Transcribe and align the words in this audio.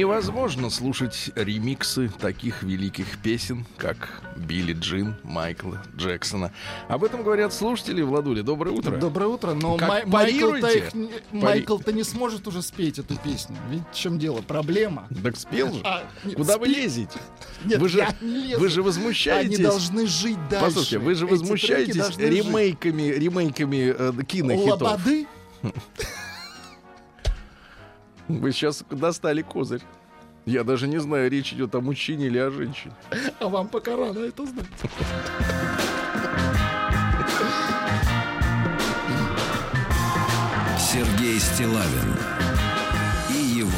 Невозможно 0.00 0.70
слушать 0.70 1.30
ремиксы 1.34 2.08
таких 2.18 2.62
великих 2.62 3.18
песен, 3.18 3.66
как 3.76 4.22
Билли 4.34 4.72
Джин 4.72 5.14
Майкла 5.24 5.82
Джексона. 5.94 6.52
Об 6.88 7.04
этом 7.04 7.22
говорят 7.22 7.52
слушатели. 7.52 8.00
Владуля, 8.00 8.42
доброе 8.42 8.70
утро. 8.70 8.96
Доброе 8.96 9.26
утро, 9.26 9.52
но 9.52 9.76
Май- 9.76 10.06
Майкл-то, 10.06 10.68
их 10.68 10.94
не- 10.94 11.10
Майкл-то 11.32 11.92
не 11.92 12.02
сможет 12.02 12.48
уже 12.48 12.62
спеть 12.62 12.98
эту 12.98 13.14
песню. 13.18 13.58
Ведь 13.68 13.82
в 13.92 13.94
чем 13.94 14.18
дело? 14.18 14.40
Проблема. 14.40 15.06
Так 15.22 15.36
спел 15.36 15.70
же. 15.70 15.80
А, 15.84 16.02
нет, 16.24 16.36
Куда 16.36 16.56
вы 16.56 16.64
спи- 16.68 16.74
лезете? 16.76 17.18
Нет, 17.66 17.78
вы 17.78 17.90
же, 17.90 18.08
не 18.22 18.56
вы 18.56 18.70
же 18.70 18.82
возмущаетесь. 18.82 19.56
Они 19.56 19.62
должны 19.62 20.06
жить 20.06 20.38
дальше. 20.48 20.64
Послушайте, 20.64 20.98
вы 20.98 21.14
же 21.14 21.26
Эти 21.26 21.30
возмущаетесь 21.30 22.06
жить. 22.06 22.18
ремейками, 22.18 23.02
ремейками 23.02 23.94
э, 23.98 24.12
кинохитов. 24.26 24.80
Лободы? 24.80 25.26
Вы 28.38 28.52
сейчас 28.52 28.84
достали 28.90 29.42
козырь. 29.42 29.82
Я 30.46 30.64
даже 30.64 30.88
не 30.88 30.98
знаю, 30.98 31.30
речь 31.30 31.52
идет 31.52 31.74
о 31.74 31.80
мужчине 31.80 32.26
или 32.26 32.38
о 32.38 32.50
женщине. 32.50 32.94
А 33.40 33.48
вам 33.48 33.68
пока 33.68 33.96
рано 33.96 34.18
это 34.20 34.46
знать. 34.46 34.66
Сергей 40.78 41.38
Стилавин 41.38 42.16
и 43.30 43.58
его 43.58 43.70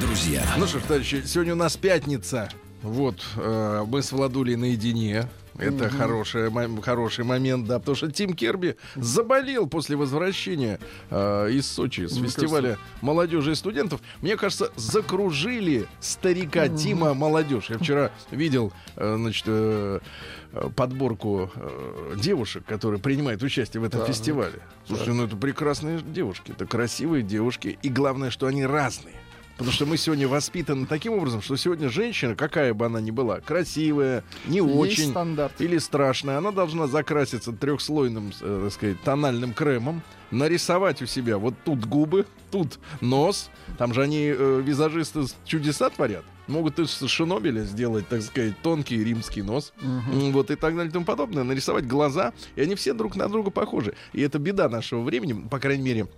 друзья. 0.00 0.42
Ну 0.56 0.66
что 0.66 0.78
ж, 0.78 0.82
товарищи, 0.82 1.22
сегодня 1.26 1.54
у 1.54 1.56
нас 1.56 1.76
пятница. 1.76 2.48
Вот, 2.82 3.16
э, 3.36 3.84
мы 3.86 4.02
с 4.02 4.12
Владулей 4.12 4.56
наедине. 4.56 5.28
Это 5.58 5.88
хороший, 5.90 6.50
мо- 6.50 6.80
хороший 6.82 7.24
момент, 7.24 7.66
да, 7.66 7.78
потому 7.78 7.94
что 7.94 8.10
Тим 8.10 8.34
Керби 8.34 8.76
заболел 8.96 9.66
после 9.66 9.96
возвращения 9.96 10.78
э, 11.10 11.50
из 11.50 11.66
Сочи 11.70 12.06
с 12.06 12.16
Мне 12.18 12.28
фестиваля 12.28 12.78
молодежи 13.00 13.52
и 13.52 13.54
студентов. 13.54 14.00
Мне 14.22 14.36
кажется, 14.36 14.70
закружили 14.76 15.86
старика 16.00 16.68
Тима 16.68 17.14
молодежь. 17.14 17.66
Я 17.70 17.78
вчера 17.78 18.10
видел, 18.30 18.72
э, 18.96 19.16
значит, 19.18 19.44
э, 19.46 20.00
подборку 20.76 21.50
э, 21.54 22.14
девушек, 22.16 22.64
которые 22.66 23.00
принимают 23.00 23.42
участие 23.42 23.80
в 23.80 23.84
этом 23.84 24.00
Да. 24.00 24.06
фестивале. 24.06 24.60
Слушай, 24.86 25.14
ну 25.14 25.24
это 25.24 25.36
прекрасные 25.36 26.00
девушки, 26.00 26.52
это 26.52 26.66
красивые 26.66 27.22
девушки, 27.22 27.78
и 27.82 27.88
главное, 27.88 28.30
что 28.30 28.46
они 28.46 28.64
разные. 28.66 29.14
Потому 29.58 29.72
что 29.72 29.86
мы 29.86 29.96
сегодня 29.96 30.26
воспитаны 30.26 30.86
таким 30.86 31.12
образом, 31.12 31.42
что 31.42 31.56
сегодня 31.56 31.88
женщина, 31.88 32.34
какая 32.34 32.74
бы 32.74 32.86
она 32.86 33.00
ни 33.00 33.10
была, 33.10 33.40
красивая, 33.40 34.24
не 34.46 34.58
Есть 34.58 34.68
очень 34.76 35.10
стандарт. 35.10 35.60
или 35.60 35.78
страшная, 35.78 36.38
она 36.38 36.50
должна 36.50 36.86
закраситься 36.86 37.52
трехслойным, 37.52 38.32
э, 38.40 38.60
так 38.64 38.72
сказать, 38.72 39.00
тональным 39.02 39.52
кремом, 39.54 40.02
нарисовать 40.30 41.02
у 41.02 41.06
себя 41.06 41.38
вот 41.38 41.54
тут 41.64 41.84
губы, 41.84 42.26
тут 42.50 42.78
нос. 43.00 43.50
Там 43.78 43.92
же 43.94 44.02
они, 44.02 44.32
э, 44.36 44.62
визажисты, 44.64 45.24
чудеса 45.44 45.90
творят. 45.90 46.24
Могут 46.48 46.78
из 46.80 46.90
Шинобеля 46.98 47.62
сделать, 47.62 48.08
так 48.08 48.20
сказать, 48.22 48.54
тонкий 48.62 49.02
римский 49.04 49.42
нос. 49.42 49.72
М, 49.80 50.32
Вот 50.32 50.50
и 50.50 50.56
так 50.56 50.74
далее 50.74 50.88
и 50.90 50.92
тому 50.92 51.04
подобное. 51.04 51.44
Нарисовать 51.44 51.86
глаза. 51.86 52.32
И 52.56 52.62
они 52.62 52.74
все 52.74 52.94
друг 52.94 53.14
на 53.14 53.28
друга 53.28 53.50
похожи. 53.50 53.94
И 54.12 54.20
это 54.22 54.38
беда 54.40 54.68
нашего 54.68 55.02
времени, 55.02 55.46
по 55.48 55.60
крайней 55.60 55.84
мере, 55.84 56.08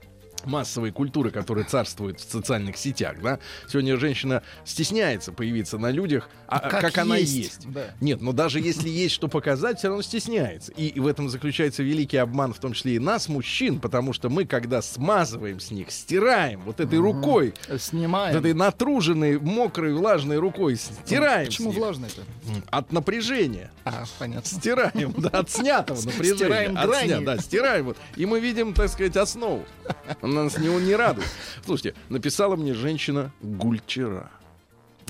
массовой 0.46 0.90
культуры, 0.90 1.30
которая 1.30 1.64
царствует 1.64 2.20
в 2.20 2.30
социальных 2.30 2.76
сетях, 2.76 3.16
да. 3.22 3.38
Сегодня 3.68 3.96
женщина 3.96 4.42
стесняется 4.64 5.32
появиться 5.32 5.78
на 5.78 5.90
людях, 5.90 6.28
а, 6.46 6.58
как, 6.60 6.80
Как 6.82 6.98
она 6.98 7.16
есть, 7.16 7.34
есть. 7.34 7.70
да. 7.72 7.86
Нет, 8.00 8.20
но 8.20 8.32
даже 8.32 8.60
если 8.60 8.88
есть 8.88 9.14
что 9.14 9.28
показать, 9.28 9.78
все 9.78 9.88
равно 9.88 10.02
стесняется. 10.02 10.72
И, 10.72 10.86
и 10.88 11.00
в 11.00 11.06
этом 11.06 11.28
заключается 11.28 11.82
великий 11.82 12.16
обман, 12.18 12.52
в 12.52 12.58
том 12.58 12.72
числе 12.74 12.96
и 12.96 12.98
нас, 12.98 13.28
мужчин, 13.28 13.80
потому 13.80 14.12
что 14.12 14.28
мы, 14.28 14.44
когда 14.44 14.82
смазываем 14.82 15.58
с 15.60 15.70
них, 15.70 15.90
стираем 15.90 16.60
вот 16.62 16.80
этой 16.80 16.98
рукой, 16.98 17.54
Снимаем. 17.78 18.34
вот 18.34 18.40
этой 18.40 18.54
натруженной, 18.54 19.38
мокрой, 19.38 19.94
влажной 19.94 20.38
рукой, 20.38 20.76
стираем 20.76 21.46
Почему 21.46 21.70
влажно-то? 21.70 22.22
от 22.70 22.92
напряжения. 22.92 23.70
А, 23.84 24.04
понятно. 24.18 24.44
Стираем, 24.48 25.12
да, 25.18 25.30
от 25.30 25.50
снятого 25.50 26.00
напряжения. 26.02 26.36
Стираем 26.36 26.74
грани. 26.74 27.24
да, 27.24 27.38
стираем. 27.38 27.94
И 28.16 28.26
мы 28.26 28.40
видим, 28.40 28.74
так 28.74 28.88
сказать, 28.90 29.16
основу. 29.16 29.64
Нас 30.42 30.58
не, 30.58 30.68
не 30.68 30.96
радует. 30.96 31.28
Слушайте, 31.64 31.94
написала 32.08 32.56
мне 32.56 32.74
женщина 32.74 33.32
Гульчера. 33.40 34.30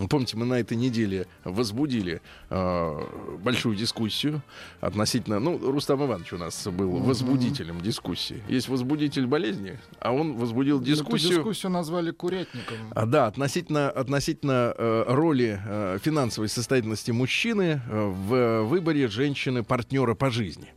Помните, 0.09 0.37
мы 0.37 0.45
на 0.45 0.55
этой 0.55 0.77
неделе 0.77 1.27
возбудили 1.45 2.21
э, 2.51 3.07
большую 3.43 3.77
дискуссию 3.77 4.43
относительно... 4.81 5.39
Ну, 5.39 5.59
Рустам 5.59 6.05
Иванович 6.05 6.33
у 6.33 6.39
нас 6.39 6.67
был 6.67 6.91
возбудителем 6.99 7.81
дискуссии. 7.81 8.43
Есть 8.49 8.69
возбудитель 8.69 9.27
болезни, 9.27 9.79
а 10.01 10.13
он 10.13 10.37
возбудил 10.37 10.79
Эту 10.79 10.87
дискуссию... 10.87 11.37
дискуссию 11.37 11.71
назвали 11.73 12.11
курятником. 12.11 12.77
А, 12.95 13.07
Да, 13.07 13.27
относительно, 13.27 13.91
относительно 13.91 14.75
э, 14.77 15.05
роли 15.09 15.61
э, 15.65 15.99
финансовой 16.03 16.49
состоятельности 16.49 17.11
мужчины 17.11 17.81
э, 17.89 18.07
в 18.07 18.63
выборе 18.63 19.09
женщины-партнера 19.09 20.15
по 20.15 20.31
жизни. 20.31 20.73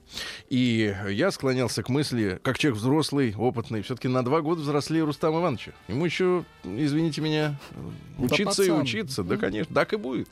И 0.50 0.96
я 1.10 1.32
склонялся 1.32 1.84
к 1.84 1.90
мысли, 1.90 2.40
как 2.44 2.58
человек 2.58 2.80
взрослый, 2.80 3.34
опытный, 3.36 3.82
все-таки 3.82 4.08
на 4.08 4.24
два 4.24 4.42
года 4.42 4.62
взрослее 4.62 5.04
Рустама 5.04 5.40
Ивановича. 5.40 5.72
Ему 5.88 6.06
еще, 6.06 6.46
извините 6.64 7.22
меня, 7.22 7.60
э, 8.18 8.22
Да 8.22 8.26
учиться 8.26 8.64
и 8.64 8.68
пацан. 8.68 8.82
учиться. 8.82 9.24
Да, 9.24 9.38
конечно, 9.38 9.74
так 9.74 9.94
и 9.94 9.98
будет. 9.98 10.30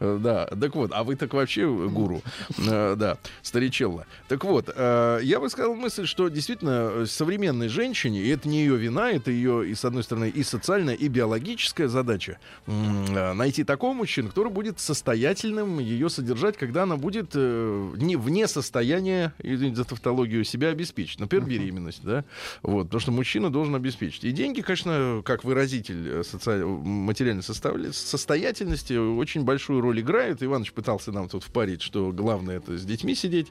Э, 0.00 0.18
Да, 0.20 0.46
так 0.46 0.74
вот, 0.74 0.90
а 0.94 1.04
вы 1.04 1.16
так 1.16 1.34
вообще 1.34 1.66
гуру. 1.66 2.22
Э, 2.66 2.94
Да, 2.96 3.18
старичелла. 3.42 4.06
Так 4.28 4.44
вот, 4.44 4.70
э, 4.74 5.20
я 5.22 5.40
бы 5.40 5.48
сказал 5.50 5.74
мысль, 5.74 6.06
что 6.06 6.28
действительно 6.28 6.90
э, 6.92 7.06
современной 7.06 7.68
женщине, 7.68 8.20
и 8.22 8.28
это 8.28 8.48
не 8.48 8.60
ее 8.60 8.76
вина, 8.76 9.10
это 9.10 9.30
ее, 9.30 9.68
и 9.68 9.74
с 9.74 9.84
одной 9.84 10.02
стороны, 10.02 10.28
и 10.28 10.42
социальная, 10.42 10.94
и 10.94 11.08
биологическая 11.08 11.88
задача, 11.88 12.38
э, 12.66 13.32
найти 13.32 13.64
такого 13.64 13.92
мужчину, 13.94 14.28
который 14.28 14.52
будет 14.52 14.80
состоятельным 14.80 15.78
ее 15.78 16.08
содержать, 16.10 16.56
когда 16.56 16.82
она 16.84 16.96
будет 16.96 17.30
э, 17.34 17.92
не 17.96 18.16
вне 18.16 18.46
состояния, 18.48 19.32
извините 19.38 19.76
за 19.76 19.84
тавтологию, 19.84 20.44
себя 20.44 20.68
обеспечить. 20.68 21.20
Например, 21.20 21.46
беременность, 21.48 22.02
да? 22.04 22.24
Вот, 22.62 22.84
потому 22.84 23.00
что 23.00 23.12
мужчина 23.12 23.50
должен 23.50 23.74
обеспечить. 23.74 24.24
И 24.24 24.30
деньги, 24.32 24.60
конечно, 24.60 25.22
как 25.24 25.44
выразитель 25.44 26.08
э, 26.08 26.20
соци- 26.22 26.64
материальной 27.18 27.92
состоятельности 27.92 28.94
очень 28.94 29.44
большую 29.44 29.80
роль 29.80 30.00
играют. 30.00 30.42
Иванович 30.42 30.72
пытался 30.72 31.12
нам 31.12 31.28
тут 31.28 31.44
впарить, 31.44 31.82
что 31.82 32.12
главное 32.12 32.58
это 32.58 32.76
с 32.76 32.84
детьми 32.84 33.14
сидеть, 33.14 33.48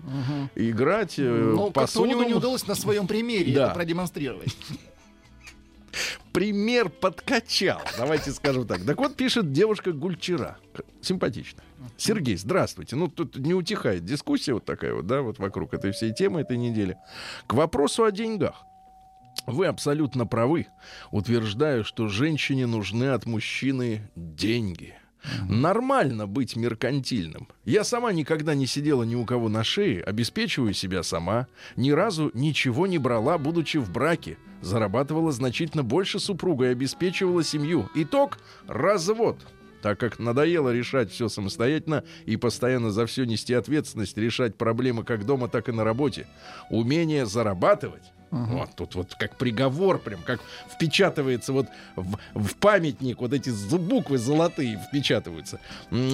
играть, 0.56 1.16
э, 1.18 1.24
Но 1.24 1.72
как-то 1.72 2.02
у 2.02 2.06
него 2.06 2.20
посуду. 2.20 2.30
не 2.30 2.34
удалось 2.34 2.68
на 2.68 2.76
своем 2.76 3.08
примере 3.08 3.54
Да. 3.54 3.66
это 3.68 3.76
продемонстрировать. 3.76 4.56
пример 6.32 6.90
подкачал. 6.90 7.82
Давайте 7.98 8.32
скажем 8.32 8.68
так. 8.68 8.86
Так 8.86 8.98
вот, 8.98 9.16
пишет 9.16 9.52
девушка 9.52 9.92
Гульчера. 9.92 10.58
Симпатично. 11.02 11.64
Сергей, 11.98 12.38
здравствуйте. 12.38 12.96
Ну, 12.96 13.08
тут 13.08 13.38
не 13.38 13.54
утихает 13.54 14.06
дискуссия 14.06 14.54
вот 14.54 14.66
такая 14.66 14.94
вот, 14.94 15.08
да, 15.08 15.22
вот 15.22 15.40
вокруг 15.40 15.74
этой 15.74 15.92
всей 15.92 16.14
темы 16.14 16.42
этой 16.42 16.58
недели. 16.58 16.98
К 17.48 17.54
вопросу 17.54 18.04
о 18.04 18.12
деньгах. 18.12 18.64
Вы 19.48 19.68
абсолютно 19.68 20.28
правы, 20.28 20.68
утверждаю, 21.10 21.86
что 21.86 22.10
женщине 22.10 22.68
нужны 22.68 23.06
от 23.06 23.26
мужчины 23.26 24.12
деньги. 24.14 24.94
Нормально 25.48 26.28
быть 26.28 26.58
меркантильным. 26.58 27.48
Я 27.64 27.86
сама 27.86 28.12
никогда 28.12 28.56
не 28.56 28.68
сидела 28.68 29.04
ни 29.04 29.16
у 29.16 29.26
кого 29.26 29.48
на 29.48 29.64
шее, 29.64 30.04
обеспечиваю 30.04 30.74
себя 30.74 31.02
сама, 31.02 31.48
ни 31.78 31.92
разу 31.92 32.30
ничего 32.34 32.88
не 32.88 32.98
брала, 32.98 33.38
будучи 33.38 33.78
в 33.78 33.90
браке. 33.90 34.38
Зарабатывала 34.62 35.32
значительно 35.32 35.84
больше 35.84 36.20
супруга 36.20 36.66
и 36.66 36.72
обеспечивала 36.72 37.42
семью. 37.42 37.90
Итог— 37.96 38.40
развод. 38.68 39.38
Так 39.82 39.98
как 39.98 40.20
надоело 40.20 40.74
решать 40.74 41.10
все 41.10 41.30
самостоятельно 41.30 42.04
и 42.26 42.36
постоянно 42.36 42.92
за 42.92 43.06
все 43.06 43.24
нести 43.24 43.54
ответственность, 43.54 44.18
решать 44.18 44.58
проблемы 44.58 45.06
как 45.06 45.26
дома, 45.26 45.48
так 45.48 45.70
и 45.70 45.72
на 45.72 45.86
работе. 45.86 46.28
Умение 46.70 47.26
зарабатывать 47.26 48.12
Вот 48.32 48.76
тут 48.76 48.96
вот 48.96 49.16
как 49.16 49.38
приговор, 49.38 50.00
прям 50.00 50.22
как 50.24 50.42
впечатывается 50.70 51.54
вот 51.54 51.68
в, 51.96 52.18
в 52.34 52.56
памятник, 52.56 53.22
вот 53.22 53.34
эти 53.34 53.52
буквы 53.78 54.18
золотые 54.18 54.84
впечатываются. 54.88 55.60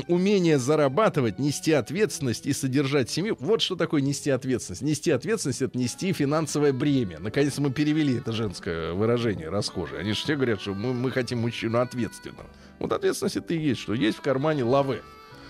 Умение 0.07 0.59
зарабатывать, 0.59 1.39
нести 1.39 1.71
ответственность 1.71 2.45
и 2.45 2.53
содержать 2.53 3.09
семью. 3.09 3.35
Вот 3.39 3.61
что 3.61 3.75
такое 3.75 4.01
нести 4.01 4.29
ответственность. 4.29 4.81
Нести 4.81 5.11
ответственность— 5.11 5.61
это 5.63 5.77
нести 5.77 6.13
финансовое 6.13 6.73
бремя. 6.73 7.19
Наконец 7.19 7.57
мы 7.57 7.71
перевели 7.71 8.17
это 8.17 8.31
женское 8.31 8.93
выражение 8.93 9.49
расхожее. 9.49 10.01
Они 10.01 10.13
же 10.13 10.19
все 10.19 10.35
говорят, 10.35 10.61
что 10.61 10.73
мы, 10.73 10.93
мы 10.93 11.11
хотим 11.11 11.39
мужчину 11.39 11.79
ответственного. 11.79 12.45
Вот 12.79 12.91
ответственность 12.91 13.37
это 13.37 13.53
и 13.53 13.57
есть, 13.57 13.81
что 13.81 13.93
есть 13.93 14.17
в 14.17 14.21
кармане 14.21 14.63
лавы. 14.63 15.01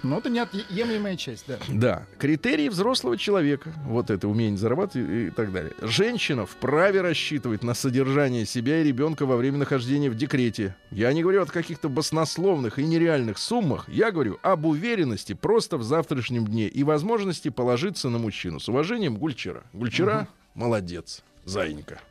Ну, 0.03 0.17
это 0.17 0.29
неотъемлемая 0.29 1.15
часть, 1.15 1.45
да. 1.47 1.57
Да. 1.69 2.05
Критерии 2.19 2.67
взрослого 2.67 3.17
человека. 3.17 3.73
Вот 3.85 4.09
это 4.09 4.27
умение 4.27 4.57
зарабатывать 4.57 5.09
и, 5.09 5.27
и 5.27 5.29
так 5.29 5.53
далее. 5.53 5.71
Женщина 5.81 6.45
вправе 6.45 6.99
рассчитывать 6.99 7.63
на 7.63 7.73
содержание 7.73 8.45
себя 8.45 8.81
и 8.81 8.83
ребенка 8.83 9.25
во 9.25 9.37
время 9.37 9.59
нахождения 9.59 10.09
в 10.09 10.15
декрете. 10.15 10.75
Я 10.91 11.13
не 11.13 11.21
говорю 11.21 11.43
о 11.43 11.45
каких-то 11.45 11.87
баснословных 11.87 12.79
и 12.79 12.85
нереальных 12.85 13.37
суммах. 13.37 13.87
Я 13.87 14.11
говорю 14.11 14.39
об 14.41 14.65
уверенности 14.65 15.33
просто 15.33 15.77
в 15.77 15.83
завтрашнем 15.83 16.45
дне 16.47 16.67
и 16.67 16.83
возможности 16.83 17.47
положиться 17.49 18.09
на 18.09 18.17
мужчину. 18.17 18.59
С 18.59 18.67
уважением, 18.67 19.15
Гульчера. 19.15 19.63
Гульчера, 19.71 20.27
молодец. 20.53 21.23
Заинька. 21.45 22.01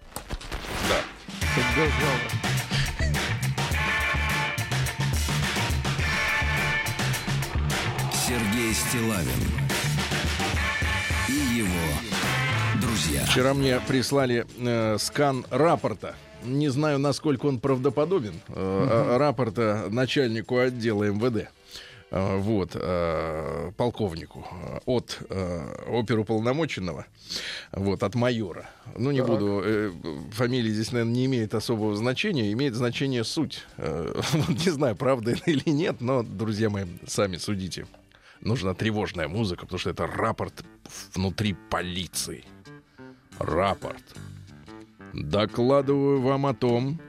Сергей 8.73 8.75
Стилавин 8.75 9.27
и 11.29 11.57
его 11.59 12.81
друзья. 12.81 13.25
Вчера 13.27 13.55
мне 13.55 13.81
прислали 13.81 14.47
э, 14.59 14.97
скан 14.99 15.45
рапорта. 15.51 16.15
Не 16.45 16.69
знаю, 16.71 16.99
насколько 16.99 17.47
он 17.47 17.61
правдоподобен. 17.61 18.35
Э, 18.49 18.53
а- 18.57 19.19
Рапорта 19.19 19.89
начальнику 19.91 20.59
отдела 20.59 21.05
МВД. 21.05 21.49
Э, 22.11 22.39
вот, 22.39 22.71
э, 22.75 23.73
полковнику 23.77 24.47
от 24.87 25.19
э, 25.29 25.75
оперуполномоченного, 25.89 27.07
вот, 27.73 28.03
от 28.03 28.15
майора. 28.15 28.69
Ну, 28.97 29.11
не 29.11 29.21
Так. 29.21 29.29
буду, 29.29 29.63
э, 29.65 29.93
фамилия 30.33 30.71
здесь, 30.71 30.93
наверное, 30.93 31.15
не 31.15 31.27
имеет 31.27 31.55
особого 31.55 31.95
значения, 31.97 32.53
имеет 32.53 32.75
значение 32.75 33.25
суть. 33.25 33.65
Э, 33.77 34.15
вот 34.33 34.49
не 34.65 34.71
знаю, 34.71 34.97
правда 34.97 35.33
это 35.33 35.51
или 35.51 35.69
нет, 35.69 36.01
но, 36.01 36.23
друзья 36.23 36.71
мои, 36.71 36.85
сами 37.07 37.37
судите. 37.37 37.87
Нужна 38.43 38.75
тревожная 38.75 39.29
музыка, 39.29 39.62
потому 39.62 39.79
что 39.79 39.89
это 39.91 40.06
рапорт 40.06 40.62
внутри 41.15 41.56
полиции. 41.71 42.44
Рапорт. 43.39 44.03
Докладываю 45.12 46.21
вам 46.21 46.47
о 46.47 46.55
том, 46.55 47.00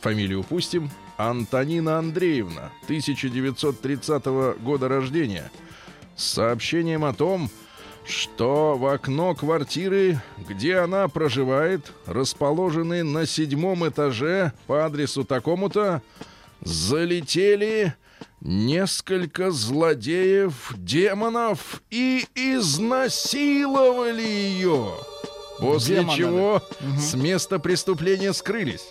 фамилию 0.01 0.42
упустим, 0.42 0.89
Антонина 1.19 2.00
Андреевна, 2.00 2.71
1930 2.83 4.25
года 4.63 4.88
рождения, 4.88 5.51
с 6.16 6.24
сообщением 6.24 7.04
о 7.04 7.13
том, 7.13 7.50
что 8.06 8.77
в 8.77 8.86
окно 8.86 9.36
квартиры, 9.36 10.21
где 10.48 10.77
она 10.77 11.10
проживает, 11.10 11.92
расположенной 12.06 13.04
на 13.04 13.25
седьмом 13.25 13.86
этаже 13.86 14.54
по 14.66 14.86
адресу 14.86 15.25
такому-то, 15.25 16.01
залетели 16.62 17.95
несколько 18.39 19.51
злодеев, 19.51 20.74
демонов 20.77 21.81
и 21.89 22.25
изнасиловали 22.33 24.22
ее. 24.24 24.94
После 25.60 25.95
Демонов. 25.98 26.15
чего 26.15 26.63
с 26.98 27.13
места 27.13 27.60
преступления 27.60 28.31
скрылись. 28.31 28.86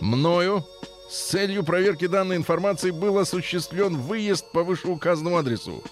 Мною 0.00 0.64
с 1.12 1.30
целью 1.30 1.62
проверки 1.62 2.06
данной 2.06 2.36
информации 2.36 2.90
был 2.90 3.18
осуществлен 3.18 3.98
выезд 3.98 4.50
по 4.50 4.64
вышеуказанному 4.64 5.36
адресу. 5.36 5.82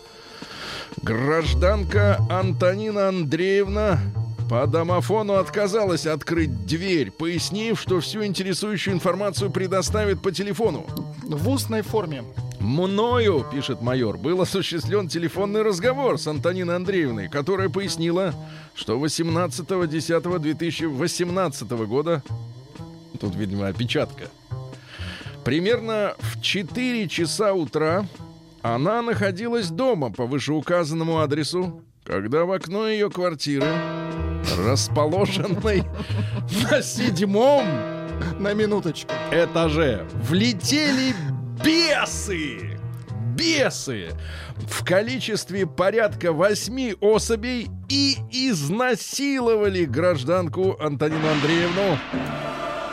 Гражданка 1.02 2.16
Антонина 2.30 3.08
Андреевна 3.08 4.00
по 4.48 4.66
домофону 4.66 5.34
отказалась 5.34 6.06
открыть 6.06 6.64
дверь, 6.64 7.10
пояснив, 7.10 7.78
что 7.78 8.00
всю 8.00 8.24
интересующую 8.24 8.94
информацию 8.94 9.50
предоставит 9.50 10.22
по 10.22 10.32
телефону. 10.32 10.86
В 11.24 11.50
устной 11.50 11.82
форме. 11.82 12.24
Мною, 12.58 13.44
пишет 13.52 13.82
майор, 13.82 14.16
был 14.16 14.40
осуществлен 14.40 15.08
телефонный 15.08 15.60
разговор 15.60 16.18
с 16.18 16.26
Антониной 16.26 16.76
Андреевной, 16.76 17.28
которая 17.28 17.68
пояснила, 17.68 18.32
что 18.74 18.98
18.10.2018 18.98 21.86
года, 21.86 22.22
тут, 23.20 23.36
видимо, 23.36 23.68
опечатка, 23.68 24.30
примерно 25.44 26.14
в 26.18 26.40
4 26.40 27.08
часа 27.08 27.52
утра 27.54 28.06
она 28.62 29.02
находилась 29.02 29.68
дома 29.68 30.10
по 30.10 30.26
вышеуказанному 30.26 31.20
адресу, 31.20 31.82
когда 32.04 32.44
в 32.44 32.52
окно 32.52 32.86
ее 32.88 33.10
квартиры, 33.10 33.66
расположенной 34.58 35.84
на 36.70 36.82
седьмом 36.82 37.64
На 38.38 38.52
минуточку. 38.52 39.10
этаже 39.30 40.06
влетели 40.28 41.14
бесы! 41.64 42.78
Бесы! 43.34 44.10
В 44.68 44.84
количестве 44.84 45.66
порядка 45.66 46.32
восьми 46.34 46.94
особей 47.00 47.68
и 47.88 48.16
изнасиловали 48.30 49.84
гражданку 49.86 50.76
Антонину 50.78 51.26
Андреевну. 51.26 51.98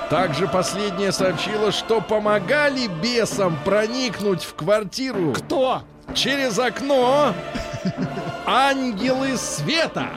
Также 0.09 0.47
последняя 0.47 1.11
сообщила, 1.11 1.71
что 1.71 1.99
помогали 1.99 2.87
бесам 3.01 3.57
проникнуть 3.65 4.43
в 4.43 4.55
квартиру 4.55 5.33
Кто? 5.33 5.83
через 6.13 6.57
окно 6.57 7.33
ангелы 8.45 9.35
света. 9.35 10.07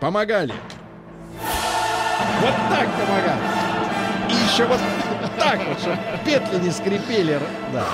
Помогали. 0.00 0.54
Вот 2.40 2.54
так 2.70 2.88
помогали. 2.98 3.40
И 4.28 4.34
еще 4.52 4.66
вот 4.66 4.80
так 5.38 5.60
вот, 5.68 5.78
чтобы 5.78 5.98
петли 6.24 6.58
не 6.58 6.70
скрипели. 6.70 7.40
Да. 7.72 7.86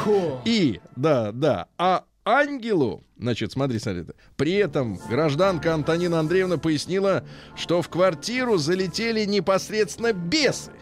И, 0.46 0.81
да, 0.96 1.32
да. 1.32 1.67
А 1.76 2.05
ангелу, 2.25 3.05
значит, 3.19 3.52
смотри, 3.52 3.79
смотри, 3.79 4.05
при 4.37 4.55
этом 4.55 4.99
гражданка 5.08 5.75
Антонина 5.75 6.20
Андреевна 6.20 6.58
пояснила, 6.58 7.25
что 7.56 7.82
в 7.82 7.88
квартиру 7.88 8.56
залетели 8.56 9.25
непосредственно 9.25 10.12
бесы. 10.12 10.73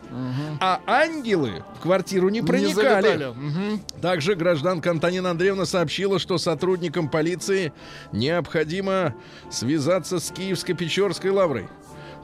А 0.61 0.81
ангелы 0.87 1.65
в 1.77 1.81
квартиру 1.81 2.29
не 2.29 2.43
проникали. 2.43 3.33
Мгм. 3.35 3.81
Также 4.01 4.35
гражданка 4.35 4.91
Антонина 4.91 5.31
Андреевна 5.31 5.65
сообщила, 5.65 6.19
что 6.19 6.39
сотрудникам 6.39 7.09
полиции 7.09 7.73
необходимо 8.13 9.15
связаться 9.51 10.19
с 10.19 10.31
Киевско-Печорской 10.31 11.31
лаврой, 11.31 11.69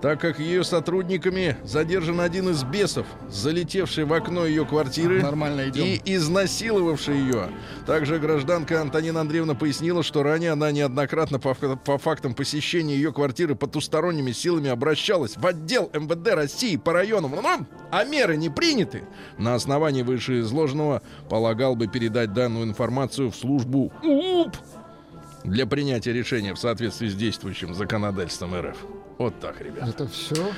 так 0.02 0.20
как 0.20 0.40
ее 0.40 0.64
сотрудниками 0.64 1.56
задержан 1.62 2.20
один 2.20 2.48
из 2.48 2.64
бесов, 2.64 3.06
залетевший 3.30 4.04
в 4.04 4.12
окно 4.12 4.44
ее 4.44 4.66
квартиры 4.66 5.22
Нормально 5.22 5.68
идем. 5.68 5.84
и 5.84 6.00
изнасиловавший 6.16 7.16
ее. 7.16 7.50
Также 7.86 8.18
гражданка 8.18 8.80
Антонина 8.80 9.20
Андреевна 9.20 9.54
пояснила, 9.54 10.02
что 10.02 10.24
ранее 10.24 10.50
она 10.50 10.72
неоднократно 10.72 11.38
по, 11.38 11.54
по 11.54 11.98
фактам 11.98 12.34
посещения 12.34 12.96
ее 12.96 13.12
квартиры 13.12 13.54
потусторонними 13.54 14.32
силами 14.32 14.70
обращалась 14.70 15.36
в 15.36 15.46
отдел 15.46 15.88
МВД 15.94 16.34
России 16.34 16.76
по 16.76 16.92
районам, 16.92 17.36
Ну, 17.40 17.66
а 17.92 18.04
меры 18.04 18.36
не 18.36 18.50
приняты. 18.50 19.04
На 19.38 19.54
основании 19.54 20.02
вышеизложенного 20.02 21.02
полагал 21.30 21.76
бы 21.76 21.86
передать 21.86 22.32
данную 22.32 22.64
информацию 22.64 23.30
в 23.30 23.36
службу 23.36 23.92
УУП 24.02 24.56
для 25.44 25.66
принятия 25.66 26.12
решения 26.12 26.54
в 26.54 26.58
соответствии 26.58 27.08
с 27.08 27.14
действующим 27.14 27.74
законодательством 27.74 28.54
РФ. 28.60 28.76
Вот 29.18 29.38
так, 29.40 29.60
ребят. 29.60 29.88
Это 29.88 30.06
все? 30.08 30.52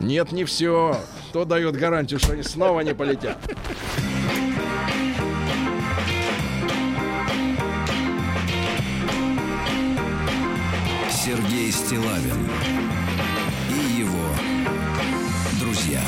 Нет, 0.00 0.32
не 0.32 0.44
все. 0.44 0.98
Кто 1.28 1.44
дает 1.44 1.76
гарантию, 1.76 2.18
что 2.18 2.32
они 2.32 2.42
снова 2.42 2.80
не 2.80 2.94
полетят? 2.94 3.38
Сергей 11.10 11.70
Стилавин 11.70 12.48
и 13.68 14.00
его 14.00 14.34
друзья. 15.60 16.02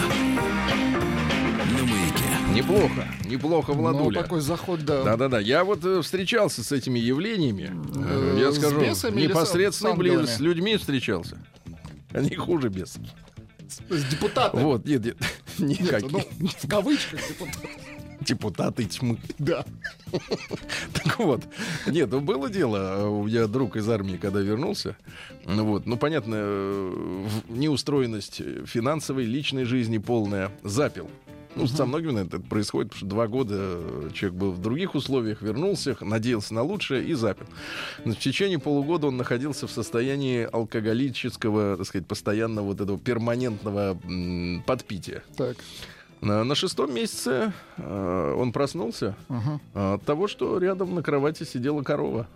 Неплохо, 2.55 3.07
неплохо, 3.25 3.73
Ну, 3.73 3.79
Владуля. 3.81 4.23
такой 4.23 4.41
заход, 4.41 4.85
да. 4.85 5.03
Да-да-да, 5.05 5.41
я 5.41 5.65
вот 5.65 5.85
э, 5.85 6.03
встречался 6.03 6.63
с 6.63 6.71
этими 6.73 6.99
явлениями. 6.99 7.71
Э, 7.95 8.35
Э, 8.37 8.41
я 8.41 8.53
с 8.53 8.57
скажу, 8.57 8.81
непосредственно 9.13 9.93
ангелами? 9.93 10.27
с 10.27 10.39
людьми 10.41 10.77
встречался. 10.77 11.39
Они 12.13 12.35
хуже 12.37 12.69
бесов. 12.69 13.03
С 13.89 14.05
депутатами. 14.05 14.63
Вот, 14.63 14.85
нет, 14.85 15.03
нет, 15.05 15.17
Нет, 15.59 15.81
никаких. 15.81 16.13
ну, 16.13 16.49
в 16.49 16.69
кавычках 16.69 17.21
депутат. 17.29 17.57
Депутаты 18.21 18.85
тьмы. 18.85 19.19
Да. 19.39 19.65
Так 20.93 21.19
вот, 21.19 21.43
нет, 21.87 22.11
ну 22.11 22.21
было 22.21 22.51
дело, 22.51 23.07
у 23.09 23.25
меня 23.25 23.47
друг 23.47 23.77
из 23.77 23.89
армии, 23.89 24.17
когда 24.19 24.41
вернулся, 24.41 24.95
ну 25.47 25.65
вот, 25.65 25.87
ну 25.87 25.97
понятно, 25.97 26.35
э, 26.37 27.27
неустроенность 27.49 28.43
финансовой, 28.67 29.25
личной 29.25 29.65
жизни 29.65 29.97
полная, 29.99 30.53
запил. 30.63 31.11
Ну, 31.55 31.67
со 31.67 31.85
многими 31.85 32.25
это 32.25 32.41
происходит, 32.41 32.93
потому 32.93 32.99
что 32.99 33.07
два 33.07 33.27
года 33.27 33.55
э, 33.59 34.11
человек 34.15 34.39
был 34.39 34.53
в 34.53 34.61
других 34.61 34.95
условиях, 34.95 35.43
вернулся, 35.43 35.97
надеялся 36.01 36.55
на 36.55 36.63
лучшее 36.63 37.05
и 37.05 37.13
запил. 37.15 37.47
Но 38.07 38.13
в 38.15 38.19
течение 38.19 38.59
полугода 38.59 39.09
он 39.09 39.19
находился 39.19 39.67
в 39.67 39.71
состоянии 39.71 40.49
алкоголического, 40.51 41.77
так 41.77 41.87
сказать, 41.87 42.07
постоянного 42.07 42.67
вот 42.69 42.81
этого 42.81 42.99
перманентного 42.99 43.99
м, 44.05 44.63
подпития. 44.67 45.23
Так. 45.37 45.57
На, 46.23 46.43
на 46.45 46.55
шестом 46.55 46.95
месяце 46.95 47.53
э, 47.77 48.35
он 48.39 48.53
проснулся 48.53 49.15
Ага. 49.29 49.61
от 49.95 50.05
того, 50.05 50.29
что 50.29 50.59
рядом 50.59 50.95
на 50.95 51.03
кровати 51.03 51.45
сидела 51.45 51.83
корова. 51.83 52.27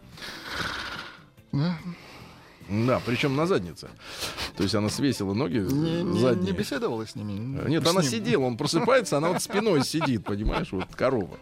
Да. 1.52 1.78
Да, 2.68 3.00
причем 3.06 3.37
на 3.37 3.46
заднице. 3.46 3.88
То 4.56 4.62
есть 4.62 4.75
она 4.75 4.88
свесила 4.88 5.35
ноги 5.35 5.58
Не, 5.58 6.18
задние. 6.18 6.52
не 6.52 6.58
беседовала 6.58 7.06
с 7.06 7.14
ними? 7.14 7.32
Нет, 7.68 7.85
С 7.87 7.90
она 7.90 8.02
ним? 8.02 8.11
сидела, 8.11 8.42
он 8.44 8.56
просыпается, 8.56 9.16
она 9.18 9.28
вот 9.28 9.42
спиной 9.42 9.85
сидит, 9.85 10.25
понимаешь, 10.25 10.73
вот 10.73 10.87
корова. 10.94 11.37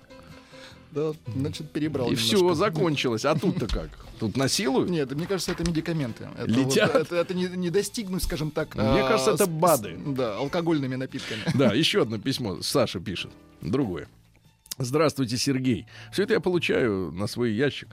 Да, 0.90 1.12
значит, 1.35 1.71
перебрал 1.73 2.07
И 2.07 2.11
немножко. 2.11 2.37
все, 2.37 2.54
закончилось. 2.54 3.25
А 3.25 3.35
тут-то 3.35 3.66
как? 3.66 3.88
Тут 4.21 4.37
насилуют? 4.37 4.88
Нет, 4.90 5.11
мне 5.12 5.26
кажется, 5.26 5.50
это 5.50 5.64
медикаменты. 5.69 6.28
Это, 6.38 6.47
Летят? 6.49 6.93
вот- 6.95 7.02
это, 7.02 7.16
это 7.16 7.35
не, 7.35 7.47
не 7.49 7.71
достигнуть, 7.71 8.23
скажем 8.23 8.52
так. 8.52 8.76
Мне 8.76 9.02
а, 9.02 9.09
кажется, 9.09 9.33
это 9.33 9.47
БАДы. 9.47 9.97
с- 9.99 10.14
да, 10.14 10.37
алкогольными 10.37 10.95
напитками. 10.95 11.40
Да, 11.54 11.73
еще 11.75 12.02
одно 12.02 12.19
письмо. 12.19 12.59
Саша 12.62 13.00
пишет. 13.00 13.33
Другое. 13.61 14.07
Здравствуйте, 14.78 15.37
Сергей. 15.37 15.87
Все 16.11 16.25
это 16.25 16.35
я 16.35 16.40
получаю 16.40 17.12
на 17.12 17.28
свой 17.28 17.52
ящик 17.52 17.88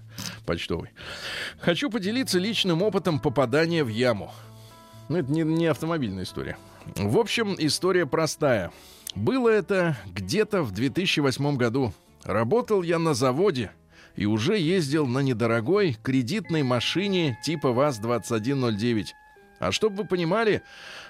почтовый. 0.45 0.89
Хочу 1.59 1.91
поделиться 1.91 2.39
личным 2.39 2.81
опытом 2.81 3.19
попадания 3.19 3.83
в 3.83 3.87
яму. 3.87 4.31
Ну, 5.07 5.17
это 5.17 5.31
не, 5.31 5.43
не 5.43 5.67
автомобильная 5.67 6.23
история. 6.23 6.57
В 6.95 7.19
общем, 7.19 7.55
история 7.59 8.07
простая. 8.07 8.71
Было 9.13 9.49
это 9.49 9.95
где-то 10.07 10.63
в 10.63 10.71
2008 10.71 11.55
году. 11.55 11.93
Работал 12.23 12.81
я 12.81 12.97
на 12.97 13.13
заводе 13.13 13.71
и 14.15 14.25
уже 14.25 14.57
ездил 14.57 15.05
на 15.05 15.19
недорогой 15.19 15.97
кредитной 16.01 16.63
машине 16.63 17.37
типа 17.43 17.71
ВАЗ-2109. 17.71 19.07
А 19.59 19.71
чтобы 19.71 19.97
вы 19.97 20.05
понимали, 20.05 20.63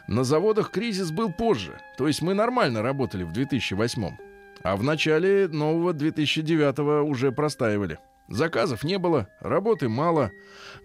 на 0.09 0.25
заводах 0.25 0.71
кризис 0.71 1.11
был 1.11 1.31
позже. 1.31 1.79
То 1.97 2.07
есть 2.07 2.21
мы 2.21 2.33
нормально 2.33 2.81
работали 2.81 3.23
в 3.23 3.31
2008. 3.31 4.30
А 4.63 4.75
в 4.75 4.83
начале 4.83 5.47
нового 5.47 5.93
2009 5.93 6.79
уже 7.09 7.31
простаивали. 7.31 7.99
Заказов 8.29 8.83
не 8.83 8.97
было, 8.97 9.27
работы 9.39 9.89
мало. 9.89 10.31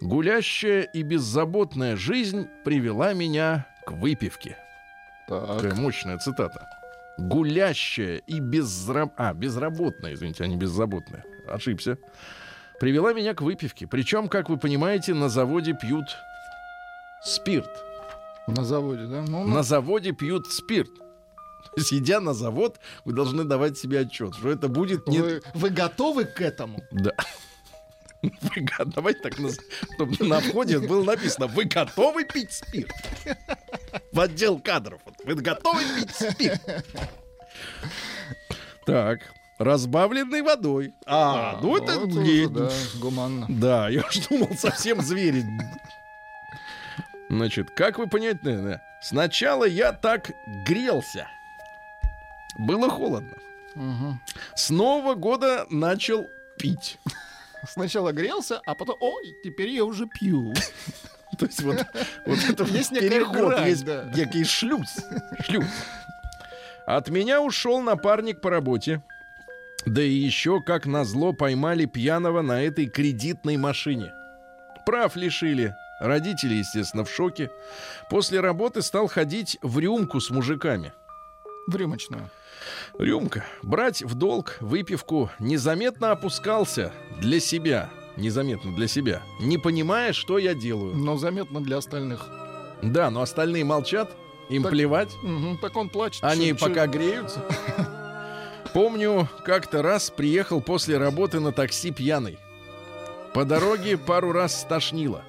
Гулящая 0.01 0.81
и 0.81 1.01
беззаботная 1.03 1.95
жизнь 1.95 2.47
привела 2.65 3.13
меня 3.13 3.67
к 3.85 3.91
выпивке. 3.91 4.57
Такая 5.27 5.71
Так. 5.71 5.77
мощная 5.77 6.17
цитата. 6.17 6.67
Гулящая 7.17 8.17
и 8.27 8.39
безраб... 8.39 9.13
а, 9.17 9.33
безработная, 9.33 10.13
извините, 10.13 10.43
а 10.43 10.47
не 10.47 10.55
беззаботная. 10.57 11.23
Ошибся. 11.47 11.97
Привела 12.79 13.13
меня 13.13 13.33
к 13.33 13.41
выпивке. 13.41 13.87
Причем, 13.87 14.27
как 14.27 14.49
вы 14.49 14.57
понимаете, 14.57 15.13
на 15.13 15.29
заводе 15.29 15.73
пьют 15.73 16.05
спирт. 17.23 17.69
На 18.47 18.63
заводе, 18.63 19.05
да? 19.07 19.23
Ну, 19.27 19.45
На 19.47 19.63
заводе 19.63 20.11
пьют 20.11 20.47
спирт. 20.47 20.89
То 21.75 21.81
есть, 21.81 21.93
идя 21.93 22.19
на 22.19 22.33
завод, 22.33 22.79
вы 23.05 23.13
должны 23.13 23.43
давать 23.43 23.77
себе 23.77 23.99
отчет, 24.01 24.35
что 24.35 24.49
это 24.49 24.67
будет 24.67 25.07
не... 25.07 25.19
вы, 25.19 25.41
вы 25.53 25.69
готовы 25.69 26.25
к 26.25 26.41
этому? 26.41 26.83
Да. 26.91 27.11
Вы 28.23 28.67
Давайте 28.95 29.21
так, 29.21 29.33
чтобы 29.93 30.25
на 30.25 30.39
входе 30.39 30.79
было 30.79 31.03
написано, 31.03 31.45
вы 31.45 31.65
готовы 31.65 32.25
пить 32.25 32.51
спирт? 32.51 32.91
В 34.11 34.19
отдел 34.19 34.59
кадров. 34.59 34.99
Вы 35.23 35.35
готовы 35.35 35.83
пить 35.95 36.15
спирт? 36.15 36.61
Так, 38.85 39.19
разбавленной 39.59 40.41
водой. 40.41 40.93
А, 41.05 41.59
ну 41.61 41.77
это 41.77 41.99
вот 41.99 42.09
не- 42.09 42.45
уже, 42.45 42.49
да, 42.49 42.71
гуманно. 42.99 43.45
Да, 43.49 43.89
я 43.89 44.01
уж 44.01 44.17
думал, 44.27 44.49
совсем 44.57 45.01
звери. 45.01 45.45
Значит, 47.29 47.69
как 47.71 47.97
вы 47.97 48.07
понять, 48.07 48.43
наверное, 48.43 48.81
сначала 49.01 49.65
я 49.65 49.91
так 49.91 50.31
грелся. 50.65 51.27
Было 52.57 52.89
холодно. 52.89 53.33
Мгм. 53.75 54.19
С 54.55 54.69
Нового 54.69 55.13
года 55.13 55.65
начал 55.69 56.29
пить. 56.57 56.97
Сначала 57.67 58.11
грелся, 58.11 58.61
а 58.65 58.75
потом, 58.75 58.95
ой, 58.99 59.35
теперь 59.43 59.69
я 59.69 59.83
уже 59.83 60.07
пью. 60.07 60.53
То 61.37 61.45
есть 61.45 61.61
вот, 61.61 61.85
вот 62.25 62.39
это 62.49 62.63
Есть 62.63 62.91
переход, 62.91 63.59
есть 63.65 63.85
да. 63.85 64.05
некий 64.15 64.43
шлюз. 64.43 64.87
шлюз. 65.41 65.65
От 66.85 67.09
меня 67.09 67.41
ушел 67.41 67.81
напарник 67.81 68.41
по 68.41 68.49
работе. 68.49 69.03
Да 69.85 70.01
и 70.01 70.11
еще, 70.11 70.61
как 70.61 70.85
назло, 70.85 71.33
поймали 71.33 71.85
пьяного 71.85 72.41
на 72.41 72.61
этой 72.61 72.87
кредитной 72.87 73.57
машине. 73.57 74.11
Прав 74.85 75.15
лишили. 75.15 75.75
Родители, 75.99 76.55
естественно, 76.55 77.03
в 77.03 77.11
шоке. 77.11 77.49
После 78.09 78.39
работы 78.39 78.81
стал 78.81 79.07
ходить 79.07 79.57
в 79.61 79.79
рюмку 79.79 80.19
с 80.19 80.29
мужиками. 80.29 80.93
В 81.67 81.75
рюмочную. 81.75 82.29
Рюмка. 82.97 83.45
Брать 83.63 84.01
в 84.03 84.15
долг 84.15 84.57
выпивку 84.61 85.29
незаметно 85.39 86.11
опускался 86.11 86.91
для 87.19 87.39
себя. 87.39 87.89
Незаметно 88.15 88.73
для 88.75 88.87
себя. 88.87 89.21
Не 89.39 89.57
понимая, 89.57 90.11
что 90.13 90.37
я 90.39 90.53
делаю. 90.55 90.95
Но 90.95 91.17
заметно 91.17 91.61
для 91.61 91.77
остальных. 91.77 92.27
Да, 92.81 93.09
но 93.11 93.21
остальные 93.21 93.63
молчат, 93.63 94.09
им 94.49 94.63
Так- 94.63 94.71
плевать, 94.71 95.09
Мгм, 95.23 95.57
так 95.59 95.75
он 95.75 95.89
плачет. 95.89 96.23
они 96.23 96.49
Чё- 96.51 96.55
чё- 96.57 96.67
пока 96.67 96.87
греются. 96.87 97.41
Помню, 98.73 99.27
как-то 99.45 99.81
раз 99.81 100.09
приехал 100.09 100.61
после 100.61 100.97
работы 100.97 101.39
на 101.39 101.51
такси 101.51 101.91
пьяный. 101.91 102.37
По 103.33 103.45
дороге 103.45 103.97
пару 103.97 104.31
раз 104.31 104.61
стошнило. 104.61 105.23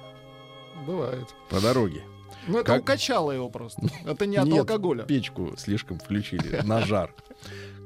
Бывает. 0.85 1.27
По 1.49 1.59
дороге. 1.59 2.03
Ну, 2.47 2.57
это 2.59 2.65
Как- 2.73 2.81
укачало 2.81 3.31
его 3.31 3.49
просто. 3.49 3.81
Это 4.05 4.25
не 4.25 4.37
от 4.37 4.45
Нет, 4.47 4.59
алкоголя. 4.61 5.03
Печку 5.03 5.53
слишком 5.57 5.99
включили 5.99 6.61
на 6.63 6.81
жар. 6.81 7.13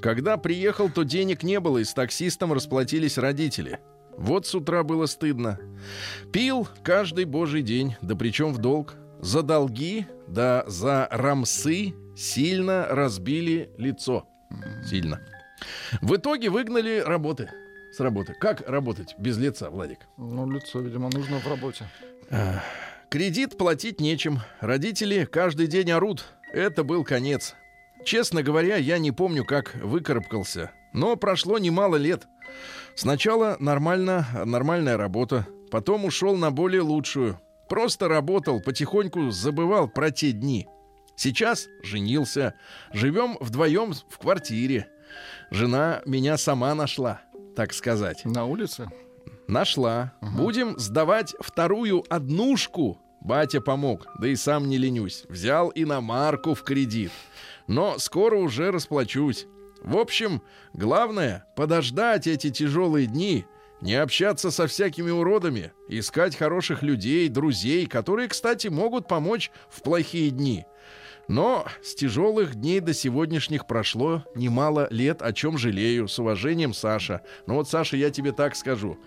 Когда 0.01 0.38
приехал, 0.38 0.89
то 0.89 1.03
денег 1.03 1.43
не 1.43 1.60
было, 1.60 1.77
и 1.77 1.83
с 1.83 1.93
таксистом 1.93 2.51
расплатились 2.53 3.17
родители. 3.17 3.79
Вот 4.17 4.45
с 4.45 4.53
утра 4.53 4.83
было 4.83 5.05
стыдно. 5.05 5.60
Пил 6.31 6.67
каждый 6.83 7.25
божий 7.25 7.62
день, 7.62 7.95
да 8.01 8.15
причем 8.15 8.53
в 8.53 8.57
долг. 8.57 8.95
За 9.19 9.41
долги, 9.41 10.05
да 10.27 10.65
за 10.67 11.07
рамсы 11.10 11.93
сильно 12.15 12.86
разбили 12.89 13.72
лицо. 13.77 14.27
Сильно. 14.86 15.22
В 16.01 16.17
итоге 16.17 16.50
выгнали 16.50 17.00
работы. 17.00 17.50
С 17.93 18.00
работы. 18.00 18.36
Как 18.39 18.67
работать 18.67 19.15
без 19.17 19.38
лица, 19.38 19.69
Владик? 19.69 20.00
Ну, 20.17 20.50
лицо, 20.51 20.81
видимо, 20.81 21.10
нужно 21.10 21.39
в 21.39 21.48
работе. 21.48 21.88
Кредит 23.10 23.57
платить 23.57 24.01
нечем. 24.01 24.39
Родители 24.60 25.25
каждый 25.25 25.67
день 25.67 25.91
орут. 25.91 26.25
Это 26.51 26.83
был 26.83 27.03
конец. 27.03 27.55
Честно 28.05 28.43
говоря, 28.43 28.75
я 28.77 28.98
не 28.98 29.12
помню, 29.12 29.45
как 29.45 29.75
выкарабкался. 29.75 30.72
Но 30.93 31.15
прошло 31.15 31.57
немало 31.57 31.95
лет. 31.95 32.27
Сначала 32.95 33.57
нормально, 33.60 34.27
нормальная 34.45 34.98
работа. 34.98 35.48
Потом 35.72 36.05
ушел 36.05 36.36
на 36.36 36.51
более 36.51 36.81
лучшую. 36.81 37.39
Просто 37.69 38.07
работал, 38.07 38.62
потихоньку 38.62 39.31
забывал 39.31 39.88
про 39.88 40.12
те 40.12 40.31
дни. 40.31 40.67
Сейчас 41.15 41.67
женился. 41.81 42.53
Живем 42.91 43.38
вдвоем 43.39 43.93
в 43.93 44.17
квартире. 44.17 44.89
Жена 45.50 46.01
меня 46.05 46.38
сама 46.38 46.75
нашла, 46.75 47.22
так 47.55 47.74
сказать. 47.74 48.25
На 48.25 48.45
улице? 48.45 48.89
Нашла. 49.48 50.13
Будем 50.22 50.77
сдавать 50.79 51.36
вторую 51.39 52.03
однушку. 52.10 53.00
Батя 53.24 53.62
помог, 53.62 54.08
да 54.20 54.27
и 54.27 54.36
сам 54.36 54.68
не 54.68 54.77
ленюсь. 54.77 55.24
Взял 55.30 55.72
иномарку 55.74 56.53
в 56.53 56.63
кредит. 56.63 57.12
Но 57.68 57.98
скоро 57.98 58.36
уже 58.36 58.70
расплачусь. 58.70 59.48
В 59.82 59.98
общем, 59.98 60.42
главное 60.74 61.46
подождать 61.56 62.27
эти 62.27 62.50
тяжелые 62.50 63.08
дни, 63.08 63.46
не 63.80 63.96
общаться 63.96 64.51
со 64.51 64.68
всякими 64.68 65.10
уродами, 65.10 65.72
искать 65.88 66.36
хороших 66.36 66.84
людей, 66.84 67.30
друзей, 67.30 67.86
которые, 67.86 68.27
кстати, 68.27 68.68
могут 68.68 69.08
помочь 69.08 69.51
в 69.70 69.82
плохие 69.82 70.30
дни. 70.30 70.65
Но 71.30 71.65
с 71.82 71.96
тяжелых 71.96 72.56
дней 72.56 72.82
до 72.82 72.94
сегодняшних 72.94 73.68
прошло 73.68 74.25
немало 74.36 74.88
лет, 74.89 75.22
о 75.22 75.32
чем 75.32 75.58
жалею. 75.58 76.10
С 76.10 76.20
уважением, 76.20 76.74
Саша. 76.74 77.22
Ну 77.48 77.56
вот, 77.56 77.70
Саша, 77.70 77.96
я 77.96 78.10
тебе 78.10 78.34
так 78.34 78.58
скажу. 78.58 78.98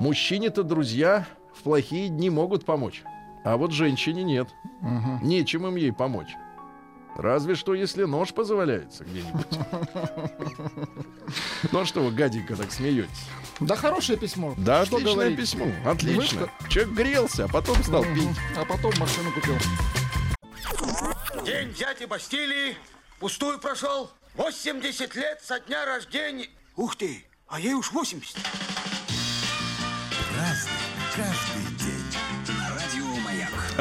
Мужчине-то 0.00 0.64
друзья 0.64 1.26
в 1.54 1.62
плохие 1.62 2.08
дни 2.08 2.30
могут 2.30 2.64
помочь. 2.64 3.04
А 3.44 3.56
вот 3.56 3.72
женщине 3.72 4.22
нет. 4.22 4.48
Мгм. 4.80 5.20
Нечем 5.22 5.66
им 5.66 5.76
ей 5.76 5.92
помочь. 5.92 6.30
Разве 7.16 7.54
что, 7.56 7.74
если 7.74 8.04
нож 8.04 8.32
позволяется 8.32 9.04
где-нибудь. 9.04 9.46
Ну 11.70 11.80
а 11.80 11.84
что 11.84 12.00
вы 12.02 12.10
гаденько 12.10 12.56
так 12.56 12.72
смеетесь? 12.72 13.10
Да 13.60 13.76
хорошее 13.76 14.18
письмо. 14.18 14.54
Да, 14.56 14.84
Что 14.86 14.96
отличное 14.96 15.14
говорить? 15.14 15.38
письмо. 15.38 15.66
Отлично. 15.84 16.16
Вышка. 16.40 16.50
Человек 16.68 16.92
грелся, 16.94 17.44
а 17.44 17.48
потом 17.48 17.82
стал 17.82 18.02
пить. 18.04 18.28
А 18.56 18.64
потом 18.64 18.92
машину 18.98 19.30
купил. 19.32 19.54
День 21.44 21.72
дяди 21.74 22.04
Бастилии 22.06 22.76
пустую 23.20 23.58
прошел. 23.58 24.10
80 24.36 25.14
лет 25.14 25.40
со 25.42 25.60
дня 25.60 25.84
рождения. 25.84 26.48
Ух 26.76 26.96
ты, 26.96 27.24
а 27.46 27.60
ей 27.60 27.74
уж 27.74 27.92
80. 27.92 28.38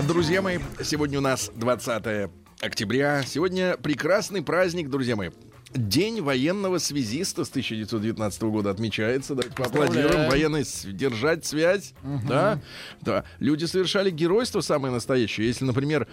Друзья 0.08 0.42
мои, 0.42 0.60
сегодня 0.84 1.20
у 1.20 1.22
нас 1.22 1.52
20 1.56 2.30
октября. 2.62 3.24
Сегодня 3.26 3.78
прекрасный 3.78 4.42
праздник, 4.42 4.90
друзья 4.90 5.16
мои. 5.16 5.30
День 5.74 6.22
военного 6.22 6.80
связиста 6.80 7.46
с 7.46 7.50
1919 7.50 8.42
года 8.44 8.72
отмечается. 8.72 9.36
Давайте 9.36 9.56
поаплодируем. 9.56 10.30
Военный 10.30 10.66
держать 10.92 11.46
связь. 11.46 11.94
Да, 12.28 12.60
да. 13.02 13.24
Люди 13.40 13.64
совершали 13.66 14.10
геройство 14.10 14.60
самое 14.60 14.94
настоящее. 14.94 15.48
Если, 15.48 15.64
например, 15.64 16.08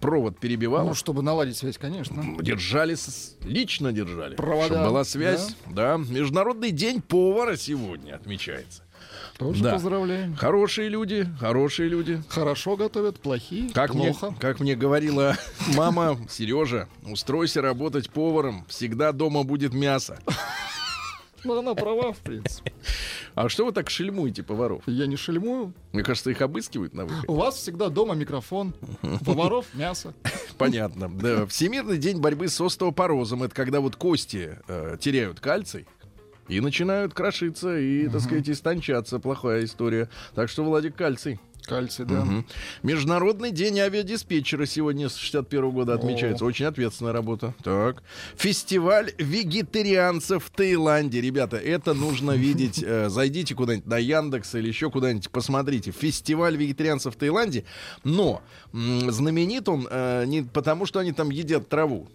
провод 0.00 0.38
перебивал, 0.38 0.86
Ну, 0.86 0.94
чтобы 0.94 1.22
наладить 1.22 1.56
связь, 1.56 1.76
конечно. 1.76 2.22
держали, 2.40 2.96
лично 3.44 3.90
держали. 3.92 4.36
Провода, 4.36 4.66
Чтобы 4.66 4.84
была 4.84 5.04
связь. 5.04 5.56
Да. 5.68 5.96
Международный 5.96 6.70
день 6.70 7.02
повара 7.02 7.56
сегодня 7.56 8.14
отмечается. 8.14 8.83
Тоже 9.38 9.62
Да. 9.64 9.72
поздравляем. 9.72 10.36
Хорошие 10.36 10.88
люди, 10.88 11.28
хорошие 11.40 11.88
люди. 11.88 12.22
Хорошо 12.28 12.76
готовят, 12.76 13.18
плохие, 13.20 13.70
Как 13.72 13.92
мне, 13.94 14.12
плохо. 14.14 14.34
как 14.38 14.60
мне 14.60 14.76
говорила 14.76 15.36
мама, 15.74 16.18
Сережа, 16.28 16.88
устройся 17.04 17.60
работать 17.60 18.10
поваром, 18.10 18.64
всегда 18.68 19.12
дома 19.12 19.42
будет 19.44 19.72
мясо. 19.74 20.18
Ну, 21.46 21.58
она 21.58 21.74
права, 21.74 22.14
в 22.14 22.20
принципе. 22.20 22.72
А 23.34 23.50
что 23.50 23.66
вы 23.66 23.72
так 23.72 23.90
шельмуете 23.90 24.42
поваров? 24.42 24.82
Я 24.86 25.06
не 25.06 25.16
шельмую. 25.16 25.74
Мне 25.92 26.02
кажется, 26.02 26.30
их 26.30 26.40
обыскивают 26.40 26.94
на 26.94 27.04
выходе. 27.04 27.26
У 27.28 27.34
вас 27.34 27.56
всегда 27.56 27.90
дома 27.90 28.14
микрофон. 28.14 28.72
Поваров 29.26 29.66
мясо. 29.74 30.14
Понятно. 30.56 31.10
Да. 31.10 31.44
Всемирный 31.44 31.98
день 31.98 32.18
борьбы 32.18 32.48
с 32.48 32.58
остеопорозом. 32.58 33.42
Это 33.42 33.54
когда 33.54 33.80
вот 33.80 33.94
кости 33.96 34.56
э, 34.68 34.96
теряют 34.98 35.40
кальций. 35.40 35.86
И 36.48 36.60
начинают 36.60 37.14
крошиться 37.14 37.78
и, 37.78 38.08
так 38.08 38.20
сказать, 38.20 38.48
истончаться. 38.48 39.18
Плохая 39.18 39.64
история. 39.64 40.08
Так 40.34 40.48
что, 40.48 40.64
Владик, 40.64 40.94
кальций. 40.94 41.40
Кальций, 41.66 42.04
да. 42.04 42.24
Мгм. 42.24 42.46
Международный 42.82 43.50
день 43.50 43.80
авиадиспетчера 43.80 44.66
сегодня 44.66 45.08
с 45.08 45.16
61 45.16 45.70
года 45.70 45.94
отмечается. 45.94 46.44
Очень 46.44 46.66
ответственная 46.66 47.14
работа. 47.14 47.54
Так. 47.62 48.02
Фестиваль 48.36 49.12
вегетарианцев 49.16 50.44
в 50.44 50.50
Таиланде. 50.50 51.22
Ребята, 51.22 51.56
это 51.56 51.94
нужно 51.94 52.32
видеть. 52.36 52.82
Э, 52.84 53.08
Зайдите 53.08 53.54
куда-нибудь 53.54 53.86
на 53.86 53.96
Яндекс 53.96 54.54
или 54.56 54.68
еще 54.68 54.90
куда-нибудь, 54.90 55.30
посмотрите. 55.30 55.90
Фестиваль 55.90 56.54
вегетарианцев 56.56 57.14
в 57.14 57.16
Таиланде. 57.16 57.64
Но 58.02 58.42
знаменит 58.72 59.66
он 59.66 59.88
э, 59.90 60.24
не 60.26 60.42
потому, 60.42 60.84
что 60.84 60.98
они 60.98 61.12
там 61.12 61.30
едят 61.30 61.70
траву. 61.70 62.08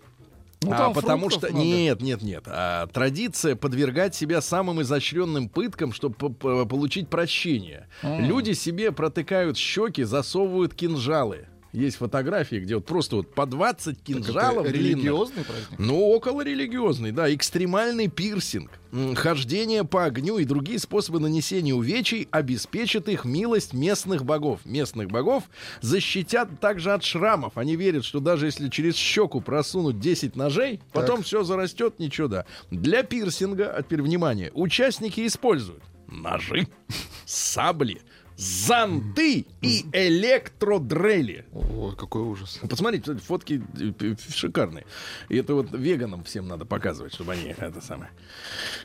Ну, 0.61 0.73
а 0.73 0.93
потому 0.93 1.29
что 1.29 1.47
много. 1.47 1.63
нет, 1.63 2.01
нет, 2.01 2.21
нет. 2.21 2.43
А, 2.47 2.87
традиция 2.87 3.55
подвергать 3.55 4.13
себя 4.13 4.41
самым 4.41 4.81
изощренным 4.81 5.47
пыткам, 5.47 5.93
чтобы 5.93 6.33
получить 6.33 7.07
прощение. 7.07 7.87
А. 8.03 8.19
Люди 8.19 8.51
себе 8.51 8.91
протыкают 8.91 9.57
щеки, 9.57 10.03
засовывают 10.03 10.73
кинжалы. 10.73 11.47
Есть 11.71 11.97
фотографии, 11.97 12.55
где 12.55 12.75
вот 12.75 12.85
просто 12.85 13.17
вот 13.17 13.33
по 13.33 13.45
20 13.45 13.97
Так 13.97 14.03
кинжалов 14.03 14.65
это 14.65 14.75
религиозный 14.75 15.43
праздник? 15.43 15.77
Ну, 15.77 15.99
около 15.99 16.41
религиозный, 16.41 17.11
да. 17.11 17.31
Экстремальный 17.33 18.07
пирсинг, 18.07 18.71
хождение 19.15 19.83
по 19.83 20.05
огню 20.05 20.39
и 20.39 20.45
другие 20.45 20.79
способы 20.79 21.19
нанесения 21.19 21.75
увечий 21.75 22.27
обеспечат 22.31 23.07
их 23.07 23.23
милость 23.23 23.73
местных 23.73 24.25
богов. 24.25 24.61
Местных 24.65 25.09
богов 25.09 25.43
защитят 25.81 26.59
также 26.59 26.91
от 26.91 27.03
шрамов. 27.03 27.57
Они 27.57 27.75
верят, 27.75 28.03
что 28.03 28.19
даже 28.19 28.47
если 28.47 28.69
через 28.69 28.95
щеку 28.95 29.39
просунуть 29.39 29.99
10 29.99 30.35
ножей, 30.35 30.81
потом 30.91 31.21
все 31.21 31.43
зарастет, 31.43 31.99
ничего 31.99 32.27
да. 32.27 32.45
Для 32.71 33.03
пирсинга, 33.03 33.71
а 33.71 33.83
теперь 33.83 34.01
внимание, 34.01 34.51
участники 34.55 35.25
используют 35.27 35.83
ножи, 36.11 36.67
сабли, 37.25 38.01
зонты 38.39 39.45
и 39.61 39.85
электродрели. 39.91 41.45
Ой, 41.51 41.93
какой 41.97 42.21
ужас. 42.21 42.59
Посмотрите, 42.69 43.15
фотки 43.15 43.61
э, 43.77 44.15
шикарные. 44.33 44.85
И 45.27 45.35
это 45.37 45.55
вот 45.55 45.67
веганам 45.73 46.23
всем 46.23 46.47
надо 46.47 46.63
показывать, 46.65 47.13
чтобы 47.13 47.33
они 47.33 47.53
это 47.57 47.81
самое. 47.81 48.11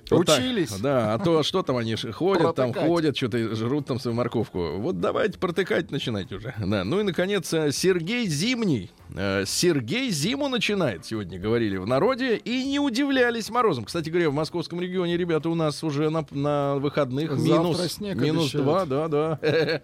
так, 0.09 0.19
Учились. 0.19 0.73
да, 0.81 1.15
а 1.15 1.19
то 1.21 1.45
что 1.45 1.63
там 1.63 1.77
они 1.77 1.95
ходят, 1.95 2.57
там 2.57 2.73
Протыкать. 2.73 2.89
ходят, 2.89 3.17
что-то 3.17 3.55
жрут 3.55 3.87
там 3.87 4.01
свою 4.01 4.17
морковку. 4.17 4.79
Вот 4.79 5.01
давайте 5.01 5.39
протыкать 5.39 5.93
начинайте 5.93 6.35
уже. 6.35 6.53
Да. 6.59 6.83
Ну 6.83 6.99
и, 6.99 7.03
наконец, 7.05 7.53
э, 7.53 7.71
Сергей 7.71 8.27
Зимний. 8.27 8.91
Э, 9.17 9.45
Сергей 9.47 10.11
зиму 10.11 10.49
начинает, 10.49 11.05
сегодня 11.05 11.39
говорили 11.39 11.77
в 11.77 11.87
народе, 11.87 12.37
и 12.37 12.65
не 12.65 12.81
удивлялись 12.81 13.49
морозом. 13.51 13.85
Кстати 13.85 14.11
говоря, 14.11 14.31
в 14.31 14.35
московском 14.35 14.81
регионе, 14.81 15.17
ребята, 15.17 15.49
у 15.49 15.55
нас 15.55 15.85
уже 15.85 16.11
на, 16.11 16.27
на 16.33 16.77
выходных 16.77 17.31
Завтра 17.37 17.43
минус, 17.45 17.93
снег 17.93 18.17
минус 18.17 18.45
обещают. 18.47 18.65
два, 18.67 18.85
да, 18.87 19.09
да. 19.09 19.39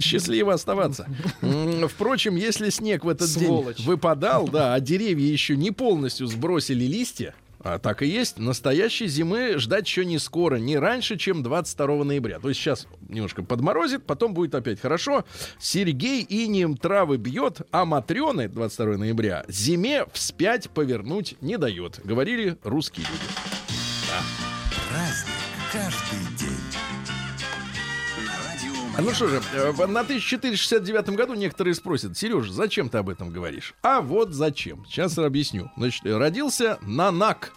Счастливо 0.00 0.54
оставаться. 0.54 1.06
Впрочем, 1.88 2.36
если 2.36 2.70
снег 2.70 3.04
в 3.04 3.08
этот 3.08 3.28
Сволочь. 3.28 3.76
день 3.76 3.86
выпадал, 3.86 4.48
да, 4.48 4.74
а 4.74 4.80
деревья 4.80 5.30
еще 5.30 5.56
не 5.56 5.70
полностью 5.70 6.26
сбросили 6.26 6.84
листья, 6.84 7.34
а 7.64 7.78
так 7.78 8.02
и 8.02 8.06
есть, 8.06 8.38
настоящей 8.38 9.06
зимы 9.06 9.54
ждать 9.58 9.86
еще 9.86 10.04
не 10.04 10.18
скоро, 10.18 10.56
не 10.56 10.76
раньше, 10.76 11.16
чем 11.16 11.42
22 11.42 12.04
ноября. 12.04 12.40
То 12.40 12.48
есть 12.48 12.60
сейчас 12.60 12.88
немножко 13.08 13.44
подморозит, 13.44 14.04
потом 14.04 14.34
будет 14.34 14.54
опять 14.54 14.80
хорошо. 14.80 15.24
Сергей 15.60 16.26
инием 16.28 16.76
травы 16.76 17.18
бьет, 17.18 17.60
а 17.70 17.84
Матрёны 17.84 18.48
22 18.48 18.96
ноября 18.96 19.44
зиме 19.48 20.06
вспять 20.12 20.70
повернуть 20.70 21.36
не 21.40 21.56
дает. 21.56 22.00
Говорили 22.02 22.56
русские 22.64 23.06
люди. 23.06 23.22
Праздник 24.90 25.32
каждый 25.72 26.31
Ну 28.98 29.10
что 29.12 29.26
же, 29.26 29.40
э, 29.54 29.72
на 29.86 30.00
1469 30.00 31.10
году 31.16 31.34
некоторые 31.34 31.74
спросят, 31.74 32.16
Сереж, 32.16 32.50
зачем 32.50 32.88
ты 32.88 32.98
об 32.98 33.08
этом 33.08 33.30
говоришь? 33.30 33.74
А 33.82 34.00
вот 34.00 34.32
зачем. 34.32 34.84
Сейчас 34.86 35.16
объясню. 35.18 35.70
Значит, 35.76 36.04
родился 36.04 36.78
Нанак. 36.82 37.52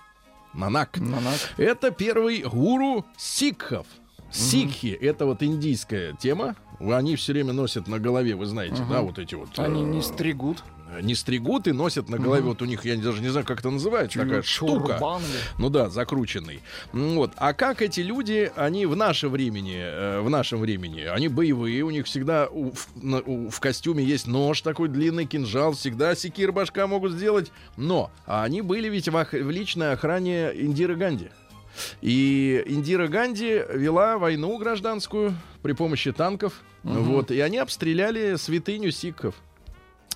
Нанак. 0.53 0.97
Нанак. 0.97 1.39
Это 1.57 1.91
первый 1.91 2.41
гуру 2.41 3.05
сикхов. 3.17 3.85
Сикхи— 4.31 4.87
это 5.01 5.25
вот 5.25 5.43
индийская 5.43 6.13
тема. 6.13 6.55
Они 6.79 7.15
все 7.15 7.33
время 7.33 7.53
носят 7.53 7.87
на 7.87 7.99
голове, 7.99 8.35
вы 8.35 8.45
знаете, 8.45 8.83
да, 8.89 9.01
вот 9.01 9.17
эти 9.17 9.35
вот... 9.35 9.57
Они 9.59 9.81
э, 9.81 9.85
не 9.85 10.01
стригут. 10.01 10.63
Не 11.01 11.15
стригут 11.15 11.67
и 11.67 11.71
носят 11.71 12.09
на 12.09 12.17
голове. 12.17 12.41
Вот 12.43 12.61
у 12.61 12.65
них, 12.65 12.85
я 12.85 12.95
даже 12.97 13.21
не 13.21 13.29
знаю, 13.29 13.45
как 13.45 13.59
это 13.59 13.69
называется, 13.69 14.19
такая 14.19 14.41
штука. 14.43 14.93
Чурбан 14.93 15.21
ли? 15.21 15.27
Ну 15.57 15.69
да, 15.69 15.89
закрученный. 15.89 16.61
М, 16.93 17.15
Вот. 17.15 17.31
А 17.37 17.53
как 17.53 17.81
эти 17.81 18.01
люди, 18.01 18.51
они 18.55 18.85
в 18.85 18.95
наше 18.95 19.27
времени, 19.29 19.77
э, 19.77 20.21
в 20.21 20.29
нашем 20.29 20.59
времени, 20.59 21.01
они 21.01 21.27
боевые, 21.27 21.83
у 21.83 21.89
них 21.89 22.05
всегда 22.05 22.47
у- 22.47 22.71
в, 22.71 23.49
в 23.51 23.59
костюме 23.59 24.03
есть 24.03 24.27
нож 24.27 24.61
такой 24.61 24.87
длинный, 24.89 25.25
кинжал, 25.25 25.73
всегда 25.73 26.15
секир 26.15 26.51
башка 26.51 26.87
могут 26.87 27.13
сделать. 27.13 27.51
Но 27.77 28.11
они 28.25 28.61
были 28.61 28.87
ведь 28.89 29.09
в, 29.09 29.15
ох- 29.15 29.33
в 29.33 29.49
личной 29.49 29.91
охране 29.93 30.51
Индиры 30.53 30.95
Ганди. 30.95 31.29
И 32.01 32.63
Индира 32.67 33.07
Ганди 33.07 33.61
вела 33.73 34.17
войну 34.17 34.57
гражданскую 34.57 35.35
при 35.61 35.73
помощи 35.73 36.11
танков. 36.11 36.61
Вот, 36.83 37.31
и 37.31 37.39
они 37.39 37.57
обстреляли 37.57 38.35
святыню 38.37 38.91
сикхов. 38.91 39.35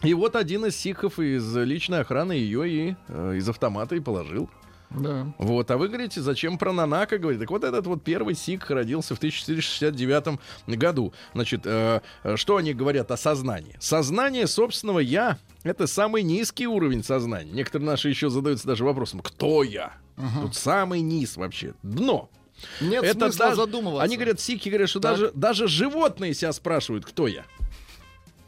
И 0.03 0.13
вот 0.13 0.35
один 0.35 0.65
из 0.65 0.77
сикхов 0.77 1.19
из 1.19 1.55
личной 1.55 2.01
охраны 2.01 2.33
ее 2.33 2.69
и 2.69 2.95
э, 3.07 3.35
из 3.35 3.49
автомата 3.49 3.95
и 3.95 3.99
положил. 3.99 4.49
Да. 4.89 5.31
Вот, 5.37 5.69
а 5.69 5.77
вы 5.77 5.87
говорите, 5.87 6.19
зачем 6.21 6.57
про 6.57 6.73
Нанака 6.73 7.19
говорить? 7.19 7.39
Так 7.39 7.51
вот 7.51 7.63
этот 7.63 7.85
вот 7.85 8.03
первый 8.03 8.33
сикх 8.33 8.71
родился 8.71 9.13
в 9.13 9.19
1469 9.19 10.39
году. 10.67 11.13
Значит, 11.33 11.61
э, 11.65 12.01
э, 12.23 12.35
что 12.37 12.57
они 12.57 12.73
говорят 12.73 13.11
о 13.11 13.17
сознании? 13.17 13.75
Сознание 13.79 14.47
собственного 14.47 14.99
«я»— 14.99 15.37
это 15.63 15.85
самый 15.85 16.23
низкий 16.23 16.65
уровень 16.65 17.03
сознания. 17.03 17.51
Некоторые 17.51 17.87
наши 17.87 18.09
еще 18.09 18.29
задаются 18.29 18.65
даже 18.67 18.83
вопросом, 18.83 19.19
кто 19.19 19.63
я? 19.63 19.93
Тут 20.41 20.55
самый 20.55 21.01
низ 21.01 21.37
вообще, 21.37 21.73
дно. 21.83 22.29
Нет 22.81 23.03
это 23.03 23.19
смысла 23.25 23.45
даже, 23.45 23.55
задумываться. 23.55 24.03
Они 24.03 24.15
говорят, 24.17 24.39
сикхи 24.39 24.67
говорят, 24.67 24.89
что 24.89 24.99
Так. 24.99 25.11
даже, 25.11 25.31
даже 25.33 25.67
животные 25.67 26.33
себя 26.33 26.51
спрашивают, 26.51 27.05
кто 27.05 27.27
я. 27.27 27.45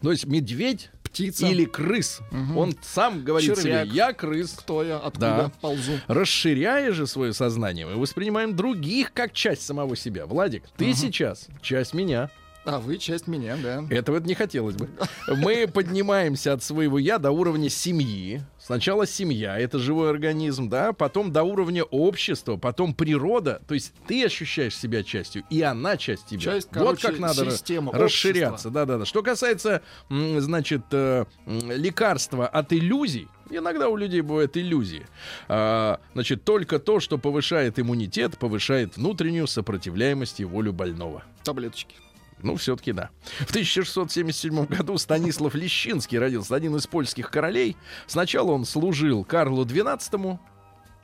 То 0.01 0.11
есть 0.11 0.25
медведь 0.25 0.89
Птица. 1.03 1.45
или 1.47 1.65
крыс. 1.65 2.21
Он 2.55 2.73
сам 2.81 3.23
говорит 3.23 3.55
Червяк. 3.55 3.85
себе, 3.87 3.95
я 3.95 4.13
крыс. 4.13 4.51
Кто 4.57 4.83
я? 4.83 4.97
Откуда 4.97 5.19
Да. 5.19 5.51
ползу? 5.61 5.93
Расширяя 6.07 6.91
же 6.93 7.05
свое 7.07 7.33
сознание, 7.33 7.85
мы 7.85 7.97
воспринимаем 7.97 8.55
других 8.55 9.13
как 9.13 9.33
часть 9.33 9.61
самого 9.63 9.95
себя. 9.95 10.25
Владик, 10.25 10.63
ты 10.77 10.93
сейчас 10.93 11.47
часть 11.61 11.93
меня. 11.93 12.29
А 12.63 12.79
вы 12.79 12.97
часть 12.99 13.27
меня, 13.27 13.57
да. 13.57 13.83
Этого 13.89 14.19
не 14.19 14.35
хотелось 14.35 14.75
бы. 14.75 14.87
Мы 15.27 15.67
поднимаемся 15.67 16.53
от 16.53 16.63
своего 16.63 16.99
я 16.99 17.17
до 17.17 17.31
уровня 17.31 17.69
семьи. 17.69 18.43
Сначала 18.59 19.07
семья, 19.07 19.57
это 19.57 19.79
живой 19.79 20.11
организм, 20.11 20.69
да, 20.69 20.93
потом 20.93 21.31
до 21.31 21.43
уровня 21.43 21.83
общества, 21.83 22.57
потом 22.57 22.93
природа. 22.93 23.61
То 23.67 23.73
есть 23.73 23.93
ты 24.07 24.23
ощущаешь 24.25 24.77
себя 24.77 25.03
частью, 25.03 25.43
и 25.49 25.61
она 25.63 25.97
часть 25.97 26.27
тебя. 26.27 26.39
Часть, 26.39 26.67
вот 26.67 26.83
короче, 26.83 27.07
как 27.07 27.19
надо 27.19 27.45
расширяться. 27.45 28.49
общества. 28.51 28.71
Да, 28.71 28.85
да, 28.85 28.97
да. 28.99 29.05
Что 29.05 29.23
касается, 29.23 29.81
значит, 30.09 30.83
э, 30.91 31.25
лекарства 31.45 32.47
от 32.47 32.73
иллюзий, 32.73 33.27
Иногда 33.53 33.89
у 33.89 33.97
людей 33.97 34.21
бывают 34.21 34.55
иллюзии. 34.55 35.05
А, 35.49 35.99
значит, 36.13 36.45
только 36.45 36.79
то, 36.79 37.01
что 37.01 37.17
повышает 37.17 37.79
иммунитет, 37.79 38.37
повышает 38.37 38.95
внутреннюю 38.95 39.45
сопротивляемость 39.45 40.39
и 40.39 40.45
волю 40.45 40.71
больного. 40.71 41.23
Таблеточки. 41.43 41.95
Ну, 42.43 42.55
все-таки 42.55 42.91
да. 42.91 43.09
В 43.39 43.49
1677 43.49 44.65
году 44.65 44.97
Станислав 44.97 45.55
Лещинский 45.55 46.17
родился, 46.17 46.55
один 46.55 46.75
из 46.75 46.87
польских 46.87 47.29
королей. 47.31 47.75
Сначала 48.07 48.51
он 48.51 48.65
служил 48.65 49.23
Карлу 49.23 49.65
XII, 49.65 50.39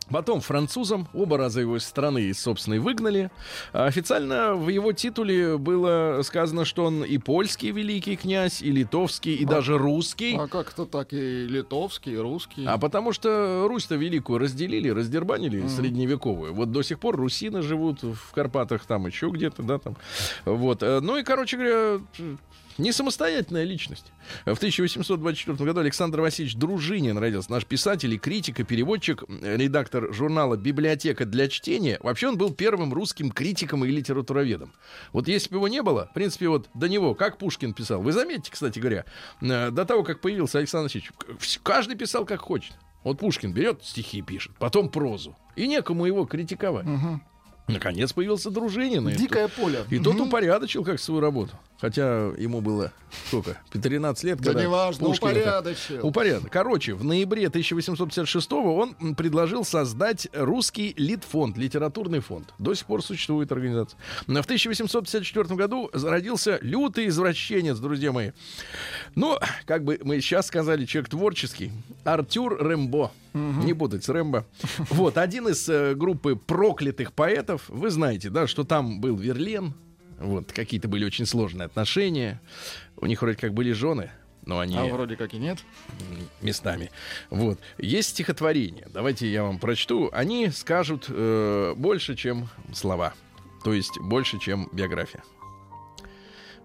Потом 0.10 0.42
французам, 0.42 1.08
оба 1.14 1.38
раза 1.38 1.62
его 1.62 1.78
из 1.78 1.84
страны 1.86 2.24
из 2.24 2.40
собственной 2.42 2.80
выгнали. 2.80 3.30
А 3.74 3.86
Официально 3.86 4.54
в 4.56 4.70
его 4.70 4.92
титуле 4.94 5.58
было 5.58 6.22
сказано, 6.24 6.66
что 6.66 6.86
он 6.86 7.04
и 7.04 7.18
польский 7.18 7.72
великий 7.72 8.16
князь, 8.16 8.62
и 8.62 8.72
литовский, 8.72 9.36
и 9.36 9.46
даже 9.46 9.78
русский. 9.78 10.36
А 10.38 10.48
как-то 10.48 10.86
так 10.86 11.14
и 11.14 11.46
литовский, 11.46 12.14
и 12.14 12.18
русский. 12.18 12.66
А 12.66 12.78
потому 12.78 13.12
что 13.14 13.66
Русь-то 13.68 13.96
великую 13.96 14.40
разделили, 14.40 14.90
раздербанили 14.90 15.68
средневековую. 15.68 16.54
Вот 16.54 16.72
до 16.72 16.82
сих 16.84 17.00
пор 17.00 17.16
русины 17.16 17.62
живут 17.62 18.04
в 18.04 18.32
Карпатах, 18.34 18.86
там 18.86 19.08
еще 19.08 19.30
где-то, 19.30 19.64
да, 19.64 19.78
там. 19.78 19.96
Вот. 20.46 20.84
Э, 20.84 21.00
Ну 21.02 21.18
и, 21.18 21.24
короче 21.24 21.58
говоря, 21.58 22.00
не 22.78 22.92
самостоятельная 22.92 23.64
личность. 23.64 24.12
В 24.46 24.52
1824 24.54 25.58
году 25.66 25.80
Александр 25.80 26.22
Васильевич 26.22 26.56
Дружинин 26.56 27.18
родился. 27.18 27.52
Наш 27.52 27.66
писатель 27.66 28.14
и 28.14 28.18
критик, 28.18 28.60
и 28.60 28.64
переводчик, 28.64 29.24
редактор 29.42 30.14
журнала 30.14 30.56
«Библиотека 30.58 31.26
для 31.26 31.48
чтения». 31.48 31.98
Вообще 32.02 32.28
он 32.28 32.38
был 32.38 32.54
первым 32.54 32.94
русским 32.94 33.32
критиком 33.32 33.84
и 33.86 33.90
литературоведом. 33.90 34.74
Вот 35.14 35.28
если 35.28 35.50
бы 35.50 35.58
его 35.58 35.68
не 35.68 35.82
было, 35.82 36.08
в 36.12 36.14
принципе, 36.14 36.48
вот 36.50 36.70
до 36.74 36.88
него, 36.90 37.16
как 37.16 37.38
Пушкин 37.38 37.74
писал. 37.74 38.02
Вы 38.02 38.12
заметите, 38.12 38.52
кстати 38.52 38.80
говоря, 38.80 39.06
э, 39.42 39.72
до 39.72 39.86
того, 39.86 40.04
как 40.04 40.22
появился 40.22 40.60
Александр 40.60 40.86
Васильевич, 40.86 41.12
каждый 41.64 41.96
писал 41.96 42.26
как 42.26 42.42
хочет. 42.42 42.74
Вот 43.04 43.20
Пушкин 43.20 43.54
берет 43.54 43.84
стихи 43.84 44.22
пишет, 44.22 44.52
потом 44.60 44.90
прозу. 44.90 45.36
И 45.56 45.68
некому 45.68 46.06
его 46.06 46.26
критиковать. 46.26 46.86
Наконец 47.68 48.14
появился 48.14 48.50
Дружинин. 48.50 49.10
и 49.10 49.14
Дикое 49.16 49.50
поле. 49.50 49.84
и 49.90 50.00
тот 50.00 50.16
Мгм. 50.16 50.28
упорядочил 50.30 50.86
как 50.86 51.02
свою 51.02 51.20
работу. 51.20 51.52
Хотя 51.80 52.32
ему 52.38 52.62
было 52.62 52.92
сколько? 53.28 53.60
13 53.72 54.24
лет, 54.24 54.40
Да 54.42 54.54
неважно, 54.54 55.10
упорядочил. 55.10 56.06
Упорядок. 56.06 56.52
Короче, 56.52 56.96
в 56.96 57.04
ноябре 57.04 57.48
1856 57.48 58.52
он 58.54 59.16
предложил 59.16 59.64
создать 59.64 60.28
русский 60.34 60.94
литфонд, 60.98 61.58
литературный 61.58 62.20
фонд. 62.20 62.54
До 62.58 62.74
сих 62.74 62.88
пор 62.88 63.04
существует 63.04 63.52
организация. 63.52 64.00
Но 64.26 64.42
В 64.42 64.46
1854 64.46 65.56
году 65.56 65.90
родился 65.94 66.58
лютый 66.62 67.08
извращенец, 67.08 67.78
друзья 67.78 68.12
мои. 68.12 68.32
Ну, 69.16 69.38
как 69.66 69.84
бы 69.84 70.00
мы 70.04 70.20
сейчас 70.20 70.48
сказали, 70.48 70.86
человек 70.86 71.10
творческий. 71.10 71.72
Артюр 72.04 72.58
Рэмбо. 72.60 73.12
Не 73.34 73.74
путать 73.76 74.04
с 74.04 74.10
Рэмбо. 74.10 74.46
Вот, 74.90 75.18
один 75.20 75.48
из 75.48 75.70
э, 75.70 75.94
группы 75.94 76.36
проклятых 76.36 77.14
поэтов. 77.14 77.66
Вы 77.68 77.92
знаете, 77.92 78.32
да, 78.32 78.48
что 78.48 78.64
там 78.64 79.00
был 79.00 79.16
Верлен. 79.16 79.76
Вот, 80.18 80.52
какие-то 80.52 80.88
были 80.88 81.06
очень 81.06 81.26
сложные 81.26 81.66
отношения. 81.68 82.42
У 82.96 83.06
них 83.06 83.22
вроде 83.22 83.38
как 83.38 83.54
были 83.54 83.72
жены, 83.72 84.10
но 84.46 84.60
они 84.60 84.76
А 84.78 84.86
вроде 84.86 85.16
как 85.16 85.34
и 85.34 85.38
нет. 85.38 85.60
местами. 86.42 86.90
Вот. 87.30 87.60
Есть 87.78 88.10
стихотворение. 88.10 88.88
Давайте 88.94 89.32
я 89.32 89.44
вам 89.44 89.60
прочту. 89.60 90.10
Они 90.12 90.50
скажут 90.50 91.06
э, 91.10 91.74
больше, 91.78 92.16
чем 92.16 92.50
слова. 92.74 93.14
То 93.64 93.74
есть 93.74 94.00
больше, 94.00 94.40
чем 94.40 94.70
биография. 94.72 95.24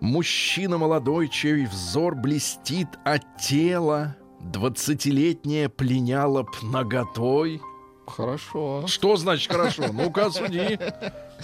Мужчина 0.00 0.78
молодой, 0.78 1.28
чей 1.28 1.66
взор 1.66 2.14
блестит, 2.16 2.88
а 3.04 3.18
тело 3.18 4.16
двадцатилетнее 4.40 5.68
пленяло 5.68 6.42
б 6.42 6.50
наготой. 6.62 7.60
Хорошо. 8.06 8.84
Что 8.86 9.16
значит 9.16 9.50
хорошо? 9.50 9.84
Ну-ка, 9.92 10.30
суди. 10.30 10.78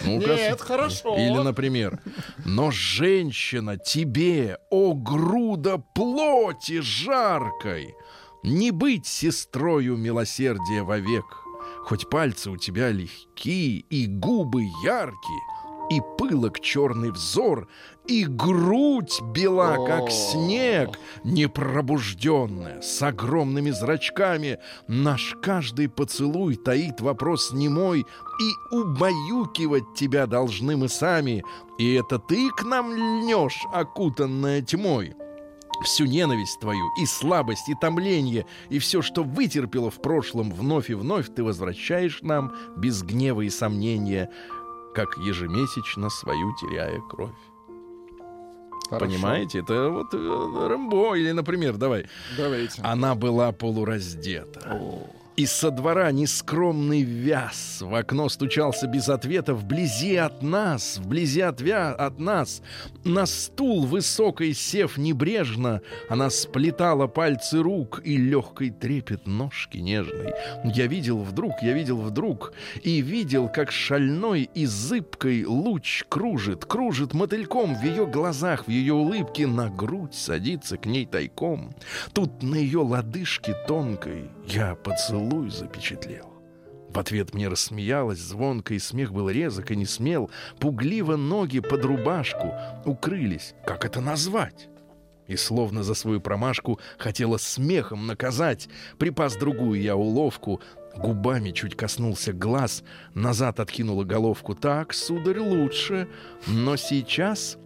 Ну-ка, 0.05 0.35
Нет, 0.35 0.61
хорошо. 0.61 1.17
Или, 1.17 1.43
например, 1.43 2.01
но 2.45 2.71
женщина 2.71 3.77
тебе, 3.77 4.59
о 4.71 4.95
груда 4.95 5.79
плоти 5.79 6.81
жаркой, 6.81 7.95
не 8.43 8.71
быть 8.71 9.07
сестрою 9.07 9.97
милосердия 9.97 10.83
вовек, 10.83 11.25
хоть 11.85 12.09
пальцы 12.09 12.51
у 12.51 12.57
тебя 12.57 12.91
легкие 12.91 13.79
и 13.79 14.07
губы 14.07 14.63
яркие, 14.85 15.41
и 15.91 16.01
пылок 16.19 16.61
черный 16.61 17.11
взор, 17.11 17.69
и 18.07 18.25
грудь 18.25 19.21
бела, 19.35 19.87
как 19.87 20.11
снег, 20.11 20.99
непробужденная, 21.25 22.81
с 22.81 23.03
огромными 23.03 23.71
зрачками. 23.71 24.59
Наш 24.87 25.37
каждый 25.43 25.89
поцелуй 25.89 26.57
таит 26.57 27.01
вопрос 27.01 27.53
немой, 27.53 28.01
и 28.01 28.75
убаюкивать 28.75 29.95
тебя 29.95 30.27
должны 30.27 30.77
мы 30.77 30.89
сами. 30.89 31.43
И 31.79 31.95
это 31.95 32.19
ты 32.19 32.51
к 32.51 32.65
нам 32.65 32.95
льнешь, 32.95 33.67
окутанная 33.73 34.63
тьмой. 34.63 35.15
Всю 35.85 36.07
ненависть 36.07 36.59
твою, 36.59 36.85
и 37.01 37.07
слабость, 37.07 37.69
и 37.69 37.75
томление, 37.75 38.47
и 38.69 38.81
все, 38.81 39.01
что 39.01 39.23
вытерпела 39.23 39.91
в 39.91 40.03
прошлом, 40.03 40.51
вновь 40.51 40.91
и 40.91 40.95
вновь 40.95 41.33
ты 41.33 41.45
возвращаешь 41.45 42.21
нам 42.23 42.53
без 42.77 43.03
гнева 43.03 43.43
и 43.43 43.51
сомнения, 43.51 44.29
как 44.99 45.17
ежемесячно 45.17 46.11
свою 46.11 46.57
теряя 46.57 47.01
кровь. 47.09 47.31
Хорошо. 48.91 49.07
Понимаете? 49.07 49.61
Это 49.61 49.91
вот 49.91 50.13
э, 50.13 50.69
Рэмбо, 50.69 51.15
или, 51.15 51.31
например, 51.31 51.77
давай. 51.77 52.07
Давайте. 52.37 52.83
Она 52.83 53.15
была 53.15 53.53
полураздета. 53.53 54.61
О. 54.69 55.07
И 55.39 55.47
со 55.47 55.71
двора 55.71 56.11
нескромный 56.11 57.03
вяз. 57.03 57.79
В 57.81 57.95
окно 57.95 58.29
стучался 58.29 58.89
без 58.89 59.09
ответа 59.09 59.55
Вблизи 59.55 60.17
от 60.17 60.43
нас, 60.43 60.99
вблизи 60.99 61.43
от, 61.43 61.61
вя... 61.61 61.93
от 61.93 62.19
нас. 62.19 62.61
На 63.05 63.25
стул 63.25 63.87
высокой 63.87 64.53
сев 64.53 64.99
небрежно 64.99 65.81
Она 66.09 66.31
сплетала 66.31 67.07
пальцы 67.07 67.63
рук 67.63 68.01
И 68.05 68.17
легкой 68.17 68.71
трепет 68.71 69.29
ножки 69.29 69.79
нежной. 69.79 70.33
Я 70.65 70.89
видел 70.89 71.19
вдруг, 71.19 71.53
я 71.63 71.73
видел 71.73 71.99
вдруг 71.99 72.53
И 72.83 73.01
видел, 73.01 73.49
как 73.49 73.71
шальной 73.71 74.51
и 74.53 74.67
зыбкой 74.67 75.45
Луч 75.45 76.03
кружит, 76.09 76.65
кружит 76.65 77.15
мотыльком 77.15 77.77
В 77.77 77.85
ее 77.85 78.07
глазах, 78.07 78.67
в 78.67 78.71
ее 78.71 78.95
улыбке. 78.95 79.47
На 79.47 79.71
грудь 79.71 80.17
садится 80.17 80.79
к 80.79 80.87
ней 80.87 81.07
тайком. 81.07 81.77
Тут 82.13 82.43
на 82.43 82.57
ее 82.57 82.81
лодыжке 82.81 83.55
тонкой 83.69 84.31
Я 84.51 84.75
поцелуй 84.77 85.51
запечатлел. 85.51 86.33
В 86.89 86.99
ответ 86.99 87.35
мне 87.35 87.49
рассмеялась 87.49 88.19
звонко, 88.19 88.73
и 88.73 88.79
смех 88.79 89.13
был 89.13 89.29
резок 89.29 89.71
и 89.71 89.77
не 89.77 89.85
смел. 89.85 90.31
Пугливо 90.59 91.17
ноги 91.17 91.61
под 91.61 91.85
рубашку 91.85 92.55
укрылись. 92.87 93.55
Как 93.67 93.85
это 93.85 94.01
назвать? 94.01 94.71
И 95.27 95.37
словно 95.37 95.83
за 95.83 95.93
свою 95.93 96.23
промашку 96.23 96.81
хотела 96.97 97.37
смехом 97.37 98.07
наказать. 98.07 98.71
Припас 98.99 99.37
другую 99.37 99.83
я 99.83 99.97
уловку, 99.97 100.63
губами 100.97 101.51
чуть 101.51 101.77
коснулся 101.77 102.33
глаз, 102.33 102.83
назад 103.13 103.61
откинула 103.61 104.05
головку. 104.05 104.55
Так, 104.55 104.95
сударь, 104.95 105.41
лучше, 105.41 106.09
но 106.47 106.77
сейчас 106.77 107.59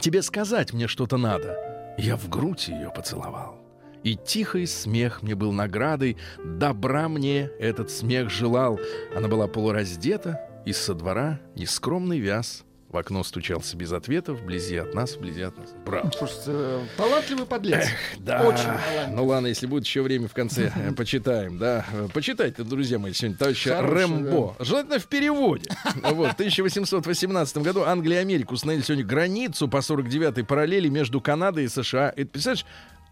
тебе 0.00 0.22
сказать 0.22 0.72
мне 0.72 0.88
что-то 0.88 1.18
надо. 1.18 1.94
Я 1.98 2.16
в 2.16 2.28
грудь 2.28 2.66
ее 2.66 2.90
поцеловал. 2.90 3.65
И 4.06 4.14
тихий 4.14 4.66
смех 4.66 5.24
мне 5.24 5.34
был 5.34 5.50
наградой, 5.50 6.16
добра 6.38 7.08
мне 7.08 7.50
этот 7.58 7.90
смех 7.90 8.30
желал. 8.30 8.78
Она 9.16 9.26
была 9.26 9.48
полураздета, 9.48 10.48
и 10.64 10.72
со 10.72 10.94
двора 10.94 11.40
нескромный 11.56 12.20
вяз. 12.20 12.62
В 12.88 12.96
окно 12.96 13.24
стучался 13.24 13.76
без 13.76 13.90
ответа, 13.90 14.32
вблизи 14.32 14.76
от 14.76 14.94
нас, 14.94 15.16
вблизи 15.16 15.42
от 15.42 15.58
нас. 15.58 15.74
Браво. 15.84 16.08
Слушайте, 16.16 16.44
э, 16.46 16.84
талантливый 16.96 17.46
подлец. 17.46 17.88
Да. 18.18 18.42
Очень 18.46 18.58
талантливый. 18.58 19.16
Ну 19.16 19.26
ладно, 19.26 19.48
если 19.48 19.66
будет 19.66 19.84
еще 19.84 20.02
время 20.02 20.28
в 20.28 20.34
конце, 20.34 20.72
э, 20.72 20.92
почитаем, 20.96 21.58
да. 21.58 21.84
Почитайте, 22.14 22.62
друзья 22.62 23.00
мои, 23.00 23.12
сегодня 23.12 23.36
товарища 23.36 23.76
Хороший, 23.76 23.94
Рэмбо. 23.96 24.56
Желательно 24.60 25.00
в 25.00 25.06
переводе. 25.08 25.68
Вот, 26.02 26.30
в 26.30 26.34
1818 26.34 27.58
году 27.58 27.82
Англия 27.82 28.18
и 28.18 28.20
Америка 28.20 28.52
установили 28.52 28.84
сегодня 28.84 29.04
границу 29.04 29.66
по 29.66 29.78
49-й 29.78 30.44
параллели 30.44 30.88
между 30.88 31.20
Канадой 31.20 31.64
и 31.64 31.68
США. 31.68 32.12
Это, 32.16 32.30
представляешь, 32.30 32.64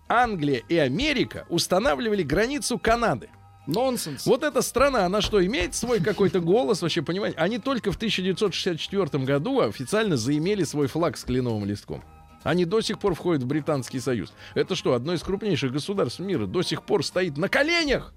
Англия 0.09 0.63
и 0.69 0.77
Америка 0.77 1.47
устанавливали 1.49 2.23
границу 2.23 2.79
Канады. 2.79 3.29
Нонсенс. 3.67 4.27
Вот 4.27 4.43
эта 4.43 4.61
страна, 4.61 5.07
она 5.07 5.23
что, 5.23 5.45
имеет 5.45 5.75
свой 5.75 6.01
какой-то 6.01 6.41
голос, 6.41 6.83
вообще, 6.83 7.01
понимаете? 7.01 7.39
Они 7.39 7.59
только 7.59 7.93
в 7.93 7.97
1964 7.97 9.25
году 9.25 9.61
официально 9.61 10.17
заимели 10.17 10.65
свой 10.65 10.87
флаг 10.87 11.17
с 11.17 11.25
кленовым 11.25 11.65
листком. 11.65 12.05
Они 12.43 12.67
до 12.67 12.83
сих 12.83 12.99
пор 12.99 13.15
входят 13.15 13.43
в 13.43 13.47
Британский 13.47 14.01
Союз. 14.01 14.35
Это 14.55 14.75
что, 14.75 14.93
одно 14.93 15.15
из 15.15 15.23
крупнейших 15.23 15.73
государств 15.73 16.21
мира 16.21 16.47
до 16.47 16.63
сих 16.63 16.83
пор 16.83 17.03
стоит 17.05 17.39
на 17.39 17.49
коленях? 17.49 18.13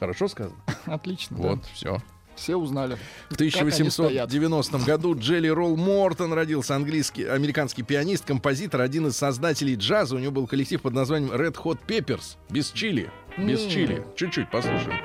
Хорошо 0.00 0.26
сказано? 0.26 0.60
Отлично. 0.86 1.36
да. 1.36 1.42
Вот, 1.50 1.64
все. 1.72 2.02
Все 2.38 2.56
узнали. 2.56 2.96
В 3.30 3.36
как 3.36 3.62
они 3.80 3.90
стоят. 3.90 4.26
1890 4.26 4.78
году 4.78 5.14
Джелли 5.18 5.48
Ролл 5.48 5.76
Мортон 5.76 6.32
родился, 6.32 6.76
английский, 6.76 7.24
американский 7.24 7.82
пианист, 7.82 8.24
композитор, 8.24 8.80
один 8.80 9.08
из 9.08 9.16
создателей 9.16 9.74
джаза. 9.74 10.16
У 10.16 10.18
него 10.18 10.32
был 10.32 10.46
коллектив 10.46 10.80
под 10.80 10.94
названием 10.94 11.32
Red 11.32 11.56
Hot 11.56 11.78
Peppers. 11.86 12.36
Без 12.48 12.70
чили. 12.70 13.10
Без 13.36 13.64
М. 13.64 13.70
чили. 13.70 14.04
Чуть-чуть 14.16 14.50
послушаем. 14.50 14.98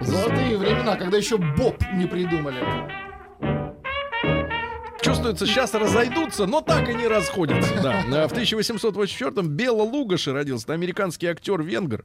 Золотые 0.00 0.58
времена, 0.58 0.96
когда 0.96 1.16
еще 1.16 1.38
Боб 1.38 1.76
не 1.94 2.06
придумали. 2.06 2.60
Чувствуется, 5.04 5.46
сейчас 5.46 5.74
разойдутся, 5.74 6.46
но 6.46 6.62
так 6.62 6.88
и 6.88 6.94
не 6.94 7.06
расходятся. 7.06 7.74
Да. 7.82 8.26
В 8.26 8.32
1884-м 8.32 9.48
Бела 9.48 9.82
Лугаши 9.82 10.32
родился, 10.32 10.64
это 10.64 10.72
американский 10.72 11.26
актер-венгр. 11.26 12.04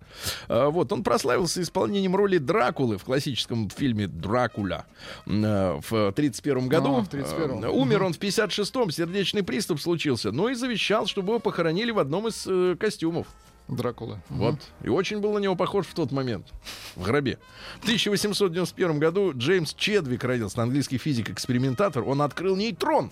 А, 0.50 0.70
Вот, 0.70 0.92
он 0.92 1.04
прославился 1.04 1.62
исполнением 1.62 2.14
роли 2.18 2.40
Дракулы 2.40 2.98
в 2.98 3.06
классическом 3.06 3.70
фильме 3.70 4.08
«Дракуля» 4.08 4.86
а, 5.26 5.80
в 5.80 5.94
1931 5.94 6.68
году. 6.68 6.98
А, 6.98 7.02
в 7.02 7.08
31-м. 7.08 7.64
А, 7.64 7.70
Умер 7.70 8.04
он 8.04 8.14
в 8.14 8.20
56-м, 8.20 8.92
сердечный 8.92 9.44
приступ 9.44 9.80
случился, 9.80 10.34
но 10.34 10.50
и 10.50 10.54
завещал, 10.54 11.08
чтобы 11.08 11.30
его 11.30 11.40
похоронили 11.40 11.92
в 11.92 12.00
одном 12.00 12.28
из 12.28 12.46
э, 12.48 12.76
костюмов. 12.78 13.28
Дракула. 13.70 14.20
Вот. 14.30 14.56
И 14.84 14.90
очень 14.90 15.20
был 15.22 15.34
на 15.34 15.38
него 15.38 15.56
похож 15.56 15.86
в 15.86 15.94
тот 15.94 16.12
момент. 16.12 16.48
В 16.96 17.04
гробе. 17.04 17.38
В 17.80 17.84
1891 17.84 19.00
году 19.00 19.32
Джеймс 19.36 19.74
Чедвик 19.76 20.24
родился, 20.24 20.62
английский 20.62 20.98
физик-экспериментатор. 20.98 22.04
Он 22.04 22.22
открыл 22.24 22.56
нейтрон. 22.56 23.12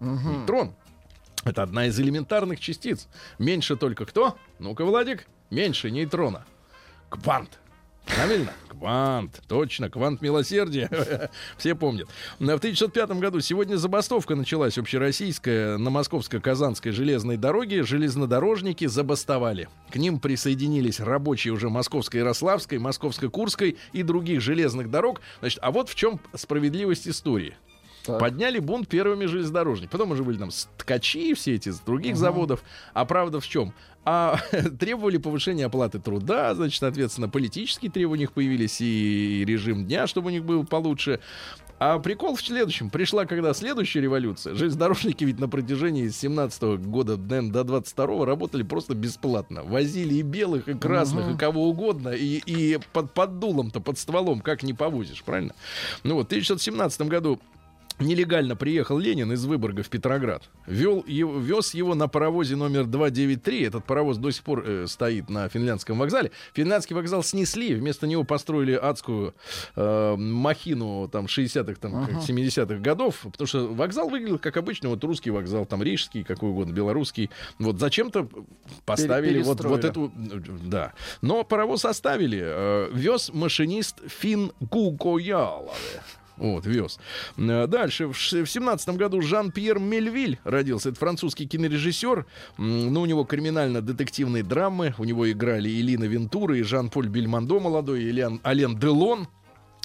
Нейтрон. 0.00 0.74
Это 1.44 1.62
одна 1.62 1.86
из 1.86 2.00
элементарных 2.00 2.60
частиц. 2.60 3.08
Меньше 3.38 3.76
только 3.76 4.06
кто? 4.06 4.38
Ну-ка, 4.58 4.84
Владик. 4.84 5.26
Меньше 5.50 5.90
нейтрона. 5.90 6.46
Квант. 7.10 7.60
Правильно? 8.06 8.52
Квант. 8.68 9.40
Точно. 9.48 9.88
Квант 9.88 10.20
милосердия. 10.20 11.30
Все 11.56 11.74
помнят. 11.74 12.08
В 12.38 12.44
1905 12.44 13.10
году 13.12 13.40
сегодня 13.40 13.76
забастовка 13.76 14.34
началась 14.34 14.76
общероссийская 14.78 15.78
на 15.78 15.90
Московско-Казанской 15.90 16.92
железной 16.92 17.36
дороге. 17.36 17.82
Железнодорожники 17.82 18.86
забастовали. 18.86 19.68
К 19.90 19.96
ним 19.96 20.18
присоединились 20.18 21.00
рабочие 21.00 21.52
уже 21.52 21.70
Московской 21.70 22.20
Ярославской, 22.20 22.78
Московско-Курской 22.78 23.78
и 23.92 24.02
других 24.02 24.40
железных 24.40 24.90
дорог. 24.90 25.20
Значит, 25.40 25.60
а 25.62 25.70
вот 25.70 25.88
в 25.88 25.94
чем 25.94 26.20
справедливость 26.34 27.08
истории. 27.08 27.56
Так. 28.04 28.20
Подняли 28.20 28.58
бунт 28.58 28.86
первыми 28.86 29.24
железнодорожники. 29.24 29.90
Потом 29.90 30.10
уже 30.10 30.22
были 30.22 30.36
там 30.36 30.50
ткачи 30.76 31.32
все 31.34 31.54
эти 31.54 31.70
с 31.70 31.80
других 31.80 32.16
заводов. 32.16 32.62
А 32.92 33.06
правда 33.06 33.40
в 33.40 33.48
чем? 33.48 33.72
А 34.04 34.38
требовали 34.78 35.16
повышения 35.16 35.64
оплаты 35.64 35.98
труда, 35.98 36.54
значит, 36.54 36.78
соответственно, 36.78 37.30
политические 37.30 37.90
требования 37.90 38.14
у 38.14 38.20
них 38.24 38.32
появились 38.32 38.80
и 38.80 39.44
режим 39.46 39.86
дня, 39.86 40.06
чтобы 40.06 40.26
у 40.28 40.30
них 40.30 40.44
был 40.44 40.64
получше. 40.64 41.20
А 41.78 41.98
прикол 41.98 42.36
в 42.36 42.42
следующем. 42.42 42.90
Пришла 42.90 43.24
когда 43.24 43.52
следующая 43.54 44.02
революция. 44.02 44.54
Железнодорожники 44.54 45.24
ведь 45.24 45.40
на 45.40 45.48
протяжении 45.48 46.06
с 46.08 46.18
17 46.18 46.62
года 46.86 47.16
наверное, 47.16 47.50
до 47.50 47.64
22 47.64 48.26
работали 48.26 48.62
просто 48.62 48.94
бесплатно. 48.94 49.64
Возили 49.64 50.14
и 50.14 50.22
белых, 50.22 50.68
и 50.68 50.74
красных, 50.74 51.34
и 51.34 51.38
кого 51.38 51.68
угодно. 51.68 52.10
И, 52.10 52.42
и 52.46 52.78
под, 52.92 53.12
под 53.12 53.38
дулом-то, 53.38 53.80
под 53.80 53.98
стволом, 53.98 54.40
как 54.40 54.62
не 54.62 54.74
повозишь, 54.74 55.24
правильно? 55.24 55.54
Ну 56.04 56.14
вот, 56.14 56.24
в 56.24 56.28
1917 56.28 57.02
году 57.02 57.40
Нелегально 58.00 58.56
приехал 58.56 58.98
Ленин 58.98 59.32
из 59.32 59.44
Выборга 59.44 59.84
в 59.84 59.88
Петроград. 59.88 60.50
Вел, 60.66 61.04
его, 61.06 61.38
вез 61.38 61.74
его 61.74 61.94
на 61.94 62.08
паровозе 62.08 62.56
номер 62.56 62.86
293. 62.86 63.62
Этот 63.62 63.84
паровоз 63.84 64.16
до 64.16 64.32
сих 64.32 64.42
пор 64.42 64.64
э, 64.66 64.86
стоит 64.88 65.30
на 65.30 65.48
финляндском 65.48 65.96
вокзале. 65.96 66.32
Финляндский 66.54 66.96
вокзал 66.96 67.22
снесли. 67.22 67.72
Вместо 67.72 68.08
него 68.08 68.24
построили 68.24 68.72
адскую 68.72 69.34
э, 69.76 70.16
махину 70.16 71.08
там 71.08 71.26
60-х, 71.26 71.74
там, 71.80 72.06
как 72.06 72.16
70-х 72.16 72.80
годов. 72.80 73.20
Потому 73.30 73.46
что 73.46 73.72
вокзал 73.72 74.08
выглядел 74.08 74.40
как 74.40 74.56
обычный 74.56 74.88
вот 74.88 75.04
русский 75.04 75.30
вокзал, 75.30 75.64
там 75.64 75.80
рижский, 75.80 76.24
какой 76.24 76.50
угодно, 76.50 76.72
белорусский. 76.72 77.30
Вот 77.60 77.78
зачем-то 77.78 78.28
поставили 78.84 79.40
вот, 79.40 79.62
вот 79.62 79.84
эту... 79.84 80.10
Да. 80.64 80.94
Но 81.22 81.44
паровоз 81.44 81.84
оставили. 81.84 82.42
Э, 82.44 82.90
вез 82.92 83.30
машинист 83.32 84.00
Фин 84.08 84.50
Гукоялове. 84.58 86.02
Вот, 86.36 86.66
вез. 86.66 86.98
Э, 87.36 87.66
Дальше, 87.66 88.06
в 88.08 88.14
ш- 88.14 88.42
в 88.44 88.50
семнадцатом 88.50 88.96
году 88.96 89.20
Жан-Пьер 89.22 89.78
Мельвиль 89.78 90.38
родился. 90.44 90.88
Это 90.90 90.98
французский 90.98 91.46
кинорежиссер. 91.46 92.26
М, 92.58 92.92
Ну, 92.92 93.02
у 93.02 93.06
него 93.06 93.24
криминально-детективные 93.24 94.42
драмы. 94.42 94.94
У 94.98 95.04
него 95.04 95.30
играли 95.30 95.68
Элина 95.68 96.04
Вентура 96.04 96.56
и 96.56 96.62
Жан-Поль 96.62 97.08
Бельмондо 97.08 97.60
молодой, 97.60 98.02
и 98.04 98.20
Ален 98.44 98.78
Делон. 98.78 99.28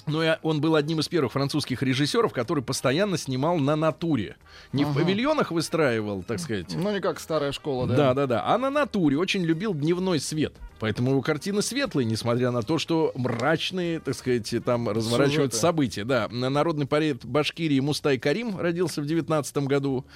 Но 0.06 0.22
я- 0.22 0.38
он 0.42 0.60
был 0.60 0.74
одним 0.76 1.00
из 1.00 1.08
первых 1.08 1.32
французских 1.32 1.82
режиссеров, 1.82 2.32
который 2.32 2.62
постоянно 2.64 3.16
снимал 3.18 3.58
на 3.58 3.76
натуре. 3.76 4.36
Не 4.72 4.84
в 4.84 4.94
павильонах 4.94 5.50
выстраивал, 5.50 6.22
так 6.22 6.38
сказать, 6.40 6.74
Ну, 6.74 6.92
не 6.92 7.00
как 7.00 7.20
старая 7.20 7.52
школа, 7.52 7.86
да? 7.86 7.96
да, 7.96 8.14
да, 8.14 8.26
да. 8.26 8.42
А 8.46 8.58
на 8.58 8.70
натуре 8.70 9.18
очень 9.18 9.42
любил 9.44 9.74
дневной 9.74 10.20
свет. 10.20 10.54
Поэтому 10.78 11.10
его 11.10 11.20
картины 11.20 11.60
светлые, 11.60 12.06
несмотря 12.06 12.50
на 12.50 12.62
то, 12.62 12.78
что 12.78 13.12
мрачные, 13.14 14.00
так 14.00 14.14
сказать, 14.14 14.50
там 14.64 14.88
разворачиваются 14.88 15.58
Сюжеты. 15.58 15.60
события. 15.60 16.04
Да, 16.04 16.26
народный 16.30 16.86
поэт 16.86 17.24
Башкирии 17.26 17.80
Мустай 17.80 18.16
Карим 18.18 18.58
родился 18.58 19.02
в 19.02 19.06
19 19.06 19.66
году. 19.66 20.06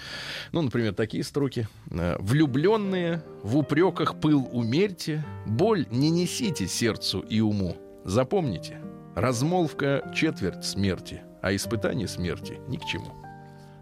Ну, 0.52 0.62
например, 0.62 0.94
такие 0.94 1.22
строки. 1.22 1.68
Э, 1.90 2.16
«Влюбленные, 2.18 3.22
в 3.42 3.58
упреках 3.58 4.18
пыл 4.20 4.48
умерьте, 4.52 5.22
боль 5.46 5.86
не 5.90 6.08
несите 6.08 6.66
сердцу 6.66 7.20
и 7.20 7.40
уму. 7.40 7.76
Запомните, 8.06 8.80
размолвка 9.14 10.10
четверть 10.14 10.64
смерти, 10.64 11.22
а 11.42 11.54
испытание 11.54 12.08
смерти 12.08 12.58
ни 12.68 12.76
к 12.76 12.84
чему». 12.84 13.12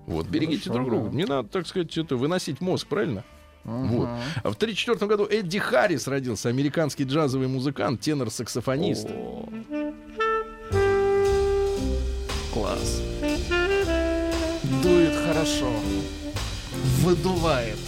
Вот, 0.06 0.26
берегите 0.26 0.64
Хорошо, 0.64 0.74
друг 0.74 0.88
друга. 0.90 1.10
да. 1.10 1.16
Не 1.16 1.24
надо, 1.24 1.48
так 1.48 1.66
сказать, 1.66 1.96
это, 1.96 2.16
выносить 2.16 2.60
мозг, 2.60 2.88
правильно? 2.88 3.22
Вот. 3.64 4.08
А 4.42 4.50
в 4.50 4.56
1934 4.56 5.08
году 5.08 5.24
Эдди 5.30 5.60
Харрис 5.60 6.08
родился, 6.08 6.48
американский 6.48 7.04
джазовый 7.04 7.46
музыкант, 7.46 8.00
тенор-саксофонист. 8.00 9.08
О. 9.10 9.48
Класс. 12.52 13.02
Дует 14.82 15.14
хорошо. 15.14 15.70
Выдувает. 17.02 17.78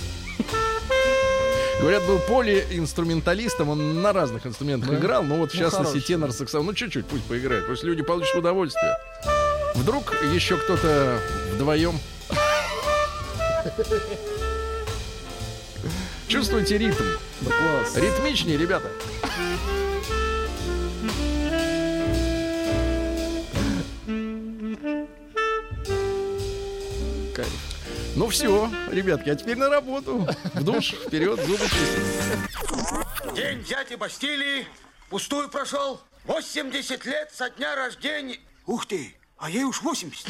Говорят, 1.81 2.07
был 2.07 2.19
полиинструменталистом, 2.21 3.69
он 3.69 4.01
на 4.01 4.13
разных 4.13 4.47
инструментах 4.47 4.91
Да? 4.91 4.97
играл, 4.97 5.23
но 5.23 5.37
вот 5.37 5.51
в 5.51 5.55
Ну, 5.55 5.61
частности 5.61 5.93
хороший. 5.95 6.07
тенор-саксофон. 6.07 6.67
Ну, 6.67 6.73
чуть-чуть 6.75 7.07
пусть 7.07 7.25
поиграет, 7.25 7.67
пусть 7.67 7.83
люди 7.85 8.03
получат 8.03 8.35
удовольствие. 8.37 8.97
Вдруг 9.75 10.15
еще 10.33 10.57
кто-то 10.57 11.19
вдвоем. 11.53 11.99
Чувствуете 16.29 16.79
ритм? 16.79 17.05
Да 17.43 17.51
класс. 17.51 17.97
Ритмичнее, 17.97 18.57
ребята. 18.57 18.89
Ну 28.25 28.31
все, 28.31 28.71
ребятки, 28.91 29.29
а 29.29 29.37
теперь 29.37 29.59
на 29.59 29.69
работу. 29.69 30.27
В 30.55 30.65
душ, 30.65 30.93
вперед, 30.93 31.39
зубы 31.45 31.59
чистить. 31.59 33.35
День 33.35 33.63
дяди 33.65 33.97
Бастилии 33.97 34.67
пустую 35.11 35.51
прошел. 35.51 36.01
80 36.25 37.05
лет 37.05 37.31
со 37.35 37.51
дня 37.51 37.77
рождения. 37.77 38.39
Ух 38.65 38.87
ты, 38.87 39.15
а 39.37 39.51
ей 39.51 39.65
уж 39.65 39.83
80. 39.83 40.27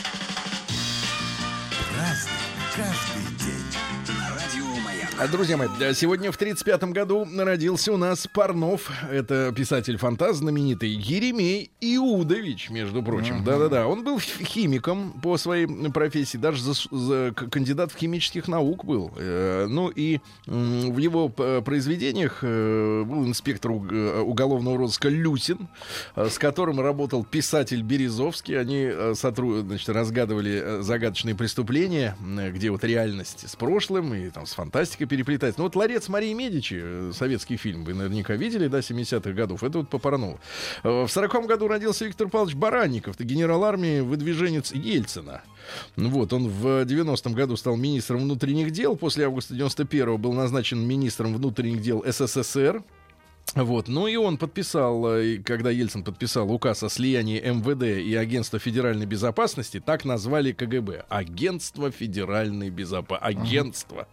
Разный, 1.97 2.33
Друзья 5.31 5.57
мои, 5.57 5.69
сегодня 5.95 6.31
в 6.33 6.39
35-м 6.39 6.93
году 6.93 7.27
родился 7.39 7.93
у 7.93 7.97
нас 7.97 8.27
Парнов. 8.27 8.91
Это 9.11 9.53
писатель-фантаст 9.57 10.41
знаменитый 10.41 10.91
Еремей 10.91 11.71
Иудович, 11.81 12.69
между 12.69 13.03
прочим. 13.03 13.43
Да-да-да. 13.45 13.87
Он 13.87 14.03
был 14.05 14.19
химиком 14.19 15.13
по 15.23 15.39
своей 15.39 15.67
профессии, 15.91 16.37
даже 16.37 16.63
за, 16.63 16.75
за- 16.91 17.33
кандидат 17.33 17.93
в 17.93 17.97
химических 17.97 18.49
наук 18.49 18.85
был. 18.85 19.13
Э, 19.17 19.67
ну 19.69 19.89
и 19.89 20.19
в 20.47 20.99
его 20.99 21.29
п- 21.29 21.63
произведениях 21.63 22.41
э, 22.43 23.05
был 23.07 23.25
инспектор 23.25 23.71
уг- 23.71 23.93
э, 23.93 24.21
уголовного 24.21 24.77
розыска 24.79 25.09
Люсин, 25.09 25.69
э, 26.17 26.29
с 26.29 26.39
которым 26.39 26.81
работал 26.81 27.25
писатель 27.25 27.83
Березовский. 27.83 28.61
Они 28.61 28.83
э, 28.93 29.13
сотру- 29.15 29.61
значит, 29.63 29.89
разгадывали 29.89 30.61
э, 30.63 30.83
загадочные 30.83 31.35
преступления, 31.35 32.17
э, 32.39 32.51
где 32.51 32.71
вот 32.71 32.85
реальность 32.85 33.49
с 33.49 33.57
прошлым 33.57 34.13
и 34.15 34.29
там 34.31 34.45
с 34.47 34.53
фантастикой 34.55 35.05
переплетается. 35.15 35.61
Ну 35.61 35.65
вот 35.65 35.77
«Ларец 35.77 36.09
Марии 36.09 36.33
Медичи», 36.33 36.81
э, 36.83 37.13
советский 37.15 37.57
фильм, 37.57 37.85
вы 37.85 37.95
наверняка 37.95 38.35
видели, 38.35 38.67
да, 38.67 38.81
70-х 38.81 39.31
годов. 39.33 39.63
Это 39.63 39.79
вот 39.79 39.89
по 39.89 39.99
Паранову. 39.99 40.41
Э, 40.83 41.05
В 41.05 41.09
40 41.09 41.47
году 41.47 41.69
родился 41.69 42.05
Виктор 42.05 42.29
Павлович 42.29 42.57
Баранников, 42.57 43.15
это 43.15 43.25
генерал 43.25 43.65
армии, 43.65 44.01
выдвиженец 44.01 44.73
Ельцина. 44.73 45.43
Ну 45.97 46.11
Вот, 46.11 46.33
он 46.33 46.49
в 46.49 46.85
90-м 46.85 47.33
году 47.35 47.57
стал 47.57 47.77
министром 47.77 48.23
внутренних 48.23 48.71
дел. 48.73 48.97
После 48.97 49.27
августа 49.27 49.55
91-го 49.55 50.19
был 50.19 50.33
назначен 50.33 50.87
министром 50.87 51.35
внутренних 51.35 51.81
дел 51.81 52.05
СССР. 52.07 52.83
Вот, 53.55 53.87
ну 53.87 54.09
и 54.09 54.17
он 54.17 54.37
подписал, 54.37 55.15
э, 55.15 55.39
когда 55.39 55.71
Ельцин 55.71 56.03
подписал 56.03 56.51
указ 56.51 56.83
о 56.83 56.89
слиянии 56.89 57.41
МВД 57.41 57.85
и 58.05 58.15
Агентства 58.17 58.59
федеральной 58.59 59.07
безопасности, 59.07 59.81
так 59.81 60.05
назвали 60.05 60.53
КГБ. 60.53 61.05
Агентство 61.09 61.91
федеральной 61.93 62.71
безопасности. 62.71 63.39
Агентство. 63.39 64.09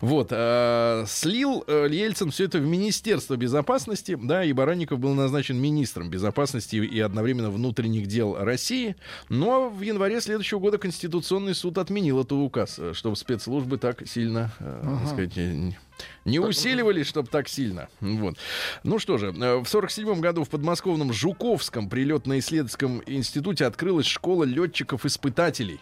Вот, 0.00 0.28
э, 0.30 1.04
слил 1.08 1.64
э, 1.66 1.88
Ельцин 1.90 2.30
все 2.30 2.44
это 2.44 2.58
в 2.58 2.66
Министерство 2.66 3.36
безопасности, 3.36 4.16
да, 4.20 4.44
и 4.44 4.52
Баранников 4.52 5.00
был 5.00 5.14
назначен 5.14 5.56
министром 5.56 6.08
безопасности 6.08 6.76
и 6.76 7.00
одновременно 7.00 7.50
внутренних 7.50 8.06
дел 8.06 8.36
России. 8.38 8.94
Но 9.28 9.68
в 9.68 9.80
январе 9.80 10.20
следующего 10.20 10.60
года 10.60 10.78
Конституционный 10.78 11.56
суд 11.56 11.78
отменил 11.78 12.20
этот 12.20 12.32
указ, 12.32 12.78
чтобы 12.92 13.16
спецслужбы 13.16 13.78
так 13.78 14.06
сильно, 14.06 14.52
э, 14.60 14.98
так 15.00 15.08
сказать, 15.08 15.76
не- 16.24 16.38
усиливались, 16.38 17.06
чтобы 17.06 17.28
так 17.28 17.48
сильно. 17.48 17.88
Вот. 18.00 18.36
Ну 18.84 18.98
что 18.98 19.18
же, 19.18 19.28
э, 19.28 19.56
в 19.58 19.66
47 19.66 20.20
году 20.20 20.44
в 20.44 20.48
подмосковном 20.48 21.12
Жуковском 21.12 21.88
прилетно-исследовательском 21.88 23.02
институте 23.06 23.66
открылась 23.66 24.06
школа 24.06 24.44
летчиков-испытателей. 24.44 25.80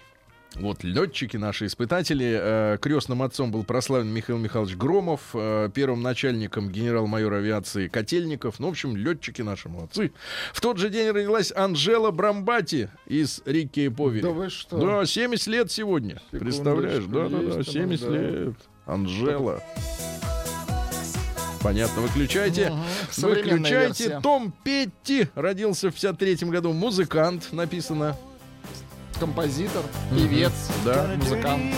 Вот 0.55 0.83
летчики, 0.83 1.37
наши 1.37 1.67
испытатели. 1.67 2.39
Э, 2.41 2.79
крестным 2.81 3.23
отцом 3.23 3.53
был 3.53 3.65
прославлен 3.65 4.09
Михаил 4.09 4.39
Михайлович 4.39 4.77
Громов, 4.77 5.21
э, 5.35 5.69
первым 5.75 6.03
начальником 6.03 6.71
генерал-майор 6.71 7.35
авиации 7.35 7.89
Котельников. 7.89 8.59
Ну, 8.59 8.69
в 8.69 8.71
общем, 8.71 8.97
летчики 8.97 9.43
наши 9.43 9.69
молодцы. 9.69 10.13
В 10.53 10.61
тот 10.61 10.79
же 10.79 10.89
день 10.89 11.11
родилась 11.11 11.53
Анжела 11.53 12.11
Брамбати 12.11 12.89
из 13.07 13.43
Рикки 13.45 13.81
и 13.81 13.89
Повери. 13.89 14.23
Да 14.23 14.31
вы 14.31 14.49
что? 14.49 14.79
Да, 14.79 15.07
70 15.07 15.47
лет 15.49 15.71
сегодня. 15.71 16.21
Представляешь? 16.31 17.05
Да, 17.05 17.29
да, 17.29 17.39
да, 17.39 17.59
есть 17.59 17.73
70 17.73 18.07
она, 18.07 18.17
да. 18.17 18.23
лет. 18.23 18.55
Анжела. 18.89 19.63
Понятно, 21.63 22.03
выключайте. 22.03 22.73
Современная 23.11 23.53
Выключайте. 23.59 24.05
версия. 24.05 24.21
Том 24.21 24.53
Петти 24.65 25.29
родился 25.35 25.91
в 25.91 25.95
53 25.95 26.49
году. 26.51 26.73
Музыкант 26.73 27.53
написано. 27.53 28.17
Композитор, 29.21 29.83
певец, 30.11 30.53
Да. 30.85 31.11
музыкант. 31.17 31.75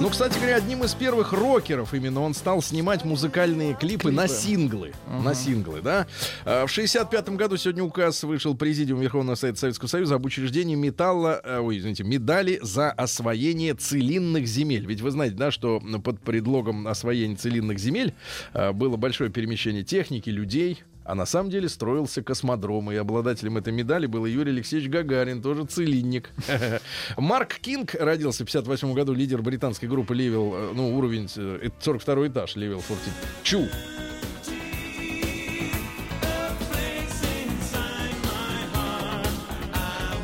Ну, 0.00 0.10
кстати 0.10 0.36
говоря, 0.38 0.56
одним 0.56 0.84
из 0.84 0.94
первых 0.94 1.32
рокеров 1.32 1.94
именно 1.94 2.20
он 2.20 2.34
стал 2.34 2.60
снимать 2.62 3.04
музыкальные 3.04 3.74
клипы, 3.74 4.10
на 4.10 4.26
Клипы. 4.26 4.40
синглы. 4.40 4.92
На 5.22 5.34
синглы, 5.34 5.80
да. 5.82 6.06
А, 6.44 6.66
В 6.66 6.70
65 6.70 7.30
году 7.30 7.56
сегодня 7.56 7.82
указ 7.82 8.22
вышел 8.24 8.54
Президиум 8.54 9.00
Верховного 9.00 9.36
Совета 9.36 9.60
Советского 9.60 9.88
Союза 9.88 10.16
об 10.16 10.24
учреждении 10.24 10.74
металла, 10.74 11.40
э, 11.44 11.58
ой, 11.58 11.78
извините, 11.78 12.04
медали 12.04 12.58
за 12.60 12.90
освоение 12.90 13.74
целинных 13.74 14.46
земель. 14.46 14.84
Ведь 14.86 15.00
вы 15.00 15.10
знаете, 15.10 15.36
да, 15.36 15.50
что 15.50 15.80
под 16.02 16.20
предлогом 16.20 16.86
освоения 16.88 17.36
целинных 17.36 17.78
земель 17.78 18.14
э, 18.52 18.72
было 18.72 18.96
большое 18.96 19.30
перемещение 19.30 19.84
техники, 19.84 20.28
людей, 20.28 20.82
а 21.04 21.14
на 21.14 21.26
самом 21.26 21.50
деле 21.50 21.68
строился 21.68 22.22
космодром, 22.22 22.90
и 22.90 22.96
обладателем 22.96 23.58
этой 23.58 23.72
медали 23.72 24.06
был 24.06 24.24
Юрий 24.24 24.52
Алексеевич 24.52 24.90
Гагарин, 24.90 25.42
тоже 25.42 25.64
целинник. 25.64 26.30
Марк 27.16 27.54
Кинг 27.60 27.94
родился 27.94 28.44
в 28.44 28.46
58 28.46 28.92
году, 28.94 29.12
лидер 29.12 29.42
британской 29.42 29.88
группы 29.88 30.14
Level, 30.14 30.70
э, 30.70 30.72
ну, 30.74 30.96
уровень, 30.96 31.28
э, 31.36 31.58
это 31.62 31.74
42 31.80 32.28
этаж, 32.28 32.56
Level 32.56 32.82
42. 32.82 33.68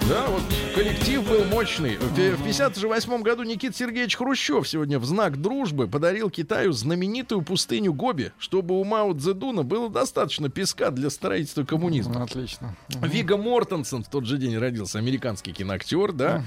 Да, 0.08 0.26
вот 0.26 0.42
коллектив 0.74 1.28
был 1.28 1.44
мощный. 1.44 1.96
В 1.96 2.10
в 2.10 2.44
58 2.44 3.22
году 3.22 3.42
Никита 3.42 3.76
Сергеевич 3.76 4.16
Хрущев 4.16 4.68
сегодня 4.68 4.98
в 4.98 5.04
знак 5.04 5.40
дружбы 5.40 5.88
подарил 5.88 6.30
Китаю 6.30 6.72
знаменитую 6.72 7.42
пустыню 7.42 7.92
Гоби, 7.92 8.32
чтобы 8.38 8.78
у 8.78 8.84
Мао 8.84 9.12
Цзэдуна 9.12 9.62
было 9.62 9.88
достаточно 9.88 10.48
песка 10.48 10.90
для 10.90 11.10
строительства 11.10 11.64
коммунизма. 11.64 12.22
Отлично. 12.22 12.76
Вига 12.88 13.36
Мортенсен 13.36 14.04
в 14.04 14.08
тот 14.08 14.26
же 14.26 14.38
день 14.38 14.56
родился, 14.58 14.98
американский 14.98 15.52
киноактер, 15.52 16.12
да. 16.12 16.44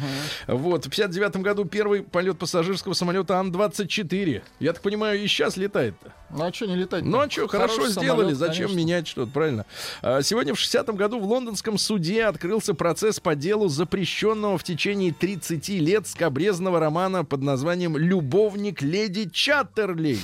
Вот, 0.48 0.86
в 0.86 0.90
59 0.90 1.38
году 1.38 1.66
первый 1.66 2.04
полет 2.04 2.38
пассажирского 2.38 2.94
самолета 2.94 3.40
Ан-24. 3.40 4.42
Я 4.60 4.74
так 4.74 4.82
понимаю, 4.82 5.22
и 5.22 5.28
сейчас 5.28 5.58
летает. 5.58 5.96
Ну 6.36 6.46
а 6.46 6.54
что 6.54 6.66
не 6.66 6.76
летать? 6.76 7.04
Ну 7.04 7.20
а 7.20 7.30
что, 7.30 7.48
хорошо 7.48 7.88
сделали, 7.88 8.34
зачем 8.34 8.72
меня? 8.72 8.78
менять 8.78 9.08
что-то, 9.08 9.32
правильно? 9.32 9.66
А, 10.02 10.22
Сегодня 10.22 10.54
в 10.54 10.58
60-м 10.60 10.96
году 10.96 11.20
в 11.20 11.26
лондонском 11.26 11.78
суде 11.78 12.26
открылся 12.26 12.74
процесс 12.74 13.20
по 13.20 13.36
делу 13.36 13.68
запрещенного 13.68 14.58
в 14.58 14.64
течение 14.64 15.14
30 15.14 15.70
лет 15.70 16.08
скобрезного 16.08 16.80
романа 16.80 17.24
под 17.24 17.42
названием 17.42 17.98
«Любовник 17.98 18.82
леди 18.82 19.30
Чаттерлей». 19.30 20.20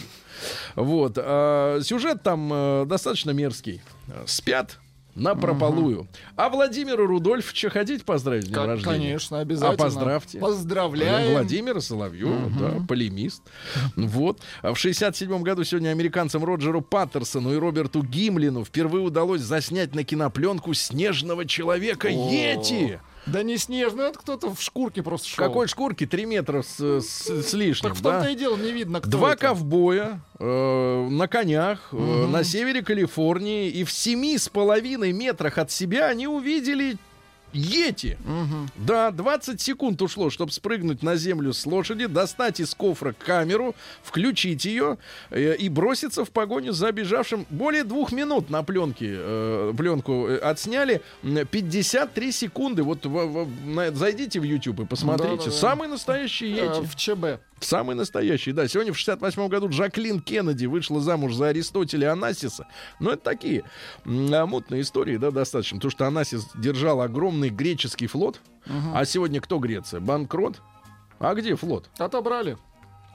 Вот. 0.76 1.14
а, 1.18 1.80
Сюжет 1.82 2.24
там 2.24 2.50
э, 2.52 2.86
достаточно 2.86 3.32
мерзкий. 3.32 3.82
Спят 4.26 4.80
на 5.16 5.36
прополую. 5.36 6.08
А 6.36 6.50
Владимира 6.50 7.06
Рудольфовича 7.06 7.70
хотите 7.70 8.04
поздравить 8.04 8.46
с 8.46 8.48
днем 8.48 8.66
рождения? 8.66 8.98
конечно, 8.98 9.40
обязательно. 9.40 9.74
А 9.74 9.78
поздравьте. 9.78 10.40
Поздравляем. 10.40 11.34
Владимира 11.34 11.82
Соловьева, 11.82 12.52
да, 12.60 12.86
полемист. 12.88 13.44
Вот. 13.96 14.40
А 14.62 14.74
в 14.74 14.80
67 14.80 15.42
году 15.42 15.64
сегодня 15.64 15.90
американцам 15.90 16.44
Роджеру 16.44 16.82
Паттерсону 16.82 17.54
и 17.54 17.58
Роберту 17.58 18.04
Гимлину 18.04 18.64
впервые 18.64 19.04
удалось 19.04 19.42
заснять 19.42 19.94
на 19.96 20.04
кинопленку 20.04 20.74
снежного 20.74 21.46
человека. 21.46 22.08
Йети. 22.10 23.00
Да 23.32 23.44
не 23.44 23.58
снежный, 23.58 24.06
это 24.06 24.20
кто-то 24.20 24.54
в 24.54 24.62
шкурке 24.62 25.04
просто 25.04 25.28
шел. 25.28 25.46
какой 25.46 25.68
шкурке? 25.68 26.06
Три 26.06 26.26
метра 26.26 26.62
с, 26.62 26.80
с- 26.80 27.28
с 27.50 27.54
лишним. 27.54 27.90
Так 27.92 27.98
в 27.98 28.02
да? 28.02 28.12
том-то 28.20 28.30
и 28.32 28.36
дело, 28.36 28.58
не 28.58 28.72
видно, 28.72 29.00
кто 29.02 29.10
Два 29.10 29.34
это. 29.34 29.48
ковбоя 29.48 30.22
э, 30.40 31.08
на 31.10 31.28
конях 31.28 31.90
э, 31.92 31.96
на 32.28 32.44
севере 32.44 32.82
Калифорнии, 32.82 33.70
и 33.70 33.84
в 33.84 33.92
семи 33.92 34.38
с 34.38 34.50
половиной 34.50 35.12
метрах 35.12 35.58
от 35.58 35.72
себя 35.72 36.08
они 36.08 36.28
увидели 36.28 36.98
Йети. 37.54 38.18
Мгм. 38.26 38.70
Да, 38.76 39.12
20 39.12 39.62
секунд 39.62 40.02
ушло, 40.02 40.30
чтобы 40.30 40.52
спрыгнуть 40.52 41.04
на 41.04 41.16
землю 41.16 41.54
с 41.54 41.66
лошади, 41.66 42.06
достать 42.08 42.60
из 42.60 42.74
кофра 42.76 43.14
камеру, 43.14 43.76
включить 44.04 44.66
ее 44.66 44.98
э, 45.32 45.56
и 45.56 45.70
броситься 45.70 46.24
в 46.26 46.30
погоню 46.30 46.74
за 46.74 46.92
бежавшим. 46.92 47.46
Более 47.50 47.84
двух 47.84 48.12
минут 48.12 48.50
на 48.50 48.64
пленке, 48.64 49.08
э, 49.18 49.74
пленку 49.78 50.28
э, 50.28 50.38
отсняли. 50.38 51.02
М, 51.24 51.46
53 51.48 52.32
секунды. 52.32 52.84
Вот 52.84 53.06
в- 53.06 53.10
в- 53.10 53.66
на- 53.66 53.92
зайдите 53.92 54.40
в 54.40 54.44
YouTube 54.44 54.82
и 54.82 54.86
посмотрите. 54.86 55.38
Да-да-да. 55.38 55.52
Самый 55.52 55.88
настоящий 55.88 56.48
Э, 56.54 56.66
Йети. 56.66 56.86
в 56.88 56.96
ЧБ. 56.96 57.40
Самый 57.62 57.96
настоящий, 57.96 58.52
да. 58.52 58.68
Сегодня 58.68 58.94
в 58.94 58.98
68 58.98 59.48
году 59.48 59.70
Джаклин 59.70 60.22
Кеннеди 60.22 60.66
вышла 60.66 61.02
замуж 61.02 61.34
за 61.34 61.48
Аристотеля 61.48 62.14
Анасиса. 62.14 62.68
Но 63.00 63.12
это 63.12 63.24
такие 63.24 63.64
а, 64.06 64.46
мутные 64.46 64.82
истории, 64.82 65.18
да, 65.18 65.32
достаточно. 65.32 65.78
Потому 65.78 65.92
что 65.92 66.08
Анасис 66.08 66.48
держал 66.56 67.02
огромный 67.02 67.50
греческий 67.50 68.08
флот. 68.08 68.42
А 68.94 69.06
сегодня 69.06 69.42
кто 69.42 69.60
Греция? 69.60 70.00
Банкрот? 70.00 70.62
А 71.20 71.34
где 71.34 71.56
флот? 71.56 71.90
Отобрали. 71.98 72.58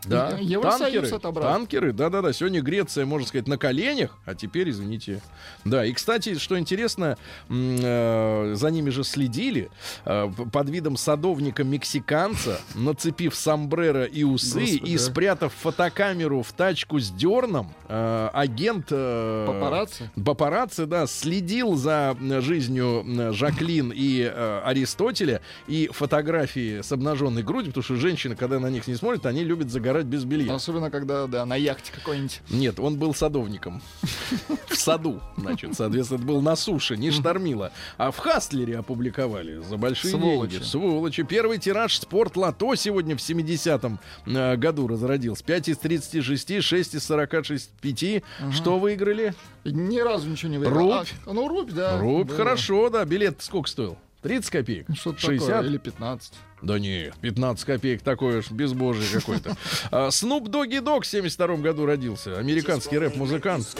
Да, 0.06 0.36
Евросоюз 0.40 0.78
танкеры, 0.78 1.16
отобрал. 1.16 1.52
танкеры, 1.52 1.92
да-да-да. 1.92 2.32
Сегодня 2.32 2.60
Греция, 2.60 3.06
можно 3.06 3.26
сказать, 3.26 3.48
на 3.48 3.58
коленях, 3.58 4.18
а 4.24 4.34
теперь, 4.34 4.70
извините. 4.70 5.20
Да, 5.64 5.84
и, 5.84 5.92
кстати, 5.92 6.38
что 6.38 6.58
интересно, 6.58 7.16
э, 7.48 8.54
за 8.54 8.70
ними 8.70 8.90
же 8.90 9.04
следили 9.04 9.70
э, 10.04 10.30
под 10.52 10.68
видом 10.68 10.96
садовника-мексиканца, 10.96 12.60
нацепив 12.74 13.34
сомбреро 13.34 14.04
и 14.04 14.24
усы 14.24 14.60
Господи. 14.60 14.90
и 14.90 14.98
спрятав 14.98 15.52
фотокамеру 15.54 16.42
в 16.42 16.52
тачку 16.52 16.98
с 16.98 17.10
дерном, 17.10 17.72
э, 17.88 18.30
агент... 18.32 18.86
Папарацци? 18.86 20.10
Папарацци, 20.24 20.86
да, 20.86 21.06
следил 21.06 21.76
за 21.76 22.16
жизнью 22.40 23.32
Жаклин 23.32 23.92
и 23.94 24.22
Аристотеля 24.64 25.40
и 25.66 25.88
фотографии 25.92 26.82
с 26.82 26.92
обнаженной 26.92 27.42
грудью, 27.42 27.70
потому 27.72 27.84
что 27.84 27.96
женщины, 27.96 28.36
когда 28.36 28.60
на 28.60 28.68
них 28.68 28.86
не 28.86 28.94
смотрят, 28.94 29.26
они 29.26 29.44
любят 29.44 29.70
загорать 29.70 29.93
без 30.02 30.24
белья. 30.24 30.54
Особенно, 30.54 30.90
когда, 30.90 31.26
да, 31.26 31.46
на 31.46 31.56
яхте 31.56 31.92
какой-нибудь. 31.92 32.40
Нет, 32.50 32.80
он 32.80 32.98
был 32.98 33.14
садовником. 33.14 33.82
В 34.68 34.76
саду, 34.76 35.20
значит, 35.36 35.74
соответственно, 35.74 36.24
был 36.24 36.40
на 36.40 36.56
суше, 36.56 36.96
не 36.96 37.10
штормило. 37.10 37.72
А 37.96 38.10
в 38.10 38.18
Хастлере 38.18 38.78
опубликовали 38.78 39.60
за 39.60 39.76
большие 39.76 40.12
деньги. 40.18 40.62
Сволочи. 40.62 41.22
Первый 41.22 41.58
тираж 41.58 41.96
спорт 41.98 42.36
лото 42.36 42.74
сегодня 42.74 43.16
в 43.16 43.20
70-м 43.20 44.00
э, 44.26 44.56
году 44.56 44.88
разродился. 44.88 45.44
5 45.44 45.68
из 45.68 45.78
36, 45.78 46.62
6 46.62 46.94
из 46.94 47.04
45. 47.04 48.22
Что 48.52 48.78
выиграли? 48.78 49.34
Ни 49.64 49.98
разу 50.00 50.28
ничего 50.28 50.50
не 50.50 50.58
выиграл. 50.58 50.98
Рубь. 50.98 51.08
А, 51.26 51.32
ну, 51.32 51.48
рубь, 51.48 51.70
да. 51.70 51.98
Рубь, 51.98 52.30
хорошо, 52.30 52.90
да. 52.90 53.04
Билет 53.04 53.42
сколько 53.42 53.68
стоил? 53.68 53.98
30 54.24 54.50
копеек? 54.50 54.86
Что-то 54.94 55.20
60? 55.20 55.48
такое, 55.48 55.68
или 55.68 55.76
15. 55.76 56.32
Да 56.62 56.78
нет, 56.78 57.14
15 57.20 57.64
копеек, 57.66 58.00
такое 58.00 58.40
ж 58.40 58.50
безбожие 58.50 59.06
какой-то. 59.20 59.54
А, 59.90 60.10
Снуп 60.10 60.48
Доги 60.48 60.78
Дог 60.78 61.04
в 61.04 61.06
72 61.06 61.56
году 61.56 61.84
родился. 61.84 62.38
Американский 62.38 62.96
рэп-музыкант. 62.98 63.76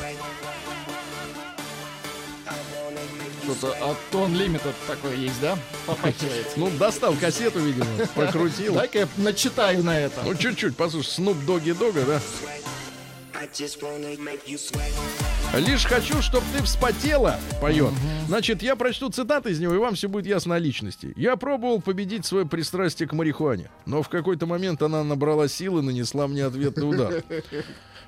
Что-то 3.43 3.91
от 3.91 3.97
Тон 4.11 4.35
Limited 4.35 4.75
такое 4.87 5.17
есть, 5.17 5.41
да? 5.41 5.59
Попахивает. 5.87 6.47
Ну, 6.57 6.71
достал 6.79 7.15
кассету, 7.15 7.61
видимо, 7.61 7.87
прокрутил. 8.15 8.75
Дай-ка 8.75 8.99
я 9.01 9.09
начитаю 9.17 9.83
на 9.83 9.99
это. 9.99 10.23
Ну, 10.25 10.35
чуть-чуть, 10.35 10.77
послушай, 10.77 11.09
Снуп 11.09 11.39
Доги 11.47 11.73
Дога, 11.73 12.03
да? 12.05 12.21
Лишь 15.59 15.85
хочу, 15.85 16.21
чтобы 16.21 16.45
ты 16.57 16.63
вспотела, 16.65 17.39
поет. 17.61 17.93
Значит, 18.27 18.63
я 18.63 18.75
прочту 18.75 19.09
цитаты 19.11 19.51
из 19.51 19.61
него, 19.61 19.75
и 19.75 19.79
вам 19.79 19.95
все 19.95 20.09
будет 20.09 20.27
ясно 20.27 20.57
о 20.57 20.59
личности. 20.59 21.13
Я 21.17 21.37
пробовал 21.37 21.81
победить 21.81 22.27
свое 22.27 22.45
пристрастие 22.45 23.09
к 23.09 23.13
марихуане, 23.13 23.71
но 23.87 24.03
в 24.03 24.09
какой-то 24.09 24.47
момент 24.47 24.83
она 24.83 25.05
набрала 25.05 25.47
силы 25.47 25.81
и 25.81 25.85
нанесла 25.85 26.27
мне 26.27 26.45
ответный 26.45 26.89
удар. 26.89 27.23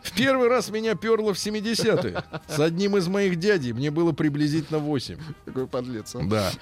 В 0.06 0.12
первый 0.12 0.48
раз 0.48 0.70
меня 0.70 0.94
перло 0.94 1.34
в 1.34 1.36
70-е. 1.36 2.22
С 2.48 2.60
одним 2.60 2.96
из 2.96 3.08
моих 3.08 3.36
дядей 3.36 3.72
мне 3.72 3.90
было 3.90 4.12
приблизительно 4.12 4.78
8. 4.78 5.18
Какой 5.46 5.66
подлец. 5.66 6.14
а. 6.14 6.22
Да. 6.22 6.52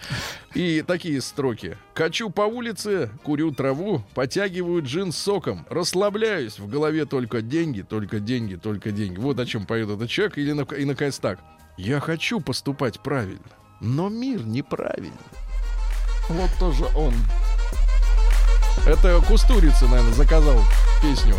И 0.55 0.83
такие 0.87 1.21
строки. 1.21 1.77
Качу 1.93 2.31
по 2.31 2.43
улице, 2.43 3.11
курю 3.23 3.53
траву, 3.53 4.03
потягиваю 4.15 4.83
джин 4.83 5.13
с 5.13 5.19
соком, 5.19 5.67
расслабляюсь, 5.69 6.59
в 6.59 6.69
голове 6.69 7.05
только 7.05 7.43
деньги, 7.43 7.83
только 7.83 8.19
деньги, 8.19 8.55
только 8.55 8.91
деньги. 8.91 9.19
Вот 9.19 9.39
о 9.39 9.45
чем 9.45 9.67
поет 9.67 9.91
этот 9.91 10.09
человек. 10.09 10.39
Или, 10.39 10.51
и 10.81 10.85
наконец 10.85 11.19
так. 11.19 11.39
Я 11.77 12.01
хочу 12.01 12.41
поступать 12.41 13.01
правильно, 13.01 13.41
но 13.81 14.09
мир 14.09 14.43
неправильный. 14.47 15.13
Вот 16.31 16.51
тоже 16.59 16.85
он. 16.97 17.13
Это 18.87 19.21
Кустурица, 19.29 19.87
наверное, 19.87 20.15
заказал 20.15 20.61
песню. 21.03 21.35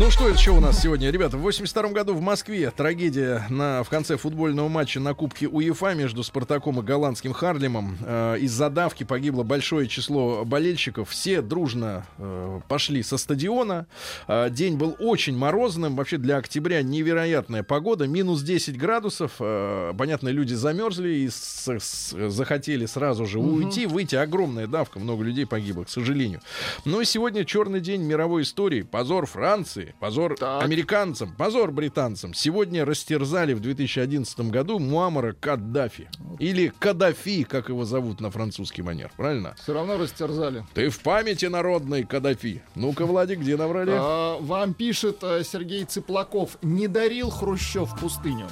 Ну 0.00 0.12
что 0.12 0.28
еще 0.28 0.52
у 0.52 0.60
нас 0.60 0.80
сегодня, 0.80 1.10
ребята? 1.10 1.36
В 1.36 1.40
82 1.40 1.88
году 1.88 2.14
в 2.14 2.20
Москве 2.20 2.70
трагедия 2.70 3.44
на, 3.50 3.82
в 3.82 3.88
конце 3.88 4.16
футбольного 4.16 4.68
матча 4.68 5.00
на 5.00 5.12
Кубке 5.12 5.48
УЕФА 5.48 5.94
между 5.94 6.22
Спартаком 6.22 6.78
и 6.78 6.84
голландским 6.84 7.32
Харлемом. 7.32 7.98
Э, 8.02 8.36
из-за 8.38 8.70
давки 8.70 9.02
погибло 9.02 9.42
большое 9.42 9.88
число 9.88 10.44
болельщиков. 10.44 11.10
Все 11.10 11.42
дружно 11.42 12.06
э, 12.18 12.60
пошли 12.68 13.02
со 13.02 13.18
стадиона. 13.18 13.88
Э, 14.28 14.50
день 14.50 14.76
был 14.76 14.94
очень 15.00 15.36
морозным. 15.36 15.96
Вообще 15.96 16.16
для 16.16 16.36
октября 16.36 16.82
невероятная 16.82 17.64
погода. 17.64 18.06
Минус 18.06 18.42
10 18.42 18.78
градусов. 18.78 19.32
Э, 19.40 19.92
понятно, 19.98 20.28
люди 20.28 20.54
замерзли 20.54 21.08
и 21.08 21.28
с- 21.28 21.66
с- 21.76 22.28
захотели 22.30 22.86
сразу 22.86 23.26
же 23.26 23.40
уйти, 23.40 23.86
выйти. 23.86 24.14
Огромная 24.14 24.68
давка. 24.68 25.00
Много 25.00 25.24
людей 25.24 25.44
погибло, 25.44 25.82
к 25.82 25.90
сожалению. 25.90 26.40
Ну 26.84 27.00
и 27.00 27.04
сегодня 27.04 27.44
черный 27.44 27.80
день 27.80 28.02
мировой 28.02 28.42
истории. 28.42 28.82
Позор 28.82 29.26
Франции, 29.26 29.87
позор 30.00 30.36
Так. 30.38 30.62
американцам, 30.62 31.34
позор 31.34 31.70
британцам. 31.72 32.34
Сегодня 32.34 32.84
растерзали 32.84 33.54
в 33.54 33.60
2011 33.60 34.40
году 34.50 34.78
Муаммара 34.78 35.32
Каддафи. 35.32 36.08
Или 36.38 36.72
Каддафи, 36.78 37.44
как 37.44 37.68
его 37.68 37.84
зовут 37.84 38.20
на 38.20 38.30
французский 38.30 38.82
манер. 38.82 39.10
Правильно? 39.16 39.54
Все 39.62 39.72
равно 39.72 39.98
растерзали. 39.98 40.64
Ты 40.74 40.88
в 40.90 41.00
памяти 41.00 41.46
народной 41.46 42.04
Каддафи. 42.04 42.62
Ну-ка, 42.74 43.06
Владик, 43.06 43.40
где 43.40 43.56
наврали? 43.56 43.92
А, 43.94 44.38
вам 44.40 44.74
пишет 44.74 45.18
э, 45.22 45.42
Сергей 45.44 45.84
Цыплаков. 45.84 46.58
Не 46.62 46.88
дарил 46.88 47.30
Хрущев 47.30 47.98
пустыню. 47.98 48.46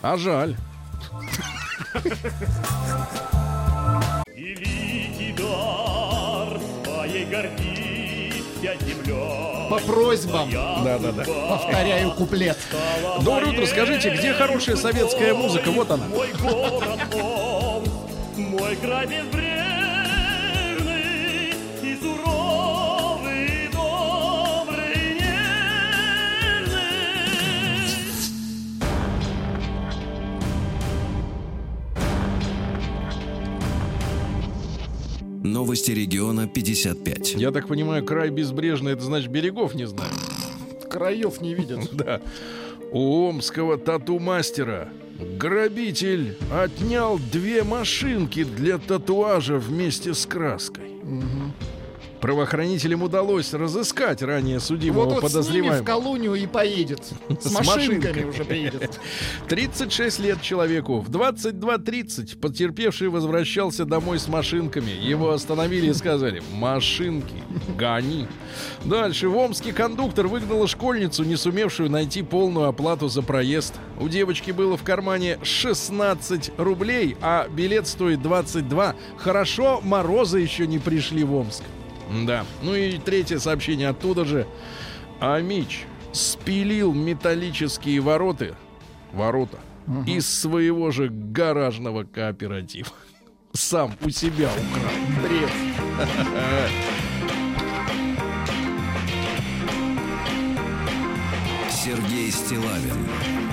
А 0.00 0.16
жаль. 0.16 0.56
Великий 4.34 5.32
дар 5.36 6.60
твоей 6.84 7.24
гордится 7.26 8.84
земля. 8.84 9.53
По 9.70 9.78
просьбам. 9.78 10.50
Да-да-да. 10.50 11.24
Повторяю 11.24 12.12
куплет. 12.12 12.58
Доброе 13.22 13.52
утро. 13.52 13.66
Скажите, 13.66 14.10
где 14.10 14.32
хорошая 14.32 14.76
советская 14.76 15.34
музыка? 15.34 15.70
Вот 15.70 15.90
она. 15.90 16.06
Мой 16.06 16.32
город 16.40 17.00
мой 18.36 18.76
край 18.76 19.06
безбрежный 19.06 19.54
и 21.82 21.96
Новости 35.44 35.90
региона 35.90 36.48
55. 36.48 37.34
Я 37.34 37.50
так 37.50 37.68
понимаю, 37.68 38.02
край 38.02 38.30
безбрежный, 38.30 38.92
это 38.92 39.02
значит 39.02 39.30
берегов 39.30 39.74
не 39.74 39.86
знаю. 39.86 40.10
Краев 40.88 41.42
не 41.42 41.54
видят. 41.54 41.80
Да. 41.92 42.22
У 42.90 43.26
омского 43.26 43.76
тату-мастера 43.76 44.88
грабитель 45.38 46.38
отнял 46.50 47.18
две 47.30 47.62
машинки 47.62 48.42
для 48.44 48.78
татуажа 48.78 49.58
вместе 49.58 50.14
с 50.14 50.24
краской. 50.24 50.84
Правоохранителям 52.24 53.02
удалось 53.02 53.52
разыскать 53.52 54.22
ранее 54.22 54.58
судимого 54.58 55.04
Вот 55.04 55.08
вот 55.08 55.18
с 55.18 55.20
ними 55.20 55.28
в 55.28 55.32
подозреваемого. 55.34 55.84
колонию 55.84 56.34
и 56.36 56.46
поедет. 56.46 57.02
С, 57.38 57.52
машинками. 57.52 58.24
уже 58.24 58.46
приедет. 58.46 58.98
36 59.48 60.20
лет 60.20 60.40
человеку. 60.40 61.00
В 61.00 61.10
22.30 61.10 62.38
потерпевший 62.38 63.08
возвращался 63.08 63.84
домой 63.84 64.18
с 64.18 64.26
машинками. 64.26 64.90
Его 64.90 65.32
остановили 65.32 65.90
и 65.90 65.92
сказали 65.92 66.42
«Машинки, 66.54 67.42
гони». 67.76 68.26
Дальше 68.86 69.28
в 69.28 69.36
Омске 69.36 69.74
кондуктор 69.74 70.26
выгнала 70.26 70.66
школьницу, 70.66 71.24
не 71.24 71.36
сумевшую 71.36 71.90
найти 71.90 72.22
полную 72.22 72.68
оплату 72.68 73.08
за 73.08 73.20
проезд. 73.20 73.74
У 74.00 74.08
девочки 74.08 74.50
было 74.50 74.78
в 74.78 74.82
кармане 74.82 75.38
16 75.42 76.52
рублей, 76.56 77.18
а 77.20 77.48
билет 77.48 77.86
стоит 77.86 78.22
22. 78.22 78.94
Хорошо, 79.18 79.82
морозы 79.82 80.38
еще 80.38 80.66
не 80.66 80.78
пришли 80.78 81.22
в 81.22 81.34
Омск. 81.34 81.62
Да. 82.26 82.44
Ну 82.62 82.74
и 82.74 82.98
третье 82.98 83.38
сообщение 83.38 83.88
оттуда 83.88 84.24
же. 84.24 84.46
Амич 85.20 85.84
спилил 86.12 86.92
металлические 86.92 88.00
вороты, 88.00 88.54
ворота, 89.12 89.58
из 90.06 90.28
своего 90.28 90.90
же 90.90 91.08
гаражного 91.08 92.04
кооператива. 92.04 92.88
Сам 93.52 93.94
у 94.04 94.10
себя 94.10 94.50
украл. 94.50 94.92
Бред. 95.22 95.50
Сергей 101.70 102.30
Стилавин 102.30 103.43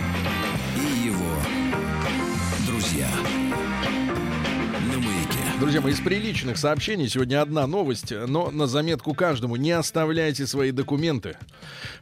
Друзья 5.61 5.79
мои, 5.79 5.93
из 5.93 5.99
приличных 5.99 6.57
сообщений 6.57 7.07
сегодня 7.07 7.39
одна 7.39 7.67
новость, 7.67 8.11
но 8.11 8.49
на 8.49 8.65
заметку 8.65 9.13
каждому. 9.13 9.57
Не 9.57 9.73
оставляйте 9.73 10.47
свои 10.47 10.71
документы, 10.71 11.37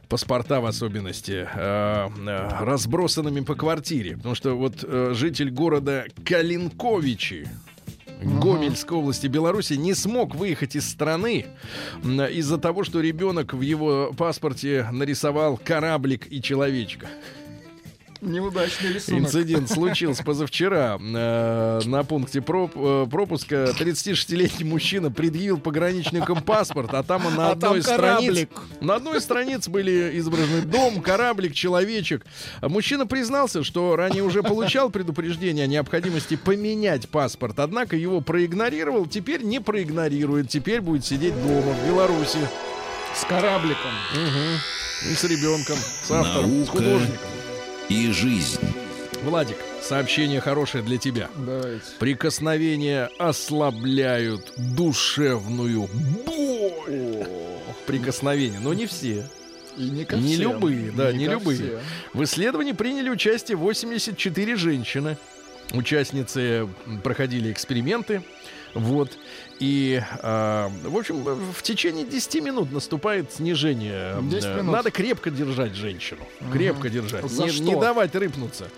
паспорта 0.08 0.62
в 0.62 0.64
особенности, 0.64 1.46
э, 1.54 2.08
э, 2.08 2.48
разбросанными 2.62 3.40
по 3.40 3.54
квартире. 3.54 4.16
Потому 4.16 4.34
что 4.34 4.54
вот 4.54 4.82
э, 4.82 5.12
житель 5.14 5.50
города 5.50 6.06
Калинковичи, 6.24 7.48
Гомельской 8.22 8.96
области 8.96 9.26
Беларуси 9.26 9.74
не 9.74 9.92
смог 9.92 10.34
выехать 10.34 10.74
из 10.74 10.88
страны 10.88 11.44
из-за 12.02 12.56
того, 12.56 12.82
что 12.82 13.00
ребенок 13.00 13.52
в 13.52 13.60
его 13.60 14.14
паспорте 14.16 14.88
нарисовал 14.90 15.58
кораблик 15.62 16.32
и 16.32 16.40
человечка. 16.40 17.08
Неудачный 18.20 18.92
рисунок. 18.92 19.22
Инцидент 19.22 19.70
случился 19.70 20.22
позавчера. 20.22 20.98
Э, 21.00 21.80
на 21.86 22.04
пункте 22.04 22.42
проп- 22.42 22.72
э, 22.76 23.06
пропуска 23.10 23.72
36-летний 23.78 24.64
мужчина 24.64 25.10
предъявил 25.10 25.58
пограничникам 25.58 26.42
паспорт, 26.42 26.92
а 26.92 27.02
там 27.02 27.22
на 27.34 27.48
А 27.48 27.52
одной 27.52 27.80
там 27.80 27.94
странице... 27.94 28.48
На 28.80 28.96
одной 28.96 29.20
странице 29.20 29.70
были 29.70 30.18
изображены 30.18 30.62
дом, 30.62 31.00
кораблик, 31.00 31.54
человечек. 31.54 32.26
Мужчина 32.60 33.06
признался, 33.06 33.64
что 33.64 33.96
ранее 33.96 34.22
уже 34.22 34.42
получал 34.42 34.90
предупреждение 34.90 35.64
о 35.64 35.68
необходимости 35.68 36.36
поменять 36.36 37.08
паспорт, 37.08 37.58
однако 37.58 37.96
его 37.96 38.20
проигнорировал, 38.20 39.06
теперь 39.06 39.42
не 39.42 39.60
проигнорирует, 39.60 40.48
теперь 40.48 40.80
будет 40.80 41.04
сидеть 41.06 41.34
дома 41.42 41.72
в 41.72 41.86
Беларуси 41.88 42.38
С 43.14 43.24
корабликом. 43.24 43.92
и 45.10 45.14
с 45.14 45.24
ребенком, 45.24 45.76
с 45.76 46.10
автором, 46.10 46.50
с 46.50 46.52
Наука. 46.52 46.70
художником. 46.72 47.18
И 47.90 48.10
жизнь. 48.12 48.60
Владик, 49.24 49.56
сообщение 49.82 50.40
хорошее 50.40 50.82
для 50.82 50.96
тебя. 50.96 51.28
Давайте. 51.36 51.82
Прикосновения 51.98 53.10
ослабляют 53.18 54.52
душевную 54.56 55.88
боль. 56.24 57.26
Прикосновения, 57.86 58.60
но 58.60 58.72
не 58.72 58.86
все. 58.86 59.26
И 59.76 59.82
не 59.90 60.04
ко 60.04 60.16
Не 60.16 60.34
всем. 60.34 60.52
любые, 60.52 60.90
да, 60.92 61.12
не 61.12 61.26
ко 61.26 61.32
любые. 61.32 61.56
всем. 61.58 61.78
В 62.14 62.24
исследовании 62.24 62.72
приняли 62.72 63.10
участие 63.10 63.56
84 63.56 64.56
женщины. 64.56 65.16
Участницы 65.72 66.68
проходили 67.02 67.52
эксперименты. 67.52 68.22
Вот. 68.74 69.10
И, 69.58 70.00
а, 70.22 70.70
в 70.84 70.96
общем, 70.96 71.22
в 71.52 71.62
течение 71.62 72.06
10 72.06 72.40
минут 72.40 72.72
наступает 72.72 73.32
снижение. 73.32 74.16
10 74.22 74.44
Э, 74.44 74.54
минут. 74.58 74.72
Надо 74.72 74.90
крепко 74.90 75.30
держать 75.30 75.74
женщину. 75.74 76.20
Крепко 76.52 76.88
держать. 76.88 77.28
За 77.30 77.44
не, 77.44 77.50
что? 77.50 77.62
не 77.64 77.76
давать 77.76 78.14
рыпнуться. 78.14 78.68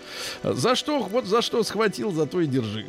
За 0.43 0.75
что? 0.75 0.99
Вот 1.03 1.25
за 1.25 1.41
что 1.41 1.63
схватил, 1.63 2.11
за 2.11 2.25
то 2.25 2.41
и 2.41 2.47
держи. 2.47 2.87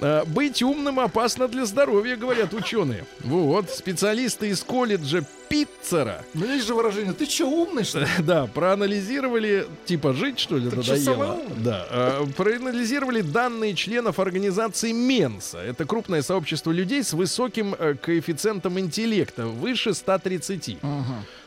А, 0.00 0.24
Быть 0.24 0.62
умным 0.62 1.00
опасно 1.00 1.48
для 1.48 1.64
здоровья, 1.64 2.16
говорят 2.16 2.54
ученые. 2.54 3.04
Вот, 3.20 3.70
специалисты 3.70 4.48
из 4.48 4.62
колледжа 4.62 5.24
Питцера 5.48 6.24
Ну, 6.32 6.46
есть 6.46 6.66
же 6.66 6.74
выражение, 6.74 7.12
ты 7.12 7.26
что, 7.26 7.46
умный, 7.46 7.82
что 7.82 7.98
ли? 8.00 8.06
да, 8.20 8.46
проанализировали, 8.46 9.66
типа 9.84 10.12
жить 10.12 10.38
что 10.38 10.56
ли 10.56 10.70
самое 10.70 10.86
надоело. 10.86 11.32
умное? 11.32 11.56
Да, 11.64 11.86
э, 11.90 12.24
проанализировали 12.36 13.20
данные 13.20 13.74
членов 13.74 14.20
организации 14.20 14.92
Менса. 14.92 15.58
Это 15.58 15.84
крупное 15.86 16.22
сообщество 16.22 16.70
людей 16.70 17.02
с 17.02 17.12
высоким 17.12 17.74
э, 17.76 17.94
коэффициентом 18.00 18.78
интеллекта, 18.78 19.46
выше 19.46 19.92
130. 19.92 20.78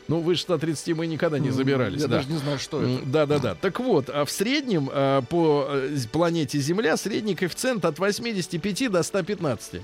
Ну, 0.07 0.19
выше 0.19 0.43
130 0.43 0.95
мы 0.95 1.07
никогда 1.07 1.39
не 1.39 1.49
забирались. 1.49 2.01
Я 2.01 2.07
да. 2.07 2.17
даже 2.17 2.29
не 2.29 2.37
знаю, 2.37 2.59
что 2.59 2.81
это. 2.81 3.05
Да, 3.05 3.25
да, 3.25 3.39
да. 3.39 3.55
Так 3.55 3.79
вот, 3.79 4.09
а 4.09 4.25
в 4.25 4.31
среднем 4.31 4.89
э, 4.93 5.21
по 5.29 5.67
э, 5.69 5.97
планете 6.11 6.59
Земля 6.59 6.97
средний 6.97 7.35
коэффициент 7.35 7.83
от 7.85 7.97
85 7.97 8.91
до 8.91 9.01
115. 9.01 9.81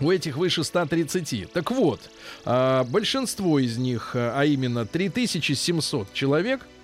У 0.00 0.10
этих 0.10 0.36
выше 0.36 0.64
130. 0.64 1.52
Так 1.52 1.70
вот, 1.70 2.00
а, 2.44 2.84
большинство 2.84 3.58
из 3.58 3.76
них, 3.76 4.12
а 4.14 4.38
а 4.38 4.44
именно 4.44 4.86
3700 4.86 6.12
человек, 6.12 6.60
а, 6.60 6.77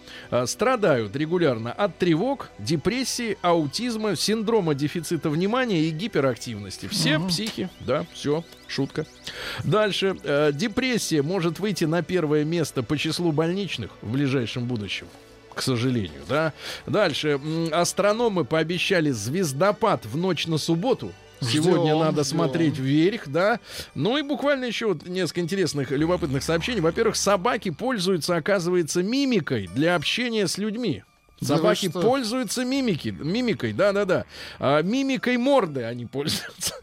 страдают 0.46 1.14
регулярно 1.16 1.72
от 1.72 1.98
тревог, 1.98 2.50
депрессии, 2.58 3.38
аутизма, 3.42 4.16
синдрома 4.16 4.74
дефицита 4.74 5.30
внимания 5.30 5.82
и 5.82 5.90
гиперактивности. 5.90 6.88
Все 6.88 7.18
психи, 7.18 7.68
да, 7.80 8.06
все, 8.12 8.44
шутка. 8.66 9.06
Дальше. 9.64 10.16
э, 10.22 10.50
депрессия 10.52 11.22
может 11.22 11.58
выйти 11.58 11.84
на 11.84 12.02
первое 12.02 12.44
место 12.44 12.82
по 12.82 12.96
числу 12.96 13.32
больничных 13.32 13.90
в 14.02 14.12
ближайшем 14.12 14.66
будущем. 14.66 15.06
К 15.54 15.62
сожалению, 15.62 16.22
да. 16.28 16.52
Дальше. 16.86 17.40
Астрономы 17.72 18.44
пообещали 18.44 19.10
звездопад 19.10 20.04
в 20.04 20.16
ночь 20.16 20.46
на 20.46 20.58
субботу. 20.58 21.12
Сегодня 21.44 21.92
Ждем, 21.92 21.98
надо 21.98 22.24
ждем. 22.24 22.36
смотреть 22.38 22.78
вверх, 22.78 23.28
да. 23.28 23.60
Ну 23.94 24.16
и 24.16 24.22
буквально 24.22 24.64
еще 24.64 24.86
вот 24.86 25.06
несколько 25.06 25.40
интересных, 25.40 25.90
любопытных 25.90 26.42
сообщений. 26.42 26.80
Во-первых, 26.80 27.16
собаки 27.16 27.70
пользуются, 27.70 28.36
оказывается, 28.36 29.02
мимикой 29.02 29.68
для 29.74 29.94
общения 29.94 30.48
с 30.48 30.58
людьми. 30.58 31.02
Да 31.40 31.56
Собаки 31.56 31.90
что? 31.90 32.00
пользуются 32.00 32.64
мимики, 32.64 33.08
мимикой, 33.08 33.72
да-да-да. 33.72 34.24
А, 34.58 34.82
мимикой 34.82 35.36
морды 35.36 35.82
они 35.84 36.06
пользуются. 36.12 36.74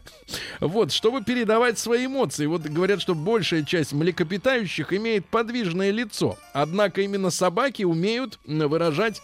Вот, 0.60 0.92
чтобы 0.92 1.24
передавать 1.24 1.78
свои 1.78 2.06
эмоции. 2.06 2.46
Вот 2.46 2.62
говорят, 2.62 3.00
что 3.00 3.14
большая 3.14 3.64
часть 3.64 3.92
млекопитающих 3.92 4.92
имеет 4.92 5.26
подвижное 5.26 5.90
лицо. 5.90 6.38
Однако 6.52 7.00
именно 7.00 7.30
собаки 7.30 7.82
умеют 7.82 8.38
выражать 8.46 9.20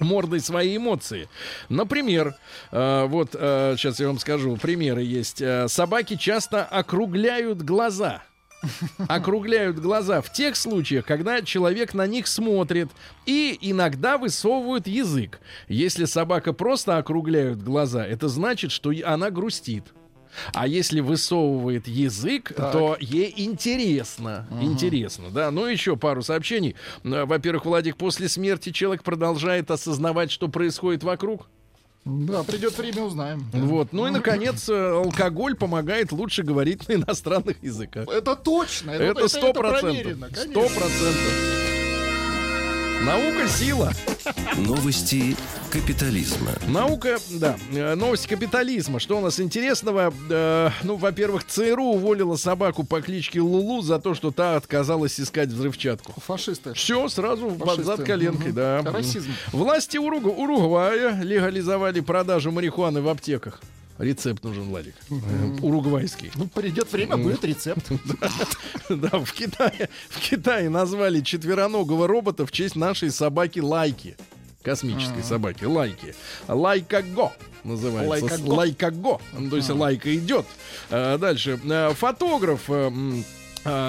мордой 0.00 0.40
свои 0.40 0.76
эмоции. 0.76 1.28
Например, 1.68 2.34
э, 2.70 3.06
вот 3.06 3.30
сейчас 3.32 4.00
я 4.00 4.08
вам 4.08 4.18
скажу, 4.18 4.56
примеры 4.56 5.02
есть. 5.02 5.40
Э, 5.40 5.68
собаки 5.68 6.16
часто 6.16 6.64
округляют 6.64 7.62
глаза. 7.62 8.22
Округляют 9.08 9.78
глаза 9.78 10.22
в 10.22 10.32
тех 10.32 10.56
случаях, 10.56 11.04
когда 11.04 11.42
человек 11.42 11.92
на 11.92 12.06
них 12.06 12.26
смотрит 12.26 12.88
и 13.26 13.58
иногда 13.60 14.16
высовывают 14.16 14.86
язык. 14.86 15.40
Если 15.68 16.06
собака 16.06 16.54
просто 16.54 16.96
округляет 16.96 17.62
глаза, 17.62 18.06
это 18.06 18.28
значит, 18.28 18.72
что 18.72 18.90
она 19.04 19.30
грустит. 19.30 19.84
А 20.52 20.66
если 20.66 21.00
высовывает 21.00 21.86
язык, 21.88 22.52
то 22.54 22.96
ей 23.00 23.32
интересно. 23.36 24.46
Интересно, 24.60 25.30
да. 25.30 25.50
Ну, 25.50 25.66
еще 25.66 25.96
пару 25.96 26.22
сообщений. 26.22 26.76
Э, 27.04 27.24
Во-первых, 27.24 27.64
Владик, 27.66 27.96
после 27.96 28.28
смерти 28.28 28.70
человек 28.70 29.02
продолжает 29.02 29.70
осознавать, 29.70 30.30
что 30.30 30.48
происходит 30.48 31.02
вокруг. 31.02 31.46
Да, 32.04 32.42
придет 32.42 32.76
время, 32.76 33.02
узнаем. 33.02 33.48
Вот. 33.52 33.92
Ну 33.92 34.06
и, 34.06 34.10
наконец, 34.10 34.68
э, 34.68 34.90
алкоголь 34.92 35.54
помогает 35.54 36.12
лучше 36.12 36.42
говорить 36.42 36.86
на 36.88 36.94
иностранных 36.94 37.62
языках. 37.62 38.08
Это 38.08 38.36
точно. 38.36 38.90
Это 38.90 39.26
сто 39.28 39.54
процентов. 39.54 40.28
Сто 40.36 40.60
процентов. 40.68 41.73
Наука 43.04 43.48
сила. 43.48 43.92
Новости 44.56 45.36
капитализма. 45.70 46.52
Наука, 46.68 47.18
да. 47.32 47.56
Э, 47.72 47.94
Новость 47.94 48.26
капитализма. 48.26 49.00
Что 49.00 49.18
у 49.18 49.20
нас 49.20 49.40
интересного? 49.40 50.12
Э, 50.30 50.70
ну, 50.82 50.96
во-первых, 50.96 51.44
ЦРУ 51.44 51.84
уволила 51.94 52.36
собаку 52.36 52.84
по 52.84 53.02
кличке 53.02 53.40
Лулу 53.40 53.82
за 53.82 53.98
то, 53.98 54.14
что 54.14 54.30
та 54.30 54.56
отказалась 54.56 55.18
искать 55.20 55.48
взрывчатку. 55.50 56.14
Фашисты. 56.20 56.72
Все, 56.74 57.08
сразу 57.08 57.50
под 57.50 57.58
Фашисты. 57.70 57.84
зад 57.84 58.02
коленкой, 58.04 58.46
Мгм. 58.46 58.54
да. 58.54 58.82
Расизм. 58.84 59.30
Власти 59.52 59.96
Уругу- 59.98 60.34
Уругвая 60.36 61.20
легализовали 61.22 62.00
продажу 62.00 62.52
марихуаны 62.52 63.02
в 63.02 63.08
аптеках. 63.08 63.60
Рецепт 63.98 64.42
нужен, 64.42 64.64
Владик. 64.64 64.94
Э, 65.10 65.56
Уругвайский. 65.62 66.32
Ну, 66.34 66.48
придет 66.48 66.92
время, 66.92 67.16
будет 67.16 67.44
рецепт. 67.44 67.90
Да, 68.88 69.18
в 69.18 69.32
Китае, 69.32 69.88
в 70.08 70.20
Китае 70.20 70.68
назвали 70.68 71.20
четвероногого 71.20 72.06
робота 72.06 72.44
в 72.44 72.52
честь 72.52 72.76
нашей 72.76 73.10
собаки 73.10 73.60
Лайки. 73.60 74.16
Космической 74.62 75.22
собаки 75.22 75.64
Лайки. 75.64 76.14
Laika 76.48 77.02
Go 77.02 77.32
называется. 77.64 78.40
Laika 78.44 78.90
Go. 78.90 79.20
Ну, 79.32 79.50
То 79.50 79.56
есть 79.56 79.70
Лайка 79.70 80.14
идет. 80.14 80.46
А, 80.90 81.18
Дальше. 81.18 81.60
А, 81.70 81.94
Фотограф 81.94 82.68
э, 82.68 82.90
а, 82.90 83.22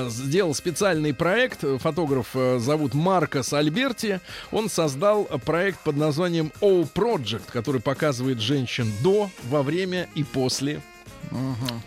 сделал 0.10 0.54
специальный 0.54 1.14
проект. 1.14 1.64
Фотограф 1.80 2.28
э, 2.34 2.60
зовут 2.60 2.94
Маркос 2.94 3.54
Альберти. 3.54 4.22
Он 4.52 4.70
создал 4.70 5.26
проект 5.46 5.80
под 5.80 5.98
названием 5.98 6.52
O 6.62 6.84
Project, 6.84 7.44
который 7.52 7.82
показывает 7.82 8.40
женщин 8.40 8.92
до, 9.02 9.30
во 9.50 9.64
время 9.64 10.08
и 10.16 10.24
после 10.24 10.82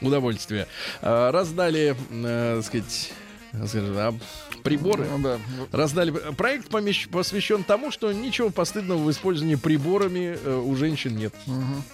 удовольствия. 0.00 0.66
А, 1.02 1.30
Раздали, 1.32 1.96
э, 2.10 2.56
так 2.56 2.64
сказать, 2.64 3.12
а, 3.52 4.14
приборы. 4.62 5.06
Ну 5.10 5.18
да. 5.18 5.38
Раздали. 5.72 6.10
Проект 6.36 6.68
помещ- 6.68 7.08
посвящен 7.08 7.64
тому, 7.64 7.90
что 7.90 8.12
ничего 8.12 8.50
постыдного 8.50 9.02
в 9.02 9.10
использовании 9.10 9.54
приборами 9.56 10.38
э, 10.42 10.62
у 10.64 10.74
женщин 10.76 11.16
нет. 11.16 11.34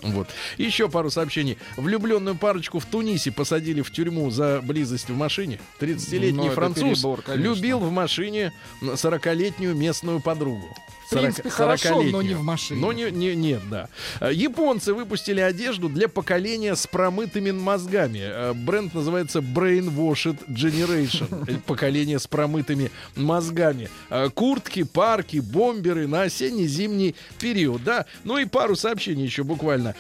Вот. 0.03 0.29
Еще 0.59 0.89
пару 0.89 1.11
сообщений. 1.11 1.59
Влюбленную 1.77 2.37
парочку 2.37 2.79
в 2.79 2.87
Тунисе 2.87 3.33
посадили 3.33 3.83
в 3.83 3.91
тюрьму 3.91 4.31
за 4.31 4.61
близость 4.63 5.09
в 5.09 5.17
машине. 5.17 5.59
30-летний 5.81 6.49
Ну, 6.49 6.55
француз 6.55 6.99
перебор, 6.99 7.23
конечно. 7.23 7.45
любил 7.45 7.79
в 7.81 7.91
машине 7.91 8.53
40-летнюю 8.83 9.75
местную 9.75 10.21
подругу. 10.21 10.75
Принципе, 11.21 11.51
40 11.51 11.53
хорошо, 11.81 11.89
но 11.95 12.01
40-летнюю. 12.03 12.23
не 12.29 12.35
в 12.35 12.43
машине. 12.43 12.81
Но 12.81 12.93
не, 12.93 13.11
не- 13.11 13.35
нет, 13.35 13.63
да. 13.71 13.89
Э, 14.21 14.31
Японцы 14.33 14.93
выпустили 14.95 15.41
одежду 15.41 15.89
для 15.89 16.09
поколения 16.09 16.75
с 16.77 16.87
промытыми 16.87 17.51
мозгами. 17.51 18.21
Э, 18.23 18.53
Бренд 18.55 18.95
называется 18.95 19.41
Brainwashed 19.41 20.47
Generation. 20.49 21.45
Э, 21.51 21.55
Поколение 21.67 22.19
с 22.19 22.27
промытыми 22.27 22.91
мозгами. 23.17 23.89
Куртки, 24.35 24.83
парки, 24.85 25.39
бомберы 25.39 26.07
на 26.07 26.23
осенне-зимний 26.23 27.15
период, 27.39 27.83
да. 27.85 28.07
Ну 28.25 28.39
и 28.39 28.45
пару 28.45 28.77
сообщений 28.77 29.25
еще 29.25 29.45
буквально. 29.45 29.95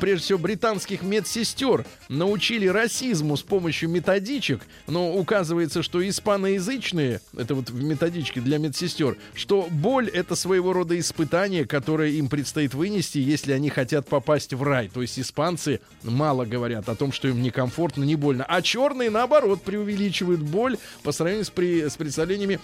Прежде 0.00 0.24
всего, 0.24 0.38
британских 0.38 1.02
медсестер 1.02 1.84
научили 2.08 2.66
расизму 2.66 3.36
с 3.36 3.42
помощью 3.42 3.88
методичек. 3.88 4.60
Но 4.86 5.14
указывается, 5.14 5.82
что 5.82 6.06
испаноязычные, 6.06 7.20
это 7.36 7.54
вот 7.54 7.70
в 7.70 7.82
методичке 7.82 8.40
для 8.40 8.58
медсестер, 8.58 9.16
что 9.34 9.68
боль 9.70 10.08
это 10.08 10.34
своего 10.34 10.59
рода 10.60 10.98
испытание, 10.98 11.64
которое 11.66 12.10
им 12.10 12.28
предстоит 12.28 12.74
вынести, 12.74 13.18
если 13.18 13.52
они 13.52 13.70
хотят 13.70 14.08
попасть 14.08 14.52
в 14.52 14.62
рай. 14.62 14.88
То 14.88 15.02
есть 15.02 15.18
испанцы 15.18 15.80
мало 16.02 16.44
говорят 16.44 16.88
о 16.88 16.94
том, 16.94 17.12
что 17.12 17.28
им 17.28 17.42
некомфортно, 17.42 18.04
не 18.04 18.16
больно. 18.16 18.44
А 18.46 18.62
черные, 18.62 19.10
наоборот, 19.10 19.62
преувеличивают 19.62 20.40
боль 20.40 20.76
по 21.02 21.12
сравнению 21.12 21.44
с, 21.44 21.50
при- 21.50 21.88
с 21.88 21.96
представлениями 21.96 22.60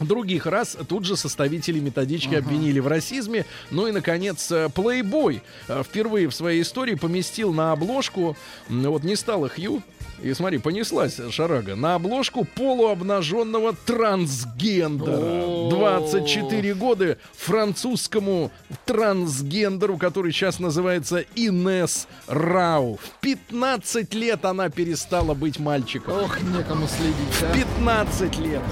Других 0.00 0.46
раз 0.46 0.78
тут 0.88 1.04
же 1.04 1.14
составители 1.14 1.78
методички 1.78 2.34
обвинили 2.34 2.80
в 2.80 2.86
расизме. 2.86 3.44
Ну 3.70 3.86
и, 3.86 3.92
наконец, 3.92 4.50
э, 4.50 4.68
Playboy 4.74 5.42
э, 5.68 5.82
впервые 5.84 6.28
в 6.28 6.34
своей 6.34 6.62
истории 6.62 6.94
поместил 6.94 7.52
на 7.52 7.72
обложку, 7.72 8.34
вот 8.68 9.04
не 9.04 9.14
стало 9.14 9.50
Хью, 9.50 9.82
И 10.22 10.34
смотри, 10.34 10.58
понеслась 10.58 11.18
шарага. 11.30 11.76
На 11.76 11.94
обложку 11.94 12.44
полуобнаженного 12.44 13.74
трансгендера. 13.86 15.16
О. 15.16 15.70
24 15.70 16.74
года 16.74 17.16
французскому 17.36 18.50
трансгендеру, 18.84 19.96
который 19.96 20.32
сейчас 20.32 20.58
называется 20.58 21.24
Инес 21.34 22.06
Рау. 22.26 22.98
В 23.02 23.20
15 23.20 24.12
лет 24.14 24.44
она 24.44 24.68
перестала 24.68 25.34
быть 25.34 25.58
мальчиком. 25.58 26.14
Ох, 26.24 26.40
некому 26.42 26.86
следить, 26.86 27.16
В 27.30 27.42
а. 27.42 27.54
15 27.54 28.38
лет. 28.38 28.62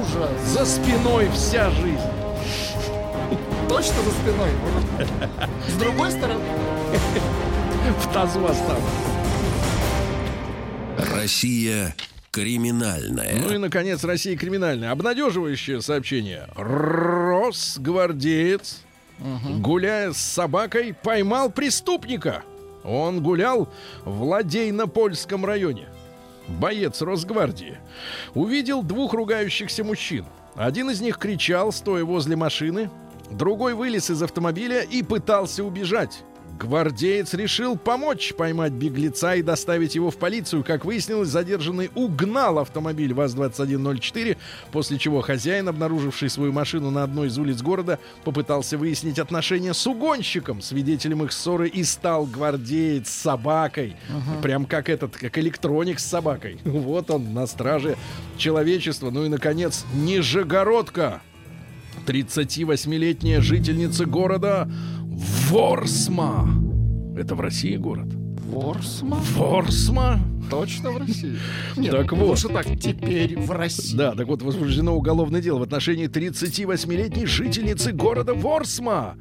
Ужас. 0.00 0.30
За 0.46 0.66
спиной 0.66 1.28
вся 1.32 1.70
жизнь. 1.70 2.00
Точно 3.68 3.94
за 4.02 4.10
спиной. 4.10 4.50
С 5.68 5.74
другой 5.78 6.10
стороны. 6.10 6.44
В 8.00 8.12
тазу 8.12 8.44
осталось. 8.44 9.15
Россия 10.96 11.94
криминальная. 12.30 13.38
Ну 13.40 13.54
и, 13.54 13.58
наконец, 13.58 14.02
Россия 14.04 14.36
криминальная. 14.36 14.90
Обнадеживающее 14.90 15.82
сообщение. 15.82 16.48
Росгвардеец, 16.56 18.82
гуляя 19.58 20.12
с 20.12 20.18
собакой, 20.18 20.94
поймал 20.94 21.50
преступника. 21.50 22.42
Он 22.84 23.22
гулял 23.22 23.68
в 24.04 24.22
Ладейно-Польском 24.22 25.44
районе. 25.44 25.88
Боец 26.48 27.02
Росгвардии 27.02 27.78
увидел 28.34 28.82
двух 28.82 29.14
ругающихся 29.14 29.82
мужчин. 29.82 30.26
Один 30.54 30.90
из 30.90 31.00
них 31.00 31.18
кричал, 31.18 31.72
стоя 31.72 32.04
возле 32.04 32.36
машины. 32.36 32.88
Другой 33.30 33.74
вылез 33.74 34.10
из 34.10 34.22
автомобиля 34.22 34.82
и 34.82 35.02
пытался 35.02 35.64
убежать. 35.64 36.22
Гвардеец 36.58 37.34
решил 37.34 37.76
помочь 37.76 38.32
поймать 38.34 38.72
беглеца 38.72 39.34
и 39.34 39.42
доставить 39.42 39.94
его 39.94 40.10
в 40.10 40.16
полицию. 40.16 40.64
Как 40.64 40.84
выяснилось, 40.84 41.28
задержанный 41.28 41.90
угнал 41.94 42.58
автомобиль 42.58 43.12
ВАЗ-2104, 43.12 44.36
после 44.72 44.98
чего 44.98 45.20
хозяин, 45.20 45.68
обнаруживший 45.68 46.30
свою 46.30 46.52
машину 46.52 46.90
на 46.90 47.02
одной 47.02 47.28
из 47.28 47.38
улиц 47.38 47.60
города, 47.60 47.98
попытался 48.24 48.78
выяснить 48.78 49.18
отношения 49.18 49.74
с 49.74 49.86
угонщиком, 49.86 50.62
свидетелем 50.62 51.22
их 51.24 51.32
ссоры, 51.32 51.68
и 51.68 51.84
стал 51.84 52.24
гвардеец 52.26 53.08
с 53.08 53.14
собакой. 53.14 53.96
Прям 54.42 54.64
как 54.64 54.88
этот, 54.88 55.16
как 55.16 55.36
электроник 55.38 56.00
с 56.00 56.06
собакой. 56.06 56.58
Вот 56.86 57.10
он 57.10 57.34
на 57.34 57.46
страже 57.46 57.96
человечества. 58.38 59.10
Ну 59.10 59.24
и, 59.24 59.28
наконец, 59.28 59.84
Нижегородка. 59.94 61.20
38-летняя 62.06 63.40
жительница 63.40 64.06
города 64.06 64.70
Ворсма. 65.16 66.48
Это 67.16 67.34
в 67.34 67.40
России 67.40 67.76
город. 67.76 68.08
Ворсма? 68.50 69.16
Ворсма? 69.34 70.20
Точно 70.50 70.90
в 70.90 70.98
России? 70.98 71.36
Нет, 71.76 71.90
Так 71.90 72.12
ну, 72.12 72.18
вот. 72.18 72.28
лучше 72.28 72.48
так, 72.48 72.66
теперь 72.78 73.36
в 73.38 73.50
России. 73.50 73.96
Да, 73.96 74.12
так 74.14 74.28
вот 74.28 74.42
возбуждено 74.42 74.94
уголовное 74.94 75.40
дело 75.40 75.58
в 75.58 75.62
отношении 75.62 76.08
38-летней 76.08 77.26
жительницы 77.26 77.92
города 77.92 78.34
Ворсма, 78.34 79.16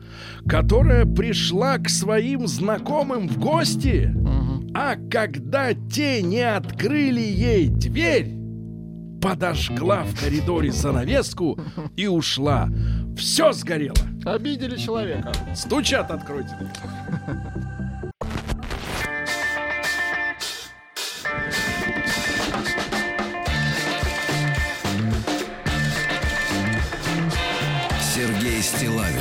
которая 0.47 1.05
пришла 1.05 1.77
к 1.77 1.89
своим 1.89 2.45
знакомым 2.47 3.27
в 3.27 3.39
гости, 3.39 4.13
а 4.75 4.95
когда 5.09 5.73
те 5.73 6.21
не 6.21 6.41
открыли 6.41 7.21
ей 7.21 7.69
дверь, 7.69 8.35
подожгла 9.21 10.03
в 10.03 10.19
коридоре 10.19 10.71
занавеску 10.71 11.57
и 11.95 12.05
ушла. 12.05 12.69
Все 13.17 13.51
сгорело. 13.51 13.95
Обидели 14.25 14.77
человека. 14.77 15.31
Стучат, 15.55 16.11
откройте. 16.11 16.55
Сергей 28.01 28.61
Стилавин 28.61 29.19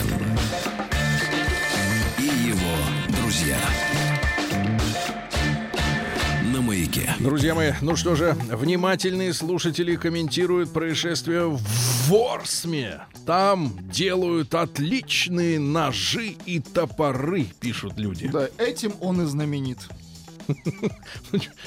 Друзья 7.25 7.55
мои, 7.55 7.73
ну 7.81 7.97
что 7.97 8.17
же, 8.17 8.37
внимательные 8.51 9.33
слушатели 9.33 9.97
комментируют 9.97 10.75
происшествие 10.75 11.47
в 11.49 11.59
Ворсме. 12.07 13.01
Там 13.25 13.73
делают 13.91 14.55
отличные 14.55 15.59
ножи 15.59 16.37
и 16.45 16.61
топоры, 16.61 17.47
пишут 17.61 17.95
люди. 17.97 18.29
Да, 18.29 18.49
этим 18.59 18.93
он 19.01 19.23
и 19.23 19.25
знаменит. 19.25 19.79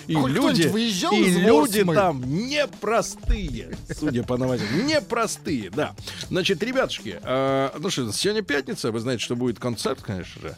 И 0.07 0.13
Хоть 0.13 0.31
люди, 0.31 0.61
и 0.63 1.29
люди 1.31 1.81
Ворсмы? 1.81 1.95
там 1.95 2.21
непростые, 2.47 3.75
судя 3.93 4.23
по 4.23 4.37
новостям, 4.37 4.85
непростые, 4.85 5.69
да. 5.69 5.95
Значит, 6.29 6.63
ребятушки, 6.63 7.19
э, 7.21 7.69
ну 7.77 7.89
что, 7.89 8.11
сегодня 8.11 8.41
пятница, 8.41 8.91
вы 8.91 8.99
знаете, 8.99 9.23
что 9.23 9.35
будет 9.35 9.59
концерт, 9.59 10.01
конечно 10.01 10.41
же. 10.41 10.55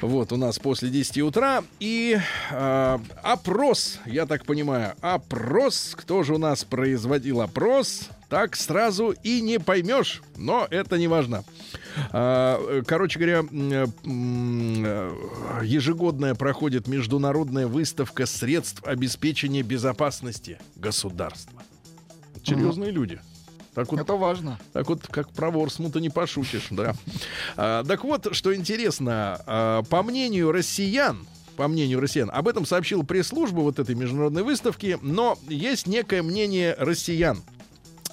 Вот, 0.00 0.32
у 0.32 0.36
нас 0.36 0.58
после 0.58 0.88
10 0.90 1.18
утра. 1.22 1.64
И 1.80 2.18
э, 2.50 2.98
опрос, 3.22 3.98
я 4.06 4.26
так 4.26 4.44
понимаю, 4.44 4.94
опрос, 5.00 5.94
кто 5.96 6.22
же 6.22 6.34
у 6.34 6.38
нас 6.38 6.64
производил 6.64 7.40
опрос, 7.40 8.08
так 8.28 8.56
сразу 8.56 9.10
и 9.22 9.40
не 9.40 9.58
поймешь, 9.58 10.22
но 10.36 10.66
это 10.70 10.98
не 10.98 11.08
важно. 11.08 11.44
А, 12.12 12.58
э, 12.60 12.82
Короче 12.86 13.18
говоря, 13.18 13.42
э, 13.50 13.86
э, 14.04 15.12
ежегодная 15.62 16.34
проходит 16.34 16.88
международная 16.88 17.66
выставка 17.66 18.26
средств 18.26 18.82
обеспечения 18.84 19.62
безопасности 19.62 20.58
государства. 20.76 21.62
Серьезные 22.44 22.90
люди. 22.90 23.20
Так 23.74 23.90
вот, 23.90 24.00
Это 24.00 24.14
важно. 24.14 24.58
так 24.72 24.88
вот, 24.88 25.06
как 25.08 25.30
про 25.30 25.50
Ворсму-то 25.50 25.98
не 25.98 26.08
пошутишь, 26.08 26.68
да. 26.70 26.94
А, 27.56 27.82
так 27.84 28.04
вот, 28.04 28.28
что 28.32 28.54
интересно, 28.54 29.40
а, 29.46 29.82
по 29.82 30.02
мнению 30.02 30.52
россиян, 30.52 31.26
по 31.56 31.66
мнению 31.66 32.00
россиян, 32.00 32.30
об 32.32 32.46
этом 32.48 32.66
сообщила 32.66 33.02
пресс-служба 33.02 33.60
вот 33.60 33.78
этой 33.78 33.94
международной 33.94 34.42
выставки, 34.42 34.98
но 35.02 35.36
есть 35.48 35.86
некое 35.86 36.22
мнение 36.22 36.76
россиян 36.78 37.42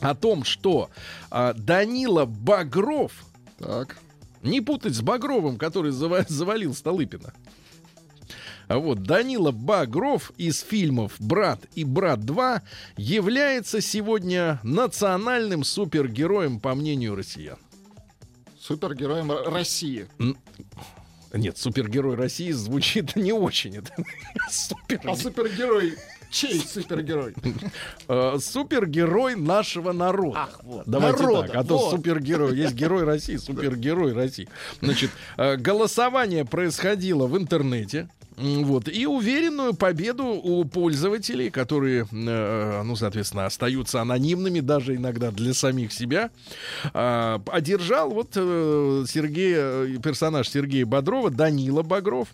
о 0.01 0.15
том, 0.15 0.43
что 0.43 0.89
а, 1.29 1.53
Данила 1.53 2.25
Багров, 2.25 3.11
Так. 3.59 3.97
не 4.41 4.59
путать 4.61 4.93
с 4.95 5.01
Багровым, 5.01 5.57
который 5.57 5.91
зава- 5.91 6.25
завалил 6.27 6.73
Столыпина. 6.73 7.33
А 8.67 8.77
вот 8.77 9.03
Данила 9.03 9.51
Багров 9.51 10.31
из 10.37 10.61
фильмов 10.61 11.13
«Брат» 11.19 11.59
и 11.75 11.83
«Брат 11.83 12.19
2» 12.19 12.61
является 12.95 13.81
сегодня 13.81 14.59
национальным 14.63 15.63
супергероем, 15.65 16.59
по 16.61 16.73
мнению 16.73 17.15
россиян. 17.15 17.57
Супергероем 18.57 19.29
России. 19.31 20.07
Нет, 21.33 21.57
супергерой 21.57 22.15
России 22.15 22.51
звучит 22.51 23.15
не 23.17 23.33
очень. 23.33 23.77
Это 23.77 23.91
супер- 24.49 25.01
А 25.03 25.15
супергерой... 25.15 25.95
Чей 26.31 26.59
супергерой? 26.59 27.35
э, 28.07 28.37
супергерой 28.39 29.35
нашего 29.35 29.91
народа. 29.91 30.39
Ах, 30.39 30.59
вот. 30.63 30.83
Давайте 30.85 31.23
Народа, 31.23 31.47
так, 31.47 31.55
а 31.57 31.63
то 31.63 31.77
вот. 31.77 31.91
супергерой. 31.91 32.57
Есть 32.57 32.73
герой 32.73 33.03
России, 33.03 33.35
супергерой 33.35 34.13
России. 34.13 34.47
Значит, 34.81 35.11
э, 35.37 35.57
голосование 35.57 36.45
происходило 36.45 37.27
в 37.27 37.37
интернете. 37.37 38.07
Вот. 38.37 38.87
И 38.87 39.05
уверенную 39.05 39.73
победу 39.73 40.25
у 40.25 40.63
пользователей, 40.65 41.49
которые, 41.51 42.07
э, 42.11 42.81
ну, 42.83 42.95
соответственно, 42.95 43.45
остаются 43.45 44.01
анонимными 44.01 44.61
даже 44.61 44.95
иногда 44.95 45.31
для 45.31 45.53
самих 45.53 45.91
себя, 45.91 46.31
э, 46.93 47.39
одержал 47.47 48.09
вот 48.09 48.31
э, 48.35 49.05
Сергей, 49.07 49.53
э, 49.55 49.97
персонаж 50.01 50.49
Сергея 50.49 50.85
Бодрова, 50.85 51.29
Данила 51.29 51.83
Багров 51.83 52.29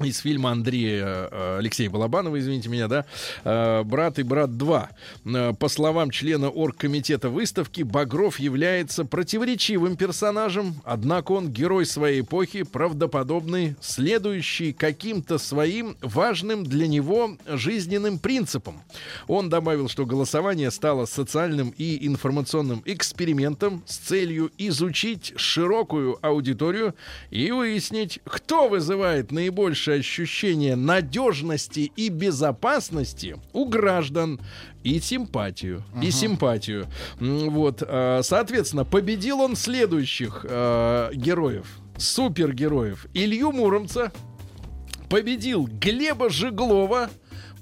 из 0.00 0.18
фильма 0.18 0.50
Андрея 0.50 1.28
э, 1.30 1.58
Алексея 1.58 1.88
Балабанова, 1.88 2.38
извините 2.38 2.68
меня, 2.68 2.88
да, 2.88 3.04
э, 3.44 3.82
«Брат 3.84 4.18
и 4.18 4.24
брат 4.24 4.50
2». 4.50 4.88
Э, 5.26 5.52
По 5.54 5.68
словам 5.68 6.10
члена 6.10 6.50
оргкомитета 6.50 7.28
выставки, 7.28 7.82
Багров 7.82 8.40
является 8.40 9.04
противоречивым 9.04 9.96
персонажем, 9.96 10.80
однако 10.84 11.32
он 11.32 11.48
герой 11.48 11.86
своей 11.86 12.22
эпохи, 12.22 12.64
правдоподобный, 12.64 13.76
следующий 13.80 14.72
каким-то 14.72 15.38
своим 15.38 15.96
важным 16.00 16.64
для 16.64 16.88
него 16.88 17.36
жизненным 17.46 18.18
принципам. 18.18 18.82
Он 19.28 19.48
добавил, 19.48 19.88
что 19.88 20.06
голосование 20.06 20.72
стало 20.72 21.06
социальным 21.06 21.72
и 21.78 22.04
информационным 22.06 22.82
экспериментом 22.84 23.84
с 23.86 23.96
целью 23.98 24.50
изучить 24.58 25.34
широкую 25.36 26.18
аудиторию 26.20 26.94
и 27.30 27.52
выяснить, 27.52 28.18
кто 28.24 28.68
вызывает 28.68 29.30
наибольшее 29.30 29.83
ощущение 29.92 30.76
надежности 30.76 31.92
и 31.96 32.08
безопасности 32.08 33.36
у 33.52 33.66
граждан 33.66 34.40
и 34.82 35.00
симпатию. 35.00 35.84
И 36.02 36.10
симпатию. 36.10 36.86
Вот, 37.18 37.82
э, 37.86 38.20
соответственно, 38.22 38.84
победил 38.84 39.40
он 39.40 39.56
следующих 39.56 40.44
э, 40.48 41.10
героев, 41.14 41.66
супергероев. 41.96 43.06
Илью 43.14 43.52
Муромца, 43.52 44.12
победил 45.08 45.66
Глеба 45.66 46.30
Жеглова, 46.30 47.10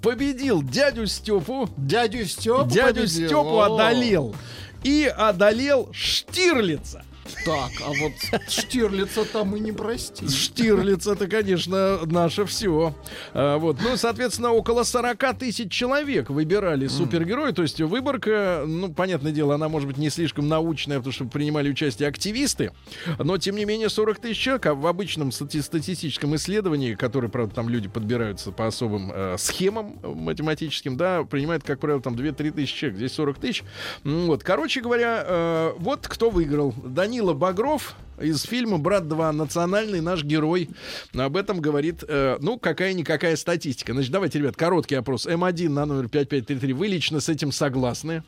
победил 0.02 0.62
дядю 0.62 1.06
Степу, 1.06 1.68
Дядю 1.76 2.24
Степу 2.26 2.68
дядю 2.68 3.02
победил. 3.02 3.28
Степу 3.28 3.60
одолел 3.60 4.34
и 4.82 5.12
одолел 5.16 5.88
Штирлица. 5.92 7.04
Так, 7.44 7.70
а 7.84 7.90
вот 8.00 8.12
Штирлица 8.48 9.24
там 9.24 9.56
и 9.56 9.60
не 9.60 9.72
прости. 9.72 10.28
Штирлиц 10.28 11.06
это, 11.06 11.26
конечно, 11.26 12.00
наше 12.06 12.44
все. 12.44 12.94
вот. 13.34 13.78
Ну, 13.82 13.96
соответственно, 13.96 14.52
около 14.52 14.82
40 14.82 15.38
тысяч 15.38 15.70
человек 15.70 16.30
выбирали 16.30 16.86
супергероя. 16.86 17.52
То 17.52 17.62
есть 17.62 17.80
выборка, 17.80 18.64
ну, 18.66 18.92
понятное 18.92 19.32
дело, 19.32 19.54
она 19.54 19.68
может 19.68 19.88
быть 19.88 19.98
не 19.98 20.10
слишком 20.10 20.48
научная, 20.48 20.98
потому 20.98 21.12
что 21.12 21.24
принимали 21.26 21.70
участие 21.70 22.08
активисты. 22.08 22.72
Но, 23.18 23.38
тем 23.38 23.56
не 23.56 23.64
менее, 23.64 23.88
40 23.88 24.18
тысяч 24.18 24.38
человек 24.38 24.66
а 24.66 24.74
в 24.74 24.86
обычном 24.86 25.30
стати- 25.30 25.62
статистическом 25.62 26.34
исследовании, 26.36 26.94
которое, 26.94 27.28
правда, 27.28 27.54
там 27.54 27.68
люди 27.68 27.88
подбираются 27.88 28.52
по 28.52 28.66
особым 28.66 29.10
э, 29.12 29.36
схемам 29.38 29.98
э, 30.02 30.08
математическим, 30.08 30.96
да, 30.96 31.24
принимают, 31.24 31.64
как 31.64 31.80
правило, 31.80 32.00
там 32.00 32.14
2-3 32.14 32.52
тысячи 32.52 32.76
человек. 32.76 32.98
Здесь 32.98 33.12
40 33.12 33.38
тысяч. 33.38 33.64
Вот. 34.04 34.42
Короче 34.42 34.80
говоря, 34.80 35.24
э, 35.26 35.72
вот 35.78 36.06
кто 36.08 36.30
выиграл. 36.30 36.74
Данила 37.12 37.34
Багров 37.34 37.94
из 38.18 38.40
фильма 38.44 38.78
«Брат 38.78 39.06
2. 39.06 39.32
Национальный 39.32 40.00
наш 40.00 40.24
герой». 40.24 40.70
Об 41.14 41.36
этом 41.36 41.60
говорит, 41.60 42.02
э, 42.08 42.38
ну, 42.40 42.58
какая-никакая 42.58 43.36
статистика. 43.36 43.92
Значит, 43.92 44.10
давайте, 44.12 44.38
ребят, 44.38 44.56
короткий 44.56 44.94
опрос. 44.94 45.26
М1 45.26 45.68
на 45.68 45.84
номер 45.84 46.08
5533. 46.08 46.72
Вы 46.72 46.86
лично 46.86 47.20
с 47.20 47.28
этим 47.28 47.52
согласны? 47.52 48.22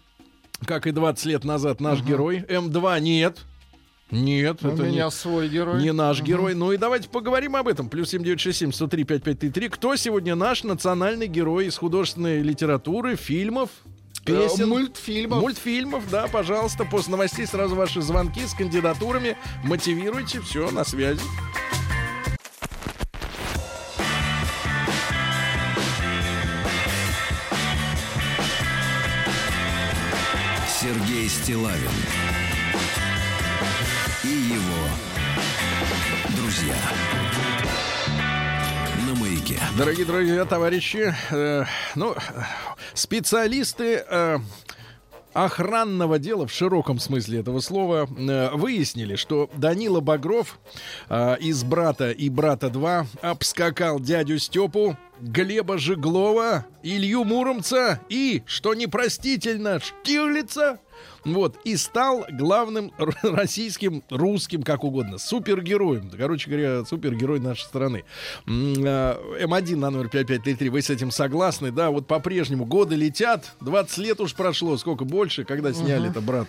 Как 0.67 0.87
и 0.87 0.91
20 0.91 1.25
лет 1.25 1.45
назад 1.45 1.81
наш 1.81 2.03
герой. 2.03 2.45
М2 2.47 3.01
нет. 3.01 3.39
Нет, 4.11 4.59
У 4.63 4.69
это 4.69 4.83
не- 4.83 4.91
меня 4.91 5.11
свой 5.11 5.49
герой. 5.49 5.81
не 5.83 5.91
наш 5.91 6.21
герой. 6.21 6.55
Ну 6.55 6.71
и 6.73 6.77
давайте 6.77 7.09
поговорим 7.09 7.57
об 7.57 7.67
этом. 7.69 7.89
Плюс 7.89 8.11
7967 8.11 8.71
103 8.71 9.05
5533. 9.05 9.69
Кто 9.71 9.97
сегодня 9.97 10.35
наш 10.35 10.63
национальный 10.63 11.27
герой 11.27 11.69
из 11.69 11.79
художественной 11.79 12.43
литературы, 12.43 13.17
фильмов, 13.17 13.71
песен? 14.25 14.69
Мультфильмов. 14.69 15.41
Мультфильмов, 15.41 16.11
да, 16.11 16.27
пожалуйста. 16.27 16.85
После 16.85 17.13
новостей 17.13 17.47
сразу 17.47 17.75
ваши 17.75 18.01
звонки 18.01 18.47
с 18.47 18.55
кандидатурами. 18.55 19.37
Мотивируйте, 19.63 20.41
все, 20.41 20.71
на 20.71 20.85
связи. 20.85 21.21
Сергей 30.81 31.29
Стилавин 31.31 31.91
и 34.23 34.29
его 34.29 34.89
друзья. 36.37 36.77
Дорогие 39.77 40.05
друзья, 40.05 40.45
товарищи, 40.45 41.13
э, 41.33 41.65
ну, 41.97 42.15
специалисты 42.95 44.05
э, 44.09 44.39
охранного 45.33 46.21
дела 46.21 46.47
в 46.47 46.53
широком 46.53 47.01
смысле 47.01 47.41
этого 47.41 47.59
слова 47.59 48.07
э, 48.09 48.51
выяснили, 48.53 49.17
что 49.17 49.51
Данила 49.57 49.99
Багров 49.99 50.61
э, 51.09 51.39
из 51.41 51.65
«Брата» 51.65 52.13
и 52.13 52.29
«Брата 52.29 52.69
2» 52.69 53.07
обскакал 53.21 53.99
дядю 53.99 54.39
Степу, 54.39 54.97
Глеба 55.21 55.77
Жиглова, 55.77 56.67
Илью 56.85 57.25
Муромца 57.25 58.01
и, 58.09 58.45
что 58.47 58.75
непростительно, 58.75 59.81
Штирлица, 59.81 60.79
вот, 61.25 61.57
и 61.65 61.77
стал 61.77 62.25
главным 62.31 62.93
российским, 63.23 64.03
русским, 64.11 64.63
как 64.63 64.85
угодно, 64.85 65.19
супергероем. 65.19 66.11
Короче 66.17 66.51
говоря, 66.51 66.85
супергерой 66.85 67.41
нашей 67.41 67.63
страны. 67.63 68.05
М, 68.47 68.75
а, 68.87 69.19
М1 69.41 69.77
на 69.77 69.91
номер 69.91 70.09
5533, 70.09 70.69
вы 70.69 70.83
с 70.83 70.91
этим 70.91 71.11
согласны? 71.11 71.71
Да, 71.71 71.91
вот 71.91 72.07
по-прежнему 72.07 72.65
годы 72.65 72.95
летят, 72.97 73.53
20 73.61 73.99
лет 73.99 74.21
уж 74.21 74.35
прошло, 74.35 74.77
сколько 74.77 75.05
больше, 75.05 75.45
когда 75.45 75.73
сняли 75.73 76.11
это, 76.11 76.21
брат. 76.21 76.49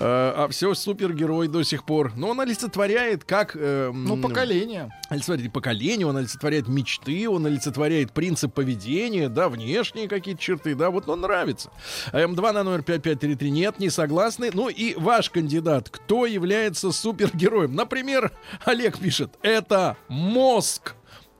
А, 0.00 0.48
все, 0.50 0.74
супергерой 0.74 1.48
до 1.48 1.62
сих 1.62 1.84
пор. 1.84 2.12
Но 2.16 2.28
он 2.30 2.40
олицетворяет 2.40 3.24
как... 3.24 3.56
э, 3.56 3.90
Ну, 3.92 4.16
поколение. 4.16 4.90
олицетворяет 5.08 5.52
поколение, 5.52 6.06
он 6.06 6.16
олицетворяет 6.16 6.68
мечты, 6.68 7.28
он 7.28 7.46
олицетворяет 7.46 8.12
принцип 8.12 8.54
поведения, 8.54 9.28
да, 9.28 9.48
внешние 9.48 10.08
какие-то 10.08 10.40
черты, 10.40 10.74
да, 10.74 10.90
вот 10.90 11.08
он 11.08 11.20
нравится. 11.20 11.70
А 12.12 12.20
М2 12.22 12.52
на 12.52 12.62
номер 12.62 12.82
5533 12.82 13.50
нет, 13.50 13.78
не 13.78 13.90
согласны. 14.12 14.50
Ну 14.52 14.68
и 14.68 14.94
ваш 14.94 15.30
кандидат, 15.30 15.88
кто 15.88 16.26
является 16.26 16.92
супергероем? 16.92 17.74
Например, 17.74 18.30
Олег 18.64 18.98
пишет, 18.98 19.38
это 19.42 19.96
мозг 20.08 20.94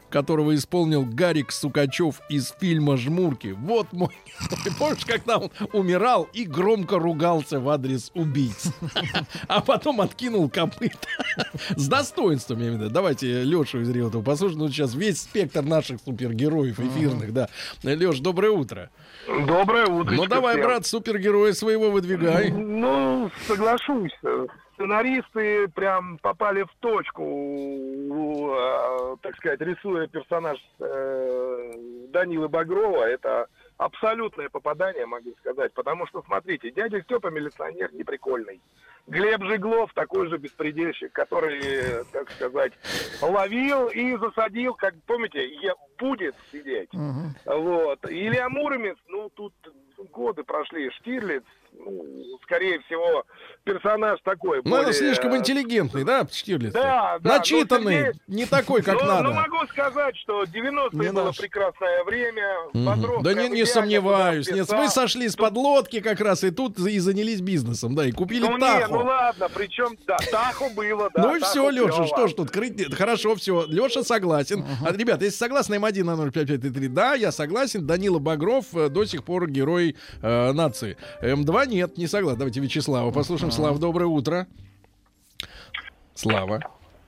которого 0.08 0.54
исполнил 0.54 1.06
Гарик 1.06 1.50
Сукачев 1.50 2.20
из 2.28 2.52
фильма 2.60 2.98
«Жмурки». 2.98 3.56
Вот 3.58 3.92
мой... 3.92 4.10
Ты 4.62 4.70
помнишь, 4.78 5.06
когда 5.06 5.38
он 5.38 5.50
умирал 5.72 6.28
и 6.34 6.44
громко 6.44 6.98
ругался 6.98 7.60
в 7.60 7.68
адрес 7.70 8.10
убийц? 8.14 8.72
А 9.48 9.62
потом 9.62 10.02
откинул 10.02 10.50
копыта. 10.50 11.08
С 11.76 11.88
достоинством, 11.88 12.58
я 12.58 12.64
имею 12.66 12.78
в 12.78 12.82
виду. 12.82 12.92
Давайте 12.92 13.42
Лешу 13.42 13.80
из 13.80 13.88
Реутова 13.88 14.22
послушаем. 14.22 14.60
Ну, 14.60 14.68
сейчас 14.68 14.94
весь 14.94 15.22
спектр 15.22 15.62
наших 15.62 15.98
супергероев 16.04 16.78
эфирных, 16.78 17.32
да. 17.32 17.48
Леш, 17.82 18.18
доброе 18.20 18.50
утро. 18.50 18.90
Доброе 19.26 19.86
утро. 19.86 20.14
Ну, 20.14 20.26
давай, 20.26 20.60
брат, 20.60 20.86
супергероя 20.86 21.52
своего 21.52 21.90
выдвигай. 21.90 22.50
Ну, 22.50 23.30
соглашусь. 23.46 24.12
Сценаристы 24.74 25.68
прям 25.68 26.18
попали 26.18 26.62
в 26.62 26.70
точку, 26.80 27.22
э, 28.56 29.16
так 29.22 29.36
сказать, 29.36 29.60
рисуя 29.60 30.08
персонаж 30.08 30.58
э, 30.80 31.72
Данилы 32.08 32.48
Багрова. 32.48 33.04
Это 33.04 33.46
абсолютное 33.76 34.48
попадание, 34.48 35.06
могу 35.06 35.32
сказать. 35.40 35.72
Потому 35.74 36.06
что, 36.08 36.22
смотрите, 36.26 36.72
дядя 36.72 37.00
Степа 37.02 37.28
милиционер 37.28 37.94
неприкольный. 37.94 38.60
Глеб 39.06 39.42
Жиглов 39.44 39.92
такой 39.94 40.28
же 40.28 40.38
беспредельщик, 40.38 41.12
который, 41.12 42.04
так 42.12 42.30
сказать, 42.30 42.72
ловил 43.20 43.88
и 43.88 44.16
засадил, 44.16 44.74
как, 44.74 44.94
помните, 45.06 45.44
е- 45.44 45.74
будет 45.98 46.34
сидеть. 46.50 46.90
Вот. 47.44 47.98
Илья 48.08 48.48
Муромец, 48.48 48.96
ну, 49.08 49.28
тут 49.30 49.52
годы 50.10 50.42
прошли, 50.44 50.90
Штирлиц, 50.90 51.44
скорее 52.44 52.80
всего, 52.80 53.24
персонаж 53.64 54.20
такой. 54.24 54.60
Ну, 54.64 54.74
это 54.76 54.84
более- 54.86 54.92
слишком 54.92 55.36
интеллигентный, 55.36 56.04
да, 56.04 56.26
Штирлиц? 56.30 56.72
Да, 56.72 57.18
да, 57.20 57.38
Начитанный, 57.38 58.00
но 58.00 58.06
Сергей- 58.08 58.20
не 58.28 58.46
такой, 58.46 58.82
как 58.82 59.00
ну, 59.00 59.06
надо. 59.06 59.22
ну, 59.24 59.32
могу 59.32 59.66
сказать, 59.68 60.16
что 60.18 60.44
90-е 60.44 61.00
Не 61.06 61.12
было 61.12 61.24
наш. 61.26 61.38
прекрасное 61.38 62.04
время. 62.04 62.42
Бодров 62.74 63.22
Да 63.22 63.34
не, 63.34 63.48
не 63.48 63.64
сомневаюсь. 63.66 64.50
Нет, 64.50 64.68
вы 64.70 64.88
сошли 64.88 65.28
с 65.28 65.36
подлодки 65.36 66.00
как 66.00 66.20
раз 66.20 66.44
и 66.44 66.50
тут 66.50 66.78
и 66.78 66.98
занялись 66.98 67.40
бизнесом, 67.40 67.94
да, 67.94 68.06
и 68.06 68.12
купили 68.12 68.42
Ну, 68.46 68.54
не, 68.54 68.60
Таху. 68.60 68.94
ну 68.94 69.04
ладно, 69.04 69.48
причем, 69.54 69.96
да, 70.06 70.16
Таху 70.30 70.70
было, 70.74 71.10
да. 71.14 71.22
Ну 71.22 71.36
и 71.36 71.40
все, 71.40 71.68
Леша, 71.70 72.06
что 72.06 72.26
ж 72.28 72.32
тут 72.34 72.50
крыть 72.50 72.78
нет. 72.78 72.94
Хорошо, 72.94 73.34
все. 73.36 73.64
Леша 73.66 74.02
согласен. 74.02 74.64
А, 74.86 74.92
ребята, 74.92 75.24
если 75.24 75.38
согласны, 75.38 75.76
М1 75.76 76.04
на 76.04 76.16
05533, 76.16 76.88
да, 76.88 77.14
я 77.14 77.32
согласен. 77.32 77.86
Данила 77.86 78.18
Багров 78.18 78.66
э, 78.74 78.88
до 78.88 79.04
сих 79.04 79.24
пор 79.24 79.48
герой 79.48 79.96
э, 80.20 80.52
нации. 80.52 80.96
М2 81.22 81.61
нет, 81.66 81.98
не 81.98 82.06
согласен. 82.06 82.38
Давайте 82.38 82.60
Вячеслава 82.60 83.10
послушаем. 83.10 83.50
Слава, 83.52 83.78
доброе 83.78 84.06
утро. 84.06 84.46
Слава. 86.14 86.60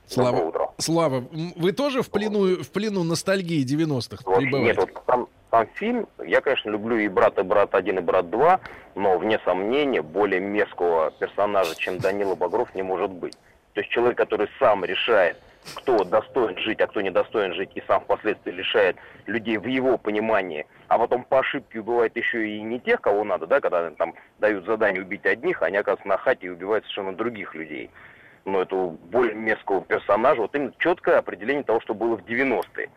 Слава. 0.07 0.71
Слава, 0.77 1.15
м, 1.31 1.53
вы 1.55 1.71
тоже 1.71 2.01
в 2.01 2.09
плену, 2.11 2.61
в 2.61 2.69
плену 2.69 3.03
ностальгии 3.03 3.63
90-х 3.63 4.23
Вот, 4.25 4.37
пребываете? 4.39 4.67
нет, 4.67 4.77
вот 4.77 5.05
там, 5.05 5.27
там 5.49 5.67
фильм, 5.75 6.07
я, 6.25 6.41
конечно, 6.41 6.69
люблю 6.69 6.97
и 6.97 7.07
брата, 7.07 7.43
брат 7.43 7.73
1, 7.73 7.97
и 7.97 8.01
брат 8.01 8.29
2, 8.29 8.59
но, 8.95 9.17
вне 9.17 9.39
сомнения, 9.45 10.01
более 10.01 10.41
мерзкого 10.41 11.11
персонажа, 11.11 11.75
чем 11.75 11.97
Данила 11.99 12.35
Багров, 12.35 12.75
не 12.75 12.83
может 12.83 13.09
быть. 13.09 13.33
То 13.73 13.81
есть 13.81 13.89
человек, 13.91 14.17
который 14.17 14.47
сам 14.59 14.83
решает, 14.85 15.37
кто 15.75 16.03
достоин 16.03 16.57
жить, 16.59 16.79
а 16.81 16.87
кто 16.87 17.01
не 17.01 17.09
достоин 17.09 17.53
жить, 17.53 17.71
и 17.75 17.83
сам 17.87 18.01
впоследствии 18.01 18.51
лишает 18.51 18.97
людей 19.25 19.57
в 19.57 19.65
его 19.65 19.97
понимании, 19.97 20.65
а 20.87 20.97
потом 20.97 21.23
по 21.23 21.39
ошибке 21.39 21.79
убивает 21.79 22.15
еще 22.15 22.47
и 22.47 22.61
не 22.61 22.79
тех, 22.79 23.01
кого 23.01 23.23
надо, 23.23 23.47
да, 23.47 23.59
когда 23.59 23.89
там 23.91 24.13
дают 24.39 24.65
задание 24.65 25.01
убить 25.01 25.25
одних, 25.25 25.61
а 25.61 25.65
они 25.65 25.77
оказываются 25.77 26.07
на 26.07 26.17
хате 26.17 26.47
и 26.47 26.49
убивают 26.49 26.85
совершенно 26.85 27.15
других 27.15 27.55
людей. 27.55 27.89
Но 28.45 28.61
это 28.61 28.75
более 28.75 29.33
мерзкого 29.33 29.81
персонажа, 29.81 30.41
вот 30.41 30.55
именно 30.55 30.73
четкое 30.77 31.17
определение 31.17 31.63
того, 31.63 31.81
что 31.81 31.95
было 31.95 32.15
в 32.15 32.25
90-е 32.25 32.89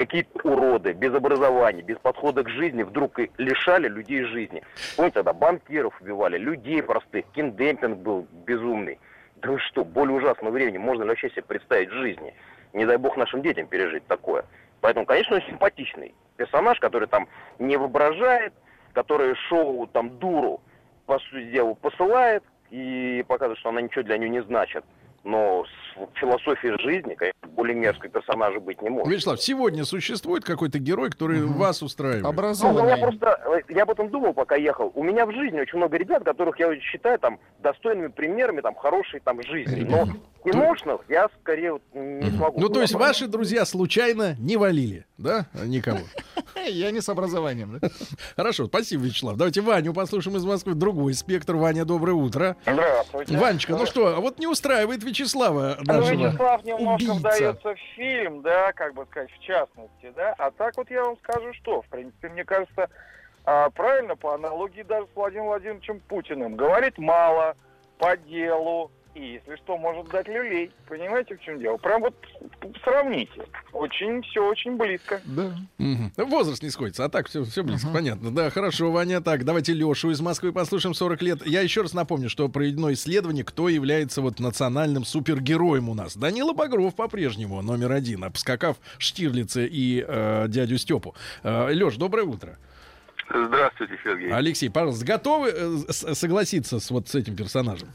какие-то 0.00 0.48
уроды, 0.48 0.94
без 0.94 1.14
образования, 1.14 1.82
без 1.82 1.98
подхода 1.98 2.42
к 2.42 2.48
жизни 2.48 2.82
вдруг 2.84 3.18
и 3.18 3.30
лишали 3.36 3.86
людей 3.86 4.24
жизни. 4.24 4.62
Помните, 4.96 5.16
тогда 5.16 5.34
банкиров 5.34 6.00
убивали, 6.00 6.38
людей 6.38 6.82
простых, 6.82 7.26
киндемпинг 7.34 7.98
был 7.98 8.26
безумный. 8.46 8.98
Да 9.42 9.50
вы 9.52 9.58
что, 9.58 9.84
более 9.84 10.16
ужасного 10.16 10.52
времени 10.52 10.78
можно 10.78 11.02
ли 11.02 11.08
вообще 11.08 11.30
себе 11.30 11.42
представить 11.42 11.90
в 11.90 11.94
жизни? 11.94 12.34
Не 12.72 12.84
дай 12.84 12.98
бог 12.98 13.16
нашим 13.16 13.42
детям 13.42 13.66
пережить 13.66 14.06
такое. 14.06 14.44
Поэтому, 14.80 15.06
конечно, 15.06 15.36
он 15.36 15.42
симпатичный 15.42 16.14
персонаж, 16.36 16.78
который 16.78 17.08
там 17.08 17.26
не 17.58 17.76
воображает, 17.76 18.52
который 18.92 19.34
шоу 19.48 19.86
там 19.86 20.18
дуру, 20.18 20.60
по 21.06 21.18
сути 21.18 21.50
дела, 21.50 21.74
посылает 21.74 22.44
и 22.70 23.24
показывает, 23.26 23.58
что 23.58 23.70
она 23.70 23.80
ничего 23.80 24.02
для 24.02 24.18
нее 24.18 24.28
не 24.28 24.42
значит. 24.42 24.84
Но 25.24 25.64
с 25.94 26.18
философией 26.18 26.78
жизни, 26.82 27.14
конечно, 27.14 27.48
более 27.48 27.74
мерзкого 27.76 28.08
персонажа 28.10 28.60
быть 28.60 28.80
не 28.82 28.90
может. 28.90 29.12
Вячеслав, 29.12 29.40
сегодня 29.42 29.84
существует 29.84 30.44
какой-то 30.44 30.78
герой, 30.78 31.10
который 31.10 31.42
вас 31.44 31.82
устраивает? 31.82 32.22
Ну, 32.22 32.28
я 32.28 32.30
Образованный. 32.30 32.98
просто, 32.98 33.40
э, 33.68 33.72
я 33.74 33.82
об 33.82 33.90
этом 33.90 34.08
думал, 34.10 34.32
пока 34.34 34.56
ехал. 34.56 34.92
У 34.94 35.02
меня 35.02 35.26
в 35.26 35.32
жизни 35.32 35.60
очень 35.60 35.78
много 35.78 35.96
ребят, 35.96 36.24
которых 36.24 36.58
я 36.58 36.78
считаю 36.80 37.18
там 37.18 37.38
достойными 37.60 38.08
примерами 38.08 38.60
там 38.60 38.74
хорошей 38.74 39.20
там 39.20 39.42
жизни. 39.42 39.82
Но 39.88 40.06
киношных 40.44 41.02
я 41.08 41.28
скорее 41.40 41.72
вот 41.74 41.82
не 41.92 42.30
смогу. 42.30 42.60
Ну, 42.60 42.68
то 42.68 42.80
есть 42.80 42.94
ваши 42.94 43.26
друзья 43.26 43.64
случайно 43.64 44.36
не 44.38 44.56
валили, 44.56 45.06
да, 45.18 45.46
никого? 45.64 45.98
Я 46.66 46.90
не 46.90 47.00
с 47.00 47.08
образованием. 47.08 47.78
да? 47.80 47.88
Хорошо, 48.36 48.66
спасибо, 48.66 49.04
Вячеслав. 49.04 49.36
Давайте 49.36 49.60
Ваню 49.60 49.94
послушаем 49.94 50.36
из 50.36 50.44
Москвы. 50.44 50.74
Другой 50.74 51.14
спектр. 51.14 51.56
Ваня, 51.56 51.84
доброе 51.84 52.12
утро. 52.12 52.56
Здравствуйте. 52.62 53.36
Ванечка, 53.36 53.76
ну 53.76 53.86
что, 53.86 54.08
а 54.16 54.20
вот 54.20 54.38
не 54.38 54.46
устраивает 54.46 55.02
Вячеслава 55.02 55.78
Ну, 55.86 55.94
нашего. 55.94 56.14
Вячеслав 56.14 56.64
немножко 56.64 57.10
убийца. 57.10 57.14
вдается 57.14 57.74
в 57.74 57.78
фильм, 57.96 58.42
да, 58.42 58.72
как 58.72 58.94
бы 58.94 59.06
сказать, 59.06 59.30
в 59.30 59.38
частности, 59.40 60.12
да. 60.14 60.34
А 60.38 60.50
так 60.50 60.76
вот 60.76 60.90
я 60.90 61.04
вам 61.04 61.16
скажу, 61.18 61.52
что, 61.54 61.82
в 61.82 61.86
принципе, 61.88 62.28
мне 62.28 62.44
кажется, 62.44 62.88
а, 63.44 63.70
правильно 63.70 64.16
по 64.16 64.34
аналогии 64.34 64.82
даже 64.82 65.06
с 65.06 65.16
Владимиром 65.16 65.48
Владимировичем 65.48 66.00
Путиным. 66.00 66.56
Говорит 66.56 66.98
мало, 66.98 67.56
по 67.98 68.16
делу, 68.16 68.90
и, 69.14 69.32
если 69.34 69.56
что, 69.56 69.76
может 69.76 70.08
дать 70.08 70.28
люлей. 70.28 70.70
Понимаете, 70.88 71.36
в 71.36 71.40
чем 71.40 71.58
дело? 71.58 71.76
Прям 71.78 72.00
вот 72.02 72.14
сравните. 72.84 73.46
Очень, 73.72 74.22
все 74.22 74.48
очень 74.48 74.76
близко. 74.76 75.20
Да. 75.24 75.56
Мгм. 75.78 76.12
Возраст 76.16 76.62
не 76.62 76.70
сходится, 76.70 77.04
а 77.04 77.08
так 77.08 77.28
все, 77.28 77.44
все 77.44 77.62
близко, 77.62 77.88
понятно. 77.92 78.30
Да, 78.30 78.50
хорошо, 78.50 78.90
Ваня. 78.92 79.20
Так, 79.20 79.44
давайте 79.44 79.72
Лешу 79.72 80.10
из 80.10 80.20
Москвы 80.20 80.52
послушаем 80.52 80.94
40 80.94 81.22
лет. 81.22 81.46
Я 81.46 81.60
еще 81.60 81.82
раз 81.82 81.92
напомню, 81.92 82.28
что 82.28 82.48
проведено 82.48 82.92
исследование, 82.92 83.44
кто 83.44 83.68
является 83.68 84.22
вот 84.22 84.38
национальным 84.40 85.04
супергероем 85.04 85.88
у 85.88 85.94
нас. 85.94 86.16
Данила 86.16 86.52
Багров 86.52 86.94
по-прежнему 86.94 87.60
номер 87.62 87.92
один, 87.92 88.24
обскакав 88.24 88.76
Штирлица 88.98 89.62
и 89.64 90.04
э, 90.06 90.46
дядю 90.48 90.78
Степу. 90.78 91.14
Э, 91.42 91.72
Леш, 91.72 91.96
доброе 91.96 92.24
утро. 92.26 92.58
Здравствуйте, 93.32 93.96
Сергей. 94.02 94.30
Алексей, 94.32 94.68
пожалуйста, 94.70 95.04
готовы 95.06 95.50
э, 95.54 95.76
с- 95.88 96.14
согласиться 96.16 96.80
с 96.80 96.90
вот 96.90 97.08
с 97.08 97.14
этим 97.14 97.36
персонажем? 97.36 97.88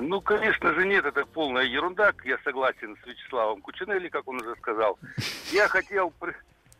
Ну, 0.00 0.20
конечно 0.20 0.72
же, 0.74 0.86
нет, 0.86 1.04
это 1.04 1.24
полная 1.26 1.64
ерунда. 1.64 2.12
Я 2.24 2.38
согласен 2.44 2.96
с 3.02 3.06
Вячеславом 3.06 3.60
Кучинелли, 3.60 4.08
как 4.08 4.26
он 4.28 4.40
уже 4.40 4.54
сказал. 4.56 4.98
Я 5.52 5.68
хотел 5.68 6.10
пр- 6.18 6.36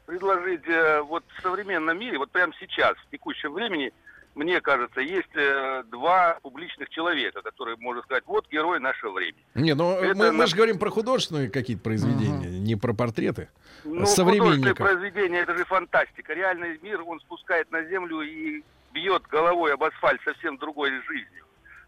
предложить 0.07 0.67
э, 0.67 1.01
вот 1.03 1.25
в 1.37 1.43
современном 1.43 1.99
мире, 1.99 2.19
вот 2.19 2.31
прямо 2.31 2.53
сейчас, 2.59 2.97
в 2.99 3.11
текущем 3.11 3.53
времени, 3.53 3.93
мне 4.35 4.61
кажется, 4.61 5.01
есть 5.01 5.35
э, 5.35 5.83
два 5.91 6.39
публичных 6.43 6.89
человека, 6.91 7.43
которые, 7.43 7.77
можно 7.79 8.03
сказать, 8.03 8.25
вот 8.27 8.49
герой 8.51 8.79
нашего 8.79 9.13
времени. 9.13 9.45
Не, 9.55 9.75
ну 9.75 9.93
Это 9.93 10.15
мы, 10.17 10.33
мы 10.33 10.47
же 10.47 10.55
говорим 10.55 10.79
про 10.79 10.91
художественные 10.91 11.51
какие-то 11.51 11.83
произведения, 11.83 12.49
не 12.61 12.77
про 12.77 12.93
портреты. 12.95 13.49
Ну, 13.85 14.07
Современников. 14.07 14.79
художественное 14.79 14.95
произведение, 14.95 15.41
это 15.43 15.57
же 15.57 15.65
фантастика. 15.65 16.33
Реальный 16.35 16.79
мир 16.83 17.03
он 17.03 17.21
спускает 17.21 17.71
на 17.73 17.83
землю 17.85 18.21
и 18.21 18.63
бьет 18.93 19.23
головой 19.27 19.75
об 19.75 19.83
асфальт 19.83 20.21
совсем 20.25 20.57
другой 20.57 20.91
жизнью. 21.03 21.45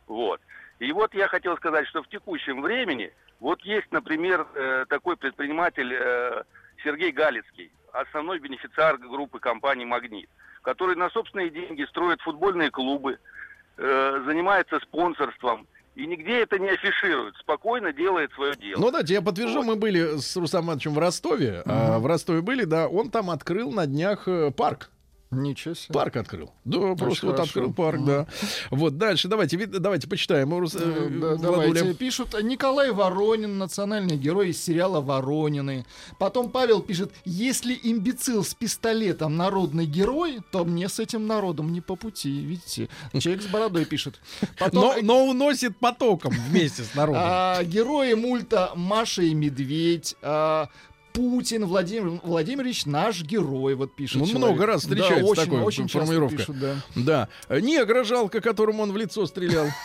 Вот. 0.07 0.41
И 0.81 0.93
вот 0.93 1.15
я 1.15 1.29
хотел 1.29 1.57
сказать, 1.59 1.87
что 1.89 2.03
в 2.03 2.09
текущем 2.09 2.63
времени, 2.63 3.13
вот 3.39 3.63
есть, 3.63 3.93
например, 3.93 4.47
э, 4.55 4.87
такой 4.89 5.17
предприниматель 5.17 5.93
э, 5.93 6.43
Сергей 6.83 7.13
Галицкий, 7.13 7.71
основной 7.93 8.39
бенефициар 8.39 8.97
группы 8.97 9.39
компании 9.39 9.85
«Магнит», 9.85 10.29
который 10.63 10.97
на 10.97 11.11
собственные 11.11 11.51
деньги 11.51 11.85
строит 11.85 12.23
футбольные 12.23 12.71
клубы, 12.71 13.19
э, 13.77 14.23
занимается 14.25 14.81
спонсорством, 14.81 15.67
и 15.97 16.07
нигде 16.07 16.41
это 16.41 16.59
не 16.59 16.71
афиширует, 16.71 17.37
спокойно 17.37 17.93
делает 17.93 18.33
свое 18.33 18.55
дело. 18.57 18.81
Ну 18.81 18.91
да, 18.91 19.01
я 19.05 19.21
подтвержу, 19.21 19.63
мы 19.63 19.77
были 19.77 20.19
с 20.19 20.35
Рустам 20.39 20.65
Ивановичем 20.65 20.95
в 20.95 20.99
Ростове. 20.99 21.63
а, 21.67 21.99
в 21.99 22.07
Ростове 22.07 22.41
были, 22.41 22.65
да, 22.65 22.89
он 22.89 23.11
там 23.11 23.29
открыл 23.29 23.71
на 23.71 23.87
днях 23.87 24.27
парк. 24.57 24.89
Ничего 25.31 25.75
себе. 25.75 25.95
Парк 25.95 26.17
открыл. 26.17 26.51
Да, 26.65 26.95
просто 26.97 27.27
вот 27.27 27.37
хорошо. 27.37 27.43
открыл 27.43 27.73
парк, 27.73 28.05
да. 28.05 28.27
Вот 28.71 28.99
дальше, 28.99 29.29
давайте, 29.29 29.65
давайте 29.67 30.09
почитаем. 30.09 30.53
Э, 30.53 30.67
Э, 30.75 31.09
да, 31.09 31.37
давайте. 31.37 31.95
Пишут 31.95 32.35
Николай 32.43 32.91
Воронин, 32.91 33.57
национальный 33.57 34.17
герой 34.17 34.51
из 34.51 34.61
сериала 34.63 35.01
«Воронины». 35.01 35.87
Потом 36.19 36.51
Павел 36.51 36.83
пишет, 36.83 37.13
если 37.25 37.79
имбецил 37.81 38.43
с 38.43 38.55
пистолетом 38.55 39.37
народный 39.37 39.87
герой, 39.87 40.41
то 40.51 40.65
мне 40.65 40.89
с 40.89 40.99
этим 40.99 41.29
народом 41.29 41.73
не 41.73 41.81
по 41.81 41.95
пути. 41.95 42.41
Видите, 42.41 42.89
человек 43.21 43.43
с 43.45 43.47
бородой 43.47 43.85
пишет. 43.85 44.21
Потом, 44.59 44.83
Но, 44.83 44.95
но 45.03 45.25
уносит 45.27 45.77
потоком 45.79 46.33
вместе 46.49 46.83
с 46.83 46.95
народом. 46.97 47.23
а, 47.25 47.63
герои 47.63 48.15
мульта 48.15 48.73
Маша 48.75 49.23
и 49.23 49.33
Медведь. 49.35 50.17
а, 50.23 50.69
Путин 51.13 51.65
Владимир 51.67 52.21
Владимирович 52.23 52.87
наш 52.87 53.23
герой, 53.23 53.75
вот 53.75 53.95
пишет. 53.95 54.21
Ну, 54.21 54.27
человек. 54.27 54.49
много 54.49 54.67
раз 54.67 54.85
Да, 54.85 54.89
встречается 54.95 55.25
очень, 55.31 55.45
такое, 55.45 55.63
очень 55.63 55.85
часто 55.89 55.99
формулировка. 55.99 56.37
пишут, 56.37 56.57
да. 56.59 57.29
Да. 57.49 57.61
Негра 57.61 58.05
жалко, 58.05 58.41
которому 58.41 58.83
он 58.83 58.93
в 58.93 58.97
лицо 58.97 59.27
стрелял. 59.27 59.67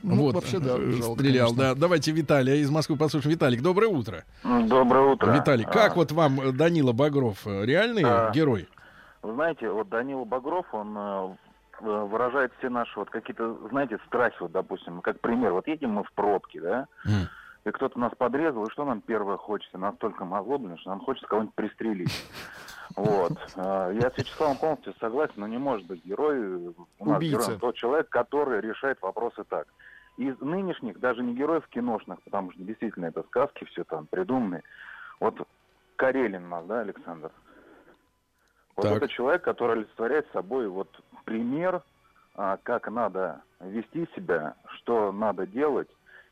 Ну, 0.00 0.14
вот, 0.22 0.36
вообще, 0.36 0.60
да, 0.60 0.76
жалко, 0.76 1.20
стрелял, 1.20 1.48
конечно. 1.48 1.56
да. 1.56 1.74
Давайте 1.74 2.12
Виталия 2.12 2.54
из 2.54 2.70
Москвы 2.70 2.96
послушаем. 2.96 3.32
Виталик, 3.34 3.62
доброе 3.62 3.88
утро. 3.88 4.22
Доброе 4.44 5.12
утро. 5.14 5.32
Виталий, 5.32 5.64
как 5.64 5.96
вот 5.96 6.12
вам 6.12 6.40
э, 6.40 6.52
Данила 6.52 6.92
Багров? 6.92 7.38
э, 7.46 7.64
Реальный 7.64 8.04
А. 8.06 8.30
герой? 8.30 8.68
Вы 9.22 9.34
знаете, 9.34 9.68
вот 9.68 9.88
Данила 9.88 10.24
Багров, 10.24 10.66
он 10.72 10.96
э, 10.96 11.34
выражает 11.80 12.52
все 12.58 12.68
наши 12.70 12.92
вот 12.96 13.10
какие-то, 13.10 13.58
знаете, 13.70 13.98
страхи, 14.06 14.36
вот, 14.38 14.52
допустим, 14.52 15.00
как 15.00 15.18
пример. 15.20 15.52
Вот 15.52 15.66
едем 15.66 15.90
мы 15.94 16.04
в 16.04 16.12
пробке, 16.12 16.60
да, 16.60 16.86
М. 17.04 17.28
и 17.64 17.70
кто-то 17.70 17.98
нас 17.98 18.12
подрезал, 18.16 18.64
и 18.66 18.70
что 18.70 18.84
нам 18.84 19.00
первое 19.00 19.36
хочется? 19.36 19.78
Настолько 19.78 20.24
мы 20.24 20.38
озлоблены, 20.38 20.78
что 20.78 20.90
нам 20.90 21.00
хочется 21.00 21.28
кого-нибудь 21.28 21.54
пристрелить. 21.54 22.24
Вот. 22.96 23.32
Э, 23.56 23.92
Я 24.00 24.10
с 24.10 24.16
Вячеславом 24.16 24.56
полностью 24.56 24.94
согласен, 25.00 25.34
но 25.36 25.46
не 25.46 25.58
может 25.58 25.86
быть 25.86 26.04
герой, 26.04 26.38
у 26.98 27.04
нас 27.04 27.18
Убийца. 27.18 27.40
героем 27.42 27.60
тот 27.60 27.76
человек, 27.76 28.08
который 28.08 28.60
решает 28.60 29.00
вопросы 29.02 29.44
так. 29.44 29.66
Из 30.16 30.40
нынешних, 30.40 30.98
даже 30.98 31.22
не 31.22 31.34
героев 31.34 31.66
киношных, 31.68 32.20
потому 32.22 32.50
что 32.52 32.62
действительно 32.62 33.06
это 33.06 33.22
сказки, 33.24 33.64
все 33.66 33.84
там 33.84 34.06
придуманные. 34.06 34.62
Вот 35.20 35.34
Карелин 35.96 36.48
нас, 36.48 36.64
да, 36.66 36.80
Александр? 36.80 37.30
Вот 38.76 38.84
Так. 38.84 38.96
это 38.96 39.08
человек, 39.08 39.42
который 39.42 39.78
олицетворяет 39.78 40.26
собой 40.32 40.68
вот 40.68 40.88
пример, 41.24 41.82
а, 42.34 42.56
как 42.62 42.88
надо 42.90 43.42
вести 43.60 44.08
себя, 44.14 44.54
что 44.76 45.10
надо 45.12 45.46
делать 45.46 45.88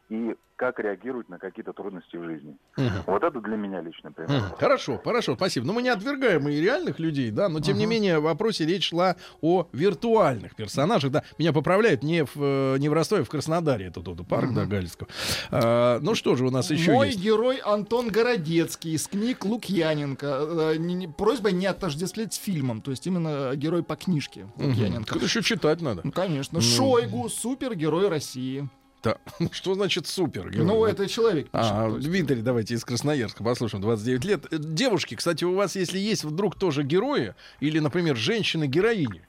и 0.09 0.37
как 0.57 0.79
реагировать 0.79 1.29
на 1.29 1.39
какие-то 1.39 1.73
трудности 1.73 2.17
в 2.17 2.25
жизни. 2.25 2.57
Мгм. 2.77 3.03
Вот 3.07 3.23
это 3.23 3.41
для 3.41 3.57
меня 3.57 3.83
лично 3.83 4.11
пример. 4.11 4.41
Мгм. 4.41 4.57
Хорошо, 4.59 5.01
хорошо, 5.05 5.35
спасибо. 5.35 5.67
Но 5.67 5.75
мы 5.75 5.83
не 5.83 5.91
отвергаем 5.91 6.49
и 6.49 6.57
реальных 6.57 6.99
людей, 6.99 7.31
да, 7.31 7.49
но 7.49 7.61
тем 7.61 7.77
не 7.77 7.87
менее 7.87 8.19
в 8.19 8.23
вопросе 8.23 8.65
речь 8.65 8.89
шла 8.89 9.17
о 9.43 9.69
виртуальных 9.73 10.57
персонажах, 10.57 11.13
да. 11.13 11.25
Меня 11.39 11.53
поправляют 11.53 12.03
не 12.03 12.25
в, 12.25 12.37
э, 12.37 12.79
не 12.79 12.89
в 12.89 12.95
Ростове, 12.95 13.25
в 13.25 13.29
Краснодаре, 13.29 13.87
это 13.87 14.01
тот 14.01 14.27
парк, 14.27 14.55
да, 14.55 14.65
Гальского. 14.65 15.09
А, 15.51 15.99
ну 16.01 16.15
что 16.15 16.37
же 16.37 16.47
у 16.47 16.51
нас 16.51 16.71
еще 16.71 16.93
Мой 16.93 17.09
есть? 17.09 17.23
герой 17.23 17.59
Антон 17.59 18.09
Городецкий 18.09 18.95
из 18.95 19.09
книг 19.09 19.45
Лукьяненко. 19.45 20.75
Э, 20.77 21.09
просьба 21.19 21.51
не 21.51 21.67
отождествлять 21.67 22.33
с 22.33 22.39
фильмом, 22.39 22.81
то 22.81 22.93
есть 22.93 23.07
именно 23.07 23.55
герой 23.57 23.83
по 23.83 23.97
книжке 23.97 24.47
Лукьяненко. 24.57 25.17
Это 25.17 25.25
еще 25.25 25.43
читать 25.43 25.83
надо. 25.83 26.01
Ну, 26.05 26.13
конечно. 26.13 26.61
Шойгу, 26.63 27.29
супергерой 27.29 28.09
России. 28.09 28.69
Да. 29.07 29.47
Что 29.53 29.75
значит 29.75 30.07
супер? 30.07 30.51
Ну, 30.55 30.77
Вот. 30.77 30.87
это 30.91 31.09
человек 31.09 31.45
пишет. 31.51 31.67
А. 31.73 31.91
Дмитрий, 31.91 32.43
давайте 32.43 32.75
из 32.75 32.85
Красноярска 32.85 33.45
послушаем, 33.45 33.83
29 33.83 34.25
лет. 34.25 34.45
Э, 34.53 34.57
Девушки, 34.59 35.15
кстати, 35.15 35.45
у 35.45 35.55
вас, 35.55 35.77
если 35.77 35.99
есть 35.99 36.25
вдруг 36.25 36.57
тоже 36.59 36.83
герои, 36.83 37.35
или, 37.61 37.79
например, 37.79 38.17
женщины-героини, 38.17 39.23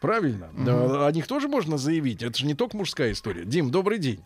правильно? 0.00 0.50
Да, 0.58 1.06
о 1.06 1.12
них 1.12 1.26
тоже 1.26 1.48
можно 1.48 1.78
заявить. 1.78 2.22
Это 2.22 2.36
же 2.38 2.46
не 2.46 2.54
только 2.54 2.76
мужская 2.76 3.12
история. 3.12 3.44
Дим, 3.44 3.70
добрый 3.70 3.98
день. 3.98 4.22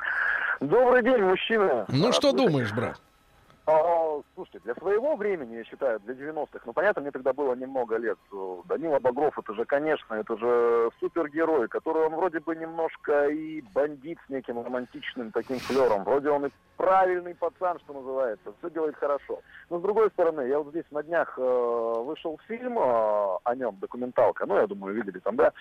Добрый 0.60 1.02
день, 1.04 1.22
мужчина. 1.22 1.84
Ну, 1.88 2.08
А, 2.08 2.12
что 2.12 2.32
думаешь, 2.32 2.72
брат? 2.72 3.00
А, 3.66 4.20
слушайте, 4.34 4.60
для 4.60 4.74
своего 4.76 5.16
времени, 5.16 5.56
я 5.56 5.64
считаю, 5.64 5.98
для 6.00 6.14
90-х, 6.14 6.60
ну, 6.64 6.72
понятно, 6.72 7.02
мне 7.02 7.10
тогда 7.10 7.32
было 7.32 7.54
немного 7.54 7.96
лет. 7.96 8.18
э, 8.32 8.56
Данила 8.66 9.00
Багров, 9.00 9.36
это 9.38 9.54
же, 9.54 9.64
конечно, 9.64 10.14
это 10.14 10.36
же 10.36 10.90
супергерой, 11.00 11.66
который 11.66 12.06
он 12.06 12.14
вроде 12.14 12.38
бы 12.38 12.54
немножко 12.54 13.26
и 13.26 13.62
бандит 13.74 14.18
с 14.26 14.30
неким 14.30 14.62
романтичным 14.62 15.32
таким 15.32 15.58
флером. 15.58 16.04
Вроде 16.04 16.30
он 16.30 16.46
и 16.46 16.50
правильный 16.76 17.34
пацан, 17.34 17.80
что 17.80 17.92
называется, 17.94 18.52
все 18.58 18.70
делает 18.70 18.96
хорошо. 18.96 19.40
Но, 19.68 19.80
с 19.80 19.82
другой 19.82 20.10
стороны, 20.10 20.42
я 20.42 20.58
вот 20.60 20.68
здесь 20.68 20.86
на 20.92 21.02
днях 21.02 21.36
э, 21.36 21.94
вышел 22.04 22.38
фильм 22.46 22.78
э, 22.78 22.82
о 23.42 23.54
нем, 23.56 23.76
документалка, 23.80 24.46
ну, 24.46 24.56
я 24.58 24.66
думаю, 24.68 24.94
видели 24.94 25.18
там, 25.18 25.34
да, 25.34 25.52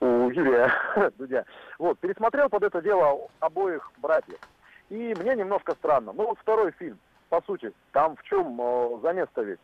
у 0.00 0.28
Юрия 0.28 0.70
Дудя. 1.16 1.46
Вот, 1.78 1.98
пересмотрел 1.98 2.50
под 2.50 2.64
это 2.64 2.82
дело 2.82 3.28
обоих 3.40 3.90
братьев. 3.98 4.38
И 4.90 5.14
мне 5.18 5.34
немножко 5.34 5.74
странно. 5.76 6.12
Ну 6.12 6.26
вот 6.26 6.38
второй 6.38 6.72
фильм, 6.72 6.98
по 7.34 7.42
сути, 7.46 7.72
там 7.90 8.14
в 8.14 8.22
чем 8.22 8.60
э, 8.60 9.00
замес-то 9.02 9.42
ведь? 9.42 9.58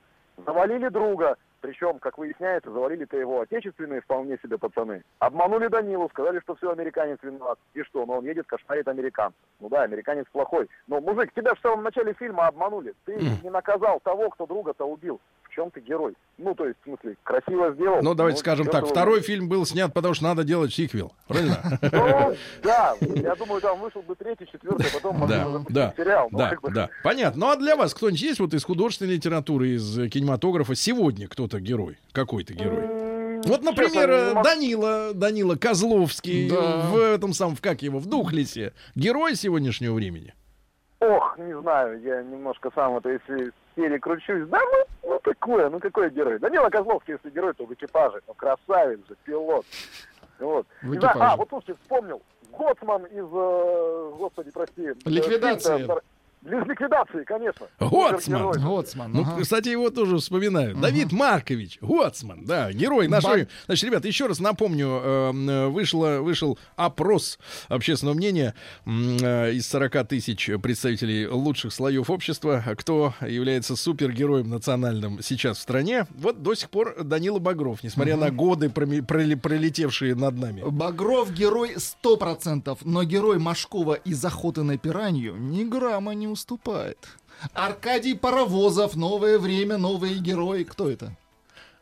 Завалили 0.45 0.89
друга, 0.89 1.37
Причем, 1.61 1.99
как 1.99 2.18
выясняется, 2.18 2.73
завалили-то 2.73 3.16
его 3.16 3.43
отечественные 3.43 4.01
вполне 4.01 4.39
себе 4.43 4.59
пацаны. 4.59 5.03
Обманули 5.18 5.68
Данилу, 5.68 6.09
сказали, 6.09 6.41
что 6.41 6.55
все, 6.57 6.73
американец 6.73 7.18
виноват. 7.23 7.59
И 7.75 7.83
что, 7.83 8.07
ну 8.07 8.14
он 8.14 8.25
едет, 8.25 8.47
кошмарит 8.47 8.89
американцев. 8.89 9.39
Ну 9.61 9.68
да, 9.68 9.83
американец 9.83 10.27
плохой. 10.33 10.68
Но, 10.89 11.01
мужик, 11.01 11.33
тебя 11.35 11.55
в 11.55 11.61
самом 11.61 11.85
начале 11.85 12.14
фильма 12.14 12.47
обманули. 12.47 12.95
Ты 13.05 13.18
не 13.43 13.51
наказал 13.51 14.01
того, 14.01 14.31
кто 14.31 14.47
друга-то 14.47 14.85
убил. 14.85 15.21
В 15.51 15.55
чем 15.55 15.70
ты 15.72 15.80
герой? 15.80 16.14
Ну, 16.38 16.55
то 16.55 16.64
есть, 16.64 16.78
в 16.80 16.84
смысле, 16.84 17.16
красиво 17.24 17.72
сделал. 17.74 17.98
Ну, 18.03 18.14
давайте 18.14 18.38
скажем 18.38 18.66
так, 18.68 18.84
ты 18.84 18.90
второй 18.90 19.20
фильм 19.20 19.48
был 19.48 19.66
снят, 19.66 19.92
потому 19.92 20.14
что 20.14 20.24
надо 20.24 20.44
делать 20.44 20.72
сиквел. 20.72 21.12
Правильно? 21.26 21.57
Ну, 21.82 22.36
да, 22.62 22.94
я 23.01 23.34
думаю, 23.34 23.61
там 23.61 23.80
вышел 23.80 24.01
бы 24.03 24.14
третий, 24.14 24.46
четвертый, 24.46 24.86
а 24.86 24.94
потом 24.94 25.26
Да, 25.68 25.92
сериал. 25.96 26.28
Да, 26.30 26.57
да. 26.72 26.88
Понятно. 27.03 27.40
Ну 27.40 27.51
а 27.51 27.57
для 27.57 27.74
вас 27.74 27.94
кто-нибудь 27.94 28.22
есть 28.22 28.38
вот 28.40 28.55
из 28.55 28.64
художественной 28.64 29.14
литературы, 29.14 29.70
из 29.70 29.98
э, 29.98 30.09
кинематографа 30.09 30.74
сегодня 30.74 31.26
кто-то 31.26 31.59
герой? 31.59 31.98
Какой-то 32.12 32.55
герой? 32.55 32.86
Вот, 33.44 33.62
например, 33.62 34.42
Данила, 34.44 35.12
Данила 35.14 35.57
Козловский 35.57 36.48
Да. 36.51 36.86
в 36.90 36.96
этом 36.96 37.32
самом, 37.32 37.57
в 37.57 37.61
как 37.61 37.82
его, 37.82 37.98
в 37.98 38.07
Духлесе. 38.07 38.72
Герой 38.94 39.34
сегодняшнего 39.34 39.94
времени. 39.94 40.34
Ох, 41.01 41.38
не 41.38 41.59
знаю, 41.61 42.01
я 42.03 42.22
немножко 42.22 42.70
сам 42.74 42.98
это, 42.98 43.09
если 43.09 43.53
серии 43.77 43.99
кручусь, 43.99 44.49
да 44.49 44.59
ну, 44.61 45.11
ну 45.11 45.21
такое, 45.23 45.68
ну 45.71 45.81
какой 45.81 46.11
герой? 46.11 46.39
Данила 46.39 46.68
Козловский, 46.71 47.14
если 47.14 47.31
герой, 47.31 47.55
то 47.55 47.64
в 47.64 47.73
экипаже, 47.73 48.21
ну 48.27 48.35
красавец 48.35 49.01
же, 49.09 49.16
пилот. 49.25 49.64
Вот. 50.39 50.66
В 50.83 50.93
экипаже. 50.95 51.18
а, 51.21 51.37
вот 51.37 51.49
слушайте, 51.49 51.77
вспомнил, 51.83 52.23
Гоцман 52.53 53.05
из, 53.07 53.27
э, 53.33 54.12
господи, 54.18 54.51
прости. 54.51 54.87
э, 54.89 54.95
Ликвидации. 55.05 55.87
Из 56.43 56.66
ликвидации, 56.66 57.22
конечно. 57.24 57.66
Гоцман. 57.78 58.53
Гоцман. 58.53 59.12
Ну, 59.12 59.22
ага. 59.22 59.43
кстати, 59.43 59.68
его 59.68 59.91
тоже 59.91 60.16
вспоминают. 60.16 60.80
Давид 60.80 61.12
Маркович, 61.12 61.78
Гоцман, 61.82 62.47
да, 62.47 62.72
герой 62.72 63.09
нашей. 63.09 63.49
Значит, 63.66 63.84
ребята, 63.84 64.09
еще 64.09 64.26
раз 64.26 64.41
напомню, 64.41 64.88
э, 64.88 65.32
э, 65.34 65.66
вышло, 65.66 66.20
вышел 66.22 66.59
опрос 66.76 67.38
общественного 67.68 68.16
мнения 68.16 68.55
э, 68.86 69.53
из 69.53 69.68
40 69.68 70.09
тысяч 70.09 70.51
представителей 70.62 71.26
лучших 71.26 71.74
слоев 71.74 72.09
общества, 72.09 72.64
кто 72.78 73.12
является 73.20 73.76
супергероем 73.76 74.49
национальным 74.49 75.20
сейчас 75.22 75.59
в 75.59 75.61
стране. 75.61 76.07
Вот 76.11 76.43
до 76.43 76.55
сих 76.55 76.70
пор 76.70 77.05
Данила 77.05 77.38
Багров, 77.38 77.84
несмотря 77.84 78.16
на 78.16 78.30
годы, 78.30 78.70
пролетевшие 78.70 80.14
над 80.14 80.36
нами. 80.36 80.62
Багров 80.64 81.34
герой 81.34 81.74
100%, 81.74 82.78
но 82.84 83.05
герой 83.05 83.38
Машкова 83.38 83.93
из 83.93 84.24
охоты 84.24 84.62
на 84.62 84.78
пиранью 84.78 85.36
ни 85.36 85.64
грамма 85.64 86.14
не 86.14 86.30
уступает. 86.31 87.09
Аркадий 87.55 88.14
Паровозов, 88.14 88.97
новое 88.97 89.39
время, 89.39 89.78
новые 89.78 90.18
герои. 90.18 90.64
Кто 90.64 90.91
это? 90.91 91.16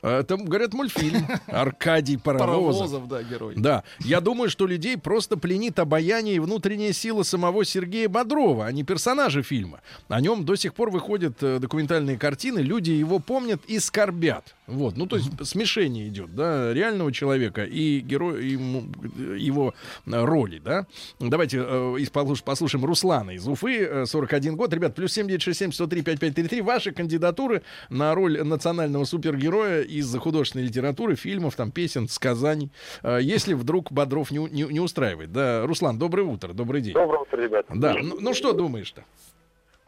А, 0.00 0.22
Там, 0.22 0.44
говорят, 0.44 0.74
мультфильм. 0.74 1.26
Аркадий 1.46 2.16
Паровозов. 2.16 2.90
Паровозов, 2.90 3.08
да, 3.08 3.22
герой. 3.22 3.54
Да, 3.56 3.82
я 4.00 4.20
думаю, 4.20 4.50
что 4.50 4.66
людей 4.66 4.96
просто 4.96 5.36
пленит 5.36 5.78
обаяние 5.78 6.36
и 6.36 6.38
внутренняя 6.38 6.92
сила 6.92 7.24
самого 7.24 7.64
Сергея 7.64 8.08
Бодрова, 8.08 8.66
а 8.66 8.72
не 8.72 8.84
персонажа 8.84 9.42
фильма. 9.42 9.80
О 10.08 10.20
нем 10.20 10.44
до 10.44 10.54
сих 10.54 10.74
пор 10.74 10.90
выходят 10.90 11.42
э, 11.42 11.58
документальные 11.58 12.16
картины, 12.18 12.60
люди 12.60 12.90
его 12.90 13.18
помнят 13.18 13.60
и 13.66 13.78
скорбят. 13.80 14.54
Вот, 14.68 14.98
ну 14.98 15.06
то 15.06 15.16
есть 15.16 15.30
смешение 15.46 16.08
идет, 16.08 16.34
да, 16.34 16.74
реального 16.74 17.10
человека 17.10 17.64
и 17.64 18.00
героя, 18.00 18.40
ему- 18.42 18.84
э, 19.18 19.36
его 19.38 19.72
э, 20.06 20.24
роли, 20.24 20.58
да. 20.58 20.86
Давайте 21.18 21.64
э, 21.66 21.96
послушаем 22.44 22.84
Руслана 22.84 23.30
из 23.30 23.48
Уфы, 23.48 23.78
э, 23.78 24.06
41 24.06 24.56
год. 24.56 24.72
Ребят, 24.74 24.94
плюс 24.94 25.12
7967 25.14 25.72
103 25.72 26.02
5533. 26.02 26.60
Ваши 26.60 26.92
кандидатуры 26.92 27.62
на 27.88 28.14
роль 28.14 28.42
национального 28.42 29.04
супергероя 29.04 29.80
из 29.82 30.14
художественной 30.16 30.66
литературы, 30.66 31.16
фильмов, 31.16 31.56
там, 31.56 31.70
песен, 31.70 32.06
сказаний. 32.06 32.70
Э, 33.02 33.18
Если 33.22 33.54
вдруг 33.54 33.90
Бодров 33.90 34.30
не, 34.30 34.38
не, 34.50 34.64
не 34.64 34.80
устраивает. 34.80 35.32
Да, 35.32 35.66
Руслан, 35.66 35.98
доброе 35.98 36.24
утро, 36.24 36.52
добрый 36.52 36.82
день. 36.82 36.92
Доброе 36.92 37.22
утро, 37.22 37.40
ребят. 37.42 37.64
Да, 37.74 37.94
ну, 38.02 38.18
ну 38.20 38.34
что 38.34 38.52
думаешь-то? 38.52 39.02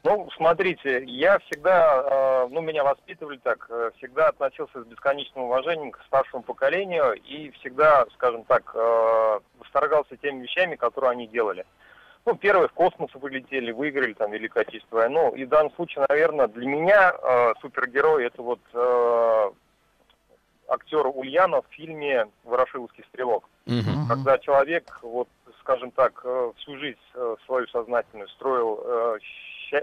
Ну, 0.02 0.28
смотрите, 0.34 1.04
я 1.04 1.38
всегда, 1.40 2.02
э, 2.02 2.48
ну, 2.50 2.62
меня 2.62 2.84
воспитывали 2.84 3.36
так, 3.36 3.66
э, 3.68 3.90
всегда 3.98 4.28
относился 4.28 4.82
с 4.82 4.86
бесконечным 4.86 5.44
уважением 5.44 5.90
к 5.90 6.02
старшему 6.06 6.42
поколению 6.42 7.12
и 7.12 7.50
всегда, 7.50 8.06
скажем 8.14 8.44
так, 8.44 8.70
э, 8.74 9.40
восторгался 9.58 10.16
теми 10.16 10.42
вещами, 10.42 10.76
которые 10.76 11.10
они 11.10 11.26
делали. 11.26 11.66
Ну, 12.24 12.34
первые 12.34 12.68
в 12.68 12.72
космос 12.72 13.10
вылетели, 13.14 13.72
выиграли 13.72 14.14
там 14.14 14.30
Великую 14.30 14.62
Отечественную 14.62 15.04
войну. 15.04 15.34
И 15.34 15.44
в 15.44 15.48
данном 15.48 15.72
случае, 15.72 16.06
наверное, 16.08 16.48
для 16.48 16.66
меня 16.66 17.12
э, 17.12 17.52
супергерой 17.60 18.24
это 18.24 18.40
вот 18.42 18.60
э, 18.72 19.50
актер 20.68 21.06
Ульянов 21.08 21.66
в 21.68 21.74
фильме 21.74 22.26
«Ворошиловский 22.44 23.04
стрелок». 23.08 23.44
Мгм. 23.66 24.08
Когда 24.08 24.38
человек, 24.38 24.98
вот, 25.02 25.28
скажем 25.60 25.90
так, 25.90 26.24
всю 26.56 26.78
жизнь 26.78 26.98
свою 27.44 27.66
сознательную 27.68 28.28
строил 28.28 28.80
э, 28.82 29.18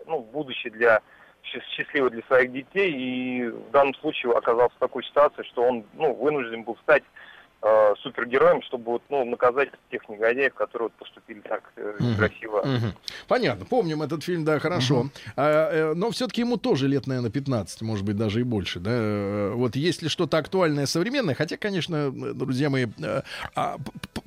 ну, 0.06 0.22
будущее 0.22 0.72
для 0.72 1.02
счастливое 1.44 2.10
для 2.10 2.24
своих 2.24 2.52
детей, 2.52 2.92
и 2.92 3.48
в 3.48 3.72
данном 3.72 3.94
случае 3.96 4.34
оказался 4.34 4.76
в 4.76 4.80
такой 4.80 5.04
ситуации, 5.04 5.44
что 5.44 5.64
он 5.64 5.86
ну, 5.94 6.14
вынужден 6.14 6.64
был 6.64 6.76
стать 6.78 7.04
э, 7.62 7.94
супергероем, 8.02 8.62
чтобы 8.64 8.86
вот, 8.94 9.02
ну, 9.10 9.26
наказать 9.26 9.70
тех 9.92 10.08
негодяев, 10.10 10.54
которые 10.54 10.90
вот 10.90 10.94
поступили 10.94 11.40
так 11.42 11.64
э. 11.76 11.94
Мгм. 12.00 12.94
Понятно, 13.28 13.66
помним 13.66 14.02
этот 14.02 14.24
фильм, 14.24 14.46
да, 14.46 14.60
хорошо. 14.60 15.10
А, 15.36 15.72
э, 15.72 15.94
но 15.94 16.12
все-таки 16.12 16.42
ему 16.42 16.58
тоже 16.58 16.88
лет, 16.88 17.08
наверное, 17.08 17.32
15, 17.32 17.82
может 17.82 18.06
быть, 18.06 18.18
даже 18.18 18.42
и 18.42 18.44
больше, 18.44 18.80
да. 18.80 18.92
Э, 18.94 19.52
Вот 19.56 19.76
есть 19.76 20.02
ли 20.02 20.10
что-то 20.10 20.38
актуальное, 20.38 20.86
современное, 20.86 21.36
хотя, 21.36 21.58
конечно, 21.58 21.96
э, 21.96 22.34
друзья 22.34 22.70
мои, 22.70 22.88
э, 23.00 23.22
а, 23.56 23.78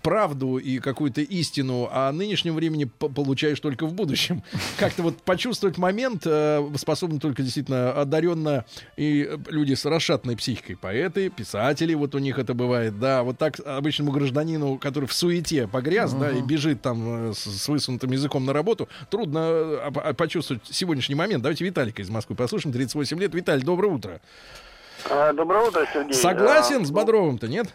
правду 0.02 0.58
и 0.58 0.78
какую-то 0.78 1.20
истину 1.20 1.88
о 1.92 2.10
нынешнем 2.12 2.54
времени 2.54 2.84
получаешь 2.84 3.60
только 3.60 3.86
в 3.86 3.94
будущем. 3.94 4.42
Как-то 4.78 5.02
вот 5.02 5.22
почувствовать 5.22 5.78
момент 5.78 6.22
э, 6.26 6.66
способны 6.76 7.20
только 7.20 7.42
действительно 7.42 7.92
одаренно 7.92 8.64
и 8.96 9.28
э, 9.28 9.36
люди 9.48 9.74
с 9.74 9.84
расшатанной 9.84 10.36
психикой, 10.36 10.76
поэты, 10.76 11.30
писатели, 11.30 11.94
вот 11.94 12.14
у 12.14 12.18
них 12.18 12.38
это 12.38 12.54
бывает, 12.54 12.98
да, 12.98 13.19
вот 13.22 13.38
так 13.38 13.54
обычному 13.64 14.10
гражданину, 14.12 14.78
который 14.78 15.06
в 15.06 15.12
суете 15.12 15.66
погряз, 15.68 16.12
да, 16.12 16.30
и 16.30 16.40
бежит 16.42 16.82
там 16.82 17.30
э, 17.30 17.32
с, 17.32 17.38
с 17.44 17.68
высунутым 17.68 18.10
языком 18.12 18.44
на 18.46 18.52
работу, 18.52 18.88
трудно 19.10 19.38
э, 19.38 19.80
а- 19.94 20.14
почувствовать 20.14 20.62
сегодняшний 20.66 21.14
момент. 21.14 21.42
Давайте 21.42 21.64
Виталика 21.64 22.02
из 22.02 22.10
Москвы 22.10 22.36
послушаем, 22.36 22.72
38 22.72 23.18
лет. 23.20 23.34
Виталий, 23.34 23.62
доброе 23.64 23.88
утро. 23.88 24.20
А, 25.10 25.32
Доброе 25.32 25.66
утро, 25.68 25.86
Сергей. 25.92 26.12
Согласен 26.14 26.82
А, 26.82 26.84
с 26.84 26.90
Бодровым-то, 26.90 27.48
нет? 27.48 27.74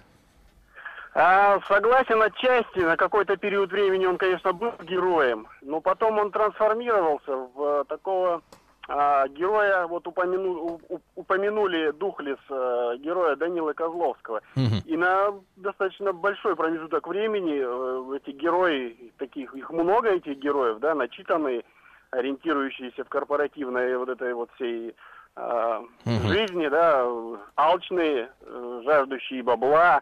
а, 1.14 1.60
согласен 1.68 2.22
отчасти. 2.22 2.80
На 2.80 2.98
какой-то 2.98 3.38
период 3.38 3.72
времени 3.72 4.06
он, 4.06 4.18
конечно, 4.18 4.52
был 4.54 4.74
героем, 4.84 5.48
но 5.62 5.80
потом 5.82 6.20
он 6.20 6.32
трансформировался 6.32 7.32
в 7.56 7.62
э, 7.62 7.84
такого 7.88 8.42
а, 8.88 9.28
героя, 9.30 9.88
вот 9.88 10.06
упомяну- 10.08 10.80
упомянули 11.16 11.92
Духлес, 11.92 12.38
э, 12.50 12.96
героя 13.00 13.36
Данилы 13.36 13.74
Козловского. 13.74 14.42
И 14.86 14.96
на 14.96 15.34
достаточно 15.56 16.14
большой 16.14 16.56
промежуток 16.56 17.08
времени 17.08 17.62
э, 17.64 18.18
эти 18.18 18.32
герои, 18.32 19.12
таких 19.18 19.54
их 19.56 19.70
много 19.72 20.10
этих 20.10 20.38
героев, 20.38 20.80
да, 20.80 20.94
начитанные, 20.94 21.64
ориентирующиеся 22.12 23.04
в 23.04 23.10
корпоративной 23.10 23.98
вот 23.98 24.10
этой 24.10 24.34
вот 24.34 24.50
всей 24.56 24.96
а, 25.38 25.82
Мгм. 26.06 26.28
жизни, 26.30 26.68
да, 26.70 27.02
э, 27.06 27.36
алчные, 27.58 28.30
э, 28.42 28.82
жаждущие 28.86 29.44
бабла. 29.44 30.02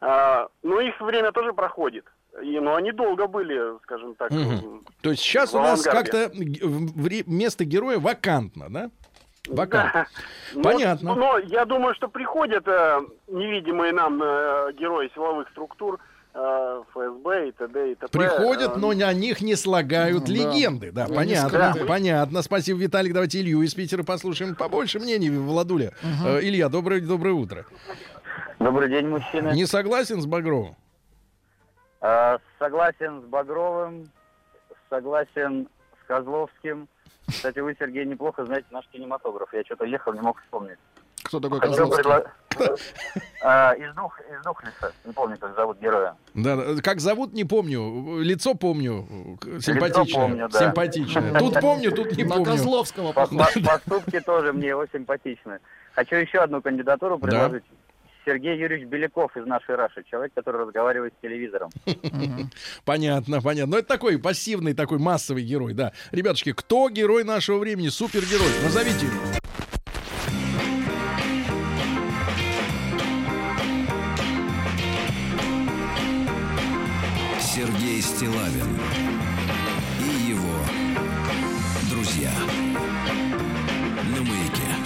А, 0.00 0.48
но 0.64 0.80
их 0.80 1.00
время 1.00 1.30
тоже 1.30 1.52
проходит. 1.52 2.04
И, 2.42 2.58
но 2.58 2.74
они 2.74 2.90
долго 2.92 3.26
были, 3.28 3.78
скажем 3.84 4.14
так, 4.16 4.30
Мгм. 4.30 4.84
То 5.02 5.10
есть 5.10 5.22
сейчас 5.22 5.54
у 5.54 5.58
нас 5.60 5.82
как-то 5.82 6.30
место 7.26 7.64
героя 7.64 7.98
вакантно, 7.98 8.66
да? 8.68 8.90
Да. 9.46 9.54
Вакантно. 9.54 10.06
Но- 10.54 10.62
Понятно. 10.62 11.14
Но, 11.14 11.38
я 11.38 11.64
думаю, 11.64 11.94
что 11.94 12.08
приходят 12.08 12.66
э, 12.66 13.00
невидимые 13.28 13.92
нам 13.92 14.20
э, 14.22 14.72
герои 14.72 15.10
силовых 15.14 15.48
структур, 15.50 16.00
э, 16.34 16.82
ФСБ 16.92 17.48
и 17.48 17.52
т.д. 17.52 17.92
и 17.92 17.94
т.п. 17.94 18.08
Приходят, 18.18 18.76
э, 18.76 18.80
но 18.80 18.92
на 18.94 19.12
них 19.12 19.42
не 19.42 19.54
слагают 19.54 20.24
Да. 20.24 20.32
легенды. 20.32 20.92
Да, 20.92 21.04
Они 21.04 21.14
понятно, 21.14 21.72
скрыты. 21.72 21.86
понятно. 21.86 22.42
Спасибо, 22.42 22.78
Виталик. 22.80 23.12
Давайте 23.12 23.40
Илью 23.40 23.60
из 23.62 23.74
Питера 23.74 24.02
послушаем. 24.02 24.54
Побольше 24.56 24.98
мнений, 24.98 25.28
Владуля. 25.30 25.92
Э, 26.24 26.40
Илья, 26.40 26.68
доброе, 26.70 27.00
доброе 27.02 27.34
утро. 27.34 27.66
Добрый 28.58 28.88
день, 28.88 29.06
мужчины. 29.08 29.50
Не 29.54 29.66
согласен 29.66 30.22
с 30.22 30.26
Багровым? 30.26 30.74
А, 32.06 32.38
согласен 32.58 33.22
с 33.22 33.24
Багровым, 33.24 34.04
согласен 34.90 35.68
с 36.02 36.06
Козловским. 36.06 36.86
Кстати, 37.26 37.60
вы, 37.60 37.74
Сергей, 37.78 38.04
неплохо 38.04 38.44
знаете 38.44 38.66
наш 38.72 38.86
кинематограф. 38.88 39.48
Я 39.54 39.64
что-то 39.64 39.86
ехал, 39.86 40.12
не 40.12 40.20
мог 40.20 40.38
вспомнить. 40.42 40.76
Кто 41.22 41.40
такой 41.40 41.60
Хотел 41.60 41.88
Козловский? 41.88 42.02
предла- 42.04 42.78
А, 43.42 43.72
Из 43.78 43.94
двух, 43.94 44.20
из 44.20 44.42
двух 44.42 44.62
лица. 44.64 44.92
Не 45.06 45.12
помню, 45.14 45.38
как 45.38 45.56
зовут 45.56 45.78
героя. 45.80 46.14
Да, 46.34 46.56
да. 46.56 46.82
как 46.82 47.00
зовут, 47.00 47.32
не 47.32 47.44
помню. 47.44 48.20
Лицо 48.20 48.54
помню. 48.54 49.06
Симпатичное. 49.62 50.20
помню, 50.28 50.48
да. 50.50 50.58
Симпатичное. 50.58 51.38
Тут 51.38 51.58
помню, 51.58 51.90
тут 51.90 52.14
не 52.18 52.24
На 52.24 52.34
помню. 52.34 52.44
Козловского 52.44 53.12
По- 53.14 53.26
похож. 53.26 53.54
по- 53.54 53.60
Поступки 53.62 54.20
тоже 54.20 54.52
мне 54.52 54.68
его 54.68 54.84
симпатичны. 54.92 55.60
Хочу 55.94 56.16
еще 56.16 56.40
одну 56.40 56.60
кандидатуру 56.60 57.18
предложить. 57.18 57.64
Сергей 58.24 58.58
Юрьевич 58.58 58.88
Беляков 58.88 59.36
из 59.36 59.46
нашей 59.46 59.74
Раши. 59.74 60.04
Человек, 60.10 60.32
который 60.34 60.62
разговаривает 60.62 61.12
с 61.18 61.22
телевизором. 61.22 61.70
Понятно, 62.84 63.40
понятно. 63.40 63.72
Но 63.72 63.78
это 63.78 63.88
такой 63.88 64.18
пассивный, 64.18 64.74
такой 64.74 64.98
массовый 64.98 65.42
герой, 65.42 65.74
да. 65.74 65.92
Ребятушки, 66.12 66.52
кто 66.52 66.88
герой 66.88 67.24
нашего 67.24 67.58
времени? 67.58 67.88
Супергерой. 67.88 68.48
Назовите 68.62 69.06
его. 69.06 69.14
Сергей 77.40 78.02
Стилавин 78.02 79.03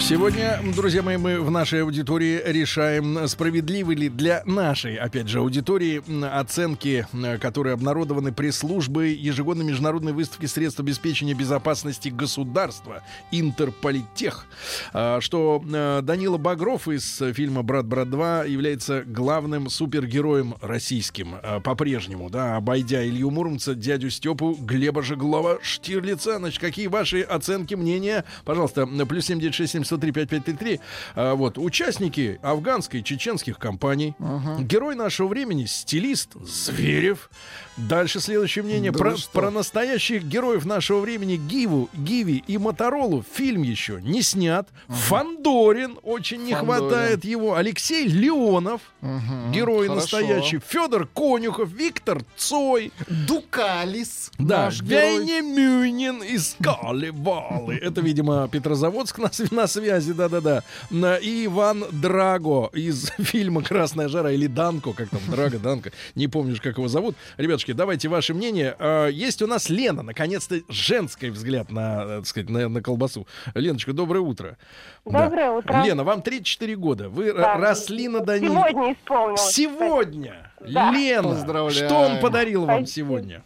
Сегодня, 0.09 0.59
друзья 0.75 1.03
мои, 1.03 1.17
мы 1.17 1.39
в 1.39 1.51
нашей 1.51 1.83
аудитории 1.83 2.41
решаем, 2.43 3.27
справедливы 3.27 3.93
ли 3.93 4.09
для 4.09 4.41
нашей, 4.43 4.95
опять 4.95 5.27
же, 5.27 5.37
аудитории 5.37 6.01
оценки, 6.25 7.05
которые 7.39 7.73
обнародованы 7.73 8.31
пресс-службой 8.31 9.13
ежегодной 9.13 9.65
международной 9.65 10.13
выставки 10.13 10.47
средств 10.47 10.79
обеспечения 10.79 11.35
безопасности 11.35 12.09
государства 12.09 13.03
Интерполитех, 13.29 14.47
А, 14.93 15.21
что 15.21 15.63
э, 15.63 16.01
Данила 16.01 16.37
Багров 16.37 16.87
из 16.87 17.21
фильма 17.35 17.61
«Брат, 17.61 17.85
брат 17.85 18.07
2» 18.07 18.49
является 18.49 19.03
главным 19.03 19.69
супергероем 19.69 20.55
российским 20.59 21.35
а, 21.35 21.59
по-прежнему, 21.59 22.31
да, 22.31 22.55
обойдя 22.55 23.05
Илью 23.05 23.29
Муромца, 23.29 23.75
дядю 23.75 24.09
Степу, 24.09 24.57
Глеба 24.59 25.03
Жеглова, 25.03 25.59
Штирлица. 25.61 26.39
Значит, 26.39 26.59
какие 26.59 26.87
ваши 26.87 27.21
оценки, 27.21 27.75
мнения? 27.75 28.25
Пожалуйста, 28.43 28.87
плюс 28.87 29.27
7967 29.27 29.98
103 29.99 30.11
5533. 30.11 30.79
А, 31.15 31.35
вот, 31.35 31.57
участники 31.57 32.39
афганской, 32.41 33.03
чеченских 33.03 33.57
компаний. 33.59 34.15
Герой 34.59 34.95
нашего 34.95 35.27
времени, 35.27 35.65
стилист 35.65 36.33
Зверев. 36.41 37.29
Дальше 37.77 38.19
следующее 38.19 38.63
мнение. 38.63 38.91
Да 38.91 38.97
про, 38.99 39.15
про 39.31 39.51
настоящих 39.51 40.23
героев 40.23 40.65
нашего 40.65 40.99
времени 40.99 41.37
Гиву, 41.37 41.89
Гиви 41.93 42.43
и 42.45 42.57
Моторолу 42.57 43.23
фильм 43.33 43.61
еще 43.63 43.99
не 44.01 44.21
снят. 44.21 44.67
Фандорин, 44.87 45.97
очень 46.03 46.43
не 46.43 46.53
Фандорин. 46.53 46.81
хватает 46.89 47.25
его. 47.25 47.55
Алексей 47.55 48.05
Леонов, 48.07 48.81
Мгм, 49.01 49.51
герой 49.53 49.87
хорошо. 49.87 50.01
настоящий. 50.01 50.59
Федор 50.59 51.07
Конюхов, 51.07 51.69
Виктор 51.71 52.21
Цой. 52.35 52.91
Дукалис. 53.07 54.31
Да. 54.37 54.69
Веня 54.81 55.41
Мюнин 55.41 56.21
из 56.21 56.57
Калевалы. 56.61 57.75
Это, 57.75 58.01
видимо, 58.01 58.47
Петрозаводск 58.49 59.19
на, 59.19 59.31
св- 59.31 59.51
на 59.51 59.67
связи, 59.89 60.13
да-да-да. 60.13 60.63
На- 60.91 61.15
И 61.17 61.45
Иван 61.47 61.83
Драго 61.91 62.69
из 62.73 63.09
фильма 63.19 63.63
«Красная 63.63 64.07
жара» 64.07 64.31
или 64.31 64.47
Данко, 64.47 64.93
как 64.93 65.09
там, 65.09 65.19
Драго, 65.29 65.57
Данко. 65.57 65.91
Не 66.15 66.27
помнишь, 66.27 66.61
как 66.61 66.77
его 66.77 66.87
зовут. 66.87 67.15
Ребятушки, 67.37 67.71
давайте 67.71 68.07
ваше 68.07 68.33
мнение. 68.33 68.75
А, 68.79 69.07
Есть 69.07 69.41
у 69.41 69.47
нас 69.47 69.69
Лена, 69.69 70.03
наконец-то, 70.03 70.59
женский 70.69 71.29
взгляд 71.31 71.71
на, 71.71 72.03
э, 72.03 72.07
так 72.19 72.27
сказать, 72.27 72.49
на, 72.49 72.69
на 72.69 72.81
колбасу. 72.81 73.27
Леночка, 73.55 73.93
доброе 73.93 74.19
утро. 74.21 74.57
Да. 75.05 75.23
Доброе 75.25 75.51
утро. 75.51 75.83
Лена, 75.83 76.03
вам 76.03 76.21
34 76.21 76.75
года. 76.75 77.09
Вы 77.09 77.33
Да. 77.33 77.55
росли 77.57 78.07
на 78.07 78.19
Даниле. 78.19 78.49
Сегодня 78.49 78.93
исполнилось. 78.93 79.41
Сегодня! 79.53 80.51
Да. 80.61 80.91
Лена, 80.91 81.29
Поздравляю. 81.29 81.71
что 81.71 81.95
он 81.95 82.19
подарил 82.19 82.65
вам 82.65 82.85
Спасибо. 82.85 83.07
сегодня? 83.07 83.43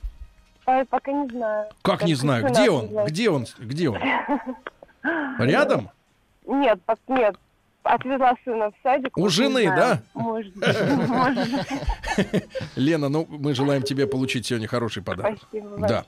Ой, 0.65 0.85
пока 0.85 1.11
не 1.11 1.27
знаю. 1.29 1.67
Как 1.81 2.03
не 2.03 2.15
Только 2.15 2.21
знаю, 2.21 2.49
где 2.49 2.69
он? 2.69 3.05
Где 3.05 3.29
он? 3.29 3.45
Где 3.59 3.89
он? 3.89 3.97
Рядом? 5.39 5.89
Нет, 6.45 6.79
нет. 7.07 7.35
Отвезла 7.83 8.33
сына 8.45 8.71
в 8.71 8.73
садик. 8.81 9.17
У 9.17 9.27
жены, 9.27 9.65
да? 9.65 9.99
Может 10.13 10.53
быть. 10.55 10.65
Лена, 12.77 13.09
ну 13.09 13.25
мы 13.27 13.53
желаем 13.53 13.83
тебе 13.83 14.07
получить 14.07 14.45
сегодня 14.45 14.67
хороший 14.67 15.03
подарок. 15.03 15.37
Спасибо 15.41 15.87
Да. 15.87 16.05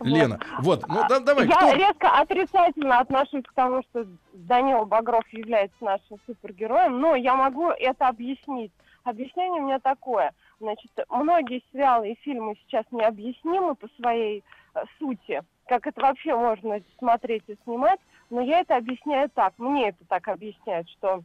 Лена, 0.00 0.40
вот, 0.60 0.88
ну 0.88 1.04
да- 1.06 1.20
давай, 1.20 1.46
Я 1.46 1.74
резко 1.74 2.08
отрицательно 2.18 3.00
отношусь 3.00 3.44
к 3.44 3.52
тому, 3.52 3.82
что 3.90 4.06
Данила 4.32 4.86
Багров 4.86 5.28
является 5.30 5.76
нашим 5.84 6.16
супергероем, 6.26 6.98
но 6.98 7.14
я 7.14 7.36
могу 7.36 7.68
это 7.70 8.08
объяснить. 8.08 8.72
Объяснение 9.04 9.60
у 9.62 9.66
меня 9.66 9.78
такое. 9.80 10.32
Значит, 10.60 10.90
многие 11.10 11.62
сериалы 11.72 12.12
и 12.12 12.18
фильмы 12.22 12.56
сейчас 12.64 12.84
необъяснимы 12.90 13.74
по 13.74 13.86
своей 14.00 14.42
э, 14.74 14.80
сути, 14.98 15.42
как 15.66 15.86
это 15.86 16.00
вообще 16.00 16.34
можно 16.34 16.80
смотреть 16.98 17.44
и 17.46 17.56
снимать, 17.64 18.00
но 18.30 18.40
я 18.40 18.60
это 18.60 18.76
объясняю 18.76 19.30
так, 19.30 19.54
мне 19.58 19.88
это 19.88 20.04
так 20.08 20.28
объясняют, 20.28 20.88
что 20.90 21.22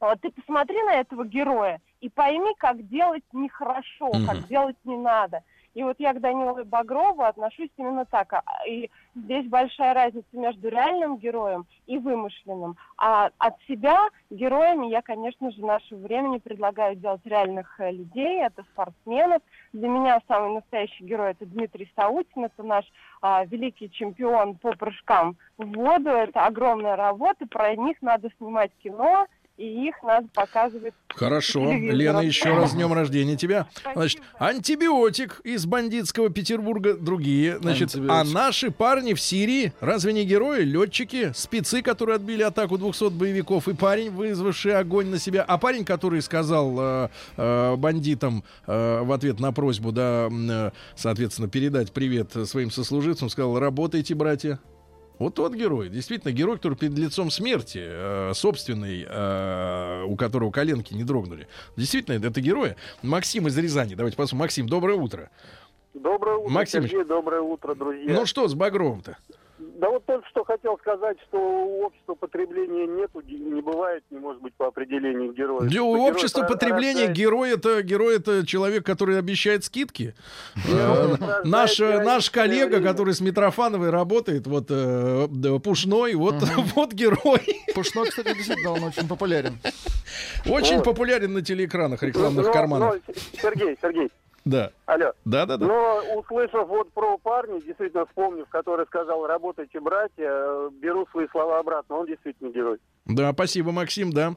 вот 0.00 0.20
ты 0.20 0.30
посмотри 0.30 0.82
на 0.82 0.94
этого 0.94 1.24
героя 1.24 1.80
и 2.00 2.08
пойми, 2.08 2.54
как 2.58 2.86
делать 2.88 3.24
нехорошо, 3.32 4.08
Мгм. 4.08 4.26
как 4.26 4.46
делать 4.48 4.76
не 4.84 4.96
надо. 4.96 5.42
И 5.76 5.82
вот 5.82 5.96
я 5.98 6.14
к 6.14 6.20
Данилу 6.20 6.64
Багрову 6.64 7.22
отношусь 7.22 7.68
именно 7.76 8.06
так. 8.06 8.32
А- 8.32 8.42
И 8.66 8.88
здесь 9.14 9.46
большая 9.46 9.92
разница 9.92 10.26
между 10.32 10.70
реальным 10.70 11.18
героем 11.18 11.66
и 11.86 11.98
вымышленным. 11.98 12.78
А 12.96 13.28
от 13.36 13.60
себя 13.68 14.08
героями 14.30 14.86
я, 14.86 15.02
конечно 15.02 15.50
же, 15.50 15.60
нашего 15.60 15.98
времени 15.98 16.38
предлагаю 16.38 16.96
делать 16.96 17.20
реальных 17.26 17.78
э, 17.78 17.92
людей, 17.92 18.42
это 18.42 18.62
спортсменов. 18.72 19.42
Для 19.74 19.88
меня 19.88 20.22
самый 20.26 20.54
настоящий 20.54 21.04
герой 21.04 21.32
это 21.32 21.44
Дмитрий 21.44 21.92
Саутин, 21.94 22.46
это 22.46 22.62
наш 22.62 22.86
а, 23.20 23.44
великий 23.44 23.90
чемпион 23.90 24.54
по 24.54 24.72
прыжкам 24.72 25.36
в 25.58 25.66
воду. 25.74 26.08
Это 26.08 26.46
огромная 26.46 26.96
работа, 26.96 27.46
про 27.46 27.76
них 27.76 27.98
надо 28.00 28.30
снимать 28.38 28.70
кино, 28.82 29.26
и 29.56 29.88
их 29.88 29.94
надо 30.02 30.28
показывать 30.34 30.94
Хорошо. 31.08 31.72
Лена, 31.72 32.20
еще 32.20 32.54
раз 32.54 32.72
с 32.72 32.74
днем 32.74 32.92
рождения 32.92 33.36
тебя. 33.36 33.68
Значит, 33.94 34.20
антибиотик 34.38 35.40
из 35.44 35.64
бандитского 35.64 36.28
Петербурга, 36.28 36.94
другие. 36.94 37.58
Значит, 37.58 37.94
а 38.08 38.22
наши 38.24 38.70
парни 38.70 39.14
в 39.14 39.20
Сирии, 39.20 39.72
разве 39.80 40.12
не 40.12 40.24
герои? 40.24 40.62
Летчики, 40.62 41.32
спецы, 41.34 41.80
которые 41.80 42.16
отбили 42.16 42.42
атаку 42.42 42.76
200 42.76 43.10
боевиков, 43.10 43.66
и 43.68 43.74
парень, 43.74 44.10
вызвавший 44.10 44.76
огонь 44.76 45.06
на 45.06 45.18
себя. 45.18 45.42
А 45.42 45.56
парень, 45.56 45.86
который 45.86 46.20
сказал 46.20 46.76
э, 46.78 47.08
э, 47.38 47.76
бандитам 47.76 48.44
э, 48.66 49.00
в 49.02 49.10
ответ 49.12 49.40
на 49.40 49.52
просьбу, 49.52 49.90
да, 49.90 50.28
э, 50.30 50.70
соответственно, 50.96 51.48
передать 51.48 51.92
привет 51.92 52.32
своим 52.46 52.70
сослуживцам, 52.70 53.30
сказал, 53.30 53.58
работайте, 53.58 54.14
братья. 54.14 54.60
Вот 55.18 55.34
тот 55.34 55.54
герой, 55.54 55.88
действительно 55.88 56.32
герой, 56.32 56.56
который 56.56 56.76
перед 56.76 56.96
лицом 56.98 57.30
смерти, 57.30 57.80
э, 57.82 58.32
собственной, 58.34 59.06
э, 59.08 60.04
у 60.04 60.14
которого 60.16 60.50
коленки 60.50 60.92
не 60.92 61.04
дрогнули. 61.04 61.48
Действительно, 61.76 62.14
это 62.14 62.40
герой. 62.40 62.76
Максим 63.02 63.48
из 63.48 63.56
Рязани. 63.56 63.94
Давайте 63.94 64.16
посмотрим. 64.16 64.44
Максим, 64.44 64.68
доброе 64.68 64.96
утро. 64.98 65.30
Доброе 65.94 66.36
утро, 66.36 66.50
Максимыч. 66.50 66.90
Сергей, 66.90 67.04
доброе 67.04 67.40
утро, 67.40 67.74
друзья. 67.74 68.12
Ну 68.12 68.26
что 68.26 68.46
с 68.46 68.54
Багровым-то? 68.54 69.16
Да 69.78 69.90
вот 69.90 70.06
только 70.06 70.26
что 70.28 70.42
хотел 70.44 70.78
сказать, 70.78 71.18
что 71.28 71.36
у 71.38 71.84
общества 71.84 72.14
потребления 72.14 72.86
нету, 72.86 73.20
не 73.26 73.60
бывает, 73.60 74.02
не 74.10 74.18
может 74.18 74.40
быть 74.40 74.54
по 74.54 74.68
определению 74.68 75.32
героя. 75.34 75.60
Для 75.68 75.70
Что 75.80 75.94
герой 75.96 76.10
общества 76.12 76.40
про- 76.42 76.48
потребления 76.54 77.08
герой 77.12 77.50
это 77.52 77.82
герой 77.82 78.16
это 78.16 78.46
человек, 78.46 78.86
который 78.86 79.18
обещает 79.18 79.64
скидки. 79.64 80.14
Э, 80.68 81.16
Наш 81.44 81.78
э, 81.80 82.02
наш 82.02 82.30
коллега, 82.30 82.80
который 82.80 83.12
с 83.14 83.20
Митрофановой 83.20 83.90
работает, 83.90 84.46
вот 84.46 84.66
э, 84.70 85.28
Пушной, 85.62 86.14
вот 86.14 86.36
вот 86.74 86.92
герой. 86.92 87.40
Пушной, 87.74 88.08
кстати, 88.08 88.34
действительно, 88.34 88.72
он 88.72 88.84
очень 88.84 89.06
популярен. 89.06 89.58
Очень 90.48 90.82
популярен 90.82 91.32
на 91.34 91.42
телекранах 91.42 92.02
рекламных 92.02 92.46
Но- 92.46 92.52
карманов. 92.52 92.94
но, 93.06 93.14
Сергей, 93.42 93.76
Сергей, 93.82 94.10
Да. 94.46 94.70
алло. 94.86 95.12
Да, 95.24 95.44
да, 95.44 95.56
да. 95.56 95.66
Но 95.66 96.02
услышав 96.16 96.68
вот 96.68 96.92
про 96.92 97.18
парня, 97.18 97.60
действительно 97.60 98.06
вспомнив, 98.06 98.48
который 98.48 98.86
сказал, 98.86 99.26
работайте, 99.26 99.80
братья, 99.80 100.70
беру 100.70 101.04
свои 101.10 101.26
слова 101.32 101.58
обратно, 101.58 101.96
он 101.96 102.06
действительно 102.06 102.50
герой. 102.50 102.78
Да, 103.06 103.32
спасибо, 103.32 103.72
Максим, 103.72 104.12
да. 104.12 104.36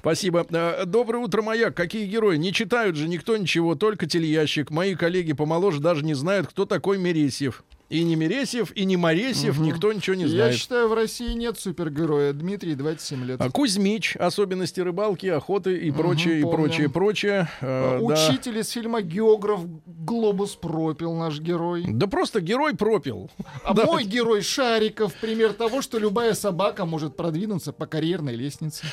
Спасибо. 0.00 0.46
Э, 0.50 0.84
Доброе 0.84 1.20
утро, 1.20 1.40
Маяк. 1.40 1.74
Какие 1.74 2.06
герои? 2.06 2.36
Не 2.36 2.52
читают 2.52 2.96
же 2.96 3.08
никто 3.08 3.34
ничего, 3.38 3.74
только 3.74 4.06
телеящик. 4.06 4.70
Мои 4.70 4.94
коллеги 4.94 5.32
помоложе 5.32 5.80
даже 5.80 6.04
не 6.04 6.12
знают, 6.12 6.48
кто 6.48 6.66
такой 6.66 6.98
Мересьев. 6.98 7.64
И 7.88 8.02
не 8.02 8.16
Мересьев, 8.16 8.72
и 8.74 8.84
не 8.84 8.96
Моресьев, 8.96 9.58
никто 9.60 9.92
ничего 9.92 10.16
не 10.16 10.24
Я 10.24 10.28
знает. 10.28 10.54
считаю, 10.56 10.88
в 10.88 10.94
России 10.94 11.32
нет 11.34 11.56
супергероя. 11.60 12.32
Дмитрий, 12.32 12.74
27 12.74 13.24
лет. 13.24 13.40
А 13.40 13.48
Кузьмич, 13.48 14.16
особенности 14.16 14.80
рыбалки, 14.80 15.26
охоты 15.26 15.76
и 15.76 15.92
прочее, 15.92 16.40
и 16.40 16.42
помним. 16.42 16.56
прочее, 16.64 16.88
прочее. 16.90 17.48
Э, 17.60 17.98
да. 18.00 18.04
Учитель 18.04 18.58
из 18.58 18.70
фильма 18.70 19.02
«Географ» 19.02 19.60
глобус 19.86 20.56
пропил 20.56 21.12
наш 21.14 21.38
герой. 21.38 21.84
Да 21.88 22.08
просто 22.08 22.40
герой 22.40 22.74
пропил. 22.74 23.30
А 23.62 23.72
Да. 23.72 23.84
мой 23.86 24.02
герой 24.02 24.42
Шариков 24.42 25.14
пример 25.20 25.52
того, 25.52 25.80
что 25.80 25.98
любая 25.98 26.34
собака 26.34 26.86
может 26.86 27.16
продвинуться 27.16 27.72
по 27.72 27.86
карьерной 27.86 28.34
лестнице. 28.34 28.84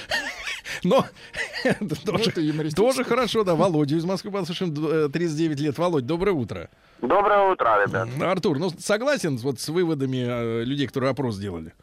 Но 0.84 1.06
это 1.64 2.06
тоже, 2.06 2.32
тоже 2.76 3.04
хорошо, 3.04 3.44
да. 3.44 3.56
Володю 3.56 3.98
из 3.98 4.06
Москвы 4.06 4.32
послушаем, 4.32 4.74
э, 4.74 5.10
39 5.10 5.60
лет. 5.60 5.78
Володь, 5.78 6.06
доброе 6.06 6.32
утро. 6.32 6.70
Доброе 7.02 7.52
утро, 7.52 7.86
ребят. 7.86 8.08
Артур, 8.22 8.60
ну 8.60 8.70
согласен 8.80 9.38
вот 9.38 9.60
с 9.60 9.70
выводами 9.70 10.26
э, 10.26 10.64
людей, 10.64 10.88
которые 10.88 11.12
опрос 11.12 11.38
делали? 11.38 11.74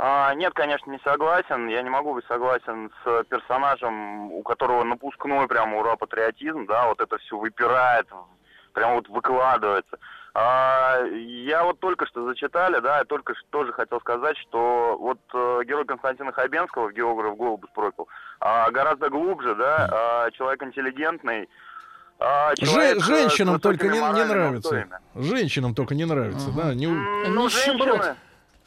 А, 0.00 0.32
нет, 0.34 0.52
конечно, 0.54 0.92
не 0.92 1.00
согласен. 1.02 1.66
Я 1.66 1.82
не 1.82 1.90
могу 1.90 2.14
быть 2.14 2.24
согласен 2.26 2.90
с 3.02 3.24
персонажем, 3.24 4.30
у 4.30 4.42
которого 4.42 4.84
напускной 4.84 5.48
прям 5.48 5.74
ура 5.74 5.96
патриотизм, 5.96 6.66
да, 6.66 6.86
вот 6.86 7.00
это 7.00 7.18
все 7.18 7.36
выпирает, 7.36 8.06
прям 8.74 8.94
вот 8.94 9.08
выкладывается. 9.08 9.98
А, 10.40 11.00
я 11.04 11.64
вот 11.64 11.80
только 11.80 12.06
что 12.06 12.24
зачитали, 12.24 12.78
да, 12.78 12.98
я 12.98 13.04
только 13.04 13.34
что 13.34 13.44
тоже 13.50 13.72
хотел 13.72 13.98
сказать, 13.98 14.36
что 14.38 14.96
вот 15.00 15.18
э, 15.34 15.64
герой 15.66 15.84
Константина 15.84 16.30
Хабенского 16.30 16.92
географ 16.92 17.36
Голубус 17.36 17.68
пропил, 17.74 18.06
а, 18.38 18.70
гораздо 18.70 19.10
глубже, 19.10 19.56
да, 19.56 19.88
а, 19.90 20.30
человек 20.30 20.62
интеллигентный, 20.62 21.48
а, 22.20 22.54
человек, 22.54 23.02
женщинам 23.02 23.58
только 23.58 23.88
не, 23.88 23.98
не 23.98 24.24
нравится. 24.24 24.86
Женщинам 25.16 25.74
только 25.74 25.96
не 25.96 26.04
нравится, 26.04 26.50
да. 26.56 26.72
Не... 26.72 26.86
Ну, 26.86 27.48
женщины, 27.48 28.14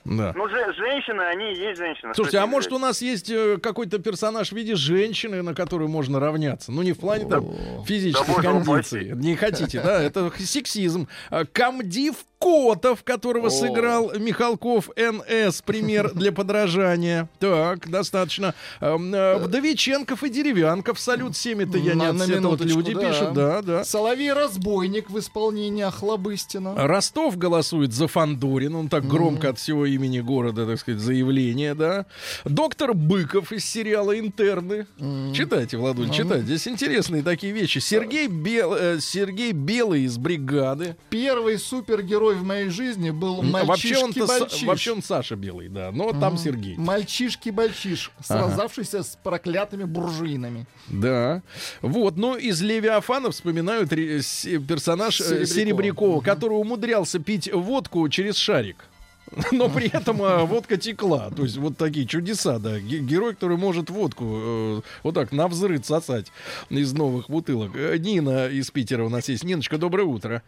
да. 0.05 0.33
ну, 0.35 0.47
же- 0.49 0.73
женщины, 0.75 1.21
они 1.21 1.53
и 1.53 1.55
есть 1.57 1.77
женщины. 1.79 2.13
Слушайте, 2.13 2.39
а 2.39 2.47
может 2.47 2.71
у 2.71 2.79
нас 2.79 3.01
есть 3.01 3.29
э, 3.29 3.57
какой-то 3.57 3.99
персонаж 3.99 4.49
в 4.49 4.55
виде 4.55 4.75
женщины, 4.75 5.41
на 5.41 5.53
которую 5.53 5.89
можно 5.89 6.19
равняться? 6.19 6.71
Ну, 6.71 6.81
не 6.81 6.93
в 6.93 6.99
плане 6.99 7.27
там 7.27 7.45
физической 7.85 8.35
Да 8.35 8.41
кондиции. 8.41 9.11
Не 9.15 9.35
хотите, 9.35 9.81
да? 9.81 10.01
Это 10.01 10.31
сексизм. 10.39 11.07
А, 11.29 11.45
Камдив 11.45 12.15
Котов, 12.41 13.03
которого 13.03 13.49
сыграл 13.49 14.11
Михалков 14.17 14.89
НС, 14.97 15.61
пример 15.61 16.11
для 16.13 16.31
подражания. 16.31 17.29
Так, 17.39 17.87
достаточно. 17.87 18.55
Эм, 18.79 19.13
э, 19.13 19.37
Вдовиченков 19.37 20.23
и 20.23 20.29
Деревянков. 20.29 20.99
Салют 20.99 21.37
7 21.37 21.61
это 21.61 21.77
я 21.77 21.93
не 21.93 22.11
На- 22.11 22.25
минуточку, 22.25 22.79
люди 22.79 22.93
да. 22.95 22.99
пишут. 23.09 23.33
Да, 23.33 23.61
да. 23.61 23.83
Соловей-разбойник 23.83 25.11
в 25.11 25.19
исполнении 25.19 25.83
Охлобыстина. 25.83 26.73
Ростов 26.87 27.37
голосует 27.37 27.93
за 27.93 28.07
Фандорин, 28.07 28.73
он 28.75 28.89
так 28.89 29.05
громко 29.07 29.49
от 29.49 29.59
всего 29.59 29.85
имени 29.85 30.19
города, 30.19 30.65
так 30.65 30.79
сказать, 30.79 30.99
заявление, 30.99 31.75
да. 31.75 32.07
Доктор 32.43 32.95
Быков 32.95 33.51
из 33.51 33.65
сериала 33.65 34.17
«Интерны». 34.19 34.87
Читайте, 35.35 35.77
Владуль, 35.77 36.05
Мгм. 36.07 36.13
читайте. 36.15 36.45
Здесь 36.45 36.67
интересные 36.67 37.21
такие 37.21 37.53
вещи. 37.53 37.77
Сергей, 37.77 38.27
Бел, 38.27 38.73
э, 38.73 38.97
Сергей 38.99 39.51
Белый 39.51 40.03
из 40.05 40.17
«Бригады». 40.17 40.95
Первый 41.11 41.59
супергерой 41.59 42.30
в 42.33 42.43
моей 42.43 42.69
жизни 42.69 43.11
был 43.11 43.41
мальчишки-бальчиш. 43.41 44.65
вообще 44.65 44.93
он 44.93 45.03
Саша 45.03 45.35
Белый, 45.35 45.69
да, 45.69 45.91
но 45.91 46.11
там 46.11 46.37
Сергей. 46.37 46.75
Мальчишки-бальчиш, 46.75 48.11
сразавшийся 48.23 49.03
с 49.03 49.17
проклятыми 49.23 49.83
буржуинами. 49.83 50.65
Да. 50.87 51.41
Вот, 51.81 52.17
но 52.17 52.37
из 52.37 52.61
Левиафана 52.61 53.31
вспоминают 53.31 53.89
персонаж 53.89 55.21
э, 55.21 55.45
Серебрякова. 55.45 56.21
Который 56.21 56.53
умудрялся 56.53 57.19
пить 57.19 57.51
водку 57.51 58.07
через 58.09 58.35
шарик. 58.35 58.85
Но 59.51 59.69
при 59.69 59.87
этом 59.87 60.21
а, 60.21 60.43
водка 60.45 60.77
текла. 60.77 61.29
То 61.29 61.43
есть 61.43 61.57
вот 61.57 61.77
такие 61.77 62.05
чудеса, 62.05 62.59
да. 62.59 62.79
Ге- 62.79 62.99
Герой, 62.99 63.33
который 63.33 63.57
может 63.57 63.89
водку 63.89 64.25
э, 64.27 64.81
вот 65.03 65.15
так 65.15 65.31
на 65.31 65.47
взрыв 65.47 65.85
сосать 65.85 66.27
из 66.69 66.91
новых 66.93 67.29
бутылок. 67.29 67.71
Э, 67.75 67.97
Нина 67.97 68.47
из 68.47 68.69
Питера 68.71 69.03
у 69.03 69.09
нас 69.09 69.29
есть. 69.29 69.43
Ниночка, 69.43 69.77
доброе 69.77 70.03
утро. 70.03 70.43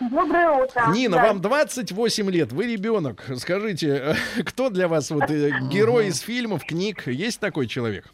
Доброе 0.00 0.50
утро. 0.50 0.84
Нина, 0.92 1.16
Да. 1.16 1.22
вам 1.24 1.40
28 1.40 2.30
лет, 2.30 2.52
вы 2.52 2.72
ребенок. 2.72 3.24
Скажите, 3.36 3.88
э, 3.88 4.14
кто 4.44 4.70
для 4.70 4.86
вас 4.86 5.10
вот 5.10 5.28
э, 5.30 5.50
герой 5.70 6.06
из 6.08 6.20
фильмов, 6.20 6.64
книг? 6.64 7.06
Есть 7.06 7.40
такой 7.40 7.66
человек? 7.66 8.06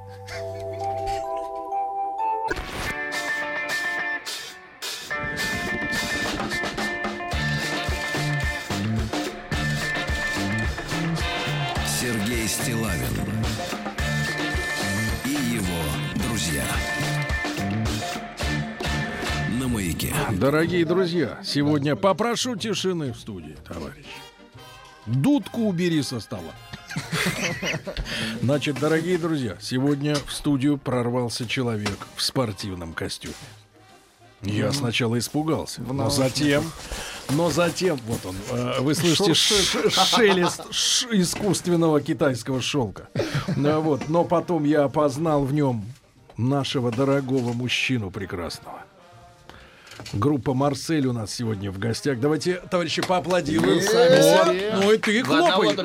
Дорогие 20.39 20.85
друзья, 20.85 21.39
сегодня 21.43 21.95
попрошу 21.95 22.55
тишины 22.55 23.13
в 23.13 23.17
студии, 23.17 23.57
товарищ. 23.67 24.05
Дудку 25.05 25.61
убери 25.63 26.01
со 26.03 26.19
стола. 26.19 26.53
Значит, 28.41 28.79
дорогие 28.79 29.17
друзья, 29.17 29.57
сегодня 29.59 30.15
в 30.15 30.31
студию 30.31 30.77
прорвался 30.77 31.47
человек 31.47 32.07
в 32.15 32.21
спортивном 32.21 32.93
костюме. 32.93 33.33
Я 34.41 34.65
Мгм. 34.67 34.73
сначала 34.73 35.19
испугался, 35.19 35.81
но 35.81 36.09
затем, 36.09 36.63
но 37.29 37.51
затем, 37.51 37.99
вот 38.07 38.25
он, 38.25 38.35
э, 38.49 38.79
вы 38.81 38.95
слышите 38.95 39.35
шелест 39.35 40.61
искусственного 41.11 42.01
китайского 42.01 42.61
шелка. 42.61 43.09
Ну, 43.55 43.81
вот, 43.81 44.07
но 44.09 44.23
потом 44.23 44.63
я 44.63 44.83
опознал 44.85 45.43
в 45.43 45.53
нем 45.53 45.85
нашего 46.37 46.91
дорогого 46.91 47.53
мужчину 47.53 48.09
прекрасного. 48.09 48.83
Группа 50.13 50.53
Марсель 50.53 51.07
у 51.07 51.13
нас 51.13 51.33
сегодня 51.33 51.71
в 51.71 51.79
гостях. 51.79 52.19
Давайте, 52.19 52.61
товарищи, 52.69 53.01
поаплодируем. 53.01 53.75
Вот. 53.75 53.83
Сами 53.83 54.55
себе. 54.55 54.75
Ну 54.81 54.91
и 54.91 54.97
ты 54.97 55.23
хлопай. 55.23 55.75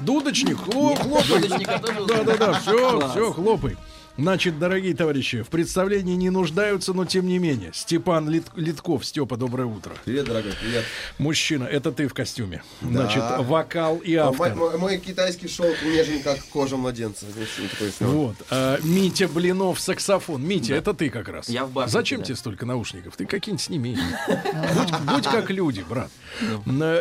Дудочник, 0.00 0.58
хлоп, 0.58 0.98
хлопай. 0.98 1.40
Дудочника 1.40 1.78
тоже 1.78 2.06
Да, 2.06 2.24
да, 2.24 2.36
да, 2.36 2.52
все, 2.54 3.08
все, 3.10 3.32
хлопай. 3.32 3.76
Значит, 4.20 4.58
дорогие 4.58 4.94
товарищи, 4.94 5.40
в 5.42 5.48
представлении 5.48 6.14
не 6.14 6.28
нуждаются, 6.28 6.92
но 6.92 7.06
тем 7.06 7.26
не 7.26 7.38
менее. 7.38 7.70
Степан 7.72 8.28
Лит- 8.28 8.50
Литков. 8.54 9.06
Степа, 9.06 9.38
доброе 9.38 9.64
утро. 9.64 9.92
Привет, 10.04 10.26
дорогой, 10.26 10.52
привет. 10.60 10.84
Мужчина, 11.16 11.64
это 11.64 11.90
ты 11.90 12.06
в 12.06 12.12
костюме. 12.12 12.62
Да. 12.82 12.88
Значит, 13.06 13.22
вокал 13.46 13.96
и 13.96 14.14
А 14.16 14.28
автор. 14.28 14.54
Мой, 14.54 14.70
мой- 14.72 14.78
мой 14.78 14.98
китайский 14.98 15.48
шелк 15.48 15.74
нежен, 15.82 16.20
как 16.22 16.38
кожа 16.50 16.76
младенца. 16.76 17.24
Вот. 18.00 18.36
а, 18.50 18.78
Митя 18.82 19.26
Блинов, 19.26 19.80
саксофон. 19.80 20.46
Митя, 20.46 20.74
Да. 20.74 20.76
это 20.76 20.92
ты 20.92 21.08
как 21.08 21.28
раз. 21.30 21.48
Я 21.48 21.64
в 21.64 21.70
бархате, 21.72 21.92
Зачем 21.98 22.18
да. 22.20 22.26
тебе 22.26 22.36
столько 22.36 22.66
наушников? 22.66 23.16
Ты 23.16 23.24
какие-нибудь 23.24 23.62
сними. 23.64 23.96
будь, 24.28 25.00
будь 25.14 25.24
как 25.28 25.48
люди, 25.50 25.82
брат. 25.88 26.10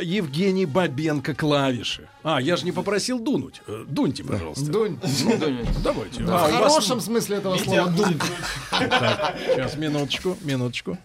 Евгений 0.02 0.66
Бабенко, 0.66 1.34
клавиши. 1.34 2.08
А, 2.24 2.42
я 2.42 2.58
же 2.58 2.66
не 2.66 2.72
попросил 2.72 3.20
дунуть. 3.20 3.62
Э, 3.68 3.86
Дуньте, 3.88 4.24
пожалуйста. 4.24 4.66
Дунь. 4.66 5.00
Ну, 5.24 5.66
давайте. 5.84 6.24
Да, 6.24 6.46
А, 6.46 6.48
в 6.48 6.50
у 6.50 6.54
вас- 6.60 6.72
хорошем 6.74 7.00
смысле 7.02 7.38
этого 7.38 7.58
слова 7.58 7.88
думкнуть. 7.88 8.22
Так, 8.90 9.36
сейчас, 9.54 9.76
минуточку, 9.78 10.38
минуточку. 10.42 10.98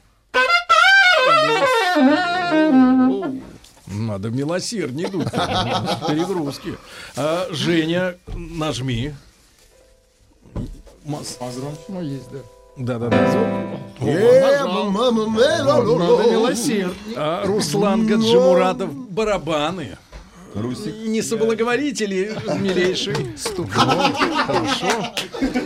Надо 3.86 4.30
милосерднее 4.30 5.08
дуть. 5.08 5.30
Перегрузки. 5.30 6.74
А, 7.16 7.46
Женя, 7.50 8.14
нажми. 8.34 9.14
Мас- 11.04 11.38
Ну, 11.88 12.00
есть, 12.02 12.30
да. 12.32 12.38
Да-да-да. 12.76 13.16
Мама, 14.00 15.26
Надо 15.26 16.30
милосерднее. 16.30 17.44
Руслан 17.44 18.06
Гаджимуратов, 18.06 18.92
барабаны. 19.10 19.96
Не 20.54 21.20
соблаговорители, 21.22 22.36
милейший. 22.60 23.36
Ступной. 23.36 24.12
Хорошо. 24.46 25.12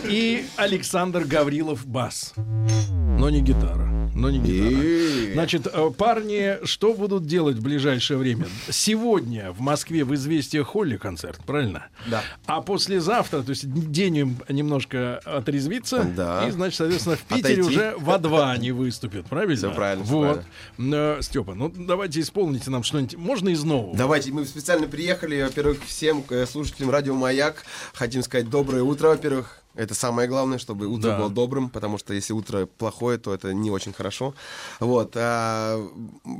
И 0.05 0.45
Александр 0.55 1.25
Гаврилов, 1.25 1.85
бас. 1.85 2.33
Но 2.35 3.29
не 3.29 3.41
гитара. 3.41 3.87
Но 4.19 4.29
не 4.29 4.39
гитара. 4.39 5.33
Значит, 5.33 5.67
э, 5.71 5.91
парни, 5.97 6.57
что 6.65 6.93
будут 6.93 7.25
делать 7.25 7.57
в 7.57 7.61
ближайшее 7.63 8.17
время? 8.17 8.47
Сегодня 8.69 9.51
в 9.51 9.61
Москве 9.61 10.03
в 10.03 10.13
«Известия 10.13 10.63
Холли» 10.63 10.97
концерт, 10.97 11.39
правильно? 11.45 11.87
Да. 12.07 12.21
А 12.45 12.61
послезавтра, 12.61 13.41
то 13.41 13.51
есть 13.51 13.69
день 13.91 14.17
им 14.17 14.37
немножко 14.49 15.19
отрезвиться, 15.19 16.03
Да. 16.03 16.45
и, 16.47 16.51
значит, 16.51 16.77
соответственно, 16.77 17.15
в 17.15 17.21
Питере 17.21 17.61
Отойти. 17.61 17.61
уже 17.61 17.93
во 17.97 18.17
два 18.17 18.51
они 18.51 18.71
выступят, 18.71 19.25
правильно? 19.27 19.55
Всё 19.55 19.71
правильно, 19.73 20.03
Вот. 20.03 20.43
Э, 20.77 21.17
Степа, 21.21 21.53
ну 21.53 21.71
давайте 21.75 22.19
исполните 22.19 22.69
нам 22.71 22.83
что-нибудь. 22.83 23.15
Можно 23.17 23.49
из 23.49 23.63
нового? 23.63 23.95
Давайте, 23.95 24.31
мы 24.31 24.45
специально 24.45 24.87
приехали, 24.87 25.41
во-первых, 25.41 25.77
всем 25.85 26.23
э, 26.29 26.45
слушателям 26.45 26.89
радио 26.89 27.15
Маяк 27.15 27.63
хотим 27.93 28.21
сказать 28.23 28.49
доброе 28.49 28.83
утро, 28.83 29.09
во-первых. 29.09 29.61
Это 29.75 29.93
самое 29.93 30.27
главное, 30.27 30.57
чтобы 30.57 30.87
утро 30.87 31.09
Да. 31.09 31.17
было 31.17 31.29
добрым, 31.29 31.69
потому 31.69 31.97
что 31.97 32.13
если 32.13 32.33
утро 32.33 32.65
плохое, 32.65 33.17
то 33.17 33.33
это 33.33 33.53
не 33.53 33.71
очень 33.71 33.93
хорошо. 33.93 34.33
Вот. 34.79 35.13
а, 35.15 35.77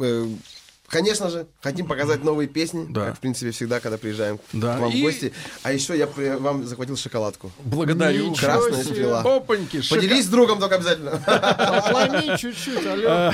э, 0.02 0.28
Конечно 0.90 1.30
же, 1.30 1.48
хотим 1.61 1.88
показать 1.88 2.24
новые 2.24 2.48
песни, 2.48 2.91
как, 2.94 3.18
в 3.18 3.20
принципе, 3.20 3.52
всегда, 3.52 3.80
когда 3.80 3.98
приезжаем 3.98 4.40
Да, 4.53 4.78
к 4.78 4.80
вам 4.80 4.91
и- 4.91 4.99
в 4.99 5.02
гости. 5.03 5.34
А 5.64 5.72
еще 5.72 5.98
я 5.98 6.07
при- 6.07 6.36
вам 6.36 6.66
захватил 6.66 6.98
шоколадку. 6.98 7.52
Благодарю. 7.64 8.34
Красная 8.36 8.84
себе. 8.84 8.94
стрела. 8.94 9.22
Опаньки, 9.22 9.82
шока- 9.82 9.95
Поделись 10.02 10.26
с 10.26 10.30
другом 10.30 10.60
только 10.60 10.76
обязательно. 10.76 11.22
Чуть-чуть, 12.38 12.86
алло. 12.86 13.32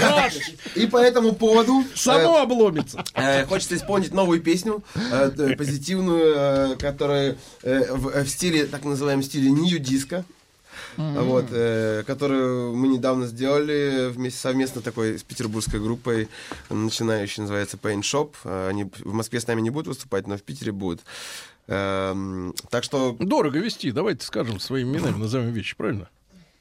Гараж. 0.00 0.34
И 0.74 0.86
по 0.86 0.96
этому 0.98 1.32
поводу... 1.34 1.84
Само 1.94 2.38
э, 2.38 2.42
обломится. 2.42 3.04
э, 3.14 3.44
Хочется 3.46 3.76
исполнить 3.76 4.12
новую 4.12 4.40
песню, 4.40 4.82
э, 4.94 5.54
позитивную, 5.56 6.76
которая 6.78 7.36
в 7.62 8.24
в 8.24 8.28
стиле, 8.28 8.64
так 8.66 8.84
называемом 8.84 9.22
стиле 9.22 9.50
нью-диско. 9.50 10.24
Мгм. 10.98 11.24
Вот, 11.24 11.46
э, 11.52 12.02
которую 12.06 12.74
мы 12.74 12.88
недавно 12.88 13.26
сделали 13.26 14.10
вместе 14.10 14.40
совместно 14.40 14.82
такой 14.82 15.16
с 15.18 15.22
петербургской 15.22 15.80
группой, 15.80 16.28
начинающей, 16.70 17.40
называется 17.42 17.76
Paint 17.76 18.00
Shop. 18.00 18.32
Э, 18.44 18.68
Они 18.68 18.84
в 18.84 19.12
Москве 19.12 19.40
с 19.40 19.46
нами 19.46 19.60
не 19.60 19.70
будут 19.70 19.86
выступать, 19.86 20.26
но 20.26 20.36
в 20.36 20.42
Питере 20.42 20.72
будут. 20.72 21.00
Эм, 21.68 22.52
так 22.70 22.82
что... 22.82 23.14
Дорого 23.20 23.60
вести, 23.60 23.92
давайте 23.92 24.26
скажем 24.26 24.58
своими 24.58 24.96
именами, 24.96 25.18
назовем 25.18 25.52
вещи, 25.52 25.76
правильно? 25.76 26.08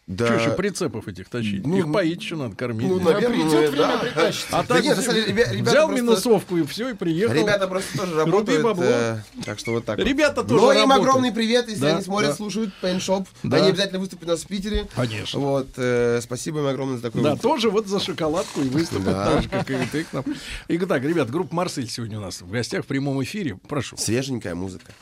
Да. 0.07 0.25
Что 0.25 0.35
еще 0.35 0.51
прицепов 0.51 1.05
этих 1.09 1.27
тащить? 1.27 1.67
Ну, 1.67 1.77
Их 1.79 1.91
поить 1.91 2.21
еще 2.21 2.37
надо, 2.37 2.55
кормить. 2.55 2.87
ну, 2.87 2.97
наверное, 2.97 3.29
Придет 3.43 3.69
время, 3.71 3.75
да. 3.75 3.97
притащится. 3.97 4.57
А 4.57 4.61
Да 4.63 4.75
так 4.75 4.83
нет, 4.85 4.97
ребята 5.27 5.53
взял 5.53 5.87
просто- 5.87 5.95
минусовку 6.03 6.57
и 6.57 6.63
все, 6.65 6.89
и 6.89 6.93
приехал. 6.93 7.33
Ребята 7.35 7.67
просто 7.67 7.97
тоже 7.97 8.15
работают. 8.15 8.63
бабло. 8.63 8.85
э, 8.87 9.17
так 9.43 9.59
что 9.59 9.71
вот 9.73 9.83
так. 9.83 9.97
вот. 9.97 10.07
Ребята 10.07 10.43
тоже 10.45 10.61
Но 10.61 10.71
им 10.71 10.79
работают. 10.83 11.01
огромный 11.09 11.31
привет, 11.33 11.67
если 11.67 11.81
Да, 11.81 11.95
они 11.95 12.01
смотрят, 12.03 12.29
да. 12.29 12.35
слушают 12.37 12.69
Paint 12.81 12.99
Shop. 12.99 13.27
Да. 13.43 13.57
Они 13.57 13.67
обязательно 13.67 13.99
выступят 13.99 14.29
у 14.29 14.31
нас 14.31 14.43
в 14.43 14.47
Питере. 14.47 14.87
Конечно. 14.95 15.39
Вот, 15.41 15.67
э, 15.75 16.21
спасибо 16.23 16.59
им 16.59 16.67
огромное 16.67 16.95
за 16.95 17.01
такой 17.03 17.21
Да, 17.23 17.31
вот- 17.31 17.41
тоже 17.41 17.69
вот 17.69 17.87
за 17.87 17.99
шоколадку 17.99 18.61
и 18.61 18.69
выступят 18.69 19.05
Да. 19.07 19.25
так 19.25 19.43
же, 19.43 19.49
как 19.49 19.69
и 19.69 19.75
ты 19.91 20.03
к 20.05 20.13
нам. 20.13 20.23
Итак, 20.69 21.03
ребят, 21.03 21.29
группа 21.29 21.53
«Марсель» 21.53 21.89
сегодня 21.89 22.17
у 22.17 22.21
нас 22.21 22.41
в 22.41 22.49
гостях 22.49 22.85
в 22.85 22.87
прямом 22.87 23.21
эфире. 23.23 23.57
Прошу. 23.67 23.97
Свеженькая 23.97 24.55
музыка. 24.55 24.93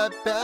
Спросит 0.00 0.20
опять. 0.24 0.39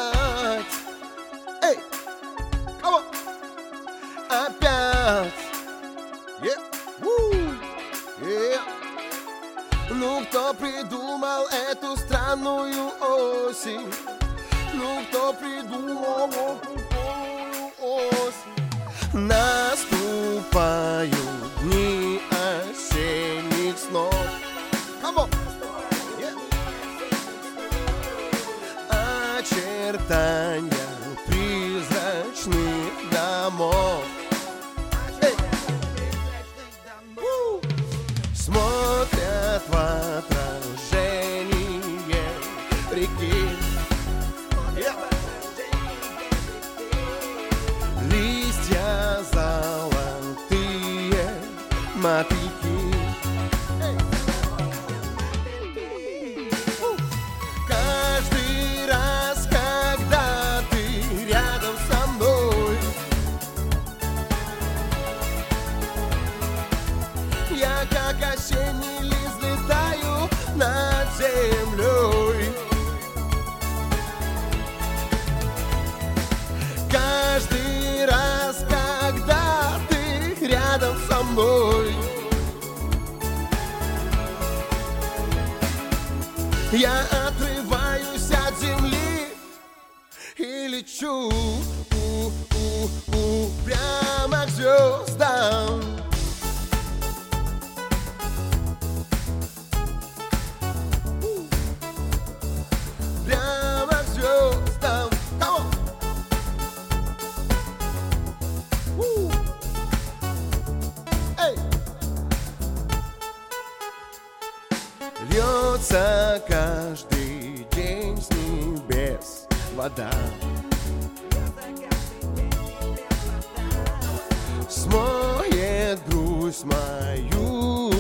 Мою 126.64 127.92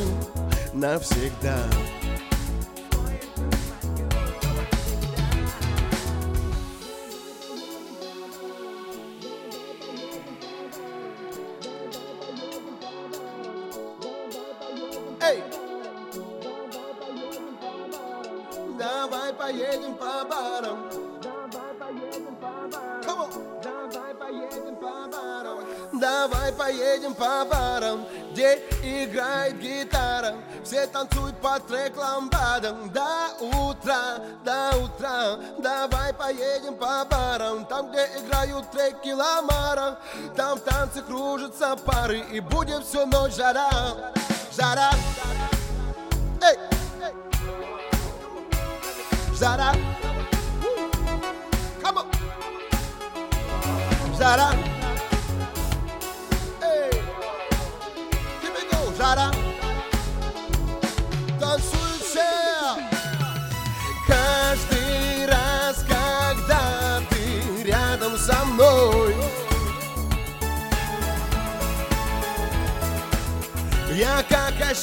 навсегда 0.72 1.58
Все 30.96 31.04
танцуют 31.04 31.36
по 31.42 31.60
трек 31.60 31.94
ламбадам 31.96 32.90
до 32.90 33.28
утра, 33.40 34.18
до 34.44 34.78
утра. 34.78 35.36
Давай 35.58 36.14
поедем 36.14 36.74
по 36.76 37.04
барам, 37.04 37.66
там, 37.66 37.90
где 37.90 38.08
играют 38.18 38.70
треки 38.70 39.12
Ламара. 39.12 39.98
Там 40.34 40.58
в 40.58 40.62
танце 40.62 41.02
кружатся 41.02 41.76
пары 41.76 42.20
и 42.32 42.40
будет 42.40 42.82
всю 42.84 43.04
ночь 43.04 43.34
жара. 43.34 44.15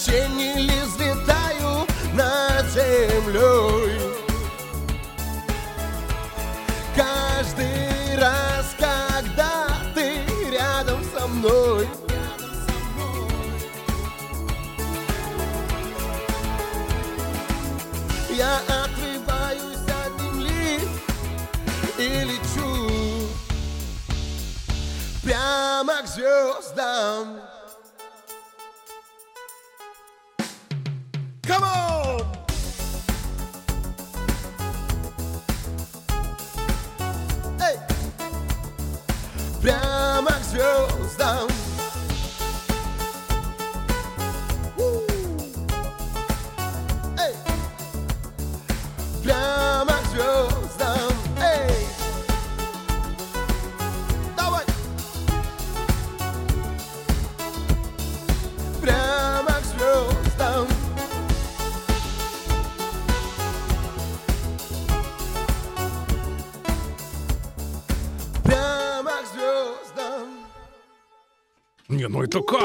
Осенний 0.03 0.55
лист 0.55 1.02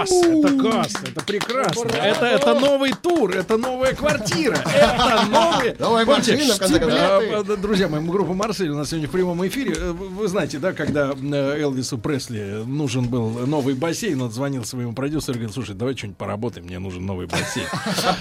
ну 0.07 0.41
это 0.41 0.71
касс, 0.71 0.95
это 1.03 1.25
прекрасно. 1.25 1.89
Это, 1.89 2.27
это 2.27 2.55
новый 2.55 2.93
тур, 2.93 3.33
это 3.33 3.57
новая 3.89 3.95
квартира, 3.95 4.55
это 4.55 5.27
новый... 5.31 5.75
Новая 5.79 6.05
Помните, 6.07 6.33
машина, 6.35 6.55
в 6.55 6.59
конце 6.59 6.79
концов. 6.81 7.49
э, 7.51 7.57
Друзья 7.57 7.89
мои, 7.89 8.03
группа 8.05 8.35
Марсель 8.35 8.69
у 8.71 8.77
нас 8.77 8.89
сегодня 8.91 9.09
в 9.09 9.11
прямом 9.11 9.47
эфире. 9.47 9.75
Э, 9.77 9.93
Вы 9.93 10.29
знаете, 10.29 10.59
да, 10.59 10.73
когда 10.73 11.13
э, 11.13 11.61
Элвису 11.61 11.99
Пресли 11.99 12.63
нужен 12.67 13.07
был 13.09 13.31
новый 13.47 13.75
бассейн, 13.75 14.21
он 14.21 14.31
звонил 14.31 14.65
своему 14.65 14.93
продюсеру 14.93 15.35
и 15.35 15.39
говорит, 15.39 15.55
слушай, 15.55 15.75
давай 15.75 15.97
что-нибудь 15.97 16.19
поработаем, 16.19 16.67
мне 16.67 16.79
нужен 16.79 17.05
новый 17.07 17.27
бассейн. 17.27 17.67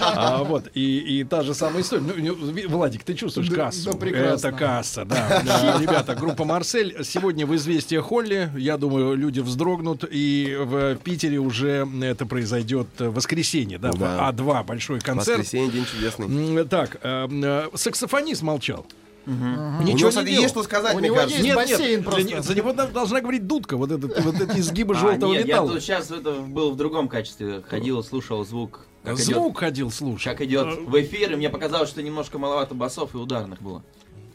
А, 0.00 0.42
Вот, 0.44 0.68
и, 0.74 0.98
и 1.20 1.24
та 1.24 1.42
же 1.42 1.54
самая 1.54 1.82
история. 1.82 2.02
Ну, 2.02 2.36
Владик, 2.68 3.04
ты 3.04 3.14
чувствуешь 3.14 3.50
кассу? 3.50 3.92
да, 3.92 3.98
прекрасно. 3.98 4.48
Это 4.48 4.56
касса, 4.56 5.04
да. 5.04 5.42
Ребята, 5.80 6.14
группа 6.14 6.44
Марсель 6.44 7.04
сегодня 7.04 7.46
в 7.46 7.54
«Известия 7.56 8.00
Холли». 8.00 8.50
Я 8.56 8.76
думаю, 8.78 9.14
люди 9.16 9.40
вздрогнут. 9.40 10.04
И 10.10 10.56
в 10.58 10.96
Питере 10.96 11.38
уже 11.38 11.86
это 12.02 12.26
произойдет 12.26 12.86
в 12.98 13.10
воскресенье, 13.12 13.78
да, 13.78 13.92
Да. 13.92 14.32
в 14.32 14.34
А2 14.34 14.64
большой 14.64 15.00
концерт. 15.00 15.46
Воскресенье, 15.66 15.70
день 15.70 15.84
чудесный. 15.86 16.64
Так, 16.66 16.98
э, 17.02 17.28
э, 17.30 17.68
саксофонист 17.74 18.42
молчал. 18.42 18.86
У 19.26 19.30
него, 19.30 19.82
Ничего 19.82 20.08
кстати, 20.08 20.24
не 20.24 20.30
делал. 20.30 20.42
есть 20.44 20.54
что 20.54 20.62
сказать, 20.62 20.94
У 20.94 20.98
мне 21.00 21.08
него 21.08 21.16
кажется. 21.16 21.36
есть 21.36 21.46
Нет, 21.46 21.56
бассейн 21.56 21.90
нет, 21.96 22.04
просто. 22.04 22.22
для 22.24 22.36
не- 22.36 22.42
за 22.42 22.54
него 22.54 22.72
дол- 22.72 22.88
должна 22.88 23.20
говорить 23.20 23.46
дудка, 23.46 23.76
вот, 23.76 23.90
этот, 23.92 24.24
вот 24.24 24.34
эти 24.40 24.58
изгибы 24.60 24.94
А, 24.94 24.98
желтого 24.98 25.32
нет, 25.32 25.40
я 25.46 25.54
металла. 25.54 25.72
тут 25.74 25.82
сейчас 25.82 26.10
это 26.10 26.32
был 26.32 26.70
в 26.70 26.76
другом 26.76 27.08
качестве. 27.08 27.62
Ходил, 27.68 28.02
слушал 28.02 28.42
звук. 28.46 28.86
как 29.04 29.16
идет- 29.16 29.26
Звук 29.26 29.58
ходил, 29.58 29.90
слушай. 29.90 30.24
Как 30.24 30.40
идет 30.40 30.78
в 30.86 30.98
эфир, 31.02 31.32
и 31.32 31.36
мне 31.36 31.50
показалось, 31.50 31.90
что 31.90 32.02
немножко 32.02 32.38
маловато 32.38 32.74
басов 32.74 33.14
и 33.14 33.18
ударных 33.18 33.60
было. 33.60 33.82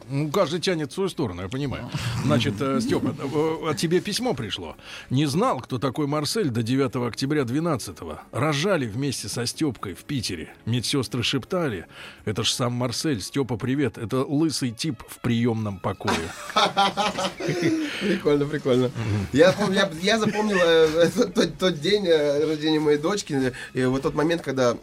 Ну, 0.10 0.30
каждый 0.32 0.60
тянет 0.60 0.92
в 0.92 0.94
свою 0.94 1.10
сторону, 1.10 1.42
я 1.42 1.50
понимаю. 1.50 1.90
Значит, 2.26 2.56
э, 2.60 2.80
Степа, 2.82 3.16
э, 3.18 3.70
от 3.70 3.78
тебе 3.78 4.00
письмо 4.00 4.34
пришло. 4.34 4.76
Не 5.10 5.26
знал, 5.26 5.60
кто 5.60 5.80
такой 5.80 6.08
Марсель 6.08 6.50
до 6.50 6.64
9 6.64 7.08
октября 7.08 7.44
12 7.44 7.98
Рожали 8.32 8.86
вместе 8.86 9.28
со 9.28 9.46
Степкой 9.46 9.94
в 9.94 10.04
Питере. 10.04 10.54
Медсестры 10.66 11.24
шептали. 11.24 11.88
Это 12.26 12.44
ж 12.44 12.52
сам 12.52 12.74
Марсель. 12.74 13.22
Степа, 13.22 13.58
привет. 13.58 13.98
Это 13.98 14.24
лысый 14.24 14.72
тип 14.72 15.04
в 15.08 15.20
приемном 15.20 15.80
покое. 15.80 16.16
Прикольно, 18.02 18.46
прикольно. 18.46 18.92
Я, 19.32 19.54
запомнил 20.20 20.58
э, 20.58 21.10
тот, 21.60 21.80
день 21.80 22.06
э, 22.08 22.46
рождения 22.46 22.80
моей 22.80 22.98
дочки, 22.98 23.34
э, 23.34 23.52
и 23.74 23.86
вот 23.86 24.02
тот 24.02 24.14
момент, 24.14 24.42
когда 24.42 24.78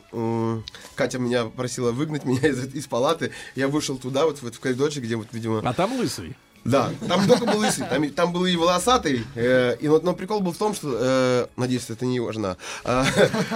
Катя 0.94 1.18
меня 1.18 1.44
просила 1.47 1.92
выгнать 1.92 2.24
меня 2.24 2.48
из, 2.48 2.86
палаты, 2.86 3.32
я 3.55 3.68
вышел 3.68 3.98
туда, 3.98 4.24
вот 4.24 4.38
в 4.42 4.60
коридорчик, 4.60 5.05
где 5.05 5.16
вот, 5.20 5.28
видимо... 5.32 5.62
А 5.64 5.72
там 5.72 5.92
лысый. 5.97 6.36
Да, 6.62 6.90
там 7.09 7.26
только 7.26 7.47
был 7.47 7.59
лысый, 7.60 7.86
там, 7.88 8.10
там 8.10 8.32
был 8.34 8.44
и 8.44 8.55
волосатый. 8.55 9.24
э, 9.34 9.76
и 9.80 9.88
вот, 9.88 10.05
но 10.05 10.12
прикол 10.12 10.40
был 10.40 10.52
в 10.52 10.59
том, 10.59 10.74
что, 10.74 10.92
э, 10.92 11.47
надеюсь, 11.56 11.88
это 11.88 12.05
не 12.05 12.16
его 12.16 12.30
жена, 12.32 12.59
а, 12.84 13.06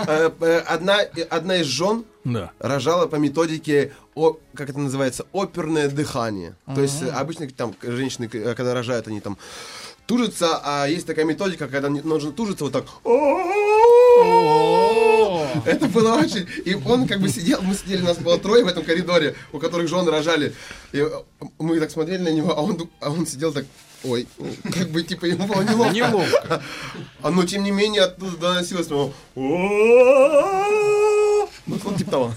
э, 0.07 0.31
э, 0.41 0.59
одна, 0.61 1.01
одна 1.29 1.57
из 1.57 1.67
жен 1.67 2.05
Да. 2.25 2.51
рожала 2.59 3.07
по 3.07 3.17
методике, 3.17 3.93
о, 4.15 4.39
как 4.55 4.71
это 4.71 4.79
называется, 4.79 5.27
оперное 5.35 5.91
дыхание. 5.91 6.55
То 6.75 6.81
есть 6.81 7.03
обычно 7.03 7.47
там 7.51 7.75
женщины, 7.83 8.27
когда 8.29 8.73
рожают, 8.73 9.07
они 9.07 9.21
там 9.21 9.37
тужатся, 10.07 10.61
а 10.65 10.87
есть 10.87 11.07
такая 11.07 11.27
методика, 11.27 11.69
когда 11.69 11.91
не- 11.91 12.01
нужно 12.01 12.33
тужиться 12.33 12.65
вот 12.65 12.73
так. 12.73 12.87
Это 15.65 15.87
было 15.89 16.15
очень... 16.17 16.47
И 16.65 16.75
он 16.75 17.07
как 17.07 17.21
бы 17.21 17.29
сидел, 17.29 17.63
мы 17.63 17.75
сидели, 17.75 18.03
нас 18.03 18.19
было 18.19 18.39
трое 18.39 18.65
в 18.65 18.69
этом 18.69 18.85
коридоре, 18.85 19.35
у 19.53 19.59
которых 19.59 19.89
жены 19.89 20.11
рожали. 20.11 20.55
И 20.93 20.99
э, 20.99 21.11
мы 21.59 21.81
так 21.81 21.91
смотрели 21.91 22.23
на 22.23 22.31
него, 22.33 22.57
а 22.57 22.63
он, 22.63 22.89
а 23.01 23.11
он 23.11 23.27
сидел 23.27 23.53
так... 23.53 23.65
Ой, 24.05 24.27
как 24.65 24.91
бы, 24.91 25.03
типа, 25.03 25.25
ему 25.25 25.47
было 25.47 25.63
неловко. 25.63 25.95
Неловко. 25.95 26.63
А, 27.23 27.31
но, 27.31 27.45
тем 27.45 27.63
не 27.65 27.71
менее, 27.71 28.03
оттуда 28.03 28.37
доносилось, 28.37 28.91
ну, 28.91 29.15
ну, 31.67 31.79
вот 31.83 31.97
типа 31.97 32.11
того. 32.11 32.35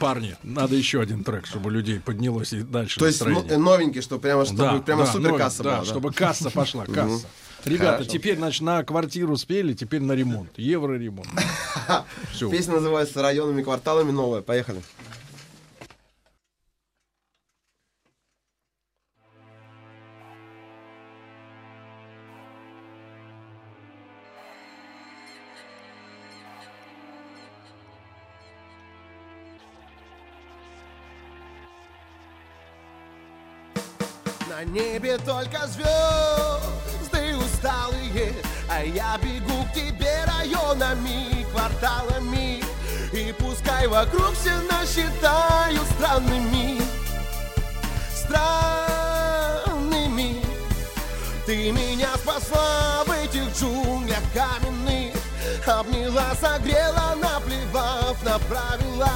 Парни, 0.00 0.36
надо 0.42 0.74
еще 0.74 1.00
один 1.00 1.24
трек, 1.24 1.46
чтобы 1.46 1.70
людей 1.70 2.00
поднялось 2.00 2.52
и 2.52 2.62
дальше 2.62 2.98
То 2.98 3.06
есть 3.06 3.20
настроение. 3.20 3.58
ну, 3.58 3.64
новенький, 3.64 4.00
что 4.00 4.18
прямо, 4.18 4.44
чтобы 4.44 4.58
Да, 4.58 4.78
прямо 4.80 5.04
да, 5.04 5.12
супер 5.12 5.36
касса 5.36 5.62
да, 5.62 5.70
была. 5.70 5.78
да? 5.80 5.84
чтобы 5.84 6.12
касса 6.12 6.50
пошла, 6.50 6.84
касса. 6.84 7.26
Ребята, 7.64 7.92
Хорошо. 7.98 8.10
теперь, 8.10 8.36
значит, 8.36 8.62
на 8.62 8.82
квартиру 8.84 9.36
спели, 9.36 9.72
теперь 9.74 10.00
на 10.00 10.12
ремонт. 10.12 10.50
Евро 10.56 10.94
ремонт. 10.94 11.28
Всё. 12.32 12.50
Песня 12.50 12.74
называется 12.74 13.20
«Районами, 13.20 13.62
кварталами» 13.62 14.10
новая. 14.10 14.42
Поехали. 14.42 14.80
На 34.48 34.64
небе 34.64 35.18
только 35.18 35.66
звезды 35.68 36.77
дорогие 38.08 38.34
А 38.68 38.82
я 38.82 39.16
бегу 39.18 39.64
к 39.64 39.72
тебе 39.72 40.24
районами, 40.26 41.46
кварталами. 41.52 42.62
И 43.12 43.34
пускай 43.38 43.86
вокруг 43.86 44.34
все 44.34 44.52
насчитаю 44.70 45.80
странными 45.94 46.82
Странными. 48.14 49.22
Ты 51.46 51.72
меня 51.72 52.10
спасла 52.16 53.04
в 53.06 53.10
этих 53.10 53.56
джунглях 53.58 54.22
каменных 54.34 55.14
Обняла, 55.66 56.34
согрела, 56.40 57.14
наплевав 57.16 58.22
на 58.22 58.38
правила. 58.40 59.10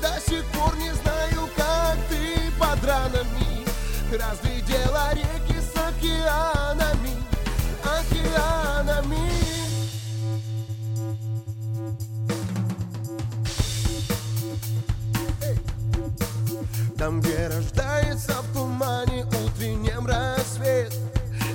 До 0.00 0.20
сих 0.28 0.44
пор 0.46 0.76
не 0.76 0.92
знаю, 0.92 1.48
как 1.56 1.96
ты 2.08 2.52
под 2.58 2.84
ранами. 2.84 3.66
Разглядела 4.12 5.12
реки 5.14 5.60
с 5.60 5.76
океанами. 5.76 7.15
Океанами 8.36 9.30
Там, 16.98 17.20
где 17.20 17.48
рождается 17.48 18.34
в 18.42 18.52
тумане 18.52 19.24
утреннем 19.26 20.06
рассвет 20.06 20.94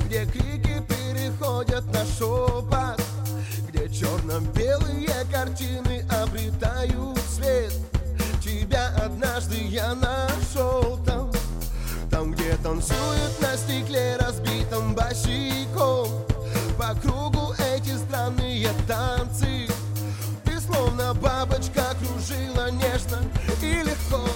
Где 0.05 0.25
крики 0.25 0.83
переходят 0.87 1.85
на 1.93 2.05
шепот 2.05 3.01
Где 3.69 3.89
черно-белые 3.89 5.25
картины 5.31 6.05
обретают 6.09 7.19
цвет 7.35 7.73
Тебя 8.43 8.93
однажды 9.03 9.55
я 9.55 9.95
нашел 9.95 10.97
там 11.05 11.31
Там, 12.09 12.31
где 12.31 12.55
танцуют 12.63 13.41
на 13.41 13.57
стекле 13.57 14.17
разбитом 14.17 14.93
босиком 14.93 15.60
По 16.91 16.99
кругу 16.99 17.53
эти 17.53 17.95
странные 17.95 18.69
танцы. 18.85 19.65
Ты 20.43 20.59
словно 20.59 21.13
бабочка 21.13 21.95
кружила 21.97 22.69
нежно 22.69 23.19
и 23.61 23.81
легко. 23.81 24.27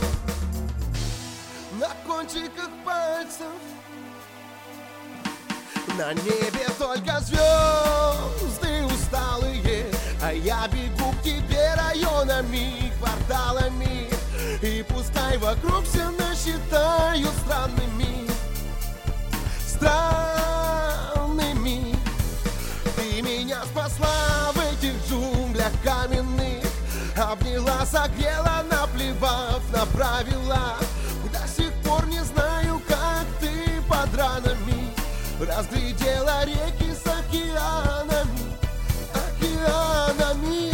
На 1.77 1.89
кончиках 2.07 2.69
пальцев. 2.85 3.59
На 5.97 6.13
небе 6.13 6.65
только 6.79 7.19
звезды 7.19 8.85
усталые 8.85 9.87
А 10.21 10.31
я 10.31 10.65
бегу 10.69 11.11
к 11.11 11.23
тебе 11.23 11.73
районами, 11.75 12.93
кварталами. 12.99 14.07
И 14.61 14.81
пускай 14.87 15.37
вокруг 15.39 15.83
все 15.83 16.09
насчитают 16.11 17.33
странными. 17.43 18.29
Странными 19.67 20.35
спасла 23.95 24.51
в 24.53 24.57
этих 24.57 24.93
джунглях 25.07 25.71
каменных. 25.83 26.63
Обняла, 27.17 27.85
согрела, 27.85 28.63
наплевав 28.69 29.61
на 29.71 29.85
правила. 29.85 30.77
До 31.31 31.47
сих 31.47 31.71
пор 31.83 32.05
не 32.07 32.23
знаю, 32.23 32.81
как 32.87 33.25
ты 33.39 33.81
под 33.87 34.15
ранами. 34.15 34.93
Разглядела 35.39 36.45
реки 36.45 36.93
с 36.93 37.05
океанами 37.05 38.55
Океанами. 39.13 40.71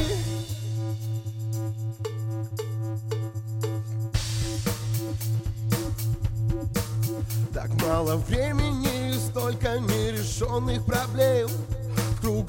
Так 7.53 7.69
мало 7.81 8.18
времени 8.18 9.11
и 9.11 9.19
столько 9.19 9.80
нерешенных 9.80 10.85
проблем 10.85 11.49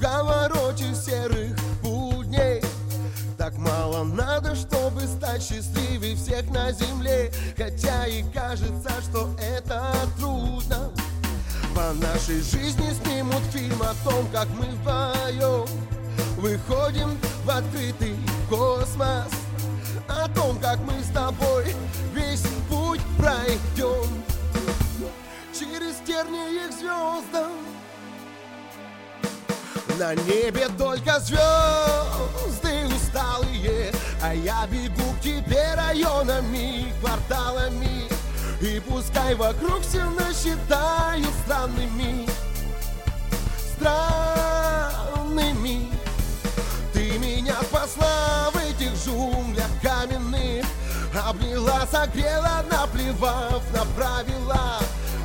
круговороте 0.03 0.93
серых 0.93 1.55
будней. 1.81 2.61
Так 3.37 3.57
мало 3.57 4.03
надо, 4.03 4.53
чтобы 4.53 5.01
стать 5.01 5.41
счастливей 5.41 6.15
всех 6.15 6.49
на 6.51 6.71
земле. 6.73 7.31
Хотя 7.57 8.05
и 8.07 8.23
кажется, 8.33 8.89
что 9.01 9.29
это 9.39 9.93
трудно. 10.17 10.91
По 11.73 11.93
нашей 11.93 12.41
жизни 12.41 12.91
снимут 13.03 13.41
фильм 13.51 13.81
о 13.81 13.93
том, 14.07 14.27
как 14.31 14.47
мы 14.49 14.65
вдвоем 14.65 15.65
Выходим 16.37 17.17
в 17.45 17.49
открытый 17.49 18.15
космос. 18.49 19.31
О 20.07 20.27
том, 20.29 20.59
как 20.59 20.79
мы 20.79 21.01
с 21.01 21.13
тобой 21.13 21.73
весь 22.13 22.43
путь 22.69 23.01
пройдем 23.17 24.05
Через 25.53 25.95
тернии 26.05 26.67
к 26.67 26.73
звездам 26.73 27.62
на 30.03 30.15
небе 30.15 30.67
только 30.77 31.17
звезды 31.21 32.87
усталые 32.93 33.93
А 34.21 34.33
я 34.35 34.67
бегу 34.69 35.13
к 35.13 35.21
тебе 35.21 35.75
районами, 35.75 36.93
кварталами 36.99 38.09
И 38.59 38.81
пускай 38.81 39.33
вокруг 39.35 39.81
все 39.81 40.03
насчитают 40.09 41.33
странными 41.45 42.27
Странными. 43.77 45.07
Ты 46.91 47.17
меня 47.17 47.55
спасла 47.63 48.49
в 48.51 48.57
этих 48.57 48.93
джунглях 49.05 49.71
каменных 49.81 50.65
Обняла, 51.25 51.87
согрела, 51.89 52.65
наплевав 52.69 53.63
на 53.71 53.85
правила. 53.95 54.79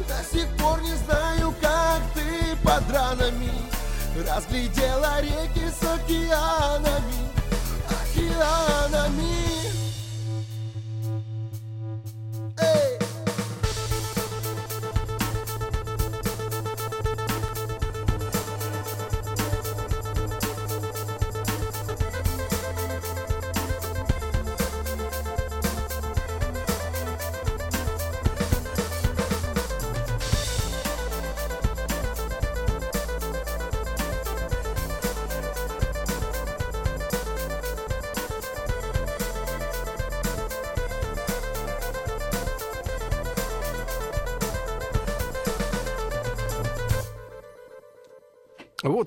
До 0.07 0.23
сих 0.33 0.47
пор 0.57 0.81
не 0.83 0.95
знаю, 0.95 1.53
как 1.61 2.01
ты 2.15 2.57
под 2.63 2.89
ранами 2.93 3.78
Разглядела 4.27 5.21
реки 5.21 5.69
с 5.71 5.81
океанами, 5.83 7.31
океанами. 7.89 9.37
Эй! 12.61 12.98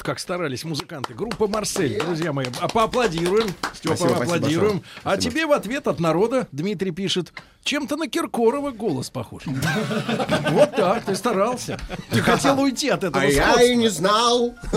Вот 0.01 0.07
как 0.07 0.17
старались 0.17 0.63
музыканты. 0.63 1.13
Группа 1.13 1.47
Марсель, 1.47 1.99
друзья 2.01 2.33
мои. 2.33 2.47
А 2.59 2.67
поаплодируем. 2.67 3.47
Степа, 3.75 3.95
Спасибо, 3.95 4.15
спасибо 4.15 4.23
аплодируем. 4.23 4.71
большое. 4.71 4.83
А 5.03 5.11
Спасибо. 5.11 5.31
тебе 5.31 5.45
в 5.45 5.51
ответ 5.51 5.87
от 5.87 5.99
народа 5.99 6.47
Дмитрий 6.51 6.89
пишет. 6.89 7.31
Чем-то 7.63 7.97
на 7.97 8.07
Киркорова 8.07 8.71
голос 8.71 9.11
похож. 9.11 9.43
Вот 10.49 10.75
так, 10.75 11.05
ты 11.05 11.15
старался. 11.15 11.79
Ты 12.09 12.19
хотел 12.21 12.59
уйти 12.59 12.89
от 12.89 13.03
этого 13.03 13.21
А 13.21 13.27
я 13.27 13.61
и 13.61 13.75
не 13.75 13.89
знал. 13.89 14.55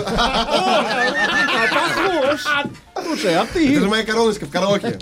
Похож. 1.73 2.45
Слушай, 3.03 3.35
а 3.35 3.47
ты? 3.51 3.71
Это 3.71 3.81
же 3.81 3.89
моя 3.89 4.03
короночка 4.03 4.45
в 4.45 4.51
караоке. 4.51 4.99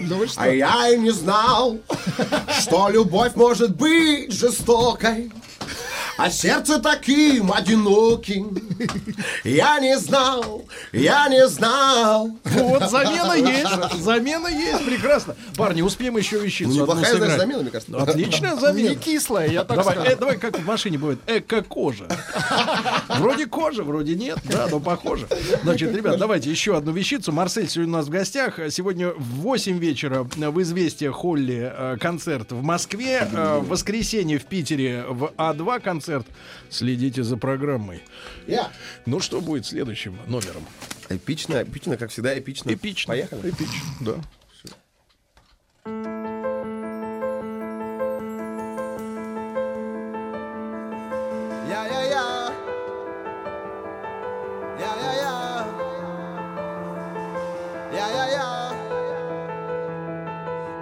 Ну 0.00 0.26
что? 0.26 0.42
А 0.42 0.48
я 0.48 0.90
и 0.90 0.98
не 0.98 1.10
знал, 1.10 1.78
что 2.60 2.90
любовь 2.90 3.34
может 3.34 3.74
быть 3.74 4.30
жестокой. 4.30 5.32
А 6.16 6.30
сердце 6.30 6.78
таким 6.78 7.52
одиноким 7.52 8.56
Я 9.42 9.80
не 9.80 9.98
знал, 9.98 10.64
я 10.92 11.28
не 11.28 11.46
знал 11.48 12.30
Вот 12.44 12.88
замена 12.88 13.32
есть, 13.34 14.00
замена 14.00 14.46
есть, 14.46 14.84
прекрасно. 14.84 15.34
Парни, 15.56 15.82
успеем 15.82 16.16
еще 16.16 16.38
вещицу. 16.38 16.70
Ну, 16.70 16.82
неплохая, 16.82 17.16
замена, 17.16 17.62
мне 17.62 17.70
кажется. 17.70 17.90
Ну, 17.90 17.98
Отличная 17.98 18.54
замена. 18.56 18.90
Не 18.90 18.94
кислая, 18.96 19.48
я 19.48 19.64
так 19.64 19.78
давай, 19.78 19.96
э, 20.06 20.16
давай, 20.16 20.38
как 20.38 20.58
в 20.58 20.64
машине 20.64 20.98
бывает, 20.98 21.18
эко-кожа. 21.26 22.06
Вроде 23.18 23.46
кожа, 23.46 23.82
вроде 23.82 24.14
нет, 24.14 24.38
да, 24.44 24.68
но 24.70 24.78
похоже. 24.78 25.26
Значит, 25.64 25.94
ребят, 25.94 26.18
давайте 26.18 26.48
еще 26.50 26.76
одну 26.76 26.92
вещицу. 26.92 27.32
Марсель 27.32 27.68
сегодня 27.68 27.94
у 27.94 27.96
нас 27.96 28.06
в 28.06 28.10
гостях. 28.10 28.60
Сегодня 28.70 29.10
в 29.10 29.40
8 29.40 29.78
вечера 29.78 30.22
в 30.24 30.62
«Известия 30.62 31.10
Холли» 31.10 31.72
э, 31.76 31.96
концерт 32.00 32.52
в 32.52 32.62
Москве. 32.62 33.28
Э, 33.32 33.58
В 33.58 33.68
воскресенье 33.68 34.38
в 34.38 34.44
Питере 34.44 35.04
в 35.08 35.32
А2 35.36 35.80
концерт. 35.80 36.03
Следите 36.70 37.22
за 37.22 37.36
программой. 37.36 38.02
Я. 38.46 38.70
Ну, 39.06 39.20
что 39.20 39.40
будет 39.40 39.66
следующим 39.66 40.18
номером? 40.26 40.64
Эпично, 41.08 41.62
эпично, 41.62 41.96
как 41.96 42.10
всегда, 42.10 42.38
эпично. 42.38 42.70
Эпично. 42.70 43.12
Поехали. 43.12 43.50
Эпично, 43.50 43.80
да. 44.00 44.14
Я-я-я. 51.68 52.52
Я-я-я. 54.80 55.66
Я-я-я. 57.92 58.72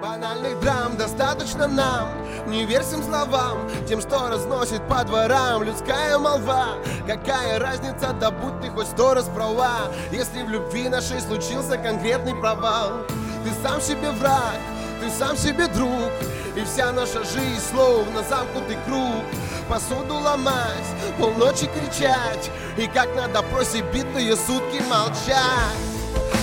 Банальных 0.00 0.60
драм 0.60 0.96
достаточно 0.96 1.66
нам 1.66 2.21
Не 2.46 2.64
верь 2.66 2.82
всем 2.82 3.02
словам, 3.02 3.70
тем, 3.86 4.00
что 4.00 4.28
разносит 4.28 4.86
по 4.88 5.04
дворам 5.04 5.62
людская 5.62 6.18
молва. 6.18 6.74
Какая 7.06 7.58
разница, 7.58 8.12
да 8.18 8.30
будь 8.30 8.60
ты 8.60 8.68
хоть 8.68 8.88
сто 8.88 9.14
раз 9.14 9.26
права, 9.26 9.92
если 10.10 10.42
в 10.42 10.48
любви 10.48 10.88
нашей 10.88 11.20
случился 11.20 11.78
конкретный 11.78 12.34
провал. 12.34 13.04
Ты 13.44 13.50
сам 13.62 13.80
себе 13.80 14.10
враг, 14.10 14.56
ты 15.00 15.08
сам 15.10 15.36
себе 15.36 15.68
друг, 15.68 16.10
и 16.56 16.64
вся 16.64 16.92
наша 16.92 17.24
жизнь 17.24 17.62
словно 17.70 18.22
замкнутый 18.28 18.76
круг. 18.86 19.24
Посуду 19.68 20.14
ломать, 20.14 20.86
полночи 21.18 21.66
кричать, 21.66 22.50
и 22.76 22.86
как 22.88 23.14
на 23.14 23.28
допросе 23.28 23.82
битые 23.92 24.36
сутки 24.36 24.82
молчать. 24.90 25.78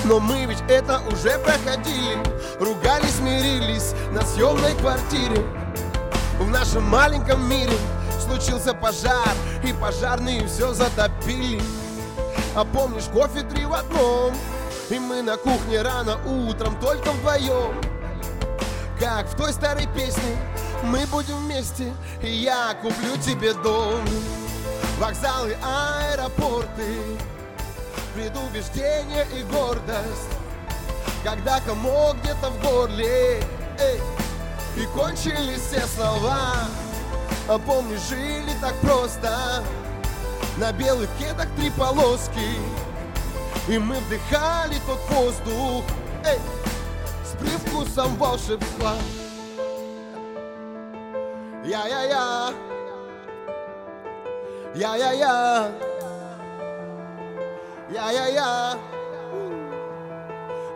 Но 0.06 0.20
мы 0.20 0.46
ведь 0.46 0.64
это 0.70 1.02
уже 1.12 1.38
проходили 1.40 2.18
Ругались, 2.60 3.20
мирились 3.20 3.94
на 4.12 4.22
съемной 4.22 4.74
квартире 4.76 5.46
В 6.40 6.50
нашем 6.50 6.84
маленьком 6.84 7.48
мире 7.48 7.74
случился 8.20 8.74
пожар 8.74 9.36
И 9.64 9.74
пожарные 9.74 10.48
все 10.48 10.74
затопили. 10.74 11.62
А 12.56 12.66
помнишь 12.66 13.06
кофе 13.06 13.44
три 13.44 13.66
в 13.66 13.74
одном? 13.74 14.34
И 14.90 14.98
мы 14.98 15.22
на 15.22 15.38
кухне 15.38 15.82
рано 15.82 16.18
утром 16.26 16.80
только 16.80 17.12
вдвоем 17.12 17.80
Как 19.00 19.28
в 19.28 19.36
той 19.36 19.54
старой 19.54 19.88
песне 19.94 20.36
Мы 20.84 21.06
будем 21.06 21.38
вместе 21.46 21.94
И 22.24 22.32
я 22.32 22.76
куплю 22.82 23.16
тебе 23.18 23.54
дом 23.54 24.02
Вокзалы, 24.98 25.56
аэропорты 25.62 27.20
предубеждение 28.20 29.26
и 29.38 29.44
гордость. 29.44 30.30
Когда 31.24 31.60
комок 31.62 32.18
где-то 32.22 32.50
в 32.50 32.62
горле 32.62 33.44
эй, 33.80 34.02
И 34.80 34.86
кончились 34.98 35.60
все 35.60 35.86
слова. 35.88 36.54
А 37.50 37.60
помни, 37.60 37.98
жили 38.10 38.54
так 38.62 38.74
просто? 38.76 39.62
На 40.58 40.72
белых 40.72 41.10
кедах 41.20 41.48
три 41.58 41.70
полоски. 41.72 42.40
И 43.68 43.78
мы 43.78 43.96
вдыхали 43.96 44.76
тот 44.88 45.00
воздух. 45.10 45.84
Эй, 46.26 46.40
С 47.26 47.36
привкусом 47.38 48.16
волшебства. 48.16 48.94
Я-я-я. 51.66 52.54
Я-я-я. 54.76 55.72
Я-я-я 57.92 58.80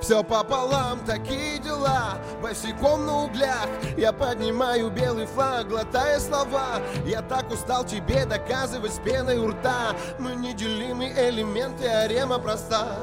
все 0.03 0.21
пополам, 0.21 0.99
такие 1.05 1.59
дела. 1.59 2.17
Босиком 2.41 3.05
на 3.05 3.23
углях 3.23 3.69
Я 3.97 4.11
поднимаю 4.11 4.89
белый 4.89 5.25
флаг, 5.25 5.69
глотая 5.69 6.19
слова. 6.19 6.81
Я 7.05 7.21
так 7.21 7.49
устал 7.49 7.85
тебе 7.85 8.25
доказывать 8.25 8.93
с 8.93 8.99
пеной 8.99 9.37
у 9.37 9.49
рта. 9.49 9.95
Мы 10.19 10.35
неделимый 10.35 11.13
элемент, 11.13 11.79
теорема 11.79 12.37
проста. 12.37 12.97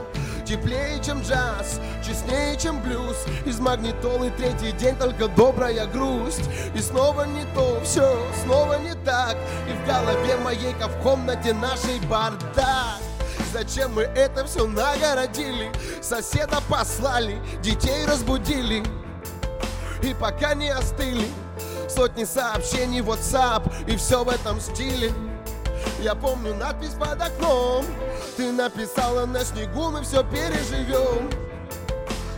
Теплее, 0.44 1.00
чем 1.02 1.22
джаз, 1.22 1.80
честнее, 2.06 2.56
чем 2.58 2.82
блюз. 2.82 3.24
Из 3.46 3.58
магнитолы 3.60 4.30
третий 4.36 4.72
день 4.72 4.96
только 4.96 5.28
добрая 5.28 5.86
грусть. 5.86 6.50
И 6.74 6.78
снова 6.80 7.24
не 7.24 7.44
то, 7.54 7.80
все 7.82 8.14
снова 8.44 8.78
не 8.78 8.92
так. 9.04 9.36
И 9.68 9.72
в 9.72 9.86
голове 9.86 10.36
моей, 10.44 10.74
как 10.74 10.90
в 10.90 11.02
комнате 11.02 11.54
нашей 11.54 11.98
бардак 12.00 13.09
Зачем 13.52 13.94
мы 13.94 14.02
это 14.02 14.44
все 14.44 14.66
нагородили? 14.66 15.72
Соседа 16.00 16.60
послали, 16.68 17.38
детей 17.62 18.06
разбудили. 18.06 18.84
И 20.02 20.14
пока 20.14 20.54
не 20.54 20.70
остыли 20.70 21.26
Сотни 21.88 22.24
сообщений 22.24 23.02
в 23.02 23.10
WhatsApp 23.10 23.70
И 23.86 23.96
все 23.96 24.24
в 24.24 24.28
этом 24.28 24.58
стиле. 24.60 25.12
Я 26.00 26.14
помню 26.14 26.54
надпись 26.54 26.94
под 26.94 27.20
окном. 27.20 27.84
Ты 28.36 28.50
написала 28.52 29.26
на 29.26 29.44
снегу, 29.44 29.90
мы 29.90 30.02
все 30.02 30.24
переживем 30.24 31.30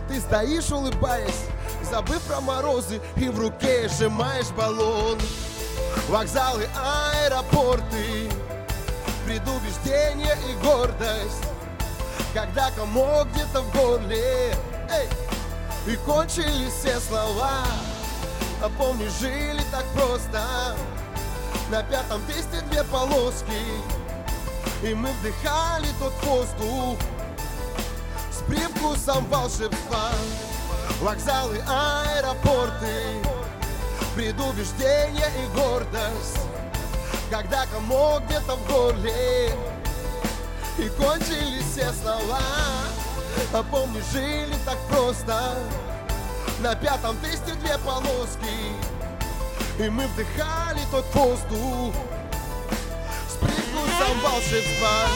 Ты 0.09 0.19
стоишь, 0.19 0.71
улыбаясь 0.71 1.45
Забыв 1.89 2.21
про 2.23 2.41
морозы 2.41 2.99
И 3.15 3.29
в 3.29 3.39
руке 3.39 3.87
сжимаешь 3.87 4.49
баллон. 4.49 5.17
Вокзалы, 6.09 6.67
аэропорты 6.75 8.29
предубеждение 9.25 10.35
и 10.49 10.65
гордость 10.65 11.43
Когда 12.33 12.71
комок 12.71 13.27
где-то 13.33 13.61
в 13.61 13.71
горле. 13.71 14.55
Эй, 14.89 15.07
И 15.87 15.95
кончились 15.97 16.73
все 16.73 16.99
слова. 16.99 17.65
А 18.61 18.69
помни, 18.77 19.07
жили 19.19 19.61
так 19.71 19.85
просто? 19.93 20.75
На 21.69 21.83
пятом 21.83 22.21
месте 22.27 22.61
две 22.69 22.83
полоски. 22.83 23.61
И 24.83 24.93
мы 24.93 25.09
вдыхали 25.13 25.87
тот 25.99 26.13
воздух 26.23 26.97
С 28.31 28.41
привкусом 28.47 29.25
волшебства. 29.27 30.11
Вокзалы, 31.01 31.59
аэропорты 31.67 33.21
Предубеждение 34.15 35.27
и 35.43 35.57
гордость 35.57 36.39
когда 37.33 37.65
комок 37.65 38.23
где-то 38.27 38.55
в 38.55 38.67
горле. 38.67 39.49
И 40.77 40.87
кончились 40.89 41.65
все 41.71 41.91
слова. 41.93 42.39
А 43.51 43.63
помни, 43.71 44.03
жили 44.11 44.55
так 44.65 44.77
просто. 44.87 45.57
На 46.59 46.75
пятом 46.75 47.17
тесте 47.23 47.55
две 47.55 47.75
полоски. 47.79 48.53
И 49.79 49.89
мы 49.89 50.05
вдыхали 50.09 50.81
тот 50.91 51.05
воздух 51.15 51.95
С 53.27 53.33
привкусом 53.37 54.19
волшебства 54.21 55.07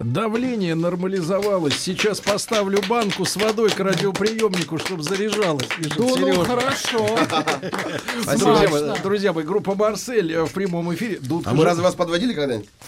Давление 0.00 0.74
нормализовалось. 0.74 1.78
Сейчас 1.78 2.20
поставлю 2.20 2.80
банку 2.88 3.26
с 3.26 3.36
водой 3.36 3.68
к 3.68 3.78
радиоприемнику, 3.78 4.78
чтобы 4.78 5.02
заряжалось. 5.02 5.68
Да 5.78 5.94
ну 5.98 6.42
хорошо. 6.42 7.18
Друзья 8.38 8.68
мои, 8.70 8.98
друзья 9.02 9.32
мои, 9.34 9.44
группа 9.44 9.74
Марсель 9.74 10.32
э, 10.32 10.44
в 10.44 10.52
прямом 10.52 10.92
эфире. 10.94 11.20
А 11.44 11.52
мы 11.52 11.66
разве 11.66 11.82
вас 11.82 11.94
подводили 11.94 12.32
когда-нибудь? 12.32 12.68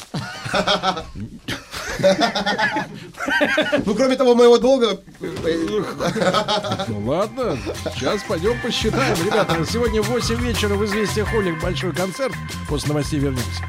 Ну, 3.87 3.95
кроме 3.95 4.17
того, 4.17 4.35
моего 4.35 4.59
долга... 4.59 5.01
Ну 5.21 7.07
ладно, 7.07 7.57
сейчас 7.95 8.23
пойдем 8.27 8.61
посчитаем. 8.61 9.17
Ребята, 9.25 9.65
сегодня 9.71 10.03
в 10.03 10.09
8 10.09 10.37
вечера 10.41 10.75
в 10.75 10.85
«Известия 10.85 11.25
Холик» 11.25 11.61
большой 11.63 11.93
концерт. 11.93 12.35
После 12.69 12.89
новостей 12.89 13.21
вернемся. 13.21 13.63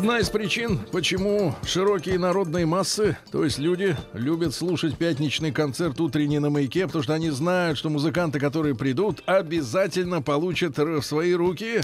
Одна 0.00 0.18
из 0.18 0.30
причин, 0.30 0.78
почему 0.92 1.54
широкие 1.62 2.18
народные 2.18 2.64
массы, 2.64 3.18
то 3.30 3.44
есть 3.44 3.58
люди, 3.58 3.94
любят 4.14 4.54
слушать 4.54 4.96
пятничный 4.96 5.52
концерт 5.52 6.00
утренний 6.00 6.38
на 6.38 6.48
маяке, 6.48 6.86
потому 6.86 7.04
что 7.04 7.12
они 7.12 7.28
знают, 7.28 7.76
что 7.76 7.90
музыканты, 7.90 8.40
которые 8.40 8.74
придут, 8.74 9.22
обязательно 9.26 10.22
получат 10.22 10.78
в 10.78 11.02
свои 11.02 11.34
руки 11.34 11.82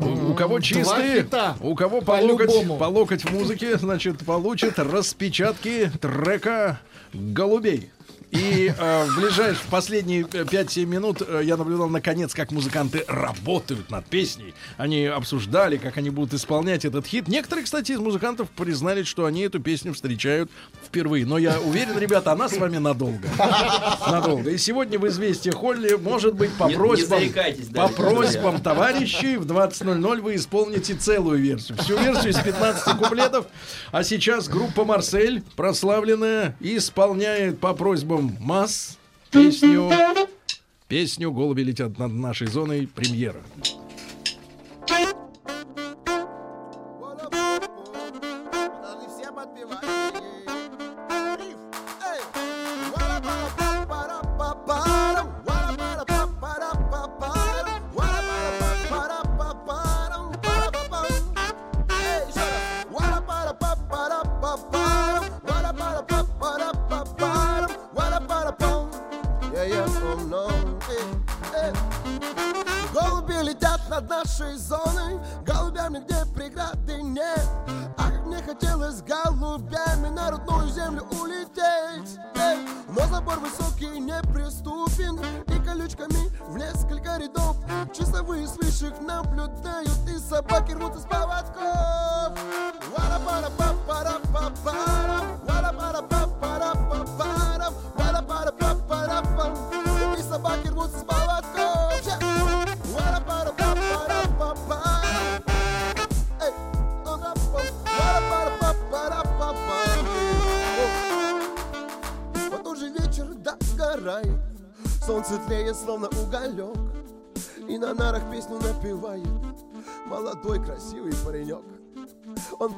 у 0.00 0.34
кого 0.34 0.58
чистые, 0.58 1.24
у 1.60 1.76
кого 1.76 2.00
по 2.00 2.20
локоть, 2.20 2.48
По-любому. 2.48 2.76
по 2.76 2.84
локоть 2.86 3.22
в 3.22 3.32
музыке, 3.32 3.78
значит, 3.78 4.24
получат 4.26 4.80
распечатки 4.80 5.92
трека 6.00 6.80
«Голубей». 7.12 7.92
И 8.30 8.72
э, 8.76 9.04
в 9.06 9.16
ближайшие 9.16 9.66
последние 9.70 10.22
э, 10.22 10.44
5-7 10.44 10.84
минут 10.84 11.22
э, 11.26 11.40
я 11.42 11.56
наблюдал 11.56 11.88
наконец, 11.88 12.32
как 12.32 12.52
музыканты 12.52 13.04
работают 13.08 13.90
над 13.90 14.06
песней. 14.06 14.54
Они 14.76 15.06
обсуждали, 15.06 15.78
как 15.78 15.96
они 15.96 16.10
будут 16.10 16.34
исполнять 16.34 16.84
этот 16.84 17.06
хит. 17.06 17.26
Некоторые, 17.26 17.64
кстати, 17.64 17.90
из 17.90 17.98
музыкантов 17.98 18.48
признали, 18.50 19.02
что 19.02 19.24
они 19.24 19.42
эту 19.42 19.58
песню 19.58 19.92
встречают 19.94 20.48
впервые. 20.86 21.26
Но 21.26 21.38
я 21.38 21.60
уверен, 21.60 21.98
ребята, 21.98 22.30
она 22.30 22.48
с 22.48 22.56
вами 22.56 22.78
надолго. 22.78 23.28
Надолго. 24.06 24.50
И 24.50 24.58
сегодня 24.58 24.98
в 25.00 25.08
«Известия 25.08 25.52
Холли», 25.52 25.94
может 25.94 26.34
быть, 26.34 26.52
по 26.52 26.68
просьбам, 26.68 27.22
по 27.74 27.88
просьбам 27.88 28.60
товарищей 28.60 29.38
в 29.38 29.46
20.00 29.46 30.20
вы 30.20 30.36
исполните 30.36 30.94
целую 30.94 31.40
версию. 31.40 31.78
Всю 31.78 31.98
версию 31.98 32.30
из 32.30 32.38
15 32.38 32.96
куплетов. 32.96 33.46
А 33.90 34.04
сейчас 34.04 34.48
группа 34.48 34.84
«Марсель», 34.84 35.42
прославленная, 35.56 36.56
исполняет 36.60 37.58
по 37.58 37.74
просьбам 37.74 38.19
масс 38.20 38.98
песню 39.30 39.90
Песню 40.90 41.30
«Голуби 41.30 41.62
летят 41.62 42.00
над 42.00 42.12
нашей 42.12 42.48
зоной» 42.48 42.88
премьера. 42.88 43.40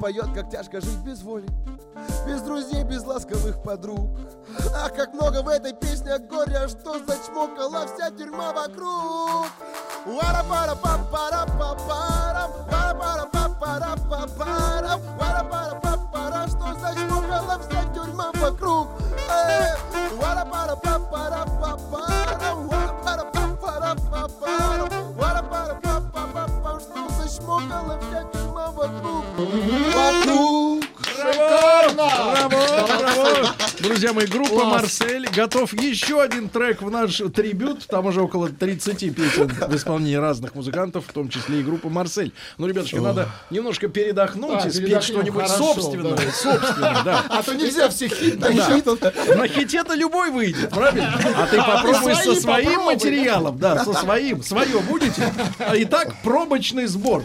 Поет, 0.03 0.27
как 0.35 0.49
тяжко 0.49 0.81
жить 0.81 0.99
без 1.05 1.23
воли 1.23 1.47
Без 2.27 2.41
друзей, 2.41 2.83
без 2.83 3.05
ласковых 3.05 3.63
подруг. 3.63 4.09
Ах, 4.75 4.93
как 4.93 5.13
много 5.13 5.41
в 5.41 5.47
этой 5.47 5.71
песне 5.71 6.17
горя 6.17 6.67
Что 6.67 6.99
зачмокала 7.05 7.87
вся 7.87 8.11
тюрьма 8.11 8.51
вокруг. 8.51 9.47
Вара-пара-па-пара-па-парам 10.05 12.51
Вара-пара-па-пара-па-парам 12.69 14.99
Вара-пара-па-пара 15.17 16.47
Что 16.49 16.73
зачмокала 16.81 17.57
вся 17.59 17.85
тюрьма 17.93 18.29
вокруг. 18.33 18.89
Эй! 19.31 19.71
Вара-пара-па-пара-па-парам 20.17 21.52
вокруг 29.37 29.93
Вокруг 29.95 30.83
Браво! 31.95 32.09
Браво! 32.47 33.62
Друзья 33.83 34.13
мои, 34.13 34.25
группа 34.25 34.63
Марсель 34.63 35.27
готов 35.35 35.73
еще 35.73 36.21
один 36.21 36.47
трек 36.47 36.81
в 36.81 36.89
наш 36.89 37.17
трибют. 37.35 37.85
Там 37.87 38.05
уже 38.05 38.21
около 38.21 38.47
30 38.47 39.13
песен 39.13 39.49
в 39.49 39.75
исполнении 39.75 40.15
разных 40.15 40.55
музыкантов, 40.55 41.05
в 41.05 41.11
том 41.11 41.27
числе 41.27 41.59
и 41.59 41.63
группа 41.63 41.89
Марсель. 41.89 42.31
Ну, 42.57 42.65
ребятушки, 42.65 42.95
надо 42.95 43.27
немножко 43.49 43.89
передохнуть 43.89 44.63
Да, 44.63 44.69
и 44.69 44.71
спеть 44.71 45.03
что-нибудь 45.03 45.49
собственное. 45.49 46.15
да. 46.15 46.31
Собственное, 46.31 47.03
да. 47.03 47.25
А 47.29 47.43
то 47.43 47.53
нельзя 47.55 47.89
все 47.89 48.07
хит 48.07 48.39
Да. 48.39 48.49
На 49.35 49.47
хите-то 49.49 49.95
любой 49.95 50.31
выйдет, 50.31 50.69
правильно? 50.69 51.19
А 51.35 51.47
ты 51.47 51.57
А 51.57 51.75
попробуй 51.75 52.15
со 52.15 52.23
свои 52.23 52.35
своим 52.39 52.81
материалом, 52.83 53.57
да, 53.59 53.83
со 53.83 53.91
своим. 53.93 54.41
Свое 54.43 54.79
будете? 54.79 55.29
А 55.59 55.73
Итак, 55.75 56.15
пробочный 56.23 56.85
сбор. 56.85 57.23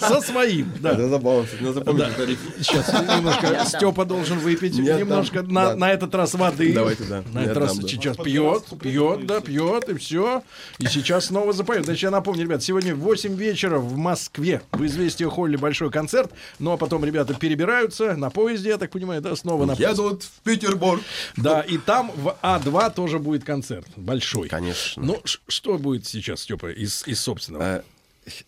Со 0.00 0.22
своим, 0.22 0.72
да. 0.80 0.92
Это 0.92 1.10
забавно, 1.10 1.44
кстати, 1.44 1.62
надо 1.62 1.74
запомнить. 1.74 2.38
Сейчас 2.58 2.90
немножко 3.16 3.64
Степа 3.66 4.06
должен 4.06 4.38
выпить 4.38 4.78
немножко 4.78 5.42
на, 5.64 5.76
на 5.76 5.92
этот 5.92 6.14
раз 6.14 6.34
воды. 6.34 6.72
Давайте, 6.72 7.04
да. 7.04 7.22
На 7.32 7.44
этот 7.44 7.56
раз 7.56 7.76
сейчас 7.76 8.16
пьет, 8.16 8.64
пьет, 8.80 9.26
да, 9.26 9.40
пьет, 9.40 9.88
и 9.88 9.94
все. 9.94 10.42
И 10.78 10.86
сейчас 10.86 11.26
снова 11.26 11.52
запоет. 11.52 11.84
Значит, 11.84 12.02
я 12.04 12.10
напомню, 12.10 12.44
ребят, 12.44 12.62
сегодня 12.62 12.94
в 12.94 13.00
8 13.00 13.34
вечера 13.34 13.78
в 13.78 13.96
Москве 13.96 14.62
в 14.72 14.84
«Известия 14.84 15.28
Холли» 15.28 15.56
большой 15.56 15.90
концерт. 15.90 16.30
Ну, 16.58 16.72
а 16.72 16.76
потом 16.76 17.04
ребята 17.04 17.34
перебираются 17.34 18.16
на 18.16 18.30
поезде, 18.30 18.70
я 18.70 18.78
так 18.78 18.90
понимаю, 18.90 19.20
да, 19.20 19.36
снова 19.36 19.64
на 19.66 19.72
Едут 19.72 20.22
в 20.24 20.40
Петербург. 20.42 21.02
Да, 21.36 21.60
и 21.60 21.78
там 21.78 22.10
в 22.14 22.36
А2 22.42 22.94
тоже 22.94 23.18
будет 23.18 23.44
концерт. 23.44 23.86
Большой. 23.96 24.48
Конечно. 24.48 25.02
Ну, 25.02 25.22
что 25.24 25.78
будет 25.78 26.06
сейчас, 26.06 26.40
Степа, 26.40 26.70
из, 26.70 27.06
из 27.06 27.20
собственного? 27.20 27.62
Э, 27.62 27.82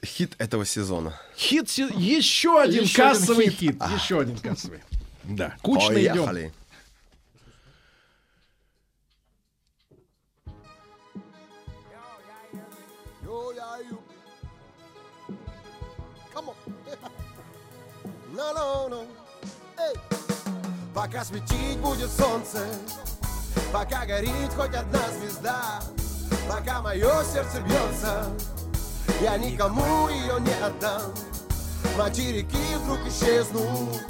Хит 0.05 0.35
этого 0.39 0.67
сезона. 0.67 1.19
Хит, 1.37 1.71
еще 1.71 2.61
один 2.61 2.83
Еще 2.85 3.03
один 3.03 3.19
кассовый 3.19 3.47
хит. 3.47 3.59
хит. 3.59 3.77
А. 3.81 3.95
Еще 3.95 4.21
один 4.21 4.37
кассовый. 4.37 4.81
Да, 5.25 5.55
кучно 5.63 5.93
идем. 5.95 6.15
Поехали. 6.15 6.45
Yo, 6.47 6.53
No, 18.41 18.89
no. 18.89 19.07
Эй. 19.77 19.95
Пока 20.95 21.23
светить 21.25 21.77
будет 21.81 22.11
солнце, 22.11 22.67
пока 23.71 24.07
горит 24.07 24.51
хоть 24.57 24.75
одна 24.75 25.01
звезда, 25.19 25.81
пока 26.49 26.81
мое 26.81 27.23
сердце 27.23 27.61
бьется, 27.61 28.25
я 29.21 29.37
никому 29.37 30.09
ее 30.09 30.41
не 30.41 30.55
отдам. 30.65 31.13
Материки 31.99 32.77
вдруг 32.83 33.01
исчезнут, 33.07 34.03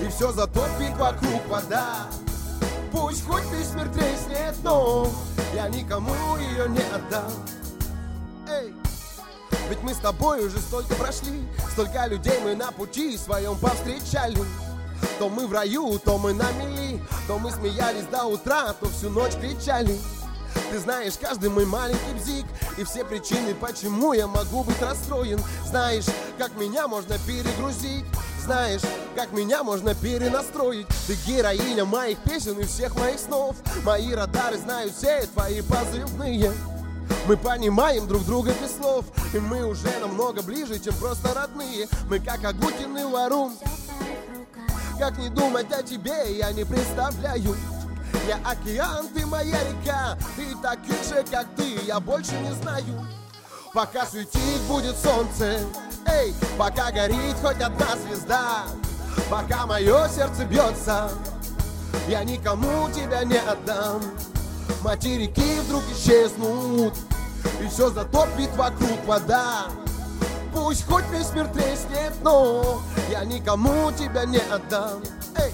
и 0.00 0.08
все 0.10 0.30
затопит 0.30 0.96
вокруг 0.96 1.44
вода. 1.48 2.06
Пусть 2.92 3.26
хоть 3.26 3.50
весь 3.50 3.72
мир 3.72 3.88
треснет, 3.88 4.54
но 4.62 5.10
я 5.56 5.68
никому 5.68 6.36
ее 6.36 6.68
не 6.68 6.82
отдам. 6.94 7.32
Эй! 8.48 8.85
Ведь 9.68 9.82
мы 9.82 9.94
с 9.94 9.98
тобой 9.98 10.46
уже 10.46 10.58
столько 10.58 10.94
прошли 10.94 11.46
Столько 11.72 12.06
людей 12.06 12.38
мы 12.42 12.54
на 12.54 12.72
пути 12.72 13.16
своем 13.16 13.58
повстречали. 13.58 14.38
То 15.18 15.28
мы 15.28 15.46
в 15.46 15.52
раю, 15.52 15.98
то 15.98 16.18
мы 16.18 16.32
на 16.32 16.50
мели 16.52 17.00
То 17.26 17.38
мы 17.38 17.50
смеялись 17.50 18.06
до 18.10 18.24
утра, 18.24 18.72
то 18.72 18.88
всю 18.88 19.10
ночь 19.10 19.34
кричали. 19.34 19.98
Ты 20.70 20.78
знаешь 20.78 21.14
каждый 21.20 21.50
мой 21.50 21.66
маленький 21.66 22.14
бзик 22.14 22.46
И 22.78 22.84
все 22.84 23.04
причины, 23.04 23.54
почему 23.54 24.12
я 24.14 24.26
могу 24.26 24.62
быть 24.64 24.80
расстроен. 24.80 25.40
Знаешь, 25.66 26.06
как 26.38 26.56
меня 26.56 26.88
можно 26.88 27.18
перегрузить 27.26 28.04
знаешь, 28.46 28.82
как 29.16 29.32
меня 29.32 29.64
можно 29.64 29.92
перенастроить. 29.96 30.86
Ты 31.08 31.16
героиня 31.26 31.84
моих 31.84 32.16
песен 32.18 32.56
и 32.60 32.64
всех 32.64 32.94
моих 32.94 33.18
снов. 33.18 33.56
Мои 33.84 34.14
радары 34.14 34.56
знают 34.56 34.94
все 34.94 35.26
твои 35.34 35.62
позывные 35.62 36.52
мы 37.26 37.36
понимаем 37.36 38.06
друг 38.06 38.24
друга 38.24 38.52
без 38.62 38.76
слов 38.76 39.04
И 39.34 39.38
мы 39.38 39.66
уже 39.66 39.88
намного 40.00 40.42
ближе, 40.42 40.78
чем 40.78 40.94
просто 40.94 41.34
родные. 41.34 41.88
Мы 42.08 42.20
как 42.20 42.44
Агутин 42.44 42.96
и 42.96 43.04
Варум. 43.04 43.56
Как 44.98 45.18
не 45.18 45.28
думать 45.28 45.70
о 45.72 45.82
тебе, 45.82 46.36
я 46.36 46.52
не 46.52 46.64
представляю. 46.64 47.56
Я 48.28 48.38
океан, 48.44 49.08
ты 49.14 49.26
моя 49.26 49.58
река 49.64 50.16
И 50.38 50.54
таких 50.62 51.02
же, 51.04 51.24
как 51.30 51.46
ты, 51.56 51.78
я 51.84 51.98
больше 51.98 52.32
не 52.38 52.52
знаю. 52.54 53.06
Пока 53.74 54.06
светить 54.06 54.62
будет 54.68 54.96
солнце 54.96 55.60
Эй, 56.06 56.32
пока 56.56 56.92
горит 56.92 57.36
хоть 57.42 57.60
одна 57.60 57.96
звезда. 58.06 58.62
Пока 59.28 59.66
мое 59.66 60.08
сердце 60.08 60.44
бьется 60.44 61.10
Я 62.08 62.22
никому 62.22 62.88
тебя 62.90 63.24
не 63.24 63.38
отдам 63.38 64.00
Материки 64.82 65.60
вдруг 65.60 65.82
исчезнут 65.92 66.94
И 67.62 67.68
все 67.68 67.90
затопит 67.90 68.50
вокруг 68.56 69.04
вода. 69.04 69.66
Пусть 70.54 70.86
хоть 70.86 71.04
весь 71.10 71.32
мир 71.32 71.48
треснет, 71.48 72.12
но 72.22 72.80
Я 73.10 73.24
никому 73.24 73.90
тебя 73.92 74.24
не 74.24 74.38
отдам. 74.38 75.02
Эй! 75.36 75.52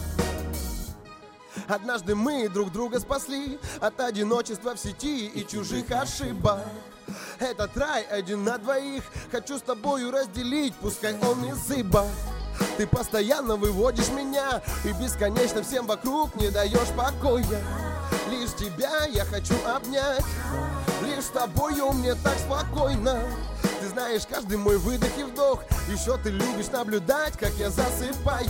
Однажды 1.69 2.15
мы 2.15 2.49
друг 2.49 2.73
друга 2.73 3.01
спасли 3.01 3.59
От 3.81 4.01
одиночества 4.01 4.75
в 4.75 4.79
сети 4.79 5.29
и 5.29 5.47
чужих 5.47 5.91
ошибок. 5.91 6.61
Этот 7.39 7.77
рай 7.77 8.03
один 8.03 8.45
на 8.45 8.59
двоих 8.59 9.03
Хочу 9.31 9.59
с 9.59 9.63
тобою 9.63 10.11
разделить, 10.11 10.75
пускай 10.77 11.17
он 11.21 11.45
и 11.45 11.53
зыба. 11.53 12.07
Ты 12.77 12.87
постоянно 12.87 13.57
выводишь 13.57 14.11
меня 14.11 14.63
И 14.85 14.93
бесконечно 14.93 15.63
всем 15.63 15.87
вокруг 15.87 16.35
не 16.37 16.51
даешь 16.51 16.89
покоя 16.97 17.63
Лишь 18.33 18.55
тебя 18.55 19.05
я 19.13 19.27
хочу 19.27 19.55
обнять. 19.67 20.25
Лишь 21.03 21.25
с 21.25 21.29
тобою 21.29 21.93
мне 21.93 22.15
так 22.15 22.39
спокойно. 22.39 23.21
Ты 23.79 23.89
знаешь 23.89 24.23
каждый 24.29 24.57
мой 24.57 24.79
выдох 24.79 25.11
и 25.19 25.25
вдох. 25.25 25.63
Еще 25.91 26.17
ты 26.17 26.31
любишь 26.31 26.71
наблюдать, 26.73 27.37
как 27.39 27.53
я 27.59 27.69
засыпаю. 27.69 28.49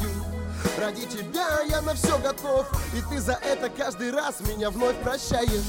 Ради 0.78 1.06
тебя 1.06 1.62
я 1.62 1.82
на 1.82 1.94
все 1.94 2.16
готов. 2.18 2.70
И 2.94 3.02
ты 3.10 3.20
за 3.20 3.32
это 3.32 3.68
каждый 3.70 4.12
раз 4.12 4.40
меня 4.40 4.70
вновь 4.70 4.96
прощаешь. 5.02 5.64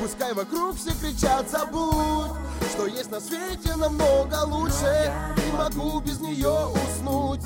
Пускай 0.00 0.32
вокруг 0.32 0.76
все 0.76 0.92
кричат 0.94 1.50
забудь 1.50 2.30
Что 2.72 2.86
есть 2.86 3.10
на 3.10 3.20
свете 3.20 3.74
намного 3.74 4.44
лучше. 4.44 5.12
Не 5.44 5.52
могу 5.56 5.98
без 6.00 6.20
нее 6.20 6.68
уснуть. 6.68 7.40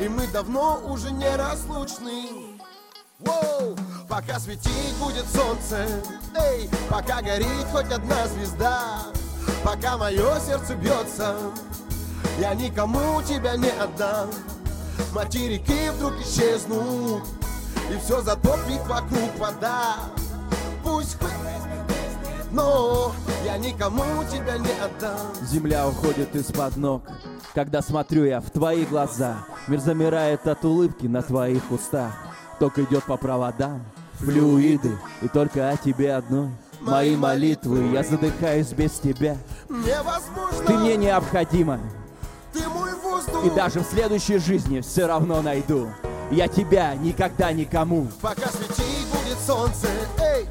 И 0.00 0.08
мы 0.08 0.26
давно 0.28 0.80
уже 0.86 1.10
не 1.10 1.28
разлучны 1.36 2.58
Воу! 3.18 3.76
Пока 4.10 4.40
светить 4.40 4.96
будет 4.98 5.24
солнце. 5.32 5.86
Эй, 6.34 6.68
пока 6.88 7.22
горит 7.22 7.64
хоть 7.70 7.92
одна 7.92 8.26
звезда. 8.26 9.04
Пока 9.62 9.96
мое 9.96 10.40
сердце 10.40 10.74
бьется 10.74 11.36
Я 12.40 12.54
никому 12.54 13.22
тебя 13.22 13.56
не 13.56 13.70
отдам. 13.70 14.28
Материки 15.14 15.90
вдруг 15.90 16.14
исчезнут 16.20 17.22
И 17.90 17.98
все 17.98 18.20
затопит 18.20 18.84
вокруг 18.88 19.38
вода. 19.38 19.96
Пусть 20.82 21.16
хоть 21.18 21.30
но 22.52 23.12
я 23.44 23.58
никому 23.58 24.24
тебя 24.24 24.58
не 24.58 24.72
отдам. 24.82 25.20
Земля 25.40 25.86
уходит 25.86 26.34
из-под 26.34 26.76
ног 26.76 27.04
Когда 27.54 27.80
смотрю 27.80 28.24
я 28.24 28.40
в 28.40 28.50
твои 28.50 28.84
глаза. 28.84 29.46
Мир 29.68 29.78
замирает 29.78 30.48
от 30.48 30.64
улыбки 30.64 31.06
на 31.06 31.22
твоих 31.22 31.70
устах. 31.70 32.12
Ток 32.58 32.76
идет 32.80 33.04
по 33.04 33.16
проводам 33.16 33.84
Флюиды. 34.20 34.98
И 35.22 35.28
только 35.28 35.70
о 35.70 35.76
тебе 35.76 36.14
одной. 36.14 36.50
Мои 36.80 37.16
молитвы, 37.16 37.90
я 37.92 38.02
задыхаюсь 38.02 38.72
без 38.72 38.92
тебя. 38.92 39.36
Невозможно. 39.68 40.66
Ты 40.66 40.72
мне 40.74 40.96
необходима. 40.96 41.80
Ты 42.52 42.66
мой 42.68 42.94
воздух. 42.94 43.44
И 43.44 43.50
даже 43.50 43.80
в 43.80 43.84
следующей 43.84 44.38
жизни 44.38 44.80
все 44.80 45.06
равно 45.06 45.42
найду. 45.42 45.88
Я 46.30 46.48
тебя 46.48 46.94
никогда 46.94 47.52
никому. 47.52 48.08
Пока 48.20 48.48
светить 48.48 49.06
будет 49.12 49.38
солнце 49.44 49.88
Эй, 50.18 50.46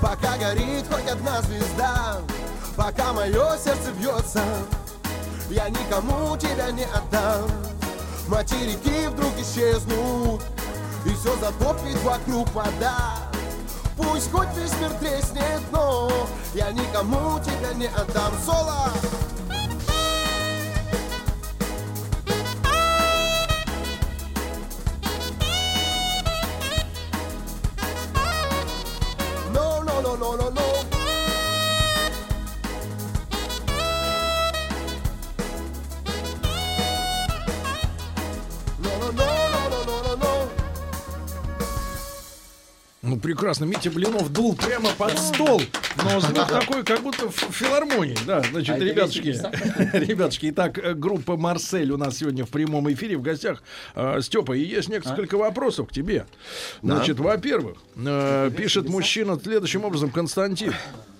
пока 0.00 0.36
горит 0.36 0.84
хоть 0.90 1.10
одна 1.10 1.40
звезда. 1.42 2.18
Пока 2.76 3.12
мое 3.12 3.56
сердце 3.58 3.92
бьется 3.98 4.42
Я 5.50 5.68
никому 5.68 6.36
тебя 6.36 6.70
не 6.70 6.84
отдам. 6.84 7.50
Материки 8.28 9.08
вдруг 9.08 9.32
исчезнут 9.38 10.42
И 11.04 11.10
все 11.14 11.36
затопит 11.36 12.00
вокруг 12.04 12.52
вода 12.54 13.14
Пусть 13.96 14.30
хоть 14.30 14.48
весь 14.56 14.72
мир 14.80 14.92
треснет, 15.00 15.60
но 15.72 16.10
Я 16.54 16.70
никому 16.70 17.40
тебя 17.40 17.72
не 17.74 17.86
отдам 17.86 18.32
Соло! 18.44 18.90
No, 29.52 29.82
no, 29.82 30.00
no, 30.00 30.16
no, 30.16 30.36
no, 30.36 30.50
no. 30.50 30.81
Ну, 43.02 43.18
прекрасно. 43.18 43.64
Митя 43.64 43.90
Блинов 43.90 44.32
дул 44.32 44.54
прямо 44.54 44.90
под 44.92 45.18
стол. 45.18 45.60
Но 46.04 46.20
звук 46.20 46.46
такой, 46.48 46.84
как 46.84 47.02
будто 47.02 47.28
в 47.28 47.34
филармонии. 47.34 48.16
Да, 48.24 48.42
значит, 48.52 48.76
А 48.76 48.78
ребятушки, 48.78 49.34
ребятушки, 49.96 50.50
итак, 50.50 50.78
э, 50.78 50.94
группа 50.94 51.36
Марсель 51.36 51.90
у 51.90 51.96
нас 51.96 52.18
сегодня 52.18 52.44
в 52.46 52.50
прямом 52.50 52.90
эфире 52.92 53.16
в 53.16 53.22
гостях. 53.22 53.64
Э, 53.96 54.20
Степа, 54.22 54.52
и 54.52 54.62
есть 54.62 54.88
несколько 54.88 55.36
вопросов 55.36 55.88
к 55.88 55.92
тебе. 55.92 56.26
Да. 56.82 56.96
Значит, 56.96 57.18
во-первых, 57.18 57.78
э, 57.96 58.50
пишет 58.56 58.88
мужчина 58.88 59.38
следующим 59.42 59.84
образом, 59.84 60.10
Константин. 60.10 60.72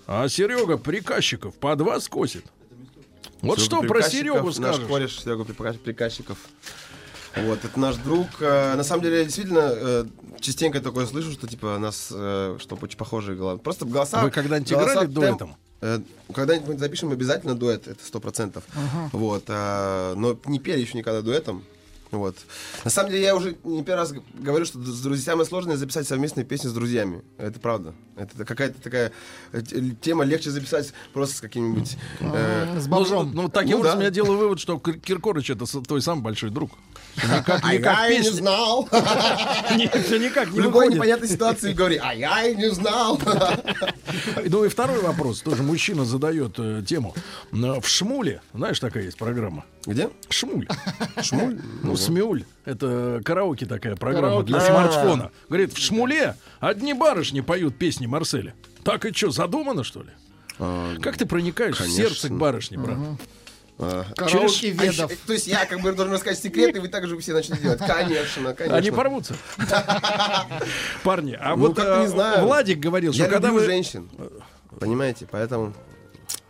А 0.07 0.29
Серега 0.29 0.77
приказчиков 0.77 1.53
под 1.55 1.81
вас 1.81 2.07
косит. 2.07 2.45
Вот 3.41 3.59
Серега 3.59 3.75
что 3.77 3.81
про 3.87 4.01
Серегу 4.03 4.45
Наш 4.45 4.55
скажешь? 4.55 4.87
кореш 4.87 5.19
Серега 5.21 5.43
Прика- 5.43 5.73
Приказчиков. 5.77 6.37
Вот, 7.35 7.65
это 7.65 7.79
наш 7.79 7.95
друг. 7.97 8.27
Э, 8.41 8.75
На 8.75 8.83
самом 8.83 9.03
деле, 9.03 9.23
действительно 9.23 9.71
э, 9.73 10.05
частенько 10.39 10.79
такое 10.81 11.05
слышу, 11.05 11.31
что 11.31 11.47
типа 11.47 11.77
нас, 11.79 12.09
э, 12.11 12.57
что 12.59 12.77
очень 12.81 12.97
похожие 12.97 13.35
голоса. 13.37 13.57
Просто 13.59 13.85
голоса... 13.85 14.21
Вы 14.21 14.29
когда-нибудь 14.31 14.71
голоса 14.71 14.91
играли 14.93 15.07
дуэтом? 15.07 15.55
Когда-нибудь 16.33 16.67
мы 16.69 16.77
запишем 16.77 17.11
обязательно 17.11 17.55
дуэт, 17.55 17.87
это 17.87 18.05
сто 18.05 18.19
процентов. 18.21 18.63
Ага. 18.73 19.09
Вот, 19.11 19.43
а, 19.49 20.13
но 20.15 20.39
не 20.45 20.59
пели 20.59 20.79
еще 20.79 20.97
никогда 20.97 21.21
дуэтом. 21.21 21.63
Вот. 22.11 22.37
На 22.85 22.91
самом 22.91 23.09
деле, 23.09 23.23
я 23.23 23.35
уже 23.35 23.57
не 23.63 23.83
первый 23.83 24.01
раз 24.01 24.13
говорю, 24.35 24.65
что 24.65 24.79
с 24.79 25.01
друзьями 25.01 25.43
сложно 25.43 25.75
записать 25.75 26.07
совместные 26.07 26.45
песни 26.45 26.67
с 26.69 26.71
друзьями. 26.71 27.23
Это 27.39 27.59
правда. 27.59 27.95
Это 28.15 28.45
какая-то 28.45 28.79
такая 28.81 29.11
тема 29.99 30.23
легче 30.23 30.51
записать 30.51 30.93
просто 31.11 31.37
с 31.37 31.41
каким-нибудь... 31.41 31.97
э, 32.19 32.79
Ну, 32.87 33.23
ну, 33.23 33.49
таким 33.49 33.71
Ну, 33.71 33.77
образом 33.79 33.99
да. 33.99 34.05
я 34.05 34.11
делаю 34.11 34.37
вывод, 34.37 34.59
что 34.59 34.77
Кир- 34.77 34.99
Киркорыч 34.99 35.49
это 35.49 35.65
с- 35.65 35.81
твой 35.81 36.01
самый 36.03 36.21
большой 36.21 36.51
друг. 36.51 36.71
Никак, 37.17 37.59
А 37.63 37.73
никак 37.73 37.97
я 37.99 38.09
и 38.09 38.11
не 38.17 38.23
песня- 38.23 38.31
знал. 38.37 38.89
Не- 39.75 39.87
всё 40.03 40.17
никак 40.17 40.47
не 40.51 40.59
В 40.59 40.63
любой 40.63 40.71
выходит. 40.85 40.93
непонятной 40.95 41.27
ситуации 41.27 41.73
говори, 41.73 41.97
а 42.03 42.13
я 42.13 42.43
и 42.47 42.55
не 42.55 42.69
знал. 42.71 43.19
Ну 44.45 44.63
и 44.65 44.69
второй 44.69 44.99
вопрос, 45.01 45.41
тоже 45.41 45.63
мужчина 45.63 46.05
задает 46.05 46.55
э, 46.59 46.83
тему. 46.87 47.15
Э, 47.51 47.79
В 47.81 47.87
Шмуле, 47.87 48.41
знаешь, 48.53 48.79
такая 48.79 49.03
есть 49.05 49.17
программа. 49.17 49.65
Где? 49.85 50.09
Шмуль. 50.29 50.67
Шмуль? 51.21 51.59
Ну, 51.81 51.95
Смюль. 51.95 52.45
Это 52.65 53.21
караоке 53.25 53.65
такая 53.65 53.95
программа 53.95 54.27
Караоке. 54.27 54.47
для 54.47 54.57
А. 54.57 54.61
смартфона. 54.61 55.31
Говорит, 55.49 55.73
в 55.73 55.79
Шмуле 55.79 56.35
одни 56.59 56.93
барышни 56.93 57.41
поют 57.41 57.75
песни 57.77 58.05
Марселя. 58.05 58.53
Так 58.83 59.05
и 59.05 59.13
что, 59.13 59.31
задумано, 59.31 59.83
что 59.83 60.01
ли? 60.03 60.09
Как 61.01 61.17
ты 61.17 61.25
проникаешь 61.25 61.75
в 61.75 61.79
конечно. 61.79 62.03
сердце 62.03 62.29
к 62.29 62.33
барышне, 62.33 62.77
брат? 62.77 62.97
А, 62.99 63.15
Караоке 63.77 64.49
через- 64.49 64.79
а 64.79 64.83
ведов. 64.85 65.11
еще- 65.11 65.19
То 65.27 65.33
есть 65.33 65.47
я 65.47 65.65
как 65.65 65.81
бы 65.81 65.91
должен 65.93 66.13
рассказать 66.13 66.39
секрет, 66.39 66.75
и 66.75 66.79
вы 66.79 66.87
так 66.87 67.07
же 67.07 67.17
все 67.19 67.33
начнете 67.33 67.61
делать. 67.63 67.79
Конечно, 67.79 68.53
конечно. 68.53 68.77
Они 68.77 68.91
порвутся. 68.91 69.35
Парни, 71.03 71.37
а 71.39 71.55
Ну, 71.55 71.67
вот 71.67 71.77
не 71.77 71.83
э, 71.83 72.07
знаю. 72.07 72.45
Владик 72.45 72.79
говорил, 72.79 73.13
что 73.13 73.23
Я 73.23 73.29
когда 73.29 73.51
вы... 73.51 73.65
женщин. 73.65 74.09
Понимаете, 74.79 75.27
поэтому... 75.29 75.73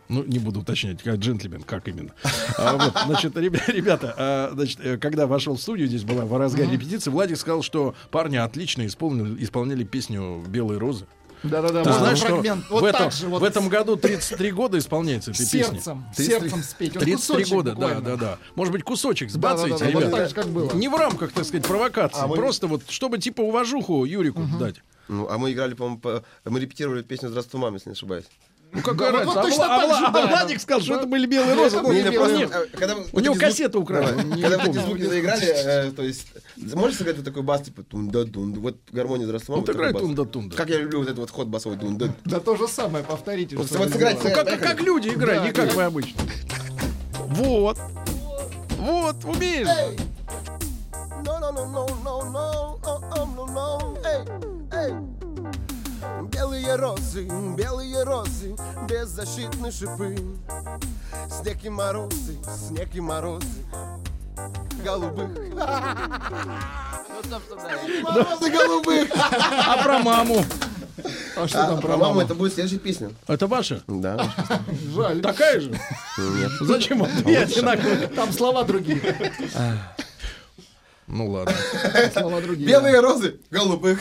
Ну, 0.08 0.22
не 0.22 0.38
буду 0.38 0.60
уточнять, 0.60 1.02
как 1.02 1.16
джентльмен, 1.16 1.62
как 1.62 1.88
именно. 1.88 2.12
А, 2.58 2.76
вот, 2.76 2.92
значит, 3.06 3.34
ребя- 3.36 3.62
ребята, 3.72 4.14
а, 4.18 4.50
значит, 4.52 4.78
э, 4.84 4.98
когда 4.98 5.26
вошел 5.26 5.56
в 5.56 5.60
студию, 5.62 5.88
здесь 5.88 6.04
была 6.04 6.26
в 6.26 6.36
разгаре 6.38 6.70
репетиции, 6.72 7.08
Владик 7.10 7.38
сказал, 7.38 7.62
что 7.62 7.94
парни 8.10 8.36
отлично 8.36 8.84
исполнили, 8.86 9.42
исполняли 9.42 9.82
песню 9.82 10.44
«Белые 10.46 10.78
розы». 10.78 11.06
Да-да-да, 11.44 11.78
можно 11.84 11.98
знаешь, 11.98 12.18
что 12.18 12.26
фрагмент. 12.28 12.64
в, 12.66 12.70
Вот 12.70 12.84
этом, 12.84 13.02
так 13.02 13.12
же 13.12 13.28
вот 13.28 13.40
в 13.40 13.44
этом 13.44 13.68
году 13.68 13.96
33 13.96 14.50
года 14.52 14.78
исполняется 14.78 15.30
этой 15.30 15.38
песни. 15.40 15.58
Сердцем, 15.62 16.04
33 16.16 16.40
сердцем 16.40 16.62
спеть. 16.62 16.94
Вот 16.94 17.04
33 17.04 17.14
кусочек 17.16 17.54
года, 17.54 17.70
да, 17.70 17.74
буквально. 17.74 18.00
да, 18.02 18.16
да. 18.16 18.38
Может 18.54 18.72
быть, 18.72 18.82
кусочек 18.82 19.30
Да-да-да, 19.32 19.66
сбацайте, 19.68 19.84
вот 19.94 20.02
ребята. 20.02 20.16
так 20.16 20.28
же, 20.28 20.34
как 20.34 20.46
было. 20.48 20.72
Не 20.72 20.88
в 20.88 20.94
рамках, 20.94 21.32
так 21.32 21.44
сказать, 21.44 21.66
провокации. 21.66 22.20
А 22.22 22.26
мы- 22.26 22.36
Просто 22.36 22.66
вот, 22.66 22.82
чтобы 22.88 23.18
типа 23.18 23.42
уважуху 23.42 24.04
Юрику 24.04 24.42
дать. 24.58 24.76
Ну, 25.08 25.28
а 25.30 25.36
мы 25.36 25.52
играли, 25.52 25.74
по-моему, 25.74 25.98
по- 25.98 26.24
мы 26.46 26.58
репетировали 26.60 27.02
песню 27.02 27.28
«Здравствуй, 27.28 27.60
мама», 27.60 27.76
если 27.76 27.90
не 27.90 27.92
ошибаюсь. 27.92 28.24
Ну 28.74 28.82
какая 28.82 29.12
Да, 29.12 29.18
разница? 29.18 29.26
вот 29.26 29.36
А 29.36 29.42
точно 29.42 29.62
Вла- 29.62 29.66
так 29.68 29.90
а 29.90 29.94
же, 29.98 30.04
а 30.06 30.10
да, 30.10 30.26
Владик 30.26 30.56
да. 30.56 30.62
сказал, 30.62 30.80
что 30.82 30.94
это 30.96 31.06
были 31.06 31.26
белые 31.26 31.54
розы. 31.54 31.80
были 31.80 32.02
Ну, 32.02 32.10
белые 32.10 32.38
нет. 32.38 32.50
Когда 32.76 32.94
вот 32.96 33.06
У 33.12 33.20
него 33.20 33.34
кассету 33.36 33.80
украли. 33.80 34.06
Когда 34.06 34.48
вот 34.58 34.66
помню. 34.66 34.80
эти 34.80 34.84
звуки 34.86 35.02
заиграли, 35.02 35.46
э, 35.46 35.92
то 35.92 36.02
есть, 36.02 36.26
можешь 36.56 36.96
сыграть 36.98 37.16
вот 37.16 37.24
такой 37.24 37.42
бас, 37.42 37.62
типа 37.62 37.84
тун-да-дун, 37.84 38.54
вот 38.60 38.76
гармония 38.90 39.26
«Здравствуй, 39.26 39.54
мама». 39.56 39.60
Вот 39.60 39.66
такой 39.72 39.90
играй 39.90 40.02
тун-да-тун-да. 40.02 40.56
Как 40.56 40.68
я 40.70 40.78
люблю 40.78 40.98
вот 40.98 41.06
этот 41.08 41.18
вот 41.20 41.30
ход 41.30 41.46
басовой 41.46 41.78
дун-да. 41.78 42.08
Да 42.24 42.40
то 42.40 42.56
же 42.56 42.66
самое, 42.66 43.04
повторите. 43.04 43.56
Вот 43.56 43.70
вот 43.70 43.78
вы 43.78 43.88
сыграть. 43.88 44.18
Ну, 44.24 44.30
как, 44.58 44.80
люди 44.80 45.08
играют, 45.10 45.44
не 45.44 45.52
как 45.52 45.72
вы 45.74 45.82
обычно. 45.84 46.20
Вот. 47.28 47.78
Вот, 48.78 49.24
умеешь. 49.24 49.68
No, 51.24 51.40
no, 51.40 51.52
no, 51.52 51.64
no, 51.66 51.86
no, 52.04 52.32
no, 52.32 52.73
Белые 56.74 56.90
розы, 56.90 57.28
белые 57.56 58.02
розы, 58.02 58.56
беззащитные 58.88 59.70
шипы 59.70 60.16
Снег 61.30 61.58
и 61.62 61.68
морозы, 61.68 62.36
снег 62.68 62.88
и 62.94 63.00
морозы 63.00 63.46
Голубых 64.84 65.28
Морозы 68.02 68.50
голубых 68.50 69.08
А 69.14 69.82
про 69.84 70.00
маму? 70.00 70.44
А 71.36 71.46
что 71.46 71.58
там 71.58 71.80
про 71.80 71.90
маму? 71.90 72.04
маму? 72.06 72.20
Это 72.22 72.34
будет 72.34 72.54
следующая 72.54 72.80
песня. 72.80 73.10
Это 73.28 73.46
ваша? 73.46 73.82
Да. 73.86 74.32
Жаль. 74.96 75.20
Такая 75.20 75.60
же? 75.60 75.70
Нет. 76.18 76.50
Зачем 76.60 76.98
вам 76.98 77.10
две 77.22 77.38
одинаковые? 77.38 78.08
Там 78.08 78.32
слова 78.32 78.64
другие. 78.64 79.00
Ну 81.14 81.30
ладно. 81.30 81.54
Слова 82.12 82.40
другие. 82.40 82.68
Белые 82.68 82.98
розы 82.98 83.38
голубых. 83.48 84.00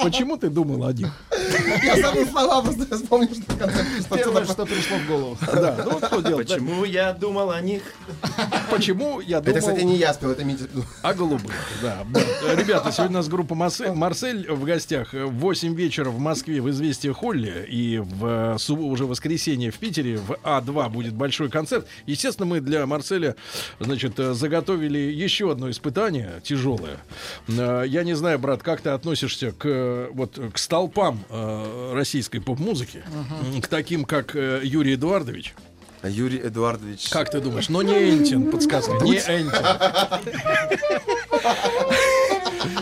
Почему 0.00 0.36
ты 0.36 0.48
думал 0.48 0.86
один? 0.86 1.10
Я 1.82 1.96
забыл 2.00 2.26
слова, 2.26 2.62
просто 2.62 2.96
вспомнил, 2.96 3.28
что 3.34 3.52
в 3.52 3.58
конце. 3.58 3.84
Первое, 4.14 4.44
что 4.44 4.66
пришло 4.66 4.96
в 4.98 5.06
голову. 5.06 5.38
Да, 5.52 5.76
ну 5.84 5.98
что 5.98 6.20
делать? 6.22 6.48
Почему 6.48 6.84
я 6.84 7.12
думал 7.12 7.50
о 7.50 7.60
них? 7.60 7.82
Почему 8.70 9.20
я 9.20 9.40
думал... 9.40 9.50
Это, 9.58 9.60
кстати, 9.60 9.84
не 9.84 9.96
я 9.96 10.14
спел, 10.14 10.30
это 10.30 10.44
Митя. 10.44 10.64
О 11.02 11.14
голубых, 11.14 11.52
да. 11.82 12.04
Ребята, 12.54 12.92
сегодня 12.92 13.16
у 13.16 13.20
нас 13.20 13.28
группа 13.28 13.54
Марсель, 13.54 14.50
в 14.50 14.64
гостях. 14.64 15.12
В 15.12 15.30
8 15.40 15.74
вечера 15.74 16.10
в 16.10 16.18
Москве 16.18 16.60
в 16.60 16.70
Известия 16.70 17.12
Холле 17.12 17.66
и 17.68 17.98
в 17.98 18.56
су- 18.58 18.76
уже 18.86 19.06
воскресенье 19.06 19.70
в 19.70 19.78
Питере 19.78 20.16
в 20.18 20.32
А2 20.44 20.88
будет 20.90 21.14
большой 21.14 21.50
концерт. 21.50 21.86
Естественно, 22.06 22.46
мы 22.46 22.60
для 22.60 22.86
Марселя, 22.86 23.34
значит, 23.80 24.18
э, 24.18 24.34
заготовили 24.34 24.98
еще 24.98 25.50
одно 25.52 25.70
испытание 25.70 26.40
тяжелое. 26.42 26.98
Э, 27.48 27.84
Я 27.86 28.04
не 28.04 28.14
знаю, 28.14 28.38
брат, 28.38 28.62
как 28.62 28.80
ты 28.80 28.90
относишься 28.90 29.52
к 29.52 29.64
э, 29.66 30.08
вот 30.12 30.38
к 30.52 30.58
столпам 30.58 31.20
э, 31.40 31.92
российской 31.94 32.40
поп-музыки, 32.40 33.02
к 33.62 33.68
таким, 33.68 34.04
как 34.04 34.36
э, 34.36 34.60
Юрий 34.62 34.94
Эдуардович. 34.94 35.54
Юрий 36.02 36.38
Эдуардович. 36.38 37.08
Как 37.10 37.30
ты 37.30 37.40
думаешь? 37.40 37.68
Но 37.68 37.82
не 37.82 38.10
Энтин, 38.10 38.50
подсказка. 38.50 38.92
Не 39.02 39.16
Энтин. 39.16 39.50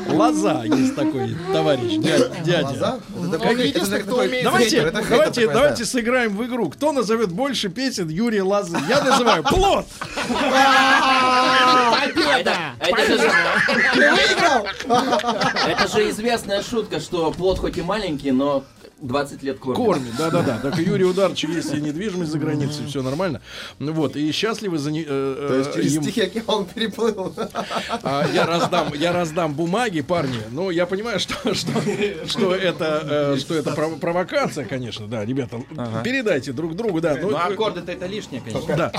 Лоза 0.08 0.64
есть 0.64 0.96
такой 0.96 1.36
товарищ, 1.52 1.98
дядя. 1.98 3.00
это 3.14 3.96
это 3.96 4.14
умеет 4.14 4.44
Давайте, 4.44 4.76
это 4.78 4.92
давайте, 4.92 5.40
такой, 5.42 5.54
давайте 5.54 5.84
да. 5.84 5.88
сыграем 5.88 6.36
в 6.36 6.44
игру. 6.46 6.70
Кто 6.70 6.92
назовет 6.92 7.30
больше 7.30 7.68
песен 7.68 8.08
Юрия 8.08 8.42
Лозы? 8.42 8.78
Я 8.88 9.02
называю 9.02 9.42
плод. 9.42 9.86
Же, 13.08 13.32
это 15.68 15.88
же 15.88 16.10
известная 16.10 16.62
шутка, 16.62 17.00
что 17.00 17.30
плод 17.32 17.58
хоть 17.58 17.76
и 17.76 17.82
маленький, 17.82 18.30
но 18.30 18.64
20 19.00 19.42
лет 19.42 19.58
кормит. 19.58 19.76
Кормит, 19.76 20.12
да-да-да. 20.18 20.58
Так 20.58 20.78
и 20.78 20.82
Юрий 20.82 21.04
Ударчи 21.04 21.46
есть 21.46 21.72
и 21.74 21.80
недвижимость 21.80 22.30
за 22.32 22.38
границей, 22.38 22.86
все 22.86 23.02
нормально. 23.02 23.40
Ну 23.78 23.92
Вот, 23.92 24.16
и 24.16 24.30
счастливы 24.32 24.78
за... 24.78 24.90
не- 24.90 25.04
э, 25.06 25.46
То 25.48 25.54
есть 25.56 25.70
э, 25.70 25.74
через 25.74 25.94
ему- 25.94 26.04
Тихий 26.04 26.22
океан 26.22 26.64
переплыл. 26.66 27.32
А, 28.02 28.26
я 28.32 28.46
раздам, 28.46 28.92
я 28.94 29.12
раздам 29.12 29.54
бумаги, 29.54 30.00
парни. 30.00 30.38
Ну, 30.50 30.70
я 30.70 30.86
понимаю, 30.86 31.20
что, 31.20 31.54
что, 31.54 31.70
что 32.26 32.54
это, 32.54 33.34
э, 33.34 33.36
что 33.38 33.54
это 33.54 33.70
пров- 33.70 33.98
провокация, 33.98 34.64
конечно, 34.64 35.06
да, 35.06 35.24
ребята. 35.24 35.60
Передайте 36.04 36.52
друг 36.52 36.74
другу, 36.76 37.00
да. 37.00 37.16
Ну, 37.20 37.36
аккорды-то 37.36 37.92
это 37.92 38.06
лишнее, 38.06 38.40
конечно. 38.44 38.76
Да. 38.76 38.92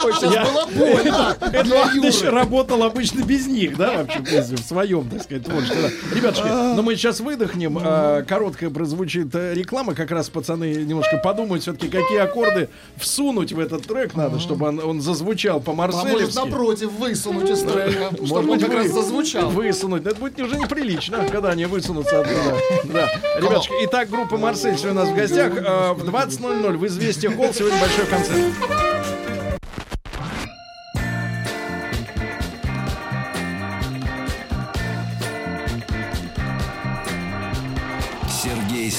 Сейчас 0.00 0.34
Я- 0.34 0.44
было 0.44 0.66
больно. 0.66 1.36
Это 1.52 2.30
работал 2.30 2.82
обычно 2.82 3.22
без 3.22 3.46
них, 3.46 3.76
да, 3.76 4.04
вообще, 4.04 4.20
в 4.20 4.58
своем, 4.58 5.08
так 5.08 5.22
сказать, 5.22 5.44
творчестве. 5.44 5.90
Ребятушки, 6.14 6.48
ну 6.48 6.82
мы 6.82 6.96
сейчас 6.96 7.20
выдохнем, 7.20 7.77
а, 7.84 8.22
короткая 8.22 8.70
прозвучит 8.70 9.34
э, 9.34 9.54
реклама, 9.54 9.94
как 9.94 10.10
раз 10.10 10.28
пацаны 10.28 10.72
немножко 10.74 11.16
подумают 11.18 11.62
все-таки, 11.62 11.88
какие 11.88 12.18
аккорды 12.18 12.68
всунуть 12.96 13.52
в 13.52 13.60
этот 13.60 13.86
трек 13.86 14.14
надо, 14.14 14.38
чтобы 14.38 14.68
он, 14.68 14.80
он 14.80 15.00
зазвучал 15.00 15.62
А 15.66 15.72
может, 15.72 16.34
напротив, 16.34 16.92
высунуть 16.92 17.50
из 17.50 17.60
трека, 17.60 18.08
Может 18.10 18.26
чтобы 18.26 18.38
он 18.38 18.58
быть, 18.58 18.60
как 18.66 18.74
раз 18.74 18.88
зазвучал. 18.88 19.50
Высунуть. 19.50 20.06
Это 20.06 20.16
будет 20.16 20.40
уже 20.40 20.56
неприлично, 20.56 21.26
когда 21.30 21.50
они 21.50 21.66
высунутся 21.66 22.20
оттуда. 22.20 22.56
Да. 22.84 23.08
Ребятушки, 23.38 23.72
итак, 23.82 24.08
группа 24.10 24.36
Марсель 24.36 24.76
сегодня 24.76 25.02
у 25.02 25.04
нас 25.04 25.08
в 25.10 25.16
гостях. 25.16 25.52
Э, 25.56 25.92
В 25.92 26.08
20.00 26.08 26.76
в 26.76 26.86
Известия 26.86 27.30
Холл 27.30 27.52
сегодня 27.52 27.78
большой 27.80 28.06
концерт. 28.06 29.17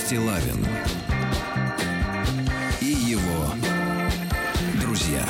Стилавин 0.09 0.65
и 2.81 2.85
его 2.85 3.53
друзья 4.81 5.23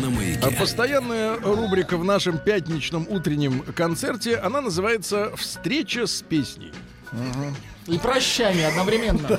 на 0.00 0.08
маяке. 0.08 0.46
А 0.46 0.50
Постоянная 0.58 1.36
рубрика 1.36 1.98
в 1.98 2.04
нашем 2.04 2.38
пятничном 2.38 3.06
утреннем 3.06 3.60
концерте, 3.76 4.36
она 4.36 4.62
называется 4.62 5.30
«Встреча 5.36 6.06
с 6.06 6.22
песней». 6.22 6.72
И 7.88 7.98
прощание 7.98 8.68
одновременно. 8.68 9.28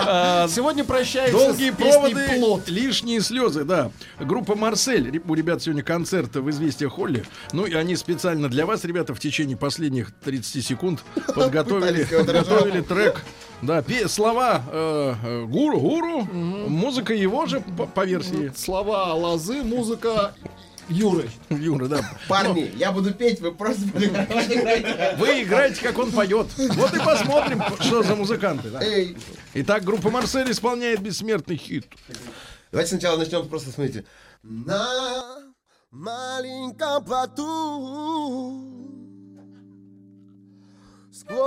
А, 0.00 0.48
Сегодня 0.48 0.84
прощаемся 0.84 1.32
Долгие 1.32 1.70
проводы, 1.70 2.28
«Плод». 2.38 2.68
лишние 2.68 3.20
слезы, 3.20 3.64
да. 3.64 3.90
Группа 4.18 4.54
Марсель. 4.54 5.20
У 5.26 5.34
ребят 5.34 5.62
сегодня 5.62 5.82
концерт 5.82 6.34
в 6.36 6.48
«Известия 6.50 6.88
Холле». 6.88 7.24
Ну 7.52 7.66
и 7.66 7.74
они 7.74 7.96
специально 7.96 8.48
для 8.48 8.64
вас, 8.64 8.84
ребята, 8.84 9.14
в 9.14 9.20
течение 9.20 9.56
последних 9.56 10.12
30 10.24 10.64
секунд 10.64 11.00
подготовили, 11.34 12.04
подготовили 12.04 12.80
трек. 12.80 13.22
Да, 13.60 13.82
слова 14.06 14.62
э, 14.70 15.14
э, 15.24 15.44
гуру, 15.46 15.80
гуру, 15.80 16.22
музыка 16.22 17.12
его 17.12 17.46
же 17.46 17.60
по, 17.60 17.86
по 17.86 18.04
версии. 18.04 18.52
Слова 18.56 19.12
лозы, 19.14 19.62
музыка 19.64 20.32
Юры. 20.88 21.28
Юра, 21.50 21.86
да. 21.86 22.00
Парни, 22.28 22.72
я 22.76 22.92
буду 22.92 23.12
петь, 23.12 23.40
вы 23.40 23.52
просто 23.52 23.82
будете 23.86 24.10
играть. 24.10 25.18
Вы 25.18 25.42
играете, 25.42 25.82
как 25.82 25.98
он 25.98 26.10
поет. 26.12 26.46
Вот 26.56 26.94
и 26.94 26.98
посмотрим, 26.98 27.62
что 27.80 28.02
за 28.02 28.14
музыканты. 28.14 28.70
да. 28.70 28.82
Эй. 28.82 29.16
Итак, 29.54 29.84
группа 29.84 30.10
Марсель 30.10 30.50
исполняет 30.50 31.00
бессмертный 31.00 31.56
хит. 31.56 31.86
Давайте 32.70 32.90
сначала 32.90 33.16
начнем 33.18 33.48
просто, 33.48 33.70
смотрите. 33.70 34.04
На 34.42 34.86
маленьком 35.90 37.04
плоту 37.04 38.64
Сквозь 41.10 41.38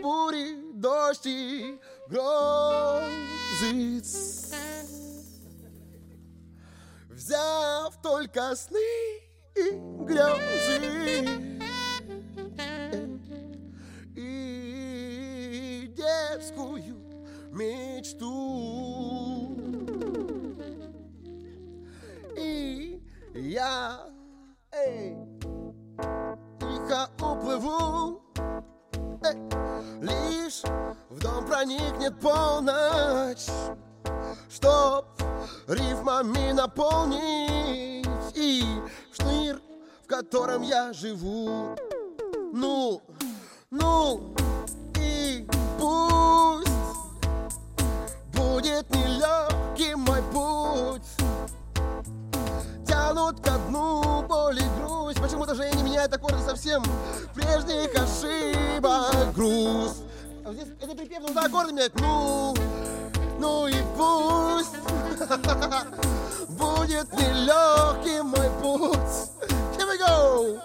бури, 0.00 0.56
дождь 0.74 1.26
и 1.26 1.78
грозы 2.08 3.04
Взяв 7.16 7.96
только 8.02 8.54
сны 8.54 8.78
и 9.54 9.70
грезы. 10.04 11.26
И 14.14 15.94
детскую 15.96 16.98
мечту. 17.52 18.28
И 22.36 23.02
я 23.34 23.98
эй, 24.72 25.16
тихо 26.60 27.08
уплыву 27.18 28.22
эй, 29.24 29.38
Лишь 30.02 30.62
в 31.08 31.18
дом 31.18 31.46
проникнет 31.46 32.20
полночь 32.20 33.48
Чтоб 34.50 35.04
рифмами 35.66 36.52
наполнить 36.52 38.06
И 38.34 38.64
шныр, 39.12 39.60
в 40.04 40.06
котором 40.06 40.62
я 40.62 40.92
живу. 40.92 41.76
Ну, 42.52 43.02
ну, 43.70 44.34
и 44.98 45.46
пусть 45.78 46.70
Будет 48.32 48.88
нелегкий 48.90 49.94
мой 49.94 50.22
путь. 50.32 51.02
Тянут 52.86 53.40
ко 53.40 53.58
дну 53.68 54.22
боль 54.22 54.58
и 54.58 54.80
грусть. 54.80 55.20
Почему-то 55.20 55.54
же 55.54 55.70
не 55.70 55.82
меняет 55.82 56.14
аккорды 56.14 56.42
совсем. 56.42 56.82
Прежних 57.34 57.90
ошибок 57.94 59.34
груз. 59.34 60.02
А 60.44 60.52
здесь 60.52 60.68
это 60.80 60.94
припев 60.94 61.22
нужно 61.22 61.42
аккорды 61.42 61.72
менять 61.72 61.92
Ну, 61.98 62.54
ну 63.38 63.66
и 63.68 63.76
пусть 63.96 64.76
Будет 66.48 67.12
нелегкий 67.12 68.22
мой 68.22 68.50
путь. 68.62 69.30
Here 69.76 69.86
we 69.86 69.98
go. 69.98 70.60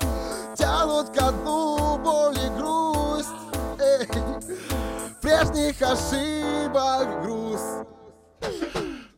Тянут 0.55 1.09
ко 1.09 1.31
дну 1.31 1.97
боль 1.97 2.37
и 2.37 2.49
грусть. 2.49 3.29
Эй, 3.79 4.07
Прежних 5.21 5.81
ошибок 5.81 7.23
груз 7.23 7.61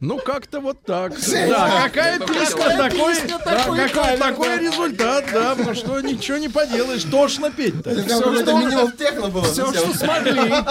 Ну, 0.04 0.18
как-то 0.18 0.60
вот 0.60 0.84
так. 0.84 1.14
Да, 1.54 1.84
какая 1.86 2.20
какая 2.20 2.46
писка, 2.46 2.78
такой, 2.78 3.16
писка, 3.16 3.40
да, 3.46 3.56
такой 3.56 3.90
какой, 3.90 4.18
такой 4.18 4.60
результат, 4.60 5.26
да, 5.32 5.56
ну 5.58 5.74
что, 5.74 6.02
ничего 6.02 6.38
не 6.38 6.50
поделаешь, 6.50 7.04
тошно 7.04 7.52
петь-то. 7.52 7.92
Прям 7.92 8.20
какой-то 8.20 8.54
минимум 8.54 8.92
техно 8.92 9.30
было. 9.30 9.44
Все, 9.46 9.72
что 9.74 9.98
смогли. 9.98 10.54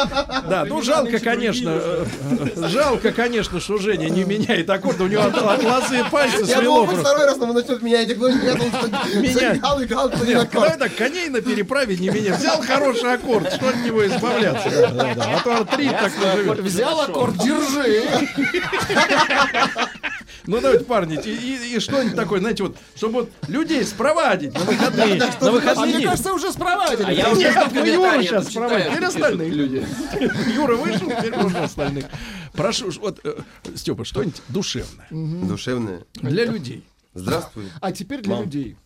Да, 0.48 0.64
ну 0.66 0.82
жалко, 0.82 1.18
конечно, 1.18 1.70
э, 1.72 2.04
жалко, 2.68 3.12
конечно, 3.12 3.60
что 3.60 3.78
Женя 3.78 4.08
не 4.08 4.24
меняет 4.24 4.68
аккорды, 4.68 5.04
у 5.04 5.06
него 5.06 5.22
от, 5.22 5.36
от 5.36 5.62
лозы 5.62 6.04
пальцы 6.10 6.44
Я 6.44 6.58
свело 6.58 6.84
просто. 6.84 7.04
второй 7.04 7.26
раз 7.26 7.38
он 7.38 7.54
начнет 7.54 7.82
менять 7.82 8.18
но 8.18 8.28
я 8.28 8.54
думал, 8.54 8.70
что 8.70 9.84
играл, 9.84 10.10
кто 10.10 10.24
не 10.24 10.34
Нет, 10.34 10.50
давай 10.52 10.76
так, 10.76 10.94
коней 10.94 11.28
на 11.28 11.40
переправе 11.40 11.96
не 11.96 12.10
меня. 12.10 12.34
Взял 12.34 12.60
хороший 12.60 13.14
аккорд, 13.14 13.52
что 13.52 13.68
от 13.68 13.76
него 13.76 14.06
избавляться? 14.06 14.68
А 14.68 15.40
то 15.42 15.56
артрит 15.56 15.92
так 15.92 16.12
живет. 16.34 16.58
Взял 16.58 17.00
аккорд, 17.00 17.38
держи. 17.38 18.02
Ну 20.46 20.60
давайте, 20.60 20.84
парни, 20.84 21.20
и, 21.24 21.30
и- 21.30 21.76
и 21.76 21.78
что-нибудь 21.78 22.16
такое, 22.16 22.40
знаете, 22.40 22.64
вот, 22.64 22.76
чтобы 22.96 23.20
вот 23.20 23.30
людей 23.46 23.84
спровадить 23.84 24.52
на 24.54 24.60
выходные. 24.60 25.14
На 25.14 25.26
А 25.40 25.50
выходные. 25.52 25.96
мне 25.96 26.04
кажется, 26.06 26.32
уже 26.32 26.50
спровадили. 26.52 27.04
А 27.06 27.12
я 27.12 27.30
уже 27.30 27.42
Нет, 27.42 27.72
мы 27.72 27.86
Юру 27.86 28.22
сейчас 28.22 28.50
что 28.50 28.68
Теперь 28.68 29.04
остальные 29.04 29.50
люди. 29.50 29.86
Юра 30.52 30.74
вышел, 30.74 31.08
теперь 31.08 31.36
можно 31.36 31.62
остальных. 31.64 32.06
Прошу, 32.54 32.90
вот, 33.00 33.20
Степа, 33.76 34.04
что-нибудь 34.04 34.42
душевное. 34.48 35.06
Душевные. 35.10 36.04
Для 36.14 36.44
людей. 36.44 36.84
Здравствуй. 37.14 37.66
А 37.80 37.92
теперь 37.92 38.22
для 38.22 38.40
людей. 38.40 38.76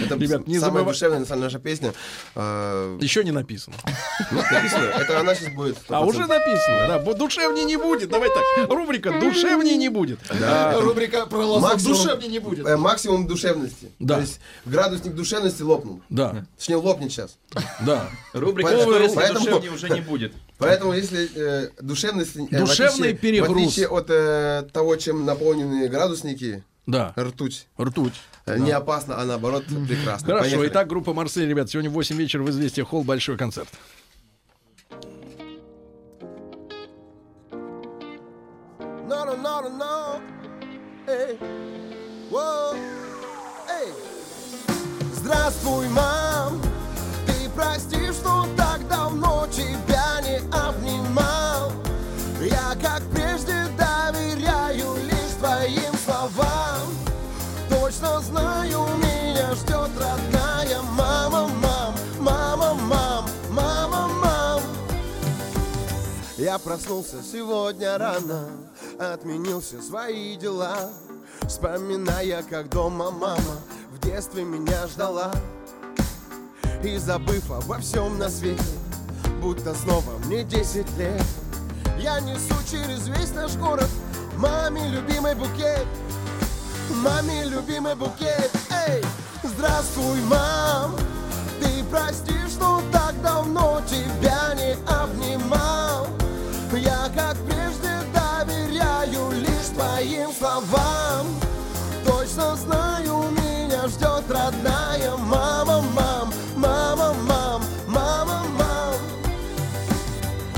Это 0.00 0.16
Ребят, 0.16 0.46
не 0.46 0.58
самая 0.58 0.82
забывай- 0.84 0.92
душевная, 0.92 1.18
на 1.20 1.26
самом 1.26 1.40
деле, 1.42 1.52
наша 1.52 1.58
песня. 1.58 1.92
А, 2.34 2.98
Еще 3.00 3.24
не 3.24 3.30
написано. 3.32 3.76
ну, 4.30 4.42
написано. 4.50 4.84
Это 4.84 5.20
она 5.20 5.34
сейчас 5.34 5.52
будет. 5.54 5.78
А 5.88 6.04
уже 6.04 6.20
написано, 6.26 6.86
да. 6.88 6.98
Душевнее 7.14 7.64
не 7.64 7.76
будет. 7.76 8.08
Давай 8.10 8.28
так. 8.28 8.68
Рубрика 8.70 9.12
душевнее 9.20 9.76
не 9.76 9.88
будет. 9.88 10.18
Да. 10.40 10.80
Рубрика 10.80 11.26
про 11.26 11.38
лозу 11.44 11.60
Максимум- 11.66 11.96
душевнее 11.96 12.28
не 12.30 12.38
будет. 12.38 12.66
э, 12.66 12.76
Максимум 12.76 13.26
душевности. 13.26 13.90
Да. 13.98 14.16
То 14.16 14.20
есть 14.22 14.40
градусник 14.64 15.14
душевности 15.14 15.62
лопнул. 15.62 16.00
Да, 16.08 16.46
Точнее, 16.56 16.76
лопнет 16.76 17.12
сейчас. 17.12 17.36
да. 17.80 18.08
Рубрика 18.32 18.70
Поэтому- 18.70 18.92
«Что, 18.94 19.02
если 19.02 19.16
поэтому- 19.16 19.44
душевнее 19.44 19.70
уже 19.72 19.88
не 19.90 20.00
будет». 20.00 20.32
Поэтому, 20.58 20.92
если 20.92 21.28
э, 21.34 21.68
душевность... 21.80 22.36
э, 22.36 22.40
в 22.40 22.50
Душевный 22.66 23.10
отличие- 23.10 23.14
перегруз. 23.14 23.48
В 23.48 23.52
отличие 23.52 23.88
от 23.88 24.06
э, 24.10 24.62
того, 24.72 24.94
чем 24.96 25.24
наполнены 25.24 25.88
градусники, 25.88 26.62
Да. 26.86 27.12
ртуть, 27.16 27.68
Ртуть. 27.80 28.14
э, 28.46 28.58
не 28.58 28.70
опасно, 28.72 29.20
а 29.20 29.24
наоборот 29.24 29.64
прекрасно. 29.88 30.26
Хорошо, 30.26 30.42
Поехали. 30.50 30.68
итак, 30.68 30.88
группа 30.88 31.12
Марсель, 31.14 31.48
ребят, 31.48 31.70
сегодня 31.70 31.90
в 31.90 31.94
8 31.94 32.16
вечера 32.16 32.42
в 32.42 32.50
«Известия 32.50 32.84
холл» 32.84 33.04
большой 33.04 33.36
концерт. 33.36 33.68
No, 39.08 39.24
no, 39.24 39.36
no, 39.36 39.62
no, 39.62 39.70
no. 39.78 40.20
Эй, 41.06 41.38
воу, 42.30 42.74
эй. 43.68 43.92
Здравствуй, 45.14 45.88
мам. 45.88 46.60
Ты 47.26 47.48
прости, 47.54 48.12
что 48.12 48.46
так 48.56 48.86
давно 48.88 49.46
тебя 49.50 49.91
Я 66.42 66.58
проснулся 66.58 67.22
сегодня 67.22 67.96
рано, 67.96 68.48
отменил 68.98 69.60
все 69.60 69.80
свои 69.80 70.34
дела, 70.34 70.90
вспоминая, 71.46 72.42
как 72.42 72.68
дома 72.68 73.12
мама 73.12 73.60
в 73.92 74.00
детстве 74.00 74.42
меня 74.42 74.88
ждала. 74.88 75.30
И 76.82 76.96
забыв 76.96 77.48
обо 77.48 77.78
всем 77.78 78.18
на 78.18 78.28
свете, 78.28 78.60
будто 79.40 79.72
снова 79.72 80.18
мне 80.24 80.42
10 80.42 80.98
лет, 80.98 81.22
я 82.00 82.18
несу 82.18 82.56
через 82.68 83.06
весь 83.06 83.32
наш 83.34 83.54
город 83.54 83.88
маме 84.36 84.88
любимый 84.88 85.36
букет, 85.36 85.86
маме 87.04 87.44
любимый 87.44 87.94
букет. 87.94 88.50
Эй, 88.88 89.00
здравствуй, 89.44 90.20
мам, 90.22 90.96
ты 91.60 91.84
прости, 91.88 92.34
что 92.50 92.82
так 92.90 93.14
давно 93.22 93.80
тебя 93.88 94.54
не 94.56 94.72
обнимал. 94.92 95.91
Словам. 100.42 101.26
Точно 102.04 102.56
знаю, 102.56 103.30
меня 103.30 103.86
ждет 103.86 104.24
родная 104.28 105.16
мама, 105.18 105.80
мам, 105.94 106.32
мама, 106.56 107.14
мам, 107.28 107.62
мама, 107.86 108.42
мам. 108.58 108.94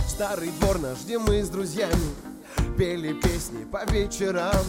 Старый 0.08 0.50
двор 0.58 0.78
наш, 0.78 1.00
где 1.04 1.18
мы 1.18 1.42
с 1.42 1.48
друзьями 1.50 2.14
Пели 2.78 3.12
песни 3.12 3.64
по 3.64 3.84
вечерам 3.90 4.64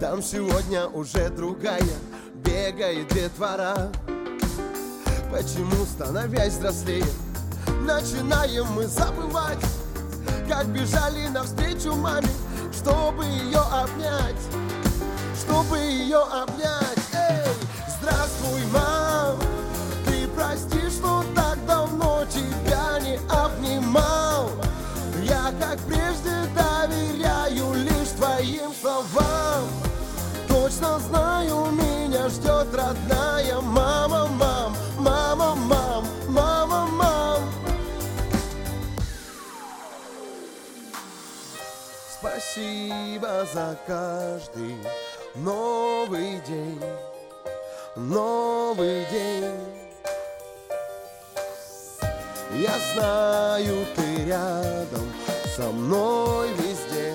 Там 0.00 0.22
сегодня 0.22 0.86
уже 0.88 1.28
другая 1.28 1.80
Бегает 2.34 3.08
детвора 3.08 3.92
Почему, 5.30 5.84
становясь 5.84 6.54
взрослее 6.54 7.04
Начинаем 7.82 8.66
мы 8.72 8.86
забывать 8.86 9.64
Как 10.48 10.66
бежали 10.68 11.28
навстречу 11.28 11.94
маме 11.94 12.28
Чтобы 12.82 13.26
ее 13.26 13.58
обнять. 13.58 14.40
Чтобы 15.38 15.78
ее 15.78 16.22
обнять. 16.22 16.98
Эй, 17.12 17.52
здравствуй, 18.00 18.64
мам. 18.72 19.36
Ты 20.06 20.26
прости, 20.28 20.88
что 20.88 21.22
так 21.34 21.58
давно 21.66 22.24
тебя 22.30 22.98
не 23.00 23.18
обнимал. 23.28 24.48
Я, 25.22 25.52
как 25.60 25.78
прежде, 25.80 26.32
доверяю 26.56 27.74
лишь 27.74 28.12
твоим 28.16 28.72
словам. 28.80 29.68
Точно 30.48 30.98
знаю, 31.00 31.66
меня 31.72 32.30
ждет 32.30 32.74
родная 32.74 33.60
мама, 33.60 33.69
Спасибо 42.40 43.46
за 43.52 43.76
каждый 43.86 44.74
новый 45.34 46.40
день, 46.48 46.80
новый 47.96 49.04
день. 49.10 49.60
Я 52.54 52.72
знаю, 52.94 53.84
ты 53.94 54.24
рядом 54.24 55.12
со 55.54 55.70
мной 55.70 56.48
везде. 56.54 57.14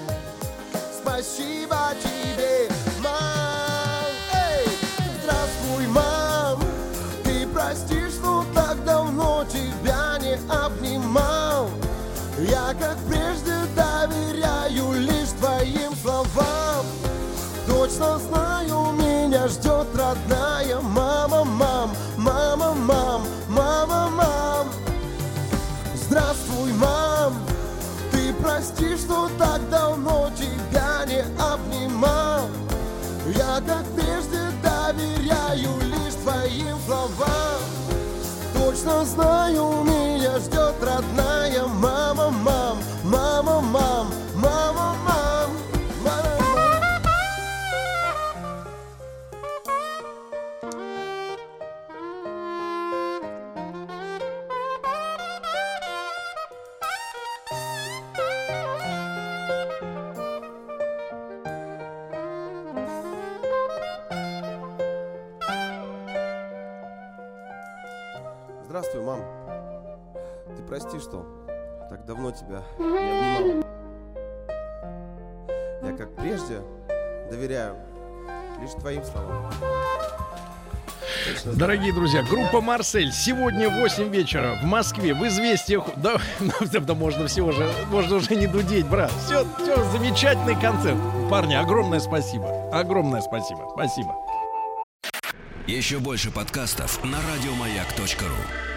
Спасибо 1.02 1.96
тебе, 2.04 2.15
Точно 17.86 18.18
знаю, 18.18 18.94
меня 18.94 19.48
ждет 19.48 19.86
родная 19.94 20.82
мама, 20.82 21.44
мам, 21.44 21.92
мама, 22.18 22.74
мам, 22.74 23.22
мама, 23.48 24.10
мам. 24.10 24.68
Здравствуй, 25.94 26.74
мам, 26.74 27.36
ты 28.12 28.34
прости, 28.42 28.98
что 28.98 29.30
так 29.38 29.70
давно 29.70 30.32
тебя 30.36 31.06
не 31.06 31.22
обнимал. 31.40 32.48
Я, 33.36 33.62
как 33.62 33.86
прежде, 33.94 34.40
доверяю 34.64 35.70
лишь 35.84 36.16
твоим 36.24 36.78
словам. 36.88 37.62
Точно 38.56 39.06
знаю, 39.06 39.84
меня 39.84 40.40
ждет 40.40 40.74
родная 40.82 41.68
мама, 41.68 42.32
мам, 42.32 42.80
мама, 43.04 43.62
мам, 43.62 44.08
мама, 44.34 44.96
мам, 45.06 45.52
прости, 70.78 71.00
что 71.00 71.26
так 71.90 72.06
давно 72.06 72.32
тебя 72.32 72.62
не 72.78 73.38
обнимал. 73.38 73.64
прежде, 76.18 76.62
доверяю 77.32 77.78
лишь 78.60 78.72
твоим 78.72 79.04
словам. 79.06 79.54
Дорогие 81.46 81.94
друзья, 81.94 82.24
группа 82.24 82.60
Марсель 82.60 83.14
сегодня 83.14 83.70
в 83.70 83.80
8 83.80 84.10
вечера 84.10 84.60
в 84.62 84.66
Москве 84.66 85.14
в 85.14 85.26
известиях. 85.28 85.86
Да, 85.96 86.18
ну, 86.42 86.52
да 86.62 86.94
можно 86.94 87.28
всего 87.28 87.54
же, 87.54 87.72
можно 87.90 88.18
уже 88.18 88.36
не 88.36 88.48
дудеть, 88.48 88.86
брат. 88.86 89.12
Все, 89.26 89.46
все, 89.62 89.82
замечательный 89.92 90.60
концерт. 90.60 90.98
Парни, 91.30 91.56
огромное 91.56 92.02
спасибо. 92.02 92.70
Огромное 92.74 93.22
спасибо. 93.22 93.70
Спасибо. 93.74 94.14
Еще 95.68 96.00
больше 96.00 96.32
подкастов 96.32 97.02
на 97.06 97.18
радиомаяк.ру. 97.22 98.75